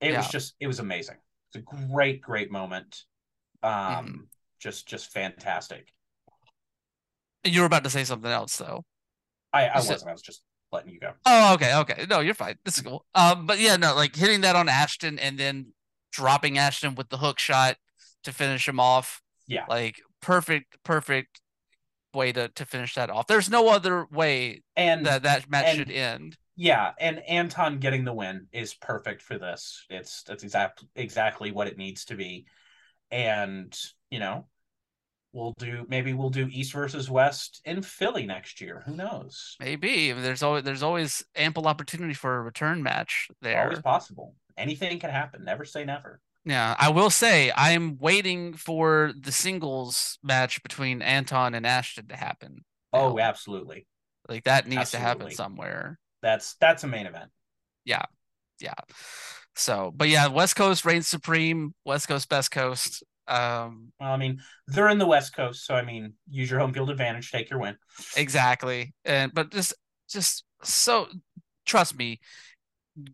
it 0.00 0.16
was 0.16 0.28
just 0.28 0.54
it 0.58 0.66
was 0.66 0.80
amazing. 0.80 1.16
It's 1.54 1.62
a 1.64 1.86
great, 1.92 2.20
great 2.22 2.50
moment. 2.50 3.02
Um, 3.62 3.72
Mm-hmm. 3.72 4.16
just 4.58 4.88
just 4.88 5.12
fantastic. 5.12 5.92
You 7.44 7.60
were 7.60 7.66
about 7.66 7.84
to 7.84 7.90
say 7.90 8.04
something 8.04 8.30
else 8.30 8.56
though. 8.56 8.84
I 9.52 9.68
I 9.68 9.76
wasn't. 9.76 10.06
I 10.06 10.12
was 10.12 10.22
just 10.22 10.42
letting 10.72 10.92
you 10.92 11.00
go. 11.00 11.12
Oh, 11.26 11.54
okay, 11.54 11.74
okay. 11.76 12.06
No, 12.08 12.20
you're 12.20 12.34
fine. 12.34 12.56
This 12.64 12.76
is 12.76 12.82
cool. 12.82 13.04
Um, 13.14 13.46
but 13.46 13.58
yeah, 13.60 13.76
no, 13.76 13.94
like 13.94 14.16
hitting 14.16 14.40
that 14.42 14.56
on 14.56 14.68
Ashton 14.68 15.18
and 15.18 15.38
then 15.38 15.72
dropping 16.12 16.58
Ashton 16.58 16.94
with 16.94 17.08
the 17.08 17.18
hook 17.18 17.38
shot 17.38 17.76
to 18.24 18.32
finish 18.32 18.66
him 18.68 18.80
off. 18.80 19.20
Yeah. 19.46 19.64
Like 19.68 20.00
perfect, 20.20 20.76
perfect 20.84 21.40
way 22.14 22.32
to 22.32 22.48
to 22.48 22.64
finish 22.64 22.94
that 22.94 23.10
off. 23.10 23.26
There's 23.26 23.50
no 23.50 23.68
other 23.68 24.06
way 24.10 24.62
And 24.76 25.04
that 25.06 25.22
that 25.24 25.50
match 25.50 25.66
and- 25.68 25.78
should 25.78 25.90
end. 25.90 26.36
yeah, 26.56 26.92
and 27.00 27.18
Anton 27.28 27.78
getting 27.78 28.04
the 28.04 28.12
win 28.12 28.46
is 28.52 28.74
perfect 28.74 29.22
for 29.22 29.38
this. 29.38 29.84
It's 29.90 30.22
that's 30.22 30.42
exact 30.44 30.84
exactly 30.94 31.52
what 31.52 31.68
it 31.68 31.78
needs 31.78 32.04
to 32.06 32.14
be. 32.14 32.46
And 33.10 33.76
you 34.10 34.18
know, 34.18 34.46
we'll 35.32 35.54
do 35.58 35.86
maybe 35.88 36.12
we'll 36.12 36.30
do 36.30 36.48
East 36.50 36.72
versus 36.72 37.10
West 37.10 37.60
in 37.64 37.82
Philly 37.82 38.26
next 38.26 38.60
year. 38.60 38.82
Who 38.86 38.96
knows? 38.96 39.56
Maybe 39.60 40.12
there's 40.12 40.42
always 40.42 40.64
there's 40.64 40.82
always 40.82 41.24
ample 41.34 41.66
opportunity 41.66 42.14
for 42.14 42.36
a 42.36 42.42
return 42.42 42.82
match 42.82 43.28
there. 43.40 43.64
Always 43.64 43.80
possible. 43.80 44.34
Anything 44.56 44.98
can 44.98 45.10
happen. 45.10 45.44
Never 45.44 45.64
say 45.64 45.84
never. 45.84 46.20
Yeah, 46.44 46.74
I 46.78 46.88
will 46.90 47.10
say 47.10 47.52
I'm 47.56 47.98
waiting 47.98 48.54
for 48.54 49.12
the 49.18 49.32
singles 49.32 50.18
match 50.22 50.62
between 50.62 51.00
Anton 51.00 51.54
and 51.54 51.66
Ashton 51.66 52.08
to 52.08 52.16
happen. 52.16 52.64
Oh, 52.92 53.18
absolutely. 53.18 53.86
like 54.28 54.44
that 54.44 54.66
needs 54.66 54.90
to 54.90 54.98
happen 54.98 55.30
somewhere. 55.30 55.98
That's 56.20 56.54
that's 56.60 56.84
a 56.84 56.88
main 56.88 57.06
event. 57.06 57.30
Yeah. 57.84 58.02
Yeah. 58.60 58.74
So, 59.54 59.92
but 59.94 60.08
yeah, 60.08 60.28
West 60.28 60.56
Coast 60.56 60.84
reigns 60.84 61.08
supreme. 61.08 61.74
West 61.84 62.08
Coast, 62.08 62.28
best 62.28 62.50
coast. 62.50 63.02
Um, 63.28 63.92
Well, 64.00 64.12
I 64.12 64.16
mean, 64.16 64.40
they're 64.66 64.88
in 64.88 64.98
the 64.98 65.06
West 65.06 65.34
Coast, 65.34 65.66
so 65.66 65.74
I 65.74 65.82
mean, 65.82 66.14
use 66.30 66.50
your 66.50 66.60
home 66.60 66.72
field 66.72 66.90
advantage, 66.90 67.30
take 67.30 67.50
your 67.50 67.60
win. 67.60 67.76
exactly. 68.16 68.94
And 69.04 69.32
but 69.34 69.50
just, 69.50 69.74
just 70.10 70.44
so 70.62 71.08
trust 71.64 71.96
me, 71.96 72.20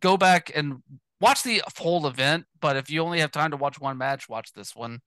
go 0.00 0.16
back 0.16 0.50
and 0.54 0.82
watch 1.20 1.42
the 1.42 1.62
whole 1.76 2.06
event. 2.06 2.46
But 2.60 2.76
if 2.76 2.90
you 2.90 3.02
only 3.02 3.20
have 3.20 3.30
time 3.30 3.50
to 3.50 3.56
watch 3.56 3.80
one 3.80 3.98
match, 3.98 4.28
watch 4.28 4.52
this 4.52 4.74
one. 4.74 5.00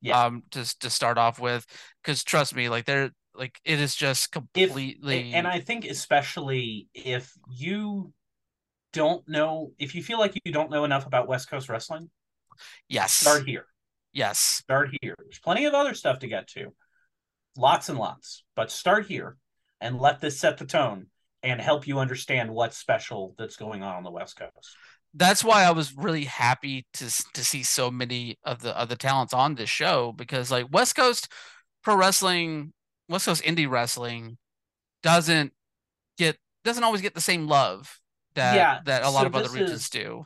Yeah. 0.00 0.24
Um, 0.24 0.42
just 0.50 0.80
to 0.82 0.90
start 0.90 1.16
off 1.16 1.40
with, 1.40 1.66
because 2.02 2.22
trust 2.22 2.54
me, 2.54 2.68
like 2.68 2.84
they're 2.84 3.10
like 3.34 3.58
it 3.64 3.80
is 3.80 3.94
just 3.94 4.26
If 4.26 4.32
completely. 4.32 5.32
and 5.32 5.46
I 5.46 5.60
think 5.60 5.86
especially 5.86 6.88
if 6.94 7.32
you 7.50 8.12
don't 8.92 9.26
know, 9.28 9.72
if 9.78 9.94
you 9.94 10.02
feel 10.02 10.18
like 10.18 10.38
you 10.44 10.52
don't 10.52 10.70
know 10.70 10.84
enough 10.84 11.06
about 11.06 11.26
West 11.26 11.50
Coast 11.50 11.68
wrestling, 11.68 12.10
yes, 12.88 13.12
start 13.12 13.46
here. 13.46 13.66
Yes, 14.14 14.38
Start 14.38 14.88
here. 15.02 15.14
There's 15.18 15.38
plenty 15.40 15.66
of 15.66 15.74
other 15.74 15.92
stuff 15.94 16.20
to 16.20 16.26
get 16.28 16.48
to, 16.48 16.72
lots 17.56 17.88
and 17.90 17.98
lots, 17.98 18.42
but 18.56 18.70
start 18.70 19.06
here 19.06 19.36
and 19.80 19.98
let 20.00 20.20
this 20.20 20.38
set 20.40 20.56
the 20.56 20.64
tone 20.66 21.08
and 21.42 21.60
help 21.60 21.86
you 21.86 21.98
understand 21.98 22.50
what's 22.50 22.78
special 22.78 23.34
that's 23.36 23.56
going 23.56 23.82
on 23.82 23.96
on 23.96 24.02
the 24.04 24.10
West 24.10 24.36
Coast. 24.38 24.76
that's 25.12 25.44
why 25.44 25.62
I 25.64 25.70
was 25.72 25.94
really 25.94 26.24
happy 26.24 26.86
to 26.94 27.04
to 27.34 27.44
see 27.44 27.62
so 27.62 27.90
many 27.90 28.38
of 28.44 28.62
the 28.62 28.76
other 28.76 28.96
talents 28.96 29.34
on 29.34 29.54
this 29.54 29.68
show 29.70 30.12
because 30.12 30.50
like 30.50 30.66
West 30.72 30.96
Coast 30.96 31.30
pro 31.82 31.96
wrestling, 31.96 32.72
West 33.08 33.26
Coast 33.26 33.42
indie 33.44 33.68
wrestling 33.70 34.38
doesn't 35.02 35.52
get 36.18 36.36
doesn't 36.64 36.82
always 36.82 37.02
get 37.02 37.14
the 37.14 37.20
same 37.20 37.46
love 37.46 38.00
that 38.34 38.56
Yeah, 38.56 38.80
that 38.86 39.02
a 39.04 39.10
lot 39.10 39.20
so 39.22 39.26
of 39.26 39.36
other 39.36 39.50
regions 39.50 39.82
is- 39.82 39.90
do. 39.90 40.24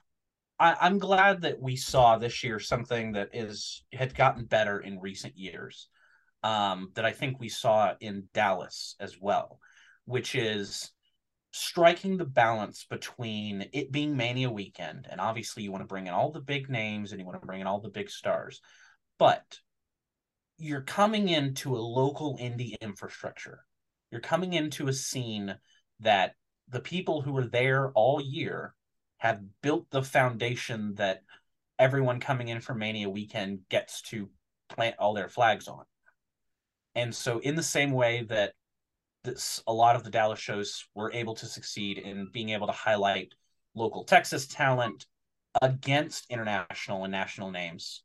I, 0.58 0.76
I'm 0.80 0.98
glad 0.98 1.42
that 1.42 1.60
we 1.60 1.76
saw 1.76 2.18
this 2.18 2.42
year 2.42 2.58
something 2.58 3.12
that 3.12 3.30
is 3.32 3.84
had 3.92 4.14
gotten 4.14 4.44
better 4.44 4.80
in 4.80 5.00
recent 5.00 5.36
years. 5.36 5.88
Um, 6.44 6.92
that 6.94 7.04
I 7.04 7.10
think 7.10 7.40
we 7.40 7.48
saw 7.48 7.94
in 7.98 8.28
Dallas 8.32 8.94
as 9.00 9.16
well, 9.20 9.58
which 10.04 10.36
is 10.36 10.92
striking 11.50 12.16
the 12.16 12.24
balance 12.24 12.86
between 12.88 13.68
it 13.72 13.90
being 13.90 14.16
Mania 14.16 14.48
weekend, 14.48 15.08
and 15.10 15.20
obviously 15.20 15.64
you 15.64 15.72
want 15.72 15.82
to 15.82 15.88
bring 15.88 16.06
in 16.06 16.14
all 16.14 16.30
the 16.30 16.40
big 16.40 16.70
names 16.70 17.10
and 17.10 17.20
you 17.20 17.26
want 17.26 17.40
to 17.40 17.46
bring 17.46 17.60
in 17.60 17.66
all 17.66 17.80
the 17.80 17.88
big 17.88 18.08
stars, 18.08 18.60
but 19.18 19.58
you're 20.58 20.82
coming 20.82 21.28
into 21.28 21.76
a 21.76 21.78
local 21.78 22.36
indie 22.38 22.78
infrastructure. 22.80 23.64
You're 24.10 24.20
coming 24.20 24.52
into 24.52 24.88
a 24.88 24.92
scene 24.92 25.56
that 26.00 26.34
the 26.68 26.80
people 26.80 27.22
who 27.22 27.32
were 27.32 27.46
there 27.46 27.90
all 27.92 28.20
year 28.20 28.74
have 29.18 29.40
built 29.62 29.86
the 29.90 30.02
foundation 30.02 30.94
that 30.94 31.22
everyone 31.78 32.20
coming 32.20 32.48
in 32.48 32.60
for 32.60 32.74
Mania 32.74 33.08
weekend 33.08 33.60
gets 33.68 34.02
to 34.02 34.28
plant 34.68 34.96
all 34.98 35.14
their 35.14 35.28
flags 35.28 35.68
on. 35.68 35.84
And 36.94 37.14
so, 37.14 37.38
in 37.38 37.54
the 37.54 37.62
same 37.62 37.92
way 37.92 38.24
that 38.28 38.54
this, 39.24 39.62
a 39.66 39.72
lot 39.72 39.96
of 39.96 40.04
the 40.04 40.10
Dallas 40.10 40.40
shows 40.40 40.84
were 40.94 41.12
able 41.12 41.34
to 41.36 41.46
succeed 41.46 41.98
in 41.98 42.30
being 42.32 42.50
able 42.50 42.66
to 42.66 42.72
highlight 42.72 43.34
local 43.74 44.04
Texas 44.04 44.46
talent 44.46 45.06
against 45.62 46.30
international 46.30 47.04
and 47.04 47.12
national 47.12 47.50
names, 47.50 48.02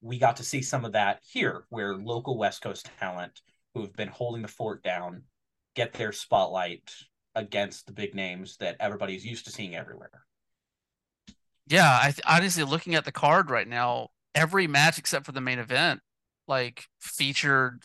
we 0.00 0.18
got 0.18 0.36
to 0.36 0.44
see 0.44 0.62
some 0.62 0.84
of 0.84 0.92
that 0.92 1.20
here, 1.28 1.64
where 1.68 1.96
local 1.96 2.36
West 2.36 2.62
Coast 2.62 2.90
talent 2.98 3.40
who 3.74 3.82
have 3.82 3.94
been 3.94 4.08
holding 4.08 4.42
the 4.42 4.48
fort 4.48 4.82
down 4.82 5.22
get 5.74 5.92
their 5.92 6.12
spotlight 6.12 6.92
against 7.34 7.86
the 7.86 7.92
big 7.92 8.14
names 8.14 8.56
that 8.58 8.76
everybody's 8.78 9.24
used 9.24 9.44
to 9.44 9.50
seeing 9.50 9.74
everywhere. 9.74 10.24
Yeah, 11.66 11.98
I 12.00 12.10
th- 12.10 12.20
honestly 12.26 12.64
looking 12.64 12.94
at 12.94 13.04
the 13.04 13.12
card 13.12 13.50
right 13.50 13.66
now, 13.66 14.08
every 14.34 14.66
match 14.66 14.98
except 14.98 15.24
for 15.26 15.32
the 15.32 15.40
main 15.40 15.58
event, 15.58 16.00
like 16.46 16.84
featured 17.00 17.82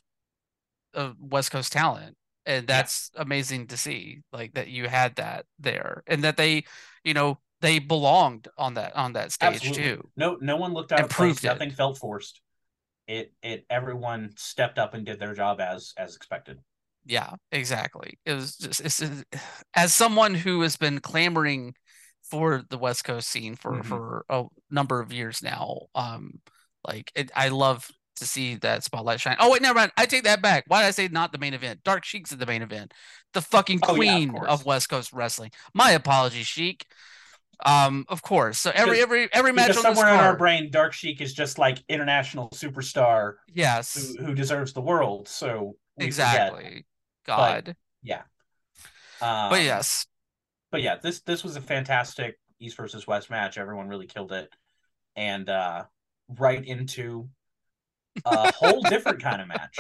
a 0.94 1.14
West 1.20 1.52
Coast 1.52 1.72
talent, 1.72 2.16
and 2.46 2.68
that's 2.68 3.12
yeah. 3.16 3.22
amazing 3.22 3.68
to 3.68 3.78
see. 3.78 4.22
Like 4.34 4.54
that 4.56 4.68
you 4.68 4.88
had 4.88 5.16
that 5.16 5.46
there, 5.60 6.04
and 6.08 6.24
that 6.24 6.38
they, 6.38 6.66
you 7.04 7.14
know, 7.14 7.40
they 7.62 7.80
belonged 7.80 8.48
on 8.58 8.74
that 8.76 8.96
on 8.96 9.14
that 9.14 9.32
stage 9.32 9.56
Absolutely. 9.56 9.84
too. 9.84 10.10
No, 10.18 10.38
no 10.42 10.58
one 10.58 10.74
looked 10.74 10.92
out 10.92 11.02
of 11.02 11.10
place. 11.10 11.44
Nothing 11.44 11.72
felt 11.72 11.98
forced. 11.98 12.42
It 13.08 13.34
it 13.42 13.66
everyone 13.70 14.32
stepped 14.36 14.78
up 14.78 14.94
and 14.94 15.06
did 15.06 15.20
their 15.20 15.34
job 15.34 15.62
as 15.62 15.94
as 15.98 16.16
expected. 16.16 16.60
Yeah, 17.06 17.32
exactly. 17.52 18.20
It 18.26 18.34
was 18.34 18.58
just 18.58 18.82
it's, 18.82 19.02
as 19.76 19.94
someone 19.94 20.36
who 20.36 20.62
has 20.62 20.78
been 20.78 21.00
clamoring 21.00 21.76
for 22.30 22.64
the 22.70 22.78
West 22.78 23.04
Coast 23.04 23.30
scene 23.30 23.56
for 23.56 23.74
mm-hmm. 23.74 23.88
for 23.88 24.26
a 24.30 24.46
number 24.70 25.00
of 25.00 25.12
years 25.12 25.42
now. 25.42 25.88
Um, 25.96 26.40
like 26.88 27.12
it, 27.16 27.32
I 27.36 27.50
love 27.50 27.90
to 28.18 28.26
see 28.26 28.56
that 28.56 28.84
spotlight 28.84 29.20
shine. 29.20 29.38
Oh 29.40 29.52
wait, 29.52 29.62
never 29.62 29.78
mind. 29.78 29.92
I 29.98 30.06
take 30.06 30.24
that 30.24 30.42
back. 30.42 30.66
Why 30.68 30.82
did 30.82 30.88
I 30.88 30.92
say 30.92 31.08
not 31.08 31.32
the 31.32 31.38
main 31.38 31.54
event? 31.54 31.84
Dark 31.84 32.06
Sheik's 32.06 32.30
the 32.30 32.46
main 32.46 32.62
event. 32.62 32.94
The 33.34 33.42
fucking 33.42 33.80
queen 33.80 34.32
oh, 34.32 34.34
yeah, 34.36 34.42
of, 34.50 34.62
of, 34.62 34.66
West 34.66 34.90
Coast 34.90 35.14
wrestling. 35.14 35.52
My 35.74 35.92
apologies, 35.92 36.48
Sheik. 36.48 36.86
Um, 37.66 38.06
of 38.08 38.22
course. 38.22 38.60
So 38.60 38.72
every 38.74 39.02
every 39.02 39.28
every 39.34 39.52
match 39.52 39.74
somewhere 39.74 40.14
in 40.14 40.20
our 40.20 40.38
brain, 40.38 40.72
Dark 40.72 40.94
Sheik 40.94 41.22
is 41.22 41.34
just 41.34 41.58
like 41.58 41.84
international 41.90 42.50
superstar. 42.52 43.36
Yes, 43.54 44.14
who, 44.18 44.26
who 44.26 44.34
deserves 44.36 44.74
the 44.74 44.82
world. 44.82 45.28
So 45.28 45.76
exactly. 45.98 46.64
Forget. 46.64 46.84
God. 47.26 47.66
But, 47.66 47.76
yeah. 48.04 48.22
Um, 49.22 49.50
but 49.50 49.64
yes, 49.64 50.06
but 50.72 50.82
yeah, 50.82 50.96
this 51.02 51.22
this 51.22 51.44
was 51.44 51.56
a 51.56 51.62
fantastic 51.62 52.40
East 52.60 52.78
versus 52.78 53.08
West 53.08 53.30
match. 53.30 53.58
Everyone 53.58 53.88
really 53.88 54.08
killed 54.08 54.32
it, 54.32 54.50
and 55.16 55.50
uh, 55.50 55.86
right 56.38 56.64
into 56.64 57.30
a 58.26 58.52
whole 58.54 58.82
different 58.82 59.22
kind 59.22 59.42
of 59.42 59.48
match. 59.48 59.80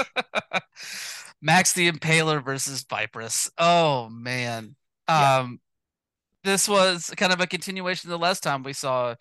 Max 1.41 1.74
the 1.74 1.90
Impaler 1.91 2.44
versus 2.44 2.84
Vipress. 2.84 3.49
Oh 3.57 4.10
man. 4.10 4.76
Yeah. 5.07 5.38
Um 5.38 5.60
this 6.44 6.70
was 6.70 7.11
kind 7.18 7.34
of 7.34 7.41
a 7.41 7.48
continuation 7.48 8.10
of 8.10 8.11
the 8.11 8.24
last 8.24 8.44
time 8.44 8.64
we 8.64 8.74
saw 8.74 9.16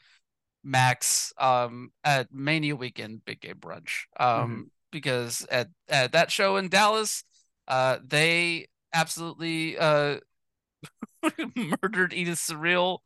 Max 0.64 1.32
um 1.38 1.90
at 2.04 2.32
Mania 2.32 2.76
weekend 2.76 3.24
Big 3.24 3.40
Gay 3.40 3.54
Brunch. 3.54 4.06
Um 4.18 4.26
mm-hmm. 4.26 4.62
because 4.90 5.46
at 5.50 5.68
at 5.88 6.12
that 6.12 6.30
show 6.30 6.56
in 6.56 6.68
Dallas, 6.68 7.24
uh 7.66 7.98
they 8.04 8.68
absolutely 8.92 9.78
uh 9.78 10.18
murdered 11.82 12.12
Edith 12.12 12.38
Surreal. 12.38 12.98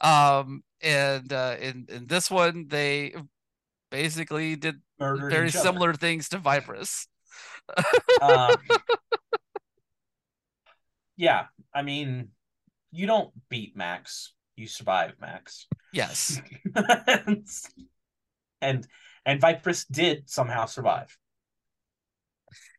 Um, 0.00 0.62
and 0.82 1.32
uh, 1.32 1.56
in 1.60 1.86
in 1.88 2.06
this 2.06 2.30
one, 2.30 2.66
they 2.68 3.14
basically 3.90 4.56
did 4.56 4.76
Murdered 4.98 5.30
very 5.30 5.50
similar 5.50 5.90
other. 5.90 5.98
things 5.98 6.28
to 6.30 6.38
Vipress. 6.38 7.06
um, 8.20 8.56
yeah, 11.16 11.46
I 11.74 11.82
mean, 11.82 12.28
you 12.90 13.06
don't 13.06 13.30
beat 13.48 13.76
Max, 13.76 14.34
you 14.56 14.66
survive 14.66 15.14
Max. 15.20 15.66
Yes. 15.92 16.40
and, 16.74 17.46
and 18.60 18.86
and 19.24 19.40
Vipress 19.40 19.86
did 19.90 20.28
somehow 20.28 20.66
survive. 20.66 21.16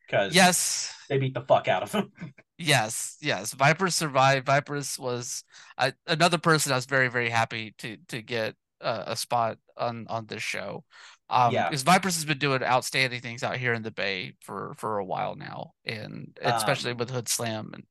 Because 0.06 0.36
yes, 0.36 0.94
they 1.10 1.18
beat 1.18 1.34
the 1.34 1.42
fuck 1.42 1.68
out 1.68 1.84
of 1.84 1.92
him. 1.92 2.12
Yes, 2.58 3.18
yes. 3.22 3.54
Vipress 3.54 3.94
survived. 3.94 4.48
Vipress 4.48 4.98
was 4.98 5.44
uh, 5.78 5.92
another 6.08 6.38
person 6.38 6.72
I 6.72 6.76
was 6.76 6.86
very, 6.86 7.10
very 7.10 7.30
happy 7.30 7.74
to 7.80 7.98
to 8.08 8.22
get 8.22 8.56
uh, 8.82 9.04
a 9.08 9.16
spot 9.16 9.58
on 9.78 10.08
on 10.08 10.26
this 10.28 10.44
show. 10.44 10.84
Um, 11.30 11.54
yeah. 11.54 11.70
because 11.70 11.84
Vipress 11.84 12.16
has 12.16 12.26
been 12.26 12.38
doing 12.38 12.64
outstanding 12.64 13.20
things 13.20 13.44
out 13.44 13.58
here 13.58 13.74
in 13.74 13.82
the 13.82 13.92
Bay 13.92 14.36
for 14.42 14.74
for 14.78 15.00
a 15.00 15.06
while 15.06 15.36
now, 15.36 15.72
and 15.86 16.38
especially 16.42 16.92
um, 16.92 16.98
with 16.98 17.12
Hoodslam 17.12 17.74
and 17.74 17.84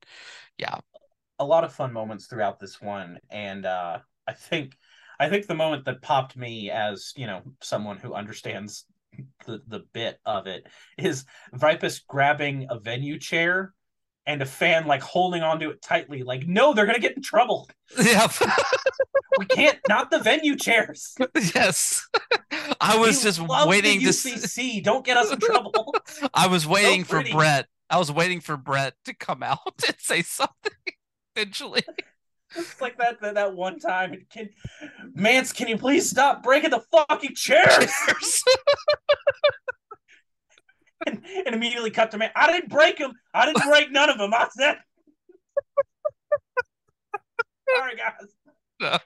yeah, 0.56 0.76
a 1.38 1.44
lot 1.44 1.64
of 1.64 1.72
fun 1.72 1.92
moments 1.92 2.26
throughout 2.26 2.60
this 2.60 2.80
one, 2.80 3.18
and 3.30 3.66
uh, 3.66 3.98
I 4.26 4.32
think 4.32 4.76
I 5.18 5.28
think 5.28 5.46
the 5.46 5.54
moment 5.54 5.84
that 5.84 6.02
popped 6.02 6.36
me 6.36 6.70
as 6.70 7.12
you 7.16 7.26
know 7.26 7.42
someone 7.60 7.98
who 7.98 8.14
understands 8.14 8.86
the 9.46 9.62
the 9.66 9.84
bit 9.92 10.18
of 10.24 10.46
it 10.46 10.66
is 10.98 11.24
Vipress 11.54 12.00
grabbing 12.06 12.66
a 12.70 12.78
venue 12.78 13.18
chair 13.18 13.74
and 14.26 14.42
a 14.42 14.46
fan 14.46 14.86
like 14.86 15.02
holding 15.02 15.42
onto 15.42 15.70
it 15.70 15.82
tightly, 15.82 16.22
like, 16.22 16.46
no, 16.46 16.72
they're 16.72 16.86
gonna 16.86 16.98
get 16.98 17.16
in 17.16 17.22
trouble. 17.22 17.68
Yeah. 18.02 18.28
we 19.38 19.46
can't 19.46 19.78
not 19.88 20.10
the 20.10 20.18
venue 20.18 20.56
chairs. 20.56 21.14
Yes. 21.54 22.06
I 22.80 22.96
was 22.96 23.18
we 23.18 23.22
just 23.22 23.40
waiting 23.40 24.00
to 24.00 24.12
see 24.12 24.80
don't 24.80 25.04
get 25.04 25.16
us 25.16 25.30
in 25.30 25.38
trouble. 25.40 25.94
I 26.32 26.46
was 26.46 26.66
waiting 26.66 27.04
so 27.04 27.22
for 27.22 27.30
Brett. 27.30 27.66
I 27.90 27.98
was 27.98 28.10
waiting 28.10 28.40
for 28.40 28.56
Brett 28.56 28.94
to 29.04 29.14
come 29.14 29.42
out 29.42 29.58
and 29.86 29.96
say 29.98 30.22
something 30.22 30.72
eventually. 31.36 31.82
It's 32.56 32.80
like 32.80 32.96
that, 32.98 33.20
that 33.20 33.34
that 33.34 33.54
one 33.54 33.80
time. 33.80 34.26
Can 34.30 34.48
Mance, 35.12 35.52
can 35.52 35.66
you 35.68 35.76
please 35.76 36.08
stop 36.08 36.42
breaking 36.42 36.70
the 36.70 36.82
fucking 36.92 37.34
chairs? 37.34 37.92
And, 41.06 41.22
and 41.46 41.54
immediately 41.54 41.90
cut 41.90 42.10
to 42.12 42.18
me. 42.18 42.28
I 42.34 42.50
didn't 42.50 42.70
break 42.70 42.98
them. 42.98 43.12
I 43.32 43.46
didn't 43.46 43.68
break 43.68 43.90
none 43.90 44.10
of 44.10 44.18
them. 44.18 44.32
I 44.34 44.48
said, 44.50 44.78
sorry 47.74 47.96
guys. 47.96 48.34
No. 48.80 48.98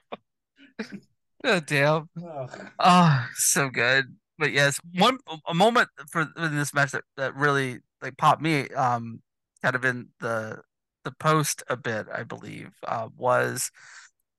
Oh, 1.43 1.59
damn. 1.61 2.09
Oh. 2.21 2.47
oh, 2.79 3.27
so 3.35 3.69
good. 3.69 4.15
But 4.37 4.51
yes, 4.51 4.79
one 4.93 5.17
a 5.47 5.53
moment 5.53 5.89
for 6.09 6.27
in 6.37 6.55
this 6.55 6.73
match 6.73 6.91
that, 6.91 7.03
that 7.17 7.35
really 7.35 7.79
like 8.01 8.17
popped 8.17 8.41
me, 8.41 8.67
um, 8.69 9.21
kind 9.61 9.75
of 9.75 9.83
in 9.85 10.09
the 10.19 10.61
the 11.03 11.11
post 11.11 11.63
a 11.69 11.77
bit, 11.77 12.07
I 12.13 12.23
believe, 12.23 12.71
uh, 12.87 13.09
was 13.17 13.71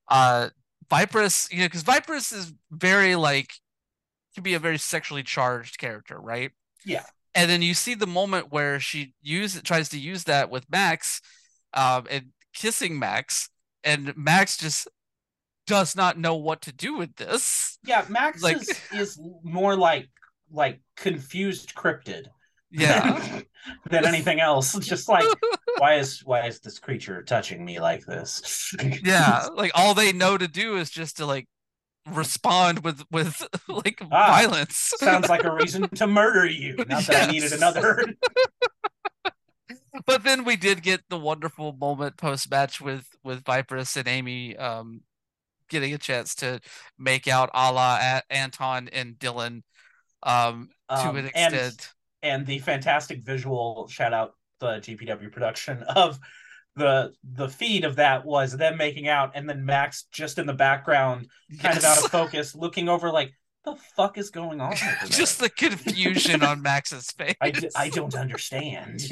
uh 0.08 0.48
Vipress, 0.90 1.52
you 1.52 1.60
know, 1.60 1.66
because 1.66 1.84
Vipress 1.84 2.32
is 2.32 2.52
very 2.70 3.14
like 3.14 3.52
can 4.34 4.42
be 4.42 4.54
a 4.54 4.58
very 4.58 4.78
sexually 4.78 5.22
charged 5.22 5.78
character, 5.78 6.18
right? 6.18 6.50
Yeah 6.84 7.04
and 7.34 7.50
then 7.50 7.62
you 7.62 7.74
see 7.74 7.94
the 7.94 8.06
moment 8.06 8.50
where 8.50 8.80
she 8.80 9.14
use 9.22 9.60
tries 9.62 9.88
to 9.90 9.98
use 9.98 10.24
that 10.24 10.50
with 10.50 10.70
Max, 10.70 11.20
um, 11.74 12.06
and 12.10 12.26
kissing 12.52 12.98
Max, 12.98 13.48
and 13.84 14.16
Max 14.16 14.56
just 14.56 14.88
does 15.66 15.94
not 15.94 16.18
know 16.18 16.34
what 16.34 16.62
to 16.62 16.72
do 16.72 16.96
with 16.96 17.14
this. 17.16 17.78
Yeah, 17.84 18.04
Max 18.08 18.42
like, 18.42 18.56
is, 18.56 18.80
is 18.92 19.20
more 19.42 19.76
like 19.76 20.08
like 20.50 20.80
confused 20.96 21.74
cryptid. 21.74 22.26
Yeah. 22.72 23.40
than 23.90 24.04
anything 24.06 24.40
else. 24.40 24.78
Just 24.78 25.08
like 25.08 25.26
why 25.78 25.94
is 25.94 26.20
why 26.24 26.46
is 26.46 26.60
this 26.60 26.78
creature 26.78 27.22
touching 27.22 27.64
me 27.64 27.80
like 27.80 28.04
this? 28.04 28.74
yeah, 29.02 29.46
like 29.54 29.72
all 29.74 29.94
they 29.94 30.12
know 30.12 30.36
to 30.36 30.46
do 30.46 30.76
is 30.76 30.90
just 30.90 31.16
to 31.16 31.26
like 31.26 31.46
respond 32.06 32.80
with 32.84 33.02
with 33.10 33.46
like 33.68 33.98
ah, 34.02 34.06
violence. 34.08 34.92
sounds 34.98 35.28
like 35.28 35.44
a 35.44 35.52
reason 35.52 35.88
to 35.90 36.06
murder 36.06 36.46
you. 36.46 36.76
Not 36.78 36.88
yes. 36.88 37.06
that 37.08 37.28
I 37.28 37.32
needed 37.32 37.52
another. 37.52 38.04
but 40.06 40.24
then 40.24 40.44
we 40.44 40.56
did 40.56 40.82
get 40.82 41.02
the 41.08 41.18
wonderful 41.18 41.72
moment 41.72 42.16
post 42.16 42.50
match 42.50 42.80
with 42.80 43.06
with 43.22 43.44
Vipress 43.44 43.96
and 43.96 44.08
Amy 44.08 44.56
um 44.56 45.02
getting 45.68 45.94
a 45.94 45.98
chance 45.98 46.34
to 46.34 46.60
make 46.98 47.28
out 47.28 47.50
a 47.54 47.72
la 47.72 48.20
Anton 48.28 48.88
and 48.92 49.14
Dylan 49.14 49.62
um 50.22 50.68
to 50.88 51.08
um, 51.08 51.16
an 51.16 51.26
extent. 51.26 51.92
And, 52.22 52.32
and 52.40 52.46
the 52.46 52.58
fantastic 52.58 53.22
visual 53.22 53.86
shout 53.88 54.12
out 54.12 54.34
the 54.58 54.78
GCW 54.78 55.32
production 55.32 55.82
of 55.84 56.18
the 56.76 57.12
the 57.24 57.48
feed 57.48 57.84
of 57.84 57.96
that 57.96 58.24
was 58.24 58.56
them 58.56 58.76
making 58.76 59.08
out 59.08 59.32
and 59.34 59.48
then 59.48 59.64
Max 59.64 60.04
just 60.12 60.38
in 60.38 60.46
the 60.46 60.54
background, 60.54 61.28
kind 61.58 61.74
yes. 61.74 61.78
of 61.78 61.84
out 61.84 62.04
of 62.04 62.10
focus, 62.10 62.54
looking 62.54 62.88
over 62.88 63.10
like 63.10 63.32
the 63.64 63.76
fuck 63.96 64.18
is 64.18 64.30
going 64.30 64.60
on? 64.60 64.74
just 65.06 65.38
the 65.38 65.50
confusion 65.50 66.42
on 66.42 66.62
Max's 66.62 67.10
face. 67.18 67.36
I, 67.40 67.52
I 67.76 67.88
don't 67.90 68.14
understand. 68.14 69.02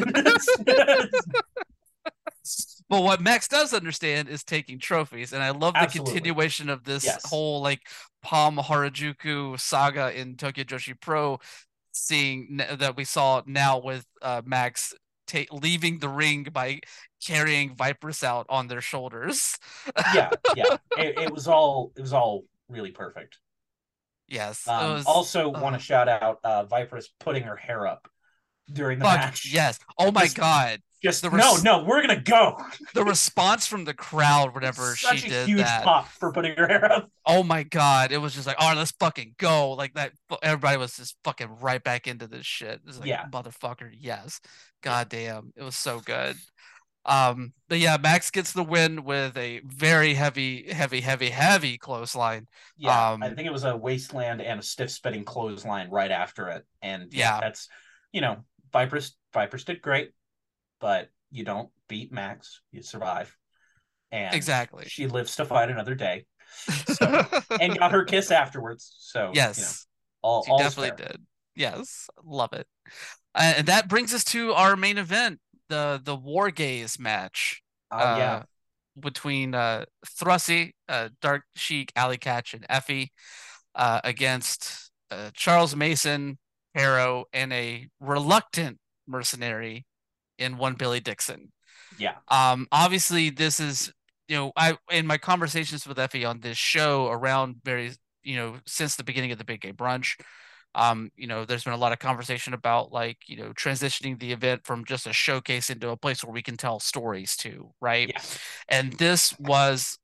but 2.88 3.02
what 3.02 3.20
Max 3.20 3.48
does 3.48 3.74
understand 3.74 4.28
is 4.28 4.44
taking 4.44 4.78
trophies, 4.78 5.32
and 5.32 5.42
I 5.42 5.50
love 5.50 5.74
the 5.74 5.80
Absolutely. 5.80 6.12
continuation 6.14 6.70
of 6.70 6.84
this 6.84 7.04
yes. 7.04 7.28
whole 7.28 7.60
like 7.60 7.80
Pom 8.22 8.56
Harajuku 8.56 9.60
saga 9.60 10.18
in 10.18 10.36
Tokyo 10.36 10.64
Joshi 10.64 10.98
Pro, 10.98 11.40
seeing 11.92 12.60
that 12.78 12.96
we 12.96 13.04
saw 13.04 13.42
now 13.46 13.78
with 13.80 14.06
uh, 14.22 14.42
Max 14.44 14.94
ta- 15.28 15.46
leaving 15.52 15.98
the 15.98 16.08
ring 16.08 16.48
by 16.52 16.80
carrying 17.24 17.74
Vipress 17.76 18.24
out 18.24 18.46
on 18.48 18.68
their 18.68 18.80
shoulders. 18.80 19.56
yeah, 20.14 20.30
yeah, 20.56 20.76
it, 20.96 21.18
it, 21.18 21.32
was 21.32 21.46
all 21.46 21.92
it 21.96 22.00
was 22.00 22.12
all 22.12 22.44
really 22.68 22.90
perfect. 22.90 23.38
Yes. 24.28 24.66
Um, 24.68 24.94
was, 24.94 25.06
also, 25.06 25.52
uh, 25.52 25.60
want 25.60 25.76
to 25.76 25.80
shout 25.80 26.08
out 26.08 26.40
uh, 26.44 26.64
Vipress 26.66 27.06
putting 27.20 27.44
her 27.44 27.56
hair 27.56 27.86
up 27.86 28.08
during 28.72 28.98
the 28.98 29.04
fuck, 29.04 29.18
match. 29.18 29.50
Yes. 29.52 29.78
Oh 29.98 30.10
my 30.10 30.28
god. 30.28 30.80
Just 31.02 31.22
the 31.22 31.30
res- 31.30 31.62
no, 31.62 31.78
no, 31.78 31.84
we're 31.84 32.00
gonna 32.00 32.20
go. 32.20 32.60
the 32.94 33.04
response 33.04 33.66
from 33.66 33.84
the 33.84 33.94
crowd 33.94 34.54
whenever 34.54 34.96
Such 34.96 35.20
she 35.20 35.28
did 35.28 35.46
huge 35.46 35.60
that. 35.60 35.84
pop 35.84 36.08
for 36.08 36.32
putting 36.32 36.56
her 36.56 36.66
hair 36.66 36.90
up. 36.90 37.10
Oh 37.24 37.42
my 37.42 37.62
god, 37.62 38.10
it 38.10 38.18
was 38.18 38.34
just 38.34 38.46
like, 38.46 38.56
oh, 38.58 38.72
let's 38.76 38.90
fucking 38.92 39.34
go. 39.38 39.72
Like 39.72 39.94
that. 39.94 40.12
Everybody 40.42 40.76
was 40.76 40.96
just 40.96 41.16
fucking 41.22 41.58
right 41.60 41.82
back 41.82 42.06
into 42.08 42.26
this 42.26 42.46
shit. 42.46 42.80
Like, 42.84 43.06
yeah, 43.06 43.26
motherfucker. 43.30 43.90
Yes. 43.92 44.40
God 44.82 45.08
damn, 45.08 45.52
it 45.56 45.62
was 45.62 45.76
so 45.76 46.00
good. 46.00 46.36
Um, 47.04 47.52
but 47.68 47.78
yeah, 47.78 47.96
Max 48.00 48.30
gets 48.30 48.52
the 48.52 48.62
win 48.62 49.04
with 49.04 49.36
a 49.36 49.60
very 49.64 50.14
heavy, 50.14 50.70
heavy, 50.70 51.00
heavy, 51.00 51.30
heavy 51.30 51.78
clothesline. 51.78 52.46
Yeah, 52.76 53.12
um, 53.12 53.22
I 53.22 53.30
think 53.30 53.46
it 53.46 53.52
was 53.52 53.64
a 53.64 53.76
wasteland 53.76 54.42
and 54.42 54.60
a 54.60 54.62
stiff 54.62 54.90
spinning 54.90 55.24
clothesline 55.24 55.90
right 55.90 56.10
after 56.10 56.48
it. 56.48 56.64
And 56.82 57.12
yeah, 57.12 57.36
yeah 57.36 57.40
that's 57.40 57.68
you 58.12 58.20
know, 58.20 58.44
Vipress 58.72 59.12
Vipress 59.34 59.64
did 59.64 59.80
great 59.80 60.10
but 60.80 61.10
you 61.30 61.44
don't 61.44 61.68
beat 61.88 62.12
Max, 62.12 62.60
you 62.72 62.82
survive. 62.82 63.36
And 64.10 64.34
exactly, 64.34 64.84
she 64.88 65.06
lives 65.06 65.36
to 65.36 65.44
fight 65.44 65.70
another 65.70 65.94
day. 65.94 66.24
So, 66.86 67.26
and 67.60 67.78
got 67.78 67.92
her 67.92 68.04
kiss 68.04 68.30
afterwards. 68.30 68.96
So 68.98 69.30
yes, 69.34 69.58
you 69.58 69.64
know, 69.64 69.70
all, 70.22 70.42
she 70.42 70.64
definitely 70.64 71.04
fair. 71.04 71.08
did. 71.08 71.26
Yes, 71.54 72.08
love 72.24 72.52
it. 72.54 72.66
Uh, 73.34 73.54
and 73.58 73.66
that 73.66 73.88
brings 73.88 74.14
us 74.14 74.24
to 74.24 74.52
our 74.52 74.74
main 74.74 74.98
event, 74.98 75.40
the 75.68 76.00
the 76.02 76.16
War 76.16 76.50
Games 76.50 76.98
match. 76.98 77.62
Oh 77.92 77.98
uh, 77.98 78.16
yeah, 78.18 78.42
between 78.98 79.54
uh 79.54 79.84
Thrusy, 80.06 80.72
uh, 80.88 81.10
Dark 81.20 81.42
Sheik, 81.54 81.92
Allie 81.94 82.18
Katch, 82.18 82.54
and 82.54 82.66
Effy 82.68 83.08
uh, 83.74 84.00
against 84.04 84.90
uh, 85.10 85.30
Charles 85.34 85.76
Mason, 85.76 86.38
Pero, 86.74 87.24
and 87.32 87.52
a 87.52 87.88
reluctant 88.00 88.78
mercenary 89.06 89.86
in 90.38 90.56
one 90.56 90.74
Billy 90.74 91.00
Dixon. 91.00 91.52
Yeah. 91.98 92.14
Um. 92.28 92.66
Obviously, 92.72 93.30
this 93.30 93.60
is 93.60 93.92
you 94.28 94.36
know 94.36 94.52
I 94.56 94.76
in 94.90 95.06
my 95.06 95.18
conversations 95.18 95.86
with 95.86 95.98
Effy 95.98 96.28
on 96.28 96.40
this 96.40 96.56
show 96.56 97.08
around 97.08 97.56
very 97.64 97.92
you 98.22 98.36
know 98.36 98.56
since 98.66 98.96
the 98.96 99.04
beginning 99.04 99.32
of 99.32 99.38
the 99.38 99.44
Big 99.44 99.60
Gay 99.60 99.72
Brunch. 99.72 100.14
Um, 100.74 101.10
you 101.16 101.26
know, 101.26 101.44
there's 101.44 101.64
been 101.64 101.72
a 101.72 101.78
lot 101.78 101.92
of 101.92 101.98
conversation 101.98 102.54
about 102.54 102.92
like, 102.92 103.16
you 103.26 103.36
know, 103.36 103.52
transitioning 103.52 104.20
the 104.20 104.32
event 104.32 104.64
from 104.64 104.84
just 104.84 105.06
a 105.06 105.12
showcase 105.12 105.70
into 105.70 105.88
a 105.88 105.96
place 105.96 106.22
where 106.22 106.32
we 106.32 106.42
can 106.42 106.56
tell 106.56 106.78
stories 106.78 107.36
too, 107.36 107.72
right? 107.80 108.08
Yeah. 108.08 108.20
And 108.68 108.92
this 108.92 109.36
was 109.40 109.98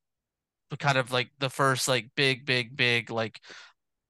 kind 0.79 0.99
of 0.99 1.13
like 1.13 1.31
the 1.39 1.51
first 1.51 1.87
like 1.87 2.09
big, 2.17 2.45
big, 2.45 2.77
big 2.77 3.11
like 3.11 3.41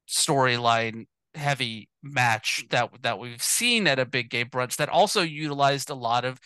storyline 0.09 1.07
heavy 1.35 1.89
match 2.03 2.65
that 2.71 2.91
that 3.03 3.19
we've 3.19 3.43
seen 3.43 3.87
at 3.87 3.99
a 3.99 4.07
big 4.07 4.31
gay 4.31 4.45
brunch 4.45 4.77
that 4.77 4.89
also 4.89 5.23
utilized 5.23 5.91
a 5.91 5.95
lot 5.95 6.25
of 6.25 6.39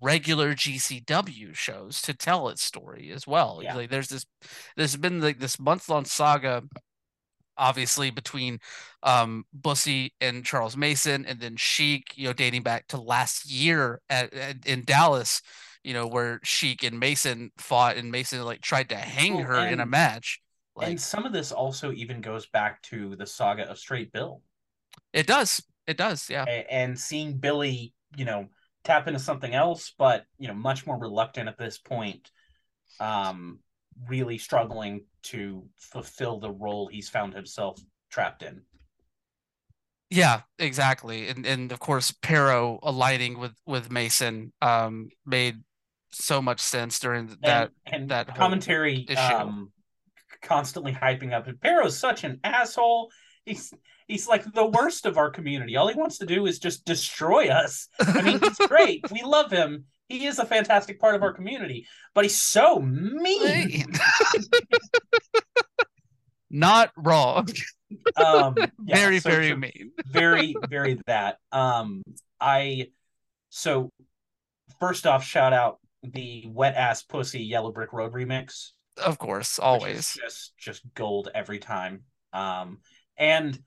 regular 0.00 0.54
GCW 0.54 1.54
shows 1.54 2.00
to 2.02 2.14
tell 2.14 2.48
its 2.48 2.62
story 2.62 3.10
as 3.12 3.26
well. 3.26 3.60
Yeah. 3.62 3.74
Like 3.74 3.90
there's 3.90 4.08
this 4.08 4.26
there's 4.76 4.96
been 4.96 5.20
like 5.20 5.38
this 5.38 5.58
month 5.58 5.88
long 5.88 6.04
saga 6.04 6.62
obviously 7.58 8.10
between 8.10 8.58
um 9.02 9.44
Bussy 9.52 10.12
and 10.20 10.44
Charles 10.44 10.76
Mason 10.76 11.24
and 11.26 11.40
then 11.40 11.56
Sheik, 11.56 12.12
you 12.16 12.28
know, 12.28 12.32
dating 12.32 12.62
back 12.62 12.86
to 12.88 13.00
last 13.00 13.50
year 13.50 14.00
at, 14.10 14.32
at 14.34 14.66
in 14.66 14.84
Dallas, 14.84 15.42
you 15.82 15.94
know, 15.94 16.06
where 16.06 16.40
Sheik 16.44 16.82
and 16.82 17.00
Mason 17.00 17.50
fought 17.58 17.96
and 17.96 18.10
Mason 18.10 18.42
like 18.44 18.60
tried 18.60 18.90
to 18.90 18.96
hang 18.96 19.38
her 19.40 19.56
and, 19.56 19.74
in 19.74 19.80
a 19.80 19.86
match. 19.86 20.40
Like, 20.76 20.88
and 20.88 21.00
some 21.00 21.24
of 21.24 21.32
this 21.32 21.52
also 21.52 21.90
even 21.92 22.20
goes 22.20 22.46
back 22.46 22.82
to 22.82 23.16
the 23.16 23.26
saga 23.26 23.68
of 23.68 23.78
Straight 23.78 24.12
Bill. 24.12 24.42
It 25.12 25.26
does. 25.26 25.62
It 25.86 25.96
does. 25.96 26.28
Yeah. 26.28 26.44
And 26.44 26.98
seeing 26.98 27.38
Billy, 27.38 27.94
you 28.16 28.24
know, 28.24 28.46
tap 28.84 29.08
into 29.08 29.18
something 29.18 29.54
else, 29.54 29.94
but 29.98 30.26
you 30.38 30.48
know, 30.48 30.54
much 30.54 30.86
more 30.86 30.98
reluctant 30.98 31.48
at 31.48 31.58
this 31.58 31.78
point. 31.78 32.30
Um, 33.00 33.60
really 34.08 34.38
struggling 34.38 35.04
to 35.22 35.64
fulfill 35.78 36.38
the 36.38 36.50
role 36.50 36.86
he's 36.86 37.08
found 37.08 37.34
himself 37.34 37.80
trapped 38.10 38.42
in. 38.42 38.60
Yeah, 40.10 40.42
exactly. 40.58 41.28
And 41.28 41.46
and 41.46 41.72
of 41.72 41.80
course 41.80 42.12
Pero 42.22 42.78
aligning 42.82 43.38
with 43.38 43.54
with 43.66 43.90
Mason 43.90 44.52
um 44.62 45.08
made 45.24 45.56
so 46.10 46.40
much 46.40 46.60
sense 46.60 46.98
during 46.98 47.36
that 47.42 47.70
and, 47.86 47.94
and 47.94 48.10
that 48.10 48.36
commentary 48.36 49.04
issue. 49.08 49.18
um 49.18 49.72
constantly 50.46 50.92
hyping 50.92 51.32
up. 51.32 51.46
And 51.46 51.60
Pero's 51.60 51.98
such 51.98 52.24
an 52.24 52.40
asshole. 52.44 53.10
He's 53.44 53.72
he's 54.06 54.28
like 54.28 54.50
the 54.52 54.66
worst 54.66 55.06
of 55.06 55.18
our 55.18 55.30
community. 55.30 55.76
All 55.76 55.88
he 55.88 55.94
wants 55.94 56.18
to 56.18 56.26
do 56.26 56.46
is 56.46 56.58
just 56.58 56.84
destroy 56.84 57.48
us. 57.48 57.88
I 58.00 58.22
mean, 58.22 58.40
he's 58.40 58.58
great. 58.68 59.10
We 59.10 59.22
love 59.22 59.50
him. 59.50 59.84
He 60.08 60.26
is 60.26 60.38
a 60.38 60.46
fantastic 60.46 61.00
part 61.00 61.16
of 61.16 61.22
our 61.22 61.32
community, 61.32 61.86
but 62.14 62.24
he's 62.24 62.40
so 62.40 62.80
mean. 62.80 63.84
Not 66.50 66.92
wrong. 66.96 67.48
Um, 68.16 68.54
yeah, 68.56 68.66
very, 68.86 69.18
so 69.18 69.30
very 69.30 69.56
mean. 69.56 69.92
very, 70.06 70.54
very 70.68 71.00
that. 71.06 71.38
Um, 71.50 72.02
I 72.40 72.88
so 73.50 73.90
first 74.80 75.06
off, 75.06 75.24
shout 75.24 75.52
out 75.52 75.78
the 76.02 76.44
wet 76.48 76.74
ass 76.74 77.02
pussy 77.02 77.42
yellow 77.42 77.72
brick 77.72 77.92
road 77.92 78.12
remix. 78.12 78.70
Of 79.04 79.18
course, 79.18 79.58
always. 79.58 80.14
Just 80.14 80.56
just 80.56 80.82
gold 80.94 81.28
every 81.34 81.58
time. 81.58 82.02
Um 82.32 82.78
and 83.16 83.58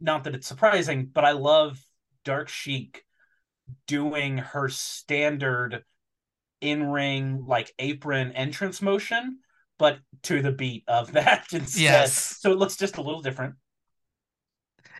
not 0.00 0.24
that 0.24 0.34
it's 0.34 0.46
surprising, 0.46 1.06
but 1.06 1.24
I 1.24 1.32
love 1.32 1.78
Dark 2.24 2.48
Sheik 2.48 3.04
doing 3.86 4.38
her 4.38 4.68
standard 4.68 5.84
in-ring 6.60 7.44
like 7.46 7.72
apron 7.78 8.32
entrance 8.32 8.80
motion, 8.80 9.38
but 9.78 9.98
to 10.22 10.42
the 10.42 10.52
beat 10.52 10.84
of 10.88 11.12
that 11.12 11.46
instead. 11.52 11.82
Yes. 11.82 12.38
So 12.40 12.52
it 12.52 12.58
looks 12.58 12.76
just 12.76 12.96
a 12.96 13.02
little 13.02 13.22
different. 13.22 13.54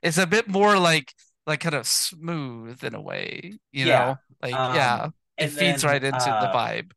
It's 0.03 0.19
a 0.19 0.27
bit 0.27 0.49
more 0.49 0.79
like 0.79 1.13
like 1.47 1.61
kind 1.61 1.75
of 1.75 1.87
smooth 1.87 2.83
in 2.85 2.95
a 2.95 3.01
way, 3.01 3.59
you 3.73 3.87
yeah. 3.87 3.99
know? 3.99 4.17
Like 4.43 4.55
um, 4.55 4.75
yeah, 4.75 5.09
it 5.37 5.49
feeds 5.49 5.83
then, 5.83 5.91
right 5.91 6.05
into 6.05 6.31
uh, 6.31 6.41
the 6.41 6.59
vibe. 6.59 6.93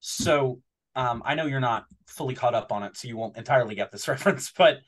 So 0.00 0.60
um, 0.96 1.22
I 1.24 1.34
know 1.34 1.46
you're 1.46 1.60
not 1.60 1.84
fully 2.08 2.34
caught 2.34 2.54
up 2.54 2.72
on 2.72 2.82
it, 2.82 2.96
so 2.96 3.06
you 3.06 3.16
won't 3.16 3.36
entirely 3.36 3.74
get 3.74 3.92
this 3.92 4.08
reference. 4.08 4.50
But 4.50 4.78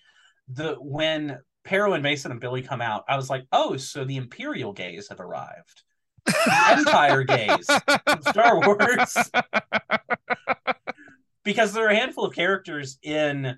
the 0.48 0.74
when 0.80 1.38
Pero 1.64 1.92
and 1.92 2.02
Mason 2.02 2.32
and 2.32 2.40
Billy 2.40 2.62
come 2.62 2.80
out, 2.80 3.04
I 3.08 3.16
was 3.16 3.28
like, 3.30 3.44
oh, 3.52 3.76
so 3.76 4.04
the 4.04 4.16
Imperial 4.16 4.72
gays 4.72 5.08
have 5.10 5.20
arrived. 5.20 5.82
The 6.24 6.34
Empire 6.78 7.22
gays 7.22 7.66
Star 8.28 8.60
Wars. 8.60 9.16
because 11.44 11.72
there 11.72 11.86
are 11.86 11.90
a 11.90 11.96
handful 11.96 12.24
of 12.24 12.34
characters 12.34 12.98
in 13.02 13.56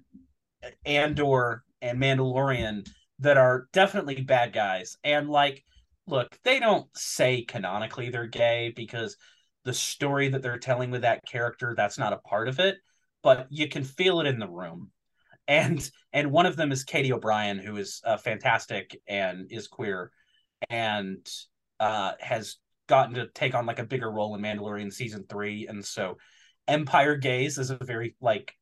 Andor 0.84 1.64
and 1.80 2.00
Mandalorian 2.00 2.86
that 3.20 3.36
are 3.36 3.68
definitely 3.72 4.20
bad 4.22 4.52
guys. 4.52 4.96
And 5.04 5.28
like, 5.28 5.64
look, 6.06 6.36
they 6.42 6.58
don't 6.58 6.86
say 6.96 7.42
canonically 7.42 8.10
they're 8.10 8.26
gay 8.26 8.72
because 8.74 9.16
the 9.64 9.74
story 9.74 10.28
that 10.28 10.42
they're 10.42 10.58
telling 10.58 10.90
with 10.90 11.02
that 11.02 11.20
character 11.26 11.74
that's 11.76 11.98
not 11.98 12.12
a 12.12 12.18
part 12.18 12.48
of 12.48 12.58
it 12.58 12.76
but 13.22 13.46
you 13.50 13.68
can 13.68 13.84
feel 13.84 14.20
it 14.20 14.26
in 14.26 14.38
the 14.38 14.48
room. 14.48 14.90
And 15.48 15.88
and 16.12 16.30
one 16.30 16.46
of 16.46 16.56
them 16.56 16.72
is 16.72 16.84
katy 16.84 17.12
o'brian 17.12 17.58
who 17.58 17.76
is 17.76 18.00
uh, 18.04 18.16
fantastic 18.16 18.96
and 19.08 19.50
is 19.50 19.68
queer 19.68 20.10
and 20.68 21.26
uh, 21.78 22.12
has 22.20 22.56
gotten 22.86 23.14
to 23.14 23.28
take 23.28 23.54
on 23.54 23.66
like 23.66 23.78
a 23.78 23.84
bigger 23.84 24.10
role 24.10 24.34
in 24.34 24.42
mandalorian 24.42 24.92
season 24.92 25.24
three. 25.28 25.66
And 25.66 25.84
so 25.84 26.18
empire 26.68 27.16
gays 27.16 27.58
is 27.58 27.70
a 27.70 27.76
very 27.76 28.16
like 28.20 28.54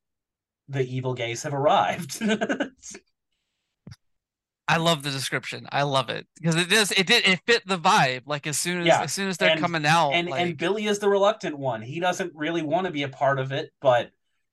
the 0.69 0.85
evil 0.85 1.15
gays 1.15 1.43
have 1.43 1.55
arrived 1.55 2.21
I 4.69 4.77
love 4.77 5.03
the 5.03 5.11
description. 5.11 5.67
I 5.73 5.83
love 5.83 6.11
it 6.11 6.27
because 6.37 6.55
it 6.55 6.69
does. 6.69 6.93
It 6.93 7.07
did. 7.07 7.27
It 7.27 7.41
fit 7.47 7.63
the 7.67 7.79
vibe. 7.79 8.23
Like 8.27 8.47
as 8.47 8.59
soon 8.59 8.81
as 8.83 8.87
Yeah, 8.87 9.03
as 9.03 9.13
soon 9.13 9.29
as 9.29 9.39
they're 9.39 9.51
and- 9.51 9.61
coming 9.61 9.87
out, 9.87 10.11
and 10.11 10.29
like, 10.29 10.41
and 10.43 10.57
Billy 10.59 10.87
is 10.87 10.99
the 10.99 11.09
reluctant 11.09 11.59
one. 11.59 11.81
He 11.83 12.01
doesn't 12.01 12.33
really 12.35 12.63
want 12.63 12.87
to 12.87 12.93
be 12.93 13.03
a 13.03 13.09
part 13.09 13.39
of 13.39 13.51
it, 13.51 13.71
but 13.81 14.11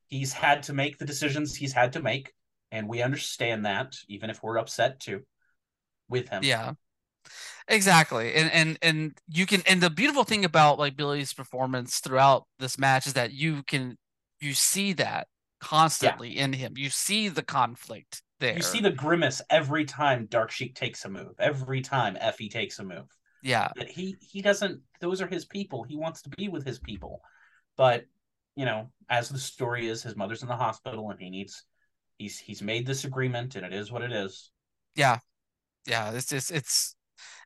he's 0.08 0.32
had 0.32 0.64
to 0.64 0.74
make 0.74 0.98
the 0.98 1.06
decisions 1.06 1.56
he's 1.56 1.74
had 1.74 1.94
to 1.94 2.02
make, 2.02 2.32
and 2.72 2.88
we 2.88 3.02
understand 3.02 3.66
that, 3.66 3.98
even 4.08 4.30
if 4.30 4.42
we're 4.42 4.58
upset 4.58 5.00
too 5.02 5.24
with 6.08 6.30
him. 6.30 6.44
Yeah. 6.44 6.74
Exactly. 7.68 8.34
And 8.36 8.52
and 8.52 8.78
and 8.82 9.18
you 9.28 9.46
can 9.46 9.64
and 9.66 9.82
the 9.82 9.90
beautiful 9.90 10.24
thing 10.24 10.46
about 10.46 10.78
like 10.78 10.96
Billy's 10.96 11.34
performance 11.34 12.00
throughout 12.00 12.46
this 12.60 12.78
match 12.78 13.08
is 13.08 13.14
that 13.14 13.32
you 13.34 13.64
can 13.64 13.98
you 14.40 14.54
see 14.54 14.94
that 14.94 15.28
constantly 15.60 16.38
in 16.38 16.54
him. 16.54 16.74
You 16.78 16.90
see 16.92 17.28
the 17.28 17.42
conflict 17.42 18.22
there. 18.40 18.56
You 18.56 18.62
see 18.62 18.82
the 18.82 18.92
grimace 18.92 19.42
every 19.50 19.86
time 19.86 20.28
Dark 20.30 20.52
Sheik 20.52 20.76
takes 20.76 21.06
a 21.06 21.10
move. 21.10 21.34
Every 21.40 21.82
time 21.82 22.16
Effy 22.16 22.50
takes 22.50 22.80
a 22.80 22.84
move. 22.84 23.06
yeah. 23.44 23.70
That 23.76 23.90
he 23.90 24.18
he 24.20 24.42
doesn't. 24.42 24.82
Those 25.00 25.22
are 25.22 25.28
his 25.28 25.46
people. 25.46 25.84
He 25.84 25.96
wants 25.96 26.22
to 26.24 26.30
be 26.30 26.48
with 26.50 26.66
his 26.66 26.80
people, 26.80 27.22
but 27.78 28.06
you 28.56 28.66
know, 28.66 28.90
as 29.10 29.30
the 29.30 29.38
story 29.38 29.88
is, 29.88 30.02
his 30.04 30.16
mother's 30.16 30.42
in 30.42 30.48
the 30.48 30.56
hospital, 30.56 31.10
and 31.12 31.20
he 31.20 31.30
needs. 31.30 31.64
He's 32.18 32.40
he's 32.40 32.62
made 32.62 32.88
this 32.88 33.04
agreement, 33.04 33.56
and 33.56 33.66
it 33.66 33.74
is 33.74 33.92
what 33.92 34.02
it 34.02 34.12
is. 34.14 34.52
Yeah. 34.96 35.20
Yeah. 35.86 36.12
It's 36.12 36.28
just 36.28 36.52
it's 36.52 36.96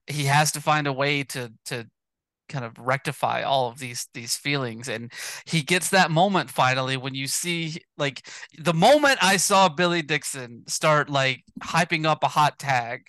he 0.06 0.26
has 0.26 0.52
to 0.54 0.62
find 0.62 0.86
a 0.88 0.94
way 0.94 1.24
to 1.24 1.52
to 1.66 1.88
kind 2.50 2.66
of 2.66 2.78
rectify 2.78 3.44
all 3.44 3.70
of 3.70 3.80
these 3.80 4.08
these 4.14 4.36
feelings 4.36 4.90
and 4.90 5.12
he 5.46 5.62
gets 5.62 5.90
that 5.92 6.12
moment 6.12 6.50
finally 6.50 6.98
when 6.98 7.14
you 7.16 7.28
see 7.28 7.78
like 7.98 8.28
the 8.58 8.74
moment 8.74 9.18
I 9.22 9.38
saw 9.38 9.70
Billy 9.70 10.02
Dixon 10.02 10.64
start 10.68 11.10
like 11.10 11.44
hyping 11.64 12.06
up 12.06 12.24
a 12.24 12.28
hot 12.28 12.60
tag 12.60 13.04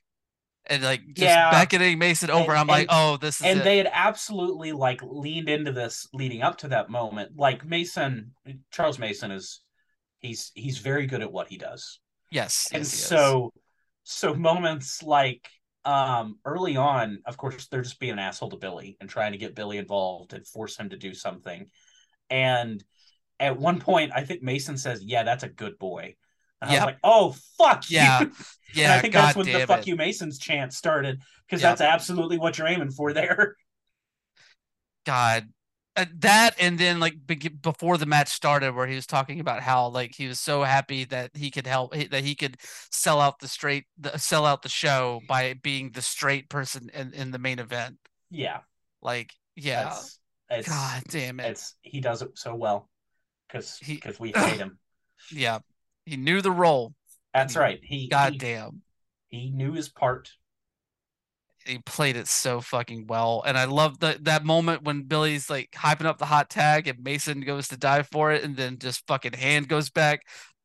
and 0.67 0.83
like 0.83 1.01
just 1.15 1.19
Yeah. 1.23 1.51
beckoning 1.51 1.99
Mason 1.99 2.31
over 2.31 2.53
And- 2.53 2.61
I'm 2.61 2.67
like 2.67 2.87
oh 2.91 3.17
this 3.17 3.41
is 3.41 3.47
and 3.47 3.61
it. 3.61 3.65
they 3.65 3.79
had 3.79 3.91
absolutely 3.93 4.73
like 4.73 5.01
leaned 5.03 5.49
into 5.49 5.73
this 5.73 6.07
leading 6.13 6.43
up 6.43 6.59
to 6.59 6.69
that 6.69 6.91
moment. 6.91 7.33
Like 7.37 7.65
Mason, 7.65 8.33
Charles 8.71 8.99
Mason 8.99 9.31
is 9.31 9.63
he's 10.21 10.53
he's 10.55 10.79
very 10.79 11.07
good 11.07 11.23
at 11.23 11.33
what 11.33 11.49
he 11.49 11.57
does. 11.57 11.99
yes 12.31 12.69
and 12.73 12.83
yes, 12.83 12.93
so 12.93 13.53
so 14.05 14.35
moments 14.35 15.03
like 15.03 15.49
um 15.85 16.39
early 16.45 16.77
on 16.77 17.21
of 17.27 17.37
course 17.39 17.67
they're 17.69 17.83
just 17.83 17.99
being 18.01 18.13
an 18.13 18.19
asshole 18.19 18.51
to 18.51 18.57
billy 18.57 18.97
and 19.01 19.09
trying 19.09 19.33
to 19.33 19.39
get 19.39 19.55
billy 19.55 19.79
involved 19.79 20.33
and 20.35 20.47
force 20.47 20.77
him 20.77 20.91
to 20.91 20.97
do 20.97 21.15
something. 21.15 21.71
And 22.29 22.83
at 23.39 23.59
one 23.59 23.81
point 23.81 24.13
i 24.15 24.23
think 24.23 24.43
mason 24.43 24.77
says 24.77 25.03
yeah 25.03 25.23
that's 25.23 25.43
a 25.45 25.49
good 25.49 25.79
boy. 25.79 26.15
And 26.61 26.71
i 26.71 26.75
was 26.75 26.85
like 26.85 26.99
oh 27.03 27.35
fuck 27.59 27.91
yeah 27.91 28.21
you. 28.21 28.33
Yeah. 28.75 28.85
And 28.85 28.93
i 28.93 29.01
think 29.01 29.15
God 29.15 29.23
that's 29.23 29.37
when 29.37 29.47
the 29.47 29.67
fuck 29.67 29.81
it. 29.81 29.87
you 29.89 29.97
masons 29.97 30.39
chant 30.39 30.73
started 30.73 31.21
because 31.47 31.63
Yep. 31.63 31.71
that's 31.79 31.81
absolutely 31.81 32.39
what 32.39 32.59
you're 32.59 32.69
aiming 32.69 32.91
for 32.91 33.13
there. 33.13 33.57
God, 35.07 35.49
uh, 35.97 36.05
that 36.19 36.55
and 36.61 36.79
then 36.79 37.01
like 37.01 37.15
before 37.63 37.99
the 37.99 38.07
match 38.07 38.29
started, 38.29 38.75
where 38.75 38.87
he 38.87 38.95
was 38.95 39.07
talking 39.07 39.41
about 39.41 39.61
how 39.61 39.89
like 39.89 40.15
he 40.15 40.29
was 40.29 40.39
so 40.39 40.63
happy 40.63 41.05
that 41.07 41.31
he 41.35 41.51
could 41.51 41.67
help 41.67 41.93
that 41.93 42.25
he 42.25 42.35
could 42.35 42.57
sell 42.91 43.21
out 43.21 43.41
the 43.41 43.49
straight 43.49 43.87
the, 43.99 44.17
sell 44.17 44.47
out 44.47 44.63
the 44.63 44.69
show 44.69 45.21
by 45.29 45.55
being 45.55 45.91
the 45.91 46.03
straight 46.03 46.49
person 46.49 46.91
in, 46.95 47.13
in 47.13 47.31
the 47.31 47.39
main 47.39 47.59
event. 47.59 47.97
yeah. 48.31 48.59
Like, 49.03 49.33
yeah, 49.57 49.85
that's 49.85 50.19
it's, 50.51 50.69
God 50.69 51.03
damn 51.09 51.41
it, 51.41 51.51
it's 51.51 51.75
he 51.83 52.01
does 52.01 52.23
it 52.23 52.31
so 52.35 52.55
well 52.55 52.89
because 53.49 53.79
because 53.87 54.21
we 54.21 54.33
hate 54.37 54.59
him. 54.59 54.79
Yeah, 55.33 55.61
he 56.05 56.17
knew 56.17 56.41
the 56.41 56.53
role. 56.53 56.95
that's 57.35 57.57
right. 57.57 57.81
He 57.83 58.09
God 58.09 58.35
he, 58.35 58.39
damn, 58.39 58.83
he 59.29 59.51
knew 59.51 59.73
his 59.73 59.89
part 59.89 60.31
he 61.67 61.79
played 61.79 62.17
it 62.17 62.27
so 62.27 62.61
fucking 62.61 63.07
well, 63.07 63.43
and 63.47 63.57
I 63.59 63.65
love 63.65 64.01
that 64.01 64.25
that 64.25 64.45
moment 64.45 64.83
when 64.83 65.03
Billy's 65.03 65.51
like 65.51 65.71
hyping 65.73 66.07
up 66.07 66.19
the 66.19 66.27
hot 66.27 66.51
tag 66.51 66.89
and 66.89 67.03
Mason 67.03 67.41
goes 67.41 67.69
to 67.69 67.77
dive 67.77 68.09
for 68.11 68.33
it, 68.33 68.43
and 68.45 68.57
then 68.57 68.79
just 68.79 69.07
fucking 69.07 69.35
hand 69.35 69.69
goes 69.69 69.91
back, 69.91 70.23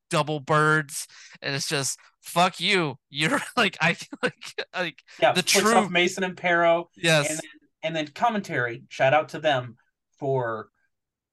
double 0.10 0.40
birds, 0.40 1.08
and 1.42 1.56
it's 1.56 1.68
just 1.68 2.00
fuck 2.22 2.60
you. 2.60 2.98
You're 3.10 3.40
like 3.58 3.78
I 3.82 3.94
feel 3.94 4.20
like 4.24 4.68
like 4.76 5.04
Yeah, 5.22 5.34
The 5.34 5.42
true- 5.44 5.90
Mason 5.90 6.24
and 6.24 6.38
Perro, 6.38 6.90
yes, 6.96 7.30
and 7.30 7.38
then 7.38 7.50
and 7.84 7.96
then 7.96 8.08
commentary. 8.08 8.84
Shout 8.90 9.14
out 9.14 9.30
to 9.30 9.40
them 9.40 9.76
for 10.20 10.70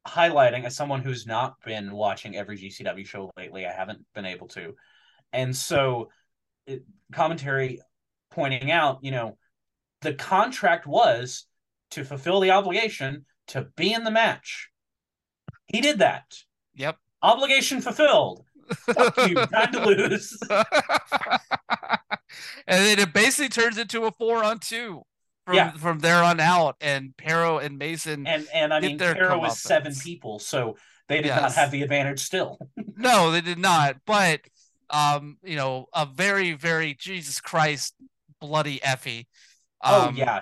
highlighting 0.07 0.65
as 0.65 0.75
someone 0.75 1.01
who's 1.01 1.27
not 1.27 1.55
been 1.65 1.93
watching 1.93 2.37
every 2.37 2.59
GCW 2.59 3.07
show 3.07 3.31
lately. 3.37 3.65
I 3.67 3.73
haven't 3.73 4.05
been 4.15 4.27
able 4.27 4.49
to, 4.49 4.75
and 5.33 5.55
so 5.57 6.11
it, 6.67 6.83
commentary 7.13 7.81
pointing 8.31 8.71
out, 8.71 8.99
you 9.03 9.11
know, 9.11 9.37
the 10.03 10.15
contract 10.15 10.87
was 10.87 11.47
to 11.93 12.05
fulfill 12.05 12.41
the 12.41 12.51
obligation 12.51 13.25
to 13.49 13.69
be 13.77 13.93
in 13.93 14.05
the 14.05 14.11
match. 14.11 14.69
He 15.67 15.81
did 15.81 15.99
that. 16.01 16.25
yep. 16.75 16.99
Obligation 17.23 17.81
fulfilled. 17.81 18.45
Fuck 18.75 19.17
you. 19.29 19.35
Time 19.47 19.73
to 19.73 19.85
lose. 19.87 20.37
and 20.51 20.61
then 22.67 22.99
it 22.99 23.13
basically 23.13 23.49
turns 23.49 23.79
into 23.79 24.05
a 24.05 24.11
four 24.13 24.43
on 24.43 24.59
two 24.59 25.03
from 25.47 25.55
Yeah. 25.57 25.73
from 25.73 25.99
there 26.01 26.23
on 26.23 26.41
out, 26.41 26.77
and 26.81 27.15
Pero 27.17 27.59
and 27.59 27.79
Mason. 27.79 28.27
And 28.27 28.47
and 28.53 28.73
I 28.73 28.81
mean, 28.81 28.99
Caro 28.99 29.45
is 29.45 29.61
seven 29.61 29.95
people, 29.95 30.39
so 30.39 30.77
they 31.09 31.21
did 31.23 31.29
not 31.29 31.53
have 31.55 31.71
the 31.71 31.83
advantage 31.83 32.21
still. 32.21 32.59
No, 32.97 33.31
they 33.33 33.41
did 33.41 33.59
not. 33.59 33.97
But 34.07 34.41
um, 34.91 35.39
you 35.43 35.57
know, 35.57 35.87
a 35.95 36.07
very, 36.07 36.53
very 36.53 36.95
Jesus 36.95 37.41
Christ 37.41 37.95
bloody 38.41 38.79
Effy. 38.81 39.27
Oh 39.83 40.09
Um, 40.09 40.17
yeah, 40.17 40.41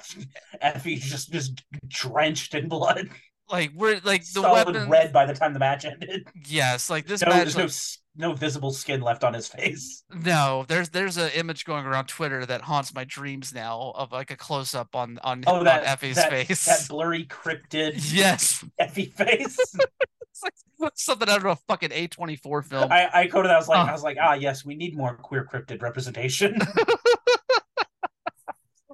Effy's 0.62 1.02
just 1.10 1.32
just 1.32 1.62
drenched 1.88 2.54
in 2.54 2.68
blood, 2.68 3.08
Like 3.50 3.72
we're 3.74 4.00
like 4.04 4.20
the 4.22 4.26
solid 4.42 4.66
weapon. 4.66 4.88
red 4.90 5.12
by 5.12 5.26
the 5.26 5.34
time 5.34 5.52
the 5.52 5.58
match 5.58 5.84
ended. 5.84 6.28
Yes, 6.46 6.90
like 6.90 7.06
this 7.06 7.22
No, 7.22 7.28
match. 7.28 7.36
there's 7.38 7.56
no 7.56 7.62
like- 7.62 7.68
s- 7.70 7.96
no 8.16 8.32
visible 8.34 8.72
skin 8.72 9.00
left 9.00 9.22
on 9.24 9.32
his 9.32 9.46
face. 9.48 10.02
no, 10.12 10.64
there's 10.68 10.88
there's 10.90 11.16
an 11.16 11.30
image 11.34 11.64
going 11.64 11.86
around 11.86 12.06
Twitter 12.06 12.44
that 12.44 12.60
haunts 12.60 12.92
my 12.92 13.04
dreams 13.04 13.54
now 13.54 13.92
of 13.94 14.10
like 14.12 14.30
a 14.30 14.36
close 14.36 14.74
up 14.74 14.94
on 14.96 15.18
on, 15.22 15.44
Oh, 15.46 15.56
on 15.56 15.64
that 15.64 15.84
Effy's 15.84 16.16
that, 16.16 16.28
face. 16.30 16.64
that 16.66 16.86
blurry 16.88 17.24
cryptid 17.26 17.92
yes, 18.12 18.64
Effy 18.80 19.12
face. 19.12 19.56
like 20.80 20.92
something 20.96 21.28
out 21.28 21.38
of 21.38 21.44
a 21.44 21.56
fucking 21.68 21.90
A 21.92 22.08
twenty 22.08 22.34
four 22.36 22.62
film. 22.62 22.90
I 22.90 23.08
I 23.12 23.26
quoted. 23.26 23.50
I 23.50 23.56
was 23.56 23.68
like, 23.68 23.86
Oh. 23.86 23.88
I 23.88 23.92
was 23.92 24.02
like, 24.02 24.16
ah, 24.20 24.32
yes, 24.34 24.64
we 24.64 24.74
need 24.74 24.96
more 24.96 25.14
queer 25.14 25.46
cryptid 25.50 25.80
representation. 25.82 26.58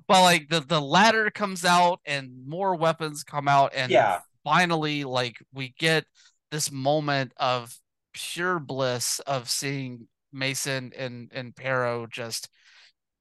But 0.09 0.23
like 0.23 0.49
the 0.49 0.61
the 0.61 0.81
ladder 0.81 1.31
comes 1.31 1.65
out 1.65 2.01
and 2.07 2.47
more 2.47 2.74
weapons 2.77 3.24
come 3.24 3.49
out 3.49 3.73
and 3.74 3.91
yeah, 3.91 4.20
finally 4.45 5.05
like 5.05 5.37
we 5.53 5.74
get 5.78 6.05
this 6.51 6.70
moment 6.70 7.33
of 7.37 7.74
pure 8.12 8.59
bliss 8.59 9.19
of 9.27 9.49
seeing 9.51 10.07
Mason 10.33 10.93
and 10.97 11.31
and 11.35 11.55
Pero 11.57 12.07
just 12.07 12.49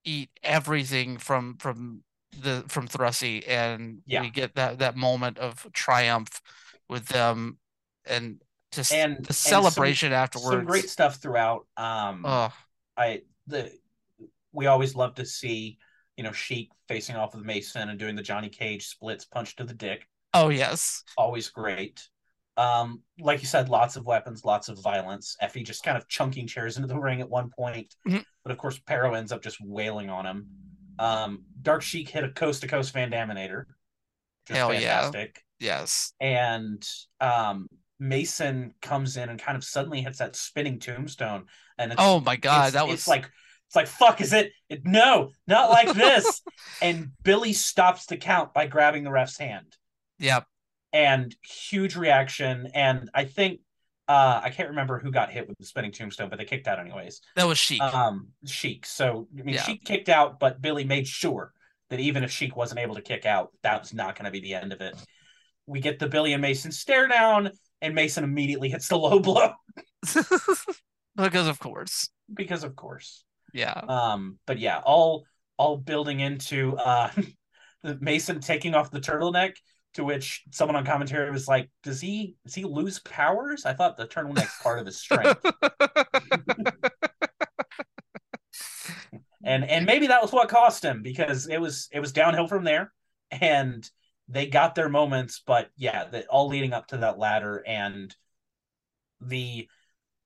eat 0.04 0.30
everything 0.44 1.18
from 1.18 1.58
from 1.58 2.04
the 2.42 2.64
from 2.68 2.88
Thrusy 2.88 3.44
and 3.48 4.00
Yeah. 4.06 4.22
we 4.22 4.30
get 4.30 4.56
that 4.56 4.80
that 4.80 4.96
moment 4.96 5.38
of 5.38 5.66
triumph 5.74 6.42
with 6.90 7.08
them 7.08 7.58
and 8.06 8.42
just 8.72 8.92
And- 8.92 9.14
the 9.14 9.18
and 9.30 9.36
some- 9.36 9.64
celebration 9.64 10.12
afterwards. 10.14 10.58
some 10.58 10.66
great 10.66 10.90
stuff 10.90 11.16
throughout. 11.18 11.66
Um, 11.78 12.24
oh 12.26 12.54
I 12.98 13.22
the 13.48 13.72
we 14.52 14.68
always 14.68 14.96
love 14.96 15.16
to 15.16 15.26
see 15.26 15.78
you 16.18 16.24
know 16.24 16.32
Sheik 16.32 16.70
facing 16.88 17.16
off 17.16 17.36
with 17.36 17.44
Mason 17.46 17.90
and 17.90 18.00
doing 18.00 18.16
the 18.16 18.22
Johnny 18.24 18.50
Cage 18.50 18.88
splits 18.88 19.26
punch 19.26 19.56
to 19.58 19.64
the 19.64 19.74
dick. 19.74 20.08
oh 20.34 20.50
yes. 20.50 21.04
Always 21.18 21.50
great. 21.50 22.08
Um, 22.58 23.02
like 23.20 23.42
you 23.42 23.48
said, 23.48 23.68
lots 23.68 23.98
of 23.98 24.06
weapons, 24.06 24.46
lots 24.46 24.70
of 24.70 24.82
violence. 24.82 25.36
Effy 25.44 25.66
just 25.66 25.84
kind 25.84 25.98
of 25.98 26.08
chunking 26.08 26.48
chairs 26.48 26.78
into 26.78 26.88
the 26.88 26.98
ring 26.98 27.20
at 27.20 27.30
one 27.30 27.50
point, 27.50 27.94
Mhm. 28.08 28.24
but 28.44 28.52
of 28.52 28.58
course 28.58 28.80
Pero 28.86 29.14
ends 29.14 29.32
up 29.34 29.42
just 29.44 29.58
wailing 29.62 30.10
on 30.10 30.26
him. 30.26 30.48
Um, 30.98 31.44
Dark 31.62 31.82
Sheik 31.82 32.08
hit 32.10 32.24
a 32.24 32.30
coast 32.30 32.62
to 32.62 32.68
coast 32.68 32.94
Van 32.94 33.12
Daminator. 33.12 33.66
Just 34.48 34.58
Hell 34.58 34.74
yeah. 34.74 35.02
fantastic. 35.02 35.44
Yes. 35.60 36.14
And 36.22 36.88
um 37.20 37.68
Mason 38.00 38.74
comes 38.82 39.16
in 39.18 39.30
and 39.30 39.40
kind 39.42 39.58
of 39.58 39.64
suddenly 39.64 40.02
hits 40.02 40.20
that 40.20 40.36
spinning 40.36 40.80
tombstone. 40.80 41.46
And 41.78 41.92
it's 41.94 42.02
Oh 42.02 42.20
my 42.20 42.36
god, 42.36 42.74
that 42.74 42.86
was 42.88 42.96
it's 42.96 43.08
like 43.08 43.30
it's 43.76 43.92
like 43.92 44.10
fuck 44.10 44.22
is 44.22 44.32
it? 44.34 44.52
it 44.70 44.86
no 44.86 45.32
not 45.48 45.70
like 45.70 45.94
this 45.94 46.42
and 46.82 47.10
billy 47.24 47.52
stops 47.54 48.06
the 48.06 48.16
count 48.18 48.54
by 48.54 48.68
grabbing 48.68 49.04
the 49.04 49.12
ref's 49.12 49.38
hand 49.38 49.76
Yep. 50.20 50.46
and 50.94 51.36
huge 51.44 51.96
reaction 51.98 52.70
and 52.74 53.10
i 53.14 53.26
think 53.26 53.60
uh 54.08 54.40
i 54.44 54.50
can't 54.50 54.70
remember 54.70 54.98
who 55.00 55.12
got 55.12 55.30
hit 55.30 55.48
with 55.50 55.58
the 55.58 55.66
spinning 55.66 55.92
tombstone 55.92 56.30
but 56.30 56.40
they 56.40 56.46
kicked 56.46 56.68
out 56.68 56.80
anyways 56.80 57.20
That 57.36 57.48
was 57.48 57.58
Sheik. 57.58 57.82
um 57.82 58.30
sheik 58.46 58.86
so 58.86 59.28
i 59.38 59.42
mean 59.44 59.56
Yeah. 59.56 59.64
sheik 59.64 59.84
kicked 59.84 60.10
out 60.10 60.40
but 60.40 60.62
billy 60.62 60.86
made 60.86 61.06
sure 61.08 61.52
that 61.90 62.00
even 62.00 62.24
if 62.24 62.32
sheik 62.32 62.56
wasn't 62.56 62.80
able 62.80 62.96
to 62.96 63.02
kick 63.02 63.26
out 63.26 63.52
that 63.64 63.82
was 63.82 63.94
not 63.94 64.16
going 64.16 64.26
to 64.26 64.32
be 64.32 64.40
the 64.40 64.54
end 64.54 64.72
of 64.72 64.80
it 64.82 64.96
we 65.68 65.82
get 65.82 66.00
the 66.00 66.08
billy 66.08 66.32
and 66.34 66.42
mason 66.42 66.72
stare 66.72 67.08
down 67.08 67.52
and 67.82 67.94
mason 67.94 68.24
immediately 68.24 68.70
hits 68.70 68.88
the 68.88 68.98
low 68.98 69.20
blow 69.20 69.52
because 71.18 71.48
of 71.48 71.60
course. 71.60 72.10
because 72.34 72.64
of 72.64 72.76
course 72.76 73.24
Yeah. 73.56 73.80
Um, 73.88 74.38
but 74.46 74.60
yeah, 74.60 74.82
all 74.86 75.26
all 75.58 75.78
building 75.78 76.20
into 76.20 76.76
uh 76.76 77.10
Mason 78.02 78.42
taking 78.42 78.76
off 78.76 78.92
the 78.92 79.00
turtleneck, 79.00 79.54
to 79.94 80.04
which 80.04 80.44
someone 80.52 80.76
on 80.76 80.86
commentary 80.86 81.32
was 81.32 81.48
like, 81.48 81.70
"Does 81.82 82.02
he 82.02 82.36
does 82.44 82.54
he 82.54 82.66
lose 82.66 83.00
powers? 83.00 83.66
I 83.66 83.74
thought 83.74 83.96
the 83.96 84.08
turtleneck's 84.08 84.62
part 84.62 84.80
of 84.80 84.86
his 84.86 85.00
strength." 85.00 85.40
and 89.46 89.64
and 89.64 89.86
maybe 89.86 90.08
that 90.08 90.22
was 90.22 90.34
what 90.34 90.50
cost 90.50 90.84
him 90.84 91.02
because 91.02 91.48
it 91.48 91.62
was 91.62 91.88
it 91.94 92.02
was 92.02 92.12
downhill 92.12 92.48
from 92.48 92.66
there, 92.66 92.92
and 93.32 93.90
they 94.28 94.48
got 94.48 94.76
their 94.76 94.90
moments, 94.90 95.42
but 95.48 95.70
yeah, 95.78 96.06
the, 96.06 96.26
all 96.28 96.50
leading 96.50 96.74
up 96.74 96.88
to 96.88 96.98
that 96.98 97.18
ladder 97.18 97.64
and 97.66 98.14
the 99.22 99.70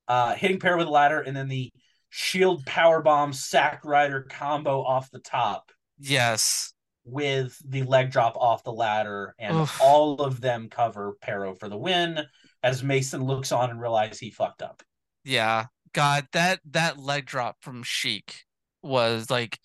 uh, 0.07 0.33
hitting 0.33 0.59
pair 0.59 0.77
with 0.77 0.87
the 0.87 0.91
ladder, 0.91 1.21
and 1.21 1.37
then 1.37 1.47
the 1.47 1.71
shield 2.09 2.65
power 2.65 3.01
bomb 3.01 3.33
Zack 3.33 3.83
Ryder 3.83 4.27
combo 4.29 4.83
off 4.83 5.11
the 5.11 5.19
top. 5.19 5.71
Yes. 5.97 6.73
With 7.05 7.57
the 7.67 7.83
leg 7.83 8.11
drop 8.11 8.35
off 8.37 8.63
the 8.63 8.73
ladder, 8.73 9.33
and 9.39 9.55
Oof. 9.55 9.79
all 9.81 10.21
of 10.21 10.41
them 10.41 10.67
cover 10.69 11.13
Parrow 11.21 11.55
for 11.55 11.69
the 11.69 11.77
win 11.77 12.19
as 12.61 12.83
Mason 12.83 13.23
looks 13.23 13.51
on 13.51 13.69
and 13.69 13.81
realizes 13.81 14.19
he 14.19 14.29
fucked 14.29 14.61
up. 14.61 14.83
Yeah. 15.23 15.65
God, 15.93 16.27
that 16.33 16.59
that 16.71 16.99
leg 16.99 17.25
drop 17.25 17.57
from 17.61 17.83
Sheik 17.83 18.43
was 18.83 19.31
like 19.31 19.59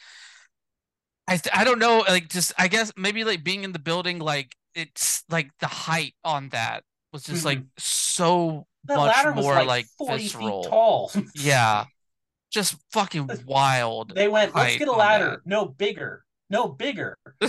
I 1.29 1.41
I 1.53 1.65
don't 1.65 1.79
know, 1.79 2.05
like 2.07 2.29
just 2.29 2.53
I 2.59 2.69
guess 2.69 2.93
maybe 2.97 3.25
like 3.25 3.45
being 3.45 3.65
in 3.65 3.73
the 3.73 3.79
building, 3.79 4.19
like 4.19 4.55
it's 4.75 5.23
like 5.29 5.51
the 5.61 5.67
height 5.67 6.15
on 6.25 6.51
that 6.51 6.83
was 7.13 7.25
just 7.25 7.39
mm-hmm. 7.39 7.47
like 7.47 7.63
so 7.79 8.67
the 8.85 8.97
much 8.97 9.35
more 9.35 9.55
like, 9.55 9.67
like 9.67 9.87
40 9.99 10.23
visceral. 10.23 10.63
feet 10.63 10.71
tall. 10.71 11.13
yeah. 11.35 11.85
Just 12.55 12.77
fucking 12.93 13.29
wild. 13.47 14.15
They 14.15 14.29
went, 14.29 14.55
let's 14.55 14.77
get 14.77 14.87
a 14.87 14.93
ladder. 14.93 15.43
No 15.45 15.65
bigger. 15.67 16.25
No 16.49 16.69
bigger. 16.69 17.19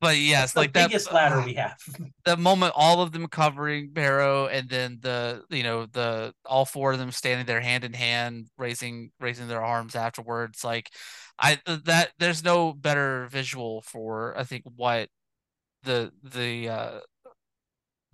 but 0.00 0.16
yes, 0.16 0.56
like 0.56 0.72
that 0.72 0.88
biggest 0.88 1.12
ladder 1.12 1.42
we 1.44 1.52
have. 1.54 1.78
The 2.24 2.38
moment 2.38 2.72
all 2.74 3.02
of 3.02 3.12
them 3.12 3.26
covering 3.26 3.92
Parrow, 3.94 4.46
and 4.46 4.66
then 4.66 4.98
the 5.02 5.42
you 5.50 5.62
know 5.62 5.84
the 5.84 6.32
all 6.46 6.64
four 6.64 6.92
of 6.92 6.98
them 6.98 7.10
standing 7.10 7.44
there 7.44 7.60
hand 7.60 7.84
in 7.84 7.92
hand, 7.92 8.46
raising 8.56 9.10
raising 9.20 9.48
their 9.48 9.62
arms 9.62 9.94
afterwards. 9.94 10.64
Like 10.64 10.90
I 11.38 11.58
that 11.66 12.12
there's 12.18 12.42
no 12.42 12.72
better 12.72 13.26
visual 13.30 13.82
for 13.82 14.38
I 14.38 14.44
think 14.44 14.64
what 14.74 15.10
the 15.82 16.12
the 16.22 16.70
uh 16.70 17.00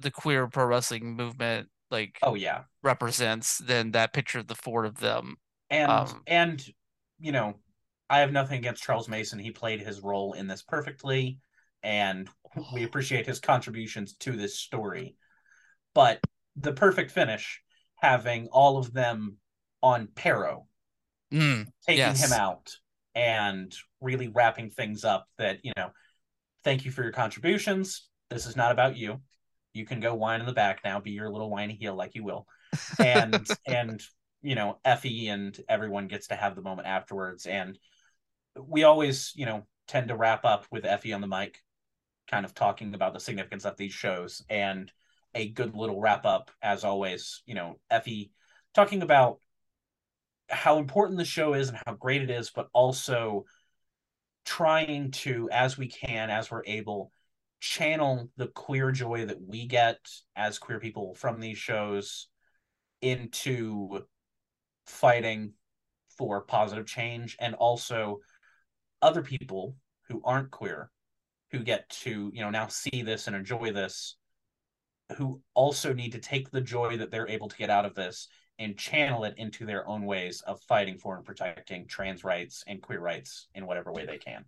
the 0.00 0.10
queer 0.10 0.48
pro 0.48 0.66
wrestling 0.66 1.14
movement 1.14 1.68
like 1.90 2.18
oh 2.22 2.34
yeah 2.34 2.62
represents 2.82 3.58
than 3.58 3.92
that 3.92 4.12
picture 4.12 4.38
of 4.38 4.46
the 4.46 4.54
four 4.54 4.84
of 4.84 4.98
them 4.98 5.36
and 5.70 5.90
um, 5.90 6.22
and 6.26 6.64
you 7.18 7.32
know 7.32 7.54
i 8.10 8.20
have 8.20 8.32
nothing 8.32 8.58
against 8.58 8.82
charles 8.82 9.08
mason 9.08 9.38
he 9.38 9.50
played 9.50 9.80
his 9.80 10.00
role 10.00 10.32
in 10.32 10.46
this 10.46 10.62
perfectly 10.62 11.38
and 11.86 12.28
we 12.72 12.82
appreciate 12.84 13.26
his 13.26 13.40
contributions 13.40 14.14
to 14.16 14.32
this 14.32 14.58
story. 14.58 15.16
But 15.94 16.20
the 16.56 16.72
perfect 16.72 17.10
finish, 17.10 17.62
having 17.96 18.48
all 18.48 18.76
of 18.76 18.92
them 18.92 19.36
on 19.82 20.08
Parrow, 20.14 20.66
mm, 21.32 21.66
taking 21.86 21.98
yes. 21.98 22.26
him 22.26 22.38
out 22.38 22.76
and 23.14 23.74
really 24.00 24.28
wrapping 24.28 24.70
things 24.70 25.04
up 25.04 25.26
that, 25.38 25.60
you 25.62 25.72
know, 25.76 25.90
thank 26.64 26.84
you 26.84 26.90
for 26.90 27.02
your 27.02 27.12
contributions. 27.12 28.08
This 28.28 28.46
is 28.46 28.56
not 28.56 28.72
about 28.72 28.96
you. 28.96 29.20
You 29.76 29.86
can 29.86 30.00
go 30.00 30.14
whine 30.14 30.40
in 30.40 30.46
the 30.46 30.52
back 30.52 30.80
now, 30.84 31.00
be 31.00 31.12
your 31.12 31.30
little 31.30 31.50
whiny 31.50 31.74
heel 31.74 31.94
like 31.94 32.14
you 32.14 32.24
will. 32.24 32.46
And 32.98 33.46
and 33.66 34.02
you 34.42 34.54
know, 34.54 34.78
Effy 34.84 35.28
and 35.28 35.58
everyone 35.68 36.08
gets 36.08 36.28
to 36.28 36.36
have 36.36 36.54
the 36.54 36.62
moment 36.62 36.86
afterwards. 36.86 37.46
And 37.46 37.78
we 38.60 38.84
always, 38.84 39.32
you 39.34 39.46
know, 39.46 39.66
tend 39.88 40.08
to 40.08 40.16
wrap 40.16 40.44
up 40.44 40.66
with 40.70 40.84
Effy 40.84 41.14
on 41.14 41.20
the 41.20 41.26
mic 41.26 41.58
kind 42.28 42.44
of 42.44 42.54
talking 42.54 42.94
about 42.94 43.12
the 43.12 43.20
significance 43.20 43.64
of 43.64 43.76
these 43.76 43.92
shows 43.92 44.44
and 44.48 44.90
a 45.34 45.48
good 45.48 45.74
little 45.74 46.00
wrap 46.00 46.24
up 46.24 46.50
as 46.62 46.84
always 46.84 47.42
you 47.46 47.54
know 47.54 47.78
Effy 47.92 48.30
talking 48.74 49.02
about 49.02 49.38
how 50.48 50.78
important 50.78 51.18
the 51.18 51.24
show 51.24 51.54
is 51.54 51.68
and 51.68 51.78
how 51.86 51.94
great 51.94 52.22
it 52.22 52.30
is 52.30 52.50
but 52.50 52.68
also 52.72 53.44
trying 54.44 55.10
to 55.10 55.48
as 55.52 55.76
we 55.76 55.88
can 55.88 56.30
as 56.30 56.50
we're 56.50 56.64
able 56.66 57.12
channel 57.60 58.30
the 58.36 58.48
queer 58.48 58.92
joy 58.92 59.26
that 59.26 59.40
we 59.40 59.66
get 59.66 59.98
as 60.36 60.58
queer 60.58 60.78
people 60.78 61.14
from 61.14 61.40
these 61.40 61.58
shows 61.58 62.28
into 63.00 64.00
fighting 64.86 65.52
for 66.16 66.42
positive 66.42 66.86
change 66.86 67.36
and 67.40 67.54
also 67.54 68.18
other 69.02 69.22
people 69.22 69.76
who 70.08 70.20
aren't 70.24 70.50
queer 70.50 70.90
who 71.50 71.60
get 71.60 71.88
to 71.88 72.30
you 72.34 72.40
know 72.40 72.50
now 72.50 72.66
see 72.66 73.02
this 73.02 73.26
and 73.26 73.36
enjoy 73.36 73.72
this 73.72 74.16
who 75.16 75.40
also 75.54 75.92
need 75.92 76.12
to 76.12 76.18
take 76.18 76.50
the 76.50 76.60
joy 76.60 76.96
that 76.96 77.10
they're 77.10 77.28
able 77.28 77.48
to 77.48 77.56
get 77.56 77.70
out 77.70 77.84
of 77.84 77.94
this 77.94 78.28
and 78.58 78.78
channel 78.78 79.24
it 79.24 79.34
into 79.36 79.66
their 79.66 79.86
own 79.86 80.04
ways 80.04 80.42
of 80.46 80.60
fighting 80.62 80.98
for 80.98 81.16
and 81.16 81.24
protecting 81.24 81.86
trans 81.86 82.24
rights 82.24 82.64
and 82.66 82.82
queer 82.82 83.00
rights 83.00 83.48
in 83.54 83.66
whatever 83.66 83.92
way 83.92 84.06
they 84.06 84.18
can 84.18 84.44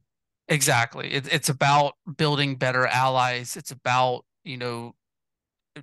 exactly 0.48 1.12
it, 1.12 1.32
it's 1.32 1.48
about 1.48 1.94
building 2.16 2.56
better 2.56 2.86
allies 2.86 3.56
it's 3.56 3.70
about 3.70 4.24
you 4.44 4.56
know 4.56 4.94
uh, 5.76 5.82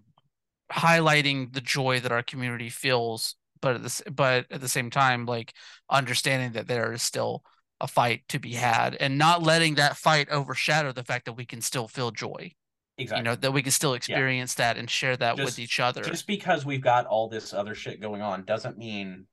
highlighting 0.71 1.53
the 1.53 1.61
joy 1.61 1.99
that 1.99 2.11
our 2.11 2.23
community 2.23 2.69
feels 2.69 3.35
but 3.61 3.75
at 3.75 3.83
this 3.83 4.01
but 4.11 4.45
at 4.51 4.61
the 4.61 4.69
same 4.69 4.89
time 4.89 5.25
like 5.25 5.53
understanding 5.89 6.53
that 6.53 6.67
there 6.67 6.91
is 6.91 7.01
still 7.01 7.43
a 7.81 7.87
fight 7.87 8.23
to 8.29 8.39
be 8.39 8.53
had 8.53 8.95
and 8.95 9.17
not 9.17 9.43
letting 9.43 9.75
that 9.75 9.97
fight 9.97 10.29
overshadow 10.29 10.91
the 10.91 11.03
fact 11.03 11.25
that 11.25 11.33
we 11.33 11.45
can 11.45 11.61
still 11.61 11.87
feel 11.87 12.11
joy. 12.11 12.51
Exactly. 12.97 13.19
You 13.19 13.23
know, 13.25 13.35
that 13.35 13.51
we 13.51 13.61
can 13.61 13.71
still 13.71 13.93
experience 13.93 14.55
yeah. 14.57 14.73
that 14.73 14.79
and 14.79 14.89
share 14.89 15.17
that 15.17 15.35
just, 15.35 15.45
with 15.45 15.59
each 15.59 15.79
other. 15.81 16.01
Just 16.01 16.27
because 16.27 16.65
we've 16.65 16.81
got 16.81 17.05
all 17.05 17.27
this 17.27 17.53
other 17.53 17.75
shit 17.75 17.99
going 17.99 18.21
on 18.21 18.45
doesn't 18.45 18.77
mean 18.77 19.25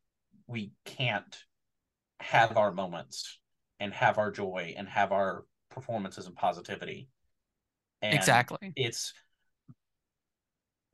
we 0.49 0.73
can't 0.85 1.37
have 2.19 2.57
our 2.57 2.73
moments 2.73 3.39
and 3.83 3.93
have 3.93 4.17
our 4.17 4.31
joy 4.31 4.75
and 4.77 4.89
have 4.89 5.11
our 5.11 5.45
performances 5.69 6.27
and 6.27 6.37
positivity. 6.37 7.09
And 8.01 8.15
exactly. 8.15 8.73
It's 8.77 9.13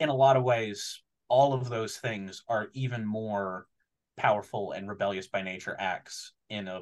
in 0.01 0.09
a 0.09 0.15
lot 0.15 0.39
of 0.39 0.43
ways, 0.43 1.03
all 1.29 1.53
of 1.53 1.69
those 1.69 1.99
things 1.99 2.43
are 2.49 2.69
even 2.73 3.05
more 3.05 3.67
powerful 4.17 4.73
and 4.73 4.89
rebellious 4.89 5.27
by 5.27 5.43
nature 5.43 5.77
acts 5.79 6.33
in 6.49 6.67
a 6.67 6.81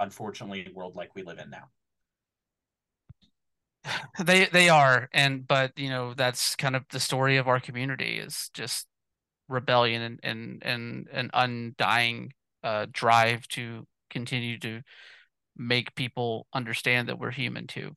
unfortunately 0.00 0.70
world 0.74 0.94
like 0.96 1.14
we 1.14 1.22
live 1.22 1.38
in 1.38 1.48
now 1.48 1.68
they 4.22 4.44
they 4.46 4.68
are 4.68 5.08
and 5.14 5.48
but 5.48 5.72
you 5.78 5.88
know 5.88 6.12
that's 6.12 6.54
kind 6.54 6.76
of 6.76 6.84
the 6.90 7.00
story 7.00 7.38
of 7.38 7.48
our 7.48 7.58
community 7.58 8.18
is 8.18 8.50
just 8.52 8.86
rebellion 9.48 10.02
and 10.02 10.20
and 10.22 10.62
and 10.66 11.08
an 11.12 11.30
undying 11.32 12.30
uh 12.62 12.84
drive 12.92 13.48
to 13.48 13.86
continue 14.10 14.58
to 14.58 14.82
make 15.56 15.94
people 15.94 16.46
understand 16.52 17.08
that 17.08 17.18
we're 17.18 17.30
human 17.30 17.66
too 17.66 17.94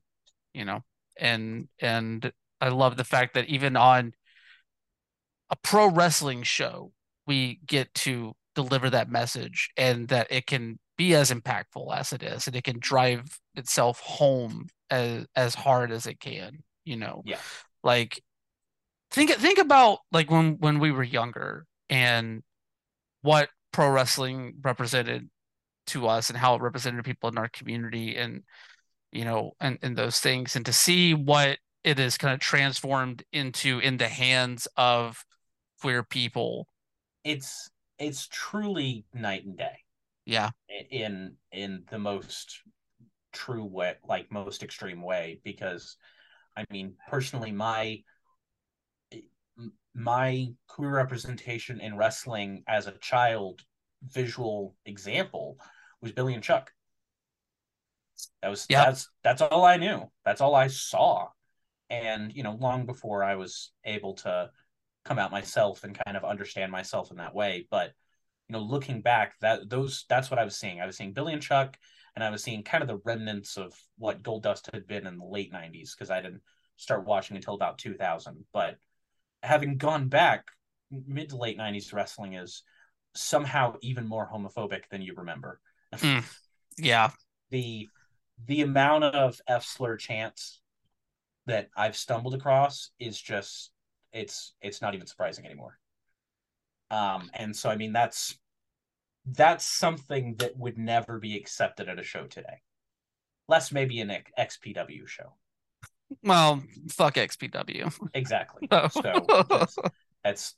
you 0.54 0.66
know? 0.66 0.84
And 1.18 1.68
and 1.80 2.32
i 2.62 2.70
love 2.70 2.98
the 2.98 3.04
fact 3.04 3.34
that 3.34 3.48
even 3.48 3.76
on 3.76 4.14
a 5.50 5.56
pro 5.56 5.90
wrestling 5.90 6.44
show 6.44 6.92
we 7.28 7.60
get 7.66 7.94
to 7.94 8.36
deliver 8.56 8.90
that 8.90 9.10
message 9.10 9.70
and 9.78 10.08
that 10.10 10.28
it 10.30 10.46
can 10.46 10.80
be 10.98 11.16
as 11.16 11.32
impactful 11.32 11.96
as 11.96 12.12
it 12.12 12.24
is 12.24 12.48
and 12.48 12.56
it 12.56 12.64
can 12.64 12.78
drive 12.80 13.40
itself 13.56 14.00
home 14.02 14.68
as 14.90 15.26
as 15.36 15.56
hard 15.56 15.92
as 15.92 16.06
it 16.06 16.20
can 16.20 16.64
you 16.90 16.98
know? 16.98 17.22
Yeah. 17.26 17.38
Like 17.84 18.22
think 19.12 19.32
think 19.32 19.60
about 19.60 20.00
like 20.12 20.32
when 20.32 20.58
when 20.60 20.80
we 20.80 20.92
were 20.92 21.04
younger 21.04 21.66
and 21.90 22.42
what 23.22 23.50
pro 23.72 23.90
wrestling 23.90 24.56
represented 24.62 25.30
to 25.90 26.08
us 26.08 26.30
and 26.30 26.38
how 26.38 26.56
it 26.56 26.62
represented 26.62 27.04
people 27.04 27.30
in 27.30 27.38
our 27.38 27.50
community 27.50 28.16
and 28.16 28.44
you 29.12 29.26
know 29.26 29.52
and, 29.60 29.78
and 29.82 29.98
those 29.98 30.20
things 30.20 30.56
and 30.56 30.66
to 30.66 30.74
see 30.74 31.14
what 31.14 31.58
it 31.84 32.00
is 32.00 32.18
kind 32.18 32.34
of 32.34 32.40
transformed 32.40 33.24
into 33.32 33.80
in 33.80 33.98
the 33.98 34.08
hands 34.08 34.68
of 34.78 35.24
queer 35.82 36.04
people 36.04 36.68
it's 37.24 37.70
it's 37.98 38.28
truly 38.32 39.06
night 39.14 39.46
and 39.46 39.58
day 39.58 39.78
yeah. 40.30 40.52
In 40.92 41.34
in 41.52 41.86
the 41.90 41.98
most 41.98 42.62
true 43.34 43.66
way, 43.66 43.96
like 44.08 44.32
most 44.32 44.62
extreme 44.62 45.02
way, 45.02 45.42
because 45.44 45.98
I 46.56 46.66
mean, 46.70 46.94
personally, 47.10 47.52
my 47.52 48.04
my 49.96 50.50
queer 50.68 50.92
representation 50.92 51.82
in 51.82 51.98
wrestling 51.98 52.64
as 52.68 52.86
a 52.86 52.92
child, 53.00 53.64
visual 54.04 54.76
example, 54.86 55.58
was 56.02 56.12
Billy 56.12 56.34
and 56.34 56.44
Chuck. 56.44 56.72
That 58.42 58.50
was 58.50 58.66
yep. 58.70 58.86
that's 58.86 59.10
that's 59.24 59.42
all 59.42 59.66
I 59.66 59.78
knew. 59.78 60.10
That's 60.26 60.42
all 60.42 60.56
I 60.56 60.68
saw. 60.68 61.30
And 61.90 62.32
you 62.34 62.44
know, 62.44 62.54
long 62.54 62.86
before 62.86 63.24
I 63.24 63.36
was 63.36 63.72
able 63.86 64.16
to 64.16 64.50
come 65.06 65.20
out 65.20 65.32
myself 65.32 65.84
and 65.84 65.98
kind 66.06 66.18
of 66.18 66.24
understand 66.24 66.72
myself 66.72 67.12
in 67.12 67.18
that 67.18 67.34
way, 67.34 67.66
but 67.72 67.94
you 68.50 68.54
know, 68.54 68.62
looking 68.62 69.02
back, 69.02 69.36
that 69.42 69.70
those 69.70 70.06
that's 70.10 70.32
what 70.32 70.40
I 70.40 70.44
was 70.44 70.58
seeing. 70.58 70.82
I 70.82 70.86
was 70.86 70.98
seeing 70.98 71.14
Billy 71.14 71.34
and 71.34 71.42
Chuck, 71.42 71.78
and 72.16 72.24
I 72.24 72.32
was 72.32 72.44
seeing 72.44 72.64
kind 72.64 72.82
of 72.82 72.88
the 72.88 73.00
remnants 73.06 73.58
of 73.58 73.74
what 73.98 74.24
Goldust 74.24 74.74
had 74.74 74.88
been 74.88 75.06
in 75.06 75.18
the 75.18 75.26
late 75.26 75.54
'90s 75.54 75.92
because 75.96 76.10
I 76.10 76.22
didn't 76.22 76.42
start 76.76 77.06
watching 77.06 77.38
until 77.38 77.54
about 77.54 77.78
2000. 77.78 78.44
But 78.52 78.78
having 79.44 79.78
gone 79.78 80.10
back, 80.10 80.46
mid 80.92 81.30
to 81.30 81.38
late 81.38 81.60
'90s 81.60 81.94
wrestling 81.94 82.34
is 82.34 82.64
somehow 83.14 83.76
even 83.82 84.08
more 84.08 84.28
homophobic 84.32 84.90
than 84.90 85.04
you 85.04 85.14
remember. 85.16 85.60
Mm, 85.96 86.24
yeah. 86.78 87.12
the 87.50 87.90
the 88.46 88.62
amount 88.62 89.04
of 89.04 89.42
F 89.48 89.66
slur 89.66 89.98
chants 89.98 90.62
that 91.46 91.70
I've 91.76 91.98
stumbled 91.98 92.36
across 92.36 92.92
is 93.00 93.20
just 93.20 93.72
it's 94.14 94.54
it's 94.62 94.82
not 94.82 94.96
even 94.96 95.08
surprising 95.08 95.46
anymore. 95.46 95.78
Um, 96.92 97.30
and 97.34 97.56
so 97.56 97.70
I 97.70 97.76
mean 97.76 97.94
that's 97.94 98.38
that's 99.26 99.66
something 99.66 100.36
that 100.36 100.58
would 100.58 100.78
never 100.78 101.20
be 101.20 101.36
accepted 101.36 101.90
at 101.90 102.00
a 102.00 102.04
show 102.04 102.26
today. 102.26 102.62
Less 103.48 103.72
maybe 103.72 104.00
an 104.00 104.16
XPW 104.38 105.08
show. 105.08 105.34
Well, 106.24 106.64
fuck 106.90 107.16
XPW. 107.16 107.94
Exactly. 108.14 108.68
so 108.92 109.26
that's, 109.50 109.78
that's 110.24 110.56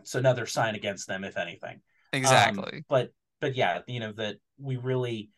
it's 0.00 0.14
another 0.14 0.46
sign 0.46 0.74
against 0.74 1.06
them, 1.06 1.24
if 1.24 1.36
anything. 1.36 1.80
Exactly. 2.12 2.78
Um, 2.78 2.84
but 2.88 3.12
but 3.40 3.56
yeah, 3.56 3.80
you 3.86 4.00
know 4.00 4.12
that 4.12 4.36
we 4.58 4.76
really 4.76 5.30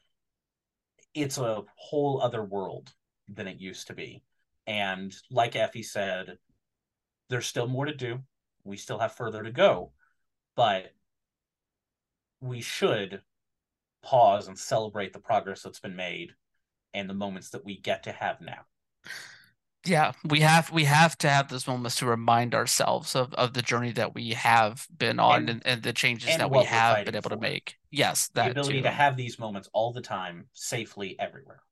it's 1.15 1.39
a 1.39 1.63
whole 1.77 2.21
other 2.23 2.43
world 2.43 2.93
than 3.29 3.49
it 3.49 3.61
used 3.61 3.89
to 3.89 3.95
be. 3.95 4.23
And 4.67 5.15
like 5.31 5.53
Effy 5.53 5.85
said, 5.85 6.39
there's 7.29 7.47
still 7.47 7.67
more 7.67 7.87
to 7.87 7.95
do. 7.95 8.21
We 8.65 8.77
still 8.77 8.99
have 8.99 9.15
further 9.15 9.43
to 9.43 9.51
go, 9.51 9.93
but 10.55 10.93
we 12.41 12.61
should 12.61 13.23
pause 14.03 14.49
and 14.49 14.59
celebrate 14.59 15.13
the 15.13 15.19
progress 15.19 15.63
that's 15.63 15.81
been 15.81 15.97
made 15.97 16.31
and 16.95 17.09
the 17.09 17.15
moments 17.15 17.51
that 17.51 17.65
we 17.65 17.79
get 17.79 18.05
to 18.05 18.13
have 18.13 18.41
now 18.41 18.61
yeah 19.87 20.13
we 20.25 20.41
have 20.41 20.71
we 20.71 20.85
have 20.85 21.17
to 21.17 21.29
have 21.29 21.49
those 21.49 21.67
moments 21.67 21.97
to 21.97 22.07
remind 22.07 22.55
ourselves 22.55 23.17
of, 23.17 23.33
of 23.35 23.55
the 23.55 23.63
journey 23.63 23.93
that 23.93 24.15
we 24.15 24.31
have 24.31 24.87
been 24.97 25.19
on 25.19 25.41
and, 25.41 25.49
and, 25.51 25.63
and 25.65 25.83
the 25.83 25.93
changes 25.93 26.29
and 26.31 26.41
that 26.41 26.51
we 26.51 26.63
have 26.65 27.05
been 27.05 27.15
able 27.15 27.31
for. 27.31 27.37
to 27.37 27.41
make. 27.41 27.77
Yes 27.91 28.29
that 28.35 28.45
the 28.45 28.51
ability 28.51 28.79
too. 28.79 28.83
to 28.83 28.91
have 28.91 29.17
these 29.17 29.39
moments 29.39 29.69
all 29.73 29.93
the 29.93 30.03
time 30.03 30.47
safely 30.53 31.17
everywhere. 31.19 31.63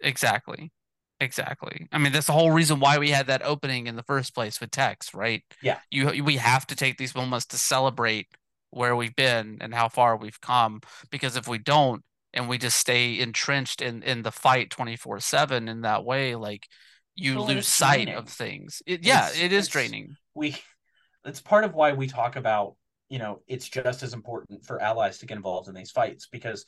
Exactly. 0.00 0.72
Exactly. 1.20 1.88
I 1.92 1.98
mean 1.98 2.12
that's 2.12 2.26
the 2.26 2.32
whole 2.32 2.50
reason 2.50 2.80
why 2.80 2.98
we 2.98 3.10
had 3.10 3.26
that 3.26 3.42
opening 3.42 3.86
in 3.86 3.96
the 3.96 4.02
first 4.02 4.34
place 4.34 4.60
with 4.60 4.70
tex 4.70 5.12
right? 5.12 5.42
Yeah. 5.62 5.78
You 5.90 6.24
we 6.24 6.36
have 6.36 6.66
to 6.68 6.76
take 6.76 6.96
these 6.96 7.14
moments 7.14 7.46
to 7.46 7.58
celebrate 7.58 8.28
where 8.70 8.96
we've 8.96 9.16
been 9.16 9.58
and 9.60 9.74
how 9.74 9.88
far 9.88 10.16
we've 10.16 10.40
come 10.40 10.80
because 11.10 11.36
if 11.36 11.48
we 11.48 11.58
don't 11.58 12.02
and 12.32 12.48
we 12.48 12.58
just 12.58 12.78
stay 12.78 13.18
entrenched 13.18 13.82
in 13.82 14.02
in 14.02 14.22
the 14.22 14.32
fight 14.32 14.70
24 14.70 15.20
7 15.20 15.68
in 15.68 15.82
that 15.82 16.04
way 16.04 16.34
like 16.34 16.66
you 17.18 17.36
well, 17.36 17.46
lose 17.46 17.66
sight 17.66 18.04
draining. 18.04 18.14
of 18.14 18.28
things. 18.28 18.82
It, 18.86 19.04
yeah, 19.04 19.28
it's, 19.28 19.40
it 19.40 19.52
is 19.52 19.68
draining. 19.68 20.16
We 20.34 20.56
it's 21.24 21.40
part 21.40 21.64
of 21.64 21.74
why 21.74 21.92
we 21.92 22.06
talk 22.06 22.36
about, 22.36 22.76
you 23.08 23.18
know, 23.18 23.42
it's 23.48 23.68
just 23.68 24.02
as 24.02 24.14
important 24.14 24.64
for 24.64 24.80
allies 24.80 25.18
to 25.18 25.26
get 25.26 25.36
involved 25.36 25.68
in 25.68 25.74
these 25.74 25.90
fights 25.90 26.28
because 26.30 26.64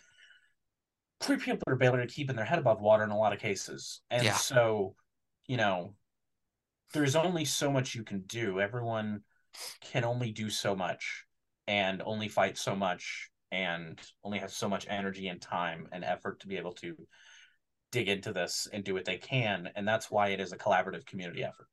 queer 1.21 1.39
people 1.39 1.63
are 1.69 1.77
barely 1.77 2.07
keeping 2.07 2.37
their 2.37 2.45
head 2.45 2.59
above 2.59 2.81
water 2.81 3.05
in 3.05 3.11
a 3.11 3.19
lot 3.19 3.33
of 3.33 3.39
cases. 3.39 4.01
And 4.11 4.25
yeah. 4.25 4.35
so, 4.35 4.97
you 5.47 5.57
know, 5.57 5.95
there's 6.93 7.17
only 7.17 7.45
so 7.45 7.71
much 7.71 7.95
you 7.95 8.03
can 8.03 8.23
do. 8.23 8.61
Everyone 8.61 9.21
can 9.81 10.05
only 10.05 10.33
do 10.33 10.51
so 10.51 10.75
much 10.75 11.25
and 11.69 12.03
only 12.05 12.29
fight 12.29 12.59
so 12.59 12.75
much 12.75 13.31
and 13.53 14.01
only 14.25 14.39
have 14.39 14.53
so 14.53 14.69
much 14.69 14.87
energy 14.89 15.29
and 15.29 15.41
time 15.41 15.89
and 15.93 16.05
effort 16.05 16.41
to 16.41 16.49
be 16.49 16.57
able 16.57 16.73
to 16.73 16.97
dig 17.93 18.09
into 18.09 18.33
this 18.33 18.69
and 18.73 18.85
do 18.85 18.95
what 18.95 19.05
they 19.05 19.17
can 19.17 19.69
and 19.75 19.87
that's 19.87 20.11
why 20.11 20.29
it 20.29 20.41
is 20.41 20.53
a 20.53 20.59
collaborative 20.59 21.05
community 21.07 21.45
effort. 21.45 21.67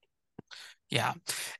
Yeah. 0.89 1.13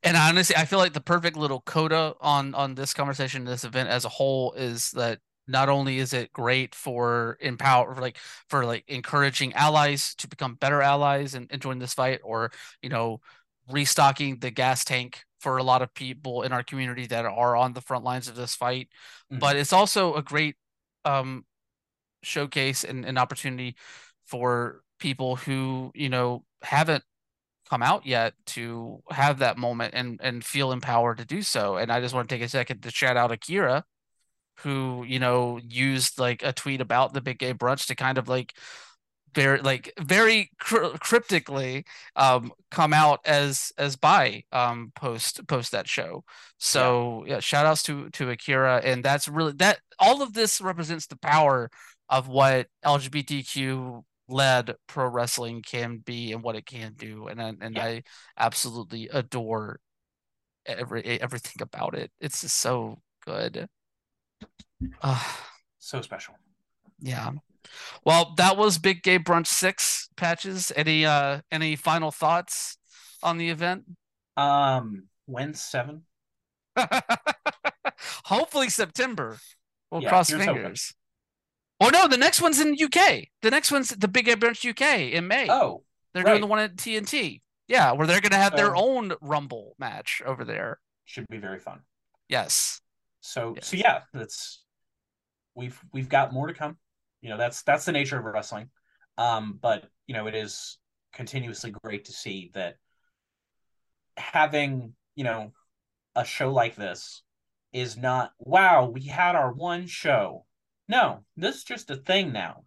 And 0.03 0.15
honestly 0.15 0.55
i 0.55 0.65
feel 0.65 0.79
like 0.79 0.93
the 0.93 1.01
perfect 1.01 1.37
little 1.37 1.61
coda 1.61 2.13
on 2.21 2.55
on 2.55 2.75
this 2.75 2.93
conversation 2.93 3.45
this 3.45 3.63
event 3.63 3.89
as 3.89 4.05
a 4.05 4.09
whole 4.09 4.53
is 4.53 4.91
that 4.91 5.19
not 5.47 5.69
only 5.69 5.97
is 5.97 6.13
it 6.13 6.33
great 6.33 6.75
for 6.75 7.37
empower 7.39 7.95
like 7.95 8.17
for 8.49 8.65
like 8.65 8.83
encouraging 8.87 9.53
allies 9.53 10.13
to 10.15 10.27
become 10.27 10.55
better 10.55 10.81
allies 10.81 11.33
and, 11.33 11.47
and 11.51 11.61
join 11.61 11.79
this 11.79 11.93
fight 11.93 12.19
or 12.23 12.51
you 12.81 12.89
know 12.89 13.19
restocking 13.71 14.39
the 14.39 14.51
gas 14.51 14.83
tank 14.83 15.23
for 15.39 15.57
a 15.57 15.63
lot 15.63 15.81
of 15.81 15.93
people 15.93 16.43
in 16.43 16.51
our 16.51 16.63
community 16.63 17.05
that 17.05 17.25
are 17.25 17.55
on 17.55 17.73
the 17.73 17.81
front 17.81 18.03
lines 18.03 18.27
of 18.27 18.35
this 18.35 18.55
fight. 18.55 18.89
Mm-hmm. 19.31 19.39
but 19.39 19.55
it's 19.55 19.73
also 19.73 20.15
a 20.15 20.21
great 20.21 20.55
um 21.05 21.45
showcase 22.23 22.83
and 22.83 23.05
an 23.05 23.17
opportunity 23.17 23.75
for 24.27 24.81
people 24.99 25.35
who 25.35 25.91
you 25.95 26.09
know 26.09 26.43
haven't 26.61 27.03
come 27.69 27.83
out 27.83 28.05
yet 28.05 28.33
to 28.45 29.01
have 29.09 29.39
that 29.39 29.57
moment 29.57 29.93
and 29.93 30.19
and 30.23 30.43
feel 30.43 30.71
empowered 30.71 31.17
to 31.17 31.25
do 31.25 31.41
so. 31.41 31.77
And 31.77 31.91
i 31.91 31.99
just 31.99 32.13
want 32.13 32.29
to 32.29 32.35
take 32.35 32.43
a 32.43 32.49
second 32.49 32.81
to 32.83 32.91
shout 32.91 33.17
out 33.17 33.31
akira 33.31 33.83
who 34.61 35.03
you 35.07 35.19
know 35.19 35.59
used 35.63 36.19
like 36.19 36.43
a 36.43 36.53
tweet 36.53 36.81
about 36.81 37.13
the 37.13 37.21
big 37.21 37.39
gay 37.39 37.53
brunch 37.53 37.87
to 37.87 37.95
kind 37.95 38.17
of 38.17 38.27
like 38.27 38.53
very 39.35 39.59
like 39.61 39.93
very 39.99 40.49
cryptically 40.59 41.85
um 42.15 42.51
come 42.71 42.93
out 42.93 43.19
as 43.25 43.71
as 43.77 43.95
by 43.95 44.43
um 44.51 44.91
post 44.95 45.45
post 45.47 45.71
that 45.71 45.87
show. 45.87 46.23
So 46.57 47.23
yeah. 47.27 47.35
yeah 47.35 47.39
shout 47.39 47.65
outs 47.65 47.83
to 47.83 48.09
to 48.11 48.29
akira. 48.29 48.81
And 48.83 49.03
that's 49.03 49.27
really 49.27 49.53
that 49.53 49.79
all 49.99 50.21
of 50.21 50.33
this 50.33 50.61
represents 50.61 51.07
the 51.07 51.17
power 51.17 51.69
of 52.09 52.27
what 52.27 52.67
lgbtq 52.85 54.03
led 54.29 54.75
pro 54.87 55.07
wrestling 55.07 55.61
can 55.61 55.97
be 55.97 56.33
and 56.33 56.43
what 56.43 56.55
it 56.55 56.65
can 56.65 56.93
do 56.97 57.27
and 57.27 57.39
and 57.39 57.75
yeah. 57.75 57.83
I 57.83 58.03
absolutely 58.37 59.07
adore 59.07 59.79
every 60.65 61.03
everything 61.21 61.61
about 61.61 61.95
it. 61.95 62.11
It's 62.19 62.41
just 62.41 62.57
so 62.57 62.99
good. 63.25 63.67
Uh, 65.01 65.23
so 65.79 66.01
special. 66.01 66.35
Yeah. 66.99 67.31
Well 68.05 68.33
that 68.37 68.57
was 68.57 68.77
big 68.77 69.03
gay 69.03 69.19
brunch 69.19 69.47
6 69.47 70.09
patches. 70.15 70.71
Any 70.75 71.05
uh 71.05 71.41
any 71.51 71.75
final 71.75 72.11
thoughts 72.11 72.77
on 73.23 73.37
the 73.37 73.49
event? 73.49 73.85
Um 74.35 75.07
when 75.25 75.53
7 75.53 76.03
hopefully 78.25 78.69
september. 78.69 79.37
We'll 79.91 80.03
yeah, 80.03 80.09
cross 80.09 80.29
fingers. 80.29 80.93
Oh 81.79 81.89
no, 81.89 82.07
the 82.07 82.17
next 82.17 82.41
one's 82.41 82.59
in 82.59 82.75
UK. 82.81 83.25
The 83.41 83.51
next 83.51 83.71
one's 83.71 83.89
the 83.89 84.07
Big 84.07 84.25
Gay 84.25 84.35
Brunch 84.35 84.67
UK 84.67 85.13
in 85.13 85.27
May. 85.27 85.47
Oh, 85.49 85.83
they're 86.13 86.23
right. 86.23 86.31
doing 86.31 86.41
the 86.41 86.47
one 86.47 86.59
at 86.59 86.75
TNT. 86.75 87.41
Yeah, 87.67 87.91
where 87.91 88.07
they're 88.07 88.21
going 88.21 88.31
to 88.31 88.37
have 88.37 88.53
so, 88.53 88.57
their 88.57 88.75
own 88.75 89.13
Rumble 89.21 89.75
match 89.77 90.21
over 90.25 90.45
there. 90.45 90.79
Should 91.05 91.27
be 91.29 91.37
very 91.37 91.59
fun. 91.59 91.81
Yes. 92.29 92.81
So 93.21 93.53
yes. 93.55 93.67
so 93.67 93.77
yeah, 93.77 94.01
that's 94.13 94.63
we've 95.53 95.79
we've 95.93 96.09
got 96.09 96.33
more 96.33 96.47
to 96.47 96.53
come. 96.53 96.77
You 97.21 97.29
know, 97.29 97.37
that's 97.37 97.61
that's 97.63 97.85
the 97.85 97.91
nature 97.91 98.17
of 98.17 98.25
wrestling. 98.25 98.69
Um, 99.17 99.59
but 99.61 99.85
you 100.07 100.15
know, 100.15 100.27
it 100.27 100.35
is 100.35 100.77
continuously 101.13 101.71
great 101.83 102.05
to 102.05 102.11
see 102.11 102.51
that 102.53 102.75
having 104.17 104.93
you 105.15 105.23
know 105.23 105.51
a 106.15 106.25
show 106.25 106.51
like 106.51 106.75
this 106.75 107.21
is 107.73 107.97
not 107.97 108.31
wow 108.39 108.89
we 108.89 109.03
had 109.03 109.35
our 109.35 109.53
one 109.53 109.85
show 109.85 110.45
no, 110.87 111.23
this 111.35 111.57
is 111.57 111.63
just 111.63 111.89
a 111.91 111.95
thing 111.95 112.31
now. 112.31 112.63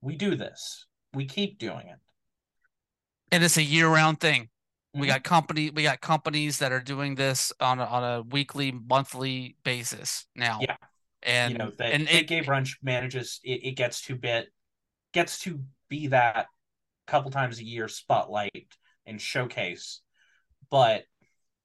We 0.00 0.16
do 0.16 0.34
this. 0.34 0.86
We 1.12 1.26
keep 1.26 1.58
doing 1.58 1.88
it. 1.88 1.98
And 3.32 3.42
it's 3.42 3.56
a 3.56 3.62
year-round 3.62 4.20
thing. 4.20 4.42
Mm-hmm. 4.42 5.00
We 5.00 5.06
got 5.08 5.24
company 5.24 5.70
we 5.70 5.82
got 5.82 6.00
companies 6.00 6.58
that 6.58 6.72
are 6.72 6.80
doing 6.80 7.14
this 7.14 7.52
on 7.60 7.80
a, 7.80 7.84
on 7.84 8.04
a 8.04 8.22
weekly, 8.22 8.72
monthly 8.72 9.56
basis 9.64 10.26
now. 10.36 10.60
Yeah. 10.60 10.76
And 11.22 11.52
you 11.52 11.58
know, 11.58 11.72
the 11.76 11.84
and 11.86 12.08
it, 12.08 12.28
Gay 12.28 12.42
Brunch 12.42 12.76
manages 12.82 13.40
it, 13.42 13.64
it 13.64 13.72
gets 13.72 14.02
to 14.02 14.14
bit 14.14 14.48
gets 15.12 15.40
to 15.40 15.60
be 15.88 16.08
that 16.08 16.46
couple 17.06 17.30
times 17.30 17.58
a 17.58 17.64
year 17.64 17.88
spotlight 17.88 18.74
and 19.06 19.20
showcase, 19.20 20.00
but 20.70 21.04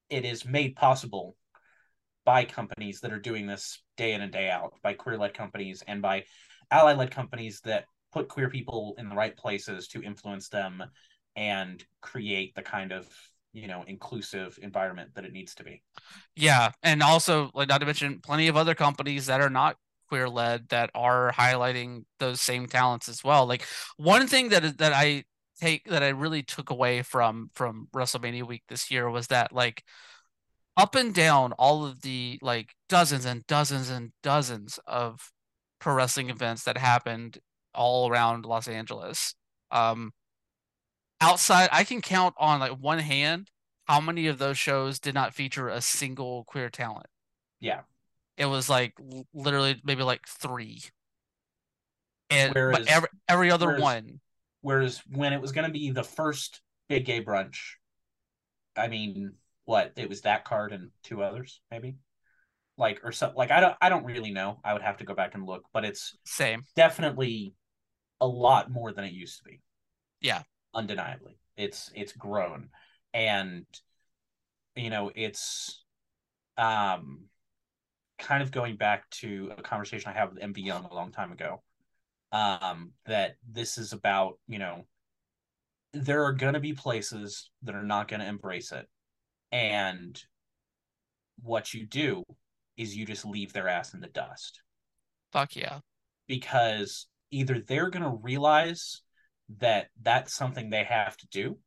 it 0.09 0.25
is 0.25 0.45
made 0.45 0.75
possible 0.75 1.35
by 2.29 2.45
companies 2.45 2.99
that 2.99 3.11
are 3.11 3.19
doing 3.19 3.47
this 3.47 3.81
day 3.97 4.13
in 4.13 4.21
and 4.21 4.31
day 4.31 4.51
out, 4.51 4.75
by 4.83 4.93
queer 4.93 5.17
led 5.17 5.33
companies 5.33 5.83
and 5.87 5.99
by 5.99 6.23
ally 6.69 6.93
led 6.93 7.09
companies 7.09 7.59
that 7.61 7.85
put 8.13 8.27
queer 8.27 8.51
people 8.51 8.93
in 8.99 9.09
the 9.09 9.15
right 9.15 9.35
places 9.35 9.87
to 9.87 10.03
influence 10.03 10.47
them 10.47 10.83
and 11.35 11.83
create 12.01 12.53
the 12.53 12.61
kind 12.61 12.91
of 12.91 13.07
you 13.51 13.67
know 13.67 13.83
inclusive 13.87 14.59
environment 14.61 15.09
that 15.15 15.25
it 15.25 15.33
needs 15.33 15.55
to 15.55 15.63
be. 15.63 15.81
Yeah 16.35 16.69
and 16.83 17.01
also 17.01 17.49
like 17.55 17.67
not 17.67 17.79
to 17.79 17.87
mention 17.87 18.19
plenty 18.21 18.47
of 18.47 18.55
other 18.55 18.75
companies 18.75 19.25
that 19.25 19.41
are 19.41 19.49
not 19.49 19.75
queer 20.07 20.29
led 20.29 20.69
that 20.69 20.91
are 20.93 21.33
highlighting 21.35 22.03
those 22.19 22.41
same 22.41 22.67
talents 22.67 23.09
as 23.09 23.23
well. 23.23 23.47
Like 23.47 23.65
one 23.97 24.27
thing 24.27 24.49
that 24.49 24.77
that 24.77 24.93
i 24.93 25.23
take 25.59 25.83
that 25.85 26.03
i 26.03 26.09
really 26.09 26.43
took 26.43 26.69
away 26.69 27.01
from 27.01 27.49
from 27.55 27.87
wrestlemania 27.91 28.47
week 28.47 28.61
this 28.69 28.91
year 28.91 29.09
was 29.09 29.27
that 29.27 29.51
like 29.51 29.83
up 30.77 30.95
and 30.95 31.13
down 31.13 31.53
all 31.53 31.85
of 31.85 32.01
the 32.01 32.39
like 32.41 32.73
dozens 32.87 33.25
and 33.25 33.45
dozens 33.47 33.89
and 33.89 34.11
dozens 34.23 34.79
of 34.87 35.31
pro 35.79 35.93
wrestling 35.93 36.29
events 36.29 36.63
that 36.63 36.77
happened 36.77 37.39
all 37.73 38.09
around 38.09 38.45
Los 38.45 38.67
Angeles. 38.67 39.35
Um, 39.71 40.11
outside, 41.21 41.69
I 41.71 41.83
can 41.83 42.01
count 42.01 42.35
on 42.37 42.59
like 42.59 42.71
one 42.79 42.99
hand 42.99 43.49
how 43.85 43.99
many 43.99 44.27
of 44.27 44.37
those 44.37 44.57
shows 44.57 44.99
did 44.99 45.13
not 45.13 45.33
feature 45.33 45.67
a 45.67 45.81
single 45.81 46.43
queer 46.45 46.69
talent. 46.69 47.07
Yeah, 47.59 47.81
it 48.37 48.45
was 48.45 48.69
like 48.69 48.93
literally 49.33 49.81
maybe 49.83 50.03
like 50.03 50.27
three, 50.27 50.81
and 52.29 52.53
whereas, 52.53 52.77
but 52.77 52.87
every 52.87 53.09
every 53.27 53.51
other 53.51 53.67
whereas, 53.67 53.81
one. 53.81 54.19
Whereas 54.61 55.01
when 55.11 55.33
it 55.33 55.41
was 55.41 55.51
going 55.51 55.67
to 55.67 55.73
be 55.73 55.91
the 55.91 56.03
first 56.03 56.61
big 56.87 57.05
gay 57.05 57.23
brunch, 57.23 57.57
I 58.75 58.87
mean, 58.87 59.33
what 59.69 59.93
it 59.95 60.09
was 60.09 60.21
that 60.21 60.45
card 60.45 60.73
and 60.73 60.89
two 61.03 61.21
others 61.21 61.61
maybe? 61.69 61.97
Like 62.75 63.01
or 63.03 63.11
something 63.11 63.37
like 63.37 63.51
i 63.51 63.59
don't 63.59 63.75
i 63.81 63.89
don't 63.89 64.03
really 64.03 64.31
know. 64.31 64.59
I 64.63 64.73
would 64.73 64.81
have 64.81 64.97
to 64.97 65.05
go 65.05 65.13
back 65.13 65.35
and 65.35 65.45
look 65.45 65.63
but 65.71 65.85
it's 65.85 66.17
same. 66.25 66.63
definitely 66.75 67.53
a 68.19 68.27
lot 68.27 68.71
more 68.71 68.91
than 68.91 69.05
it 69.05 69.13
used 69.13 69.37
to 69.37 69.43
be. 69.43 69.61
Yeah. 70.21 70.41
Undeniably. 70.73 71.37
It's 71.55 71.91
it's 71.93 72.13
grown. 72.13 72.69
And 73.13 73.65
you 74.75 74.89
know 74.89 75.11
it's 75.13 75.83
um 76.57 77.25
kind 78.17 78.41
of 78.41 78.51
going 78.51 78.75
back 78.75 79.07
to 79.11 79.51
a 79.57 79.61
conversation 79.61 80.09
i 80.09 80.13
had 80.13 80.29
with 80.29 80.41
mv 80.41 80.57
young 80.57 80.85
a 80.85 80.93
long 80.93 81.11
time 81.11 81.31
ago 81.31 81.61
um 82.31 82.91
that 83.05 83.35
this 83.49 83.77
is 83.77 83.93
about 83.93 84.39
you 84.47 84.59
know 84.59 84.85
there 85.93 86.23
are 86.25 86.33
going 86.33 86.53
to 86.53 86.59
be 86.59 86.73
places 86.73 87.49
that 87.63 87.75
are 87.75 87.83
not 87.83 88.07
going 88.07 88.19
to 88.19 88.27
embrace 88.27 88.71
it 88.71 88.87
and 89.51 90.21
what 91.41 91.73
you 91.73 91.85
do 91.85 92.23
is 92.77 92.95
you 92.95 93.05
just 93.05 93.25
leave 93.25 93.53
their 93.53 93.67
ass 93.67 93.93
in 93.93 93.99
the 93.99 94.07
dust. 94.07 94.61
Fuck 95.31 95.55
yeah. 95.55 95.79
Because 96.27 97.07
either 97.31 97.59
they're 97.59 97.89
going 97.89 98.03
to 98.03 98.19
realize 98.21 99.01
that 99.57 99.87
that's 100.01 100.33
something 100.33 100.69
they 100.69 100.83
have 100.83 101.17
to 101.17 101.27
do 101.27 101.57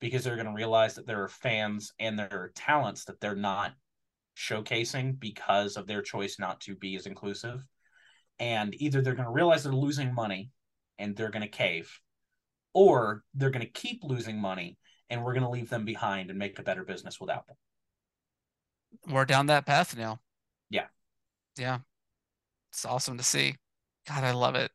because 0.00 0.24
they're 0.24 0.36
going 0.36 0.46
to 0.46 0.52
realize 0.52 0.94
that 0.94 1.06
there 1.06 1.22
are 1.22 1.28
fans 1.28 1.92
and 1.98 2.18
there 2.18 2.28
are 2.32 2.52
talents 2.54 3.04
that 3.04 3.20
they're 3.20 3.36
not 3.36 3.72
showcasing 4.36 5.18
because 5.18 5.76
of 5.76 5.86
their 5.86 6.02
choice 6.02 6.36
not 6.38 6.60
to 6.60 6.74
be 6.74 6.96
as 6.96 7.06
inclusive. 7.06 7.64
And 8.38 8.74
either 8.80 9.02
they're 9.02 9.14
going 9.14 9.26
to 9.26 9.32
realize 9.32 9.62
they're 9.62 9.72
losing 9.72 10.14
money 10.14 10.50
and 10.98 11.14
they're 11.14 11.30
going 11.30 11.42
to 11.42 11.48
cave, 11.48 11.90
or 12.72 13.22
they're 13.34 13.50
going 13.50 13.64
to 13.64 13.72
keep 13.72 14.00
losing 14.02 14.40
money 14.40 14.78
and 15.12 15.22
we're 15.22 15.34
going 15.34 15.44
to 15.44 15.50
leave 15.50 15.68
them 15.68 15.84
behind 15.84 16.30
and 16.30 16.38
make 16.38 16.58
a 16.58 16.62
better 16.62 16.84
business 16.84 17.20
without 17.20 17.46
them. 17.46 17.56
We're 19.06 19.26
down 19.26 19.46
that 19.46 19.66
path 19.66 19.96
now. 19.96 20.20
Yeah. 20.70 20.86
Yeah. 21.58 21.80
It's 22.70 22.86
awesome 22.86 23.18
to 23.18 23.22
see. 23.22 23.56
God, 24.08 24.24
I 24.24 24.32
love 24.32 24.54
it. 24.54 24.70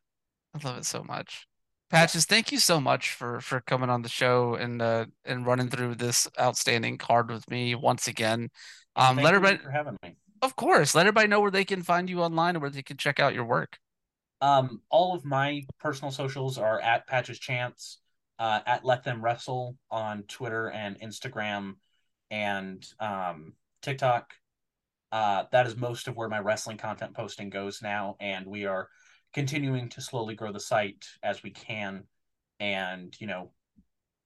I 0.54 0.66
love 0.66 0.78
it 0.78 0.84
so 0.84 1.02
much. 1.02 1.48
Patches, 1.90 2.24
thank 2.24 2.52
you 2.52 2.58
so 2.58 2.80
much 2.80 3.12
for 3.12 3.40
for 3.40 3.60
coming 3.62 3.90
on 3.90 4.02
the 4.02 4.08
show 4.08 4.54
and 4.54 4.80
uh 4.80 5.06
and 5.24 5.46
running 5.46 5.70
through 5.70 5.94
this 5.94 6.28
outstanding 6.38 6.98
card 6.98 7.30
with 7.30 7.50
me 7.50 7.74
once 7.74 8.06
again. 8.06 8.50
Um, 8.94 9.16
let 9.16 9.34
everybody 9.34 9.58
for 9.58 9.70
having 9.70 9.96
me. 10.02 10.16
Of 10.42 10.54
course, 10.54 10.94
let 10.94 11.06
everybody 11.06 11.28
know 11.28 11.40
where 11.40 11.50
they 11.50 11.64
can 11.64 11.82
find 11.82 12.08
you 12.08 12.20
online 12.20 12.56
or 12.56 12.60
where 12.60 12.70
they 12.70 12.82
can 12.82 12.96
check 12.96 13.18
out 13.18 13.34
your 13.34 13.44
work. 13.44 13.78
Um, 14.40 14.82
all 14.90 15.16
of 15.16 15.24
my 15.24 15.62
personal 15.80 16.12
socials 16.12 16.58
are 16.58 16.78
at 16.80 17.06
Patches 17.08 17.38
Chance 17.38 17.98
uh, 18.38 18.60
at 18.66 18.84
Let 18.84 19.04
Them 19.04 19.22
Wrestle 19.22 19.76
on 19.90 20.22
Twitter 20.24 20.70
and 20.70 21.00
Instagram 21.00 21.74
and 22.30 22.86
um, 23.00 23.54
TikTok. 23.82 24.34
Uh, 25.10 25.44
that 25.52 25.66
is 25.66 25.76
most 25.76 26.08
of 26.08 26.16
where 26.16 26.28
my 26.28 26.38
wrestling 26.38 26.76
content 26.76 27.14
posting 27.14 27.50
goes 27.50 27.80
now, 27.82 28.16
and 28.20 28.46
we 28.46 28.66
are 28.66 28.88
continuing 29.32 29.88
to 29.88 30.00
slowly 30.00 30.34
grow 30.34 30.52
the 30.52 30.60
site 30.60 31.06
as 31.22 31.42
we 31.42 31.50
can, 31.50 32.04
and 32.60 33.16
you 33.18 33.26
know, 33.26 33.50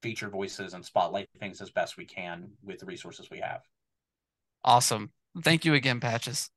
feature 0.01 0.29
voices 0.29 0.73
and 0.73 0.83
spotlight 0.83 1.29
things 1.39 1.61
as 1.61 1.71
best 1.71 1.97
we 1.97 2.05
can 2.05 2.49
with 2.61 2.79
the 2.79 2.85
resources 2.85 3.29
we 3.31 3.39
have. 3.39 3.61
Awesome. 4.65 5.11
Thank 5.41 5.65
you 5.65 5.73
again, 5.73 5.99
Patches. 5.99 6.49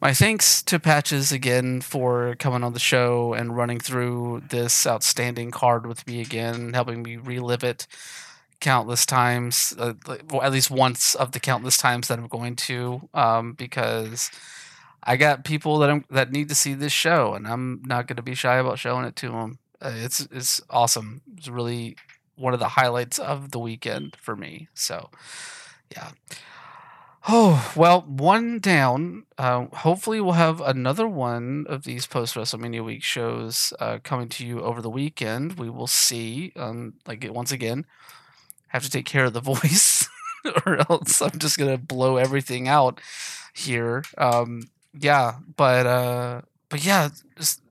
My 0.00 0.14
thanks 0.14 0.62
to 0.62 0.78
Patches 0.78 1.30
again 1.30 1.80
for 1.82 2.34
coming 2.38 2.64
on 2.64 2.72
the 2.72 2.78
show 2.78 3.34
and 3.34 3.56
running 3.56 3.78
through 3.78 4.42
this 4.48 4.86
outstanding 4.86 5.50
card 5.50 5.86
with 5.86 6.06
me 6.06 6.20
again, 6.20 6.72
helping 6.72 7.02
me 7.02 7.16
relive 7.16 7.62
it 7.62 7.86
countless 8.60 9.06
times, 9.06 9.74
uh, 9.78 9.94
well, 10.30 10.42
at 10.42 10.52
least 10.52 10.70
once 10.70 11.14
of 11.14 11.32
the 11.32 11.40
countless 11.40 11.76
times 11.76 12.08
that 12.08 12.18
I'm 12.18 12.28
going 12.28 12.56
to, 12.56 13.08
um, 13.14 13.52
because 13.54 14.30
I 15.02 15.16
got 15.16 15.44
people 15.44 15.78
that 15.78 15.90
I'm, 15.90 16.04
that 16.10 16.30
need 16.30 16.48
to 16.50 16.54
see 16.54 16.74
this 16.74 16.92
show, 16.92 17.34
and 17.34 17.46
I'm 17.46 17.82
not 17.84 18.06
going 18.06 18.16
to 18.16 18.22
be 18.22 18.34
shy 18.34 18.56
about 18.56 18.78
showing 18.78 19.06
it 19.06 19.16
to 19.16 19.30
them. 19.30 19.58
Uh, 19.80 19.92
it's 19.96 20.20
it's 20.30 20.60
awesome. 20.68 21.22
It's 21.38 21.48
really 21.48 21.96
one 22.36 22.52
of 22.52 22.60
the 22.60 22.68
highlights 22.68 23.18
of 23.18 23.50
the 23.50 23.58
weekend 23.58 24.16
for 24.16 24.36
me. 24.36 24.68
So, 24.74 25.10
yeah. 25.90 26.10
Oh, 27.28 27.72
well, 27.76 28.00
one 28.02 28.60
down. 28.60 29.24
Uh, 29.36 29.66
hopefully, 29.66 30.20
we'll 30.20 30.32
have 30.32 30.60
another 30.60 31.06
one 31.06 31.66
of 31.68 31.84
these 31.84 32.06
post 32.06 32.34
WrestleMania 32.34 32.84
week 32.84 33.02
shows 33.02 33.74
uh, 33.78 33.98
coming 34.02 34.28
to 34.30 34.46
you 34.46 34.60
over 34.62 34.80
the 34.80 34.88
weekend. 34.90 35.58
We 35.58 35.68
will 35.68 35.86
see. 35.86 36.52
Um, 36.56 36.94
like, 37.06 37.26
once 37.30 37.52
again, 37.52 37.84
have 38.68 38.84
to 38.84 38.90
take 38.90 39.06
care 39.06 39.26
of 39.26 39.34
the 39.34 39.40
voice, 39.42 40.08
or 40.66 40.78
else 40.90 41.20
I'm 41.22 41.38
just 41.38 41.58
going 41.58 41.70
to 41.70 41.78
blow 41.78 42.16
everything 42.16 42.68
out 42.68 43.00
here. 43.54 44.04
Um, 44.18 44.64
yeah, 44.98 45.36
but, 45.56 45.86
uh, 45.86 46.42
but 46.70 46.84
yeah, 46.84 47.10
just 47.36 47.62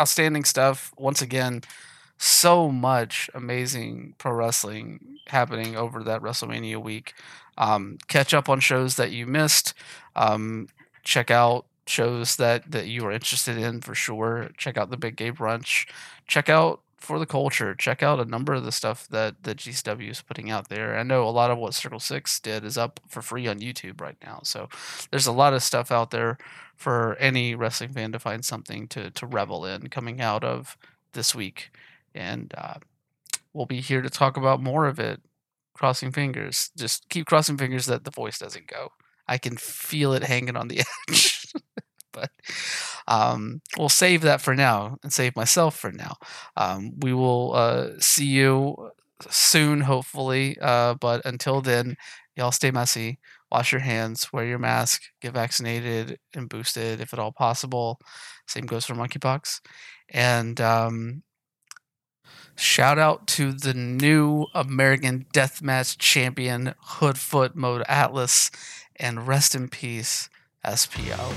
outstanding 0.00 0.44
stuff. 0.44 0.92
Once 0.98 1.22
again, 1.22 1.62
so 2.18 2.70
much 2.70 3.30
amazing 3.34 4.14
pro 4.18 4.32
wrestling 4.32 5.18
happening 5.28 5.76
over 5.76 6.02
that 6.04 6.22
WrestleMania 6.22 6.82
week. 6.82 7.14
Um, 7.58 7.98
catch 8.08 8.34
up 8.34 8.48
on 8.48 8.60
shows 8.60 8.96
that 8.96 9.12
you 9.12 9.26
missed. 9.26 9.74
Um, 10.14 10.68
check 11.04 11.30
out 11.30 11.66
shows 11.86 12.36
that 12.36 12.70
that 12.70 12.88
you 12.88 13.04
are 13.04 13.12
interested 13.12 13.56
in 13.56 13.80
for 13.80 13.94
sure. 13.94 14.50
Check 14.56 14.76
out 14.76 14.90
the 14.90 14.96
Big 14.96 15.16
Gay 15.16 15.30
Brunch. 15.32 15.88
Check 16.26 16.48
out 16.48 16.80
for 16.98 17.18
the 17.18 17.26
culture. 17.26 17.74
Check 17.74 18.02
out 18.02 18.18
a 18.18 18.24
number 18.24 18.54
of 18.54 18.64
the 18.64 18.72
stuff 18.72 19.06
that 19.08 19.42
the 19.44 19.54
GCW 19.54 20.10
is 20.10 20.22
putting 20.22 20.50
out 20.50 20.68
there. 20.68 20.98
I 20.98 21.02
know 21.02 21.28
a 21.28 21.30
lot 21.30 21.50
of 21.50 21.58
what 21.58 21.74
Circle 21.74 22.00
Six 22.00 22.40
did 22.40 22.64
is 22.64 22.76
up 22.76 23.00
for 23.08 23.22
free 23.22 23.46
on 23.46 23.60
YouTube 23.60 24.00
right 24.00 24.16
now. 24.24 24.40
So 24.42 24.68
there's 25.10 25.26
a 25.26 25.32
lot 25.32 25.54
of 25.54 25.62
stuff 25.62 25.92
out 25.92 26.10
there 26.10 26.38
for 26.74 27.16
any 27.16 27.54
wrestling 27.54 27.90
fan 27.90 28.12
to 28.12 28.18
find 28.18 28.44
something 28.44 28.88
to 28.88 29.10
to 29.10 29.26
revel 29.26 29.64
in 29.64 29.88
coming 29.88 30.20
out 30.20 30.44
of 30.44 30.76
this 31.12 31.34
week 31.34 31.70
and 32.16 32.54
uh, 32.56 32.74
we'll 33.52 33.66
be 33.66 33.80
here 33.80 34.02
to 34.02 34.10
talk 34.10 34.36
about 34.36 34.62
more 34.62 34.86
of 34.86 34.98
it. 34.98 35.20
Crossing 35.76 36.10
fingers. 36.10 36.70
Just 36.76 37.08
keep 37.10 37.26
crossing 37.26 37.58
fingers 37.58 37.84
that 37.86 38.04
the 38.04 38.10
voice 38.10 38.38
doesn't 38.38 38.66
go. 38.66 38.92
I 39.28 39.36
can 39.36 39.56
feel 39.58 40.14
it 40.14 40.22
hanging 40.22 40.56
on 40.56 40.68
the 40.68 40.80
edge. 41.08 41.52
but 42.12 42.30
um, 43.06 43.60
we'll 43.76 43.90
save 43.90 44.22
that 44.22 44.40
for 44.40 44.54
now 44.54 44.96
and 45.02 45.12
save 45.12 45.36
myself 45.36 45.76
for 45.76 45.92
now. 45.92 46.16
Um, 46.56 46.92
we 47.00 47.12
will 47.12 47.54
uh, 47.54 47.88
see 47.98 48.24
you 48.24 48.90
soon, 49.28 49.82
hopefully. 49.82 50.56
Uh, 50.62 50.94
but 50.94 51.24
until 51.26 51.60
then, 51.60 51.96
y'all 52.36 52.52
stay 52.52 52.70
messy. 52.70 53.18
Wash 53.52 53.70
your 53.70 53.82
hands, 53.82 54.32
wear 54.32 54.44
your 54.44 54.58
mask, 54.58 55.02
get 55.20 55.34
vaccinated 55.34 56.18
and 56.34 56.48
boosted 56.48 57.00
if 57.00 57.12
at 57.12 57.18
all 57.18 57.32
possible. 57.32 57.98
Same 58.48 58.66
goes 58.66 58.84
for 58.84 58.94
monkeypox. 58.94 59.60
And 60.08 60.60
um, 60.60 61.22
Shout 62.56 62.98
out 62.98 63.26
to 63.28 63.52
the 63.52 63.74
new 63.74 64.46
American 64.54 65.26
Deathmatch 65.32 65.98
champion, 65.98 66.74
Hoodfoot 66.98 67.54
Mode 67.54 67.84
Atlas, 67.86 68.50
and 68.96 69.28
rest 69.28 69.54
in 69.54 69.68
peace, 69.68 70.30
SPO. 70.64 71.34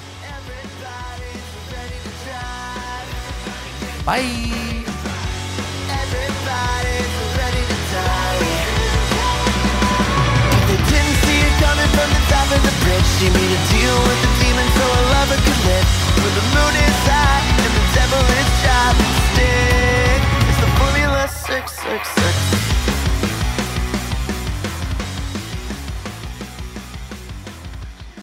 Bye. 4.06 4.86
the 12.50 12.74
bridge 12.82 13.06
She 13.20 13.30
made 13.30 13.52
a 13.54 13.62
deal 13.70 13.98
with 14.10 14.20
the 14.24 14.32
demon 14.41 14.68
so 14.74 14.88
lover 15.14 15.38
could 15.38 15.62
live 15.68 16.10
the 16.36 16.46
moon 16.56 16.76
is 16.76 16.98
high 17.08 17.44
and 17.64 17.74
the 17.74 17.86
devil 17.94 18.24
is 18.40 18.50
Formula 20.80 21.27
666. 21.27 22.69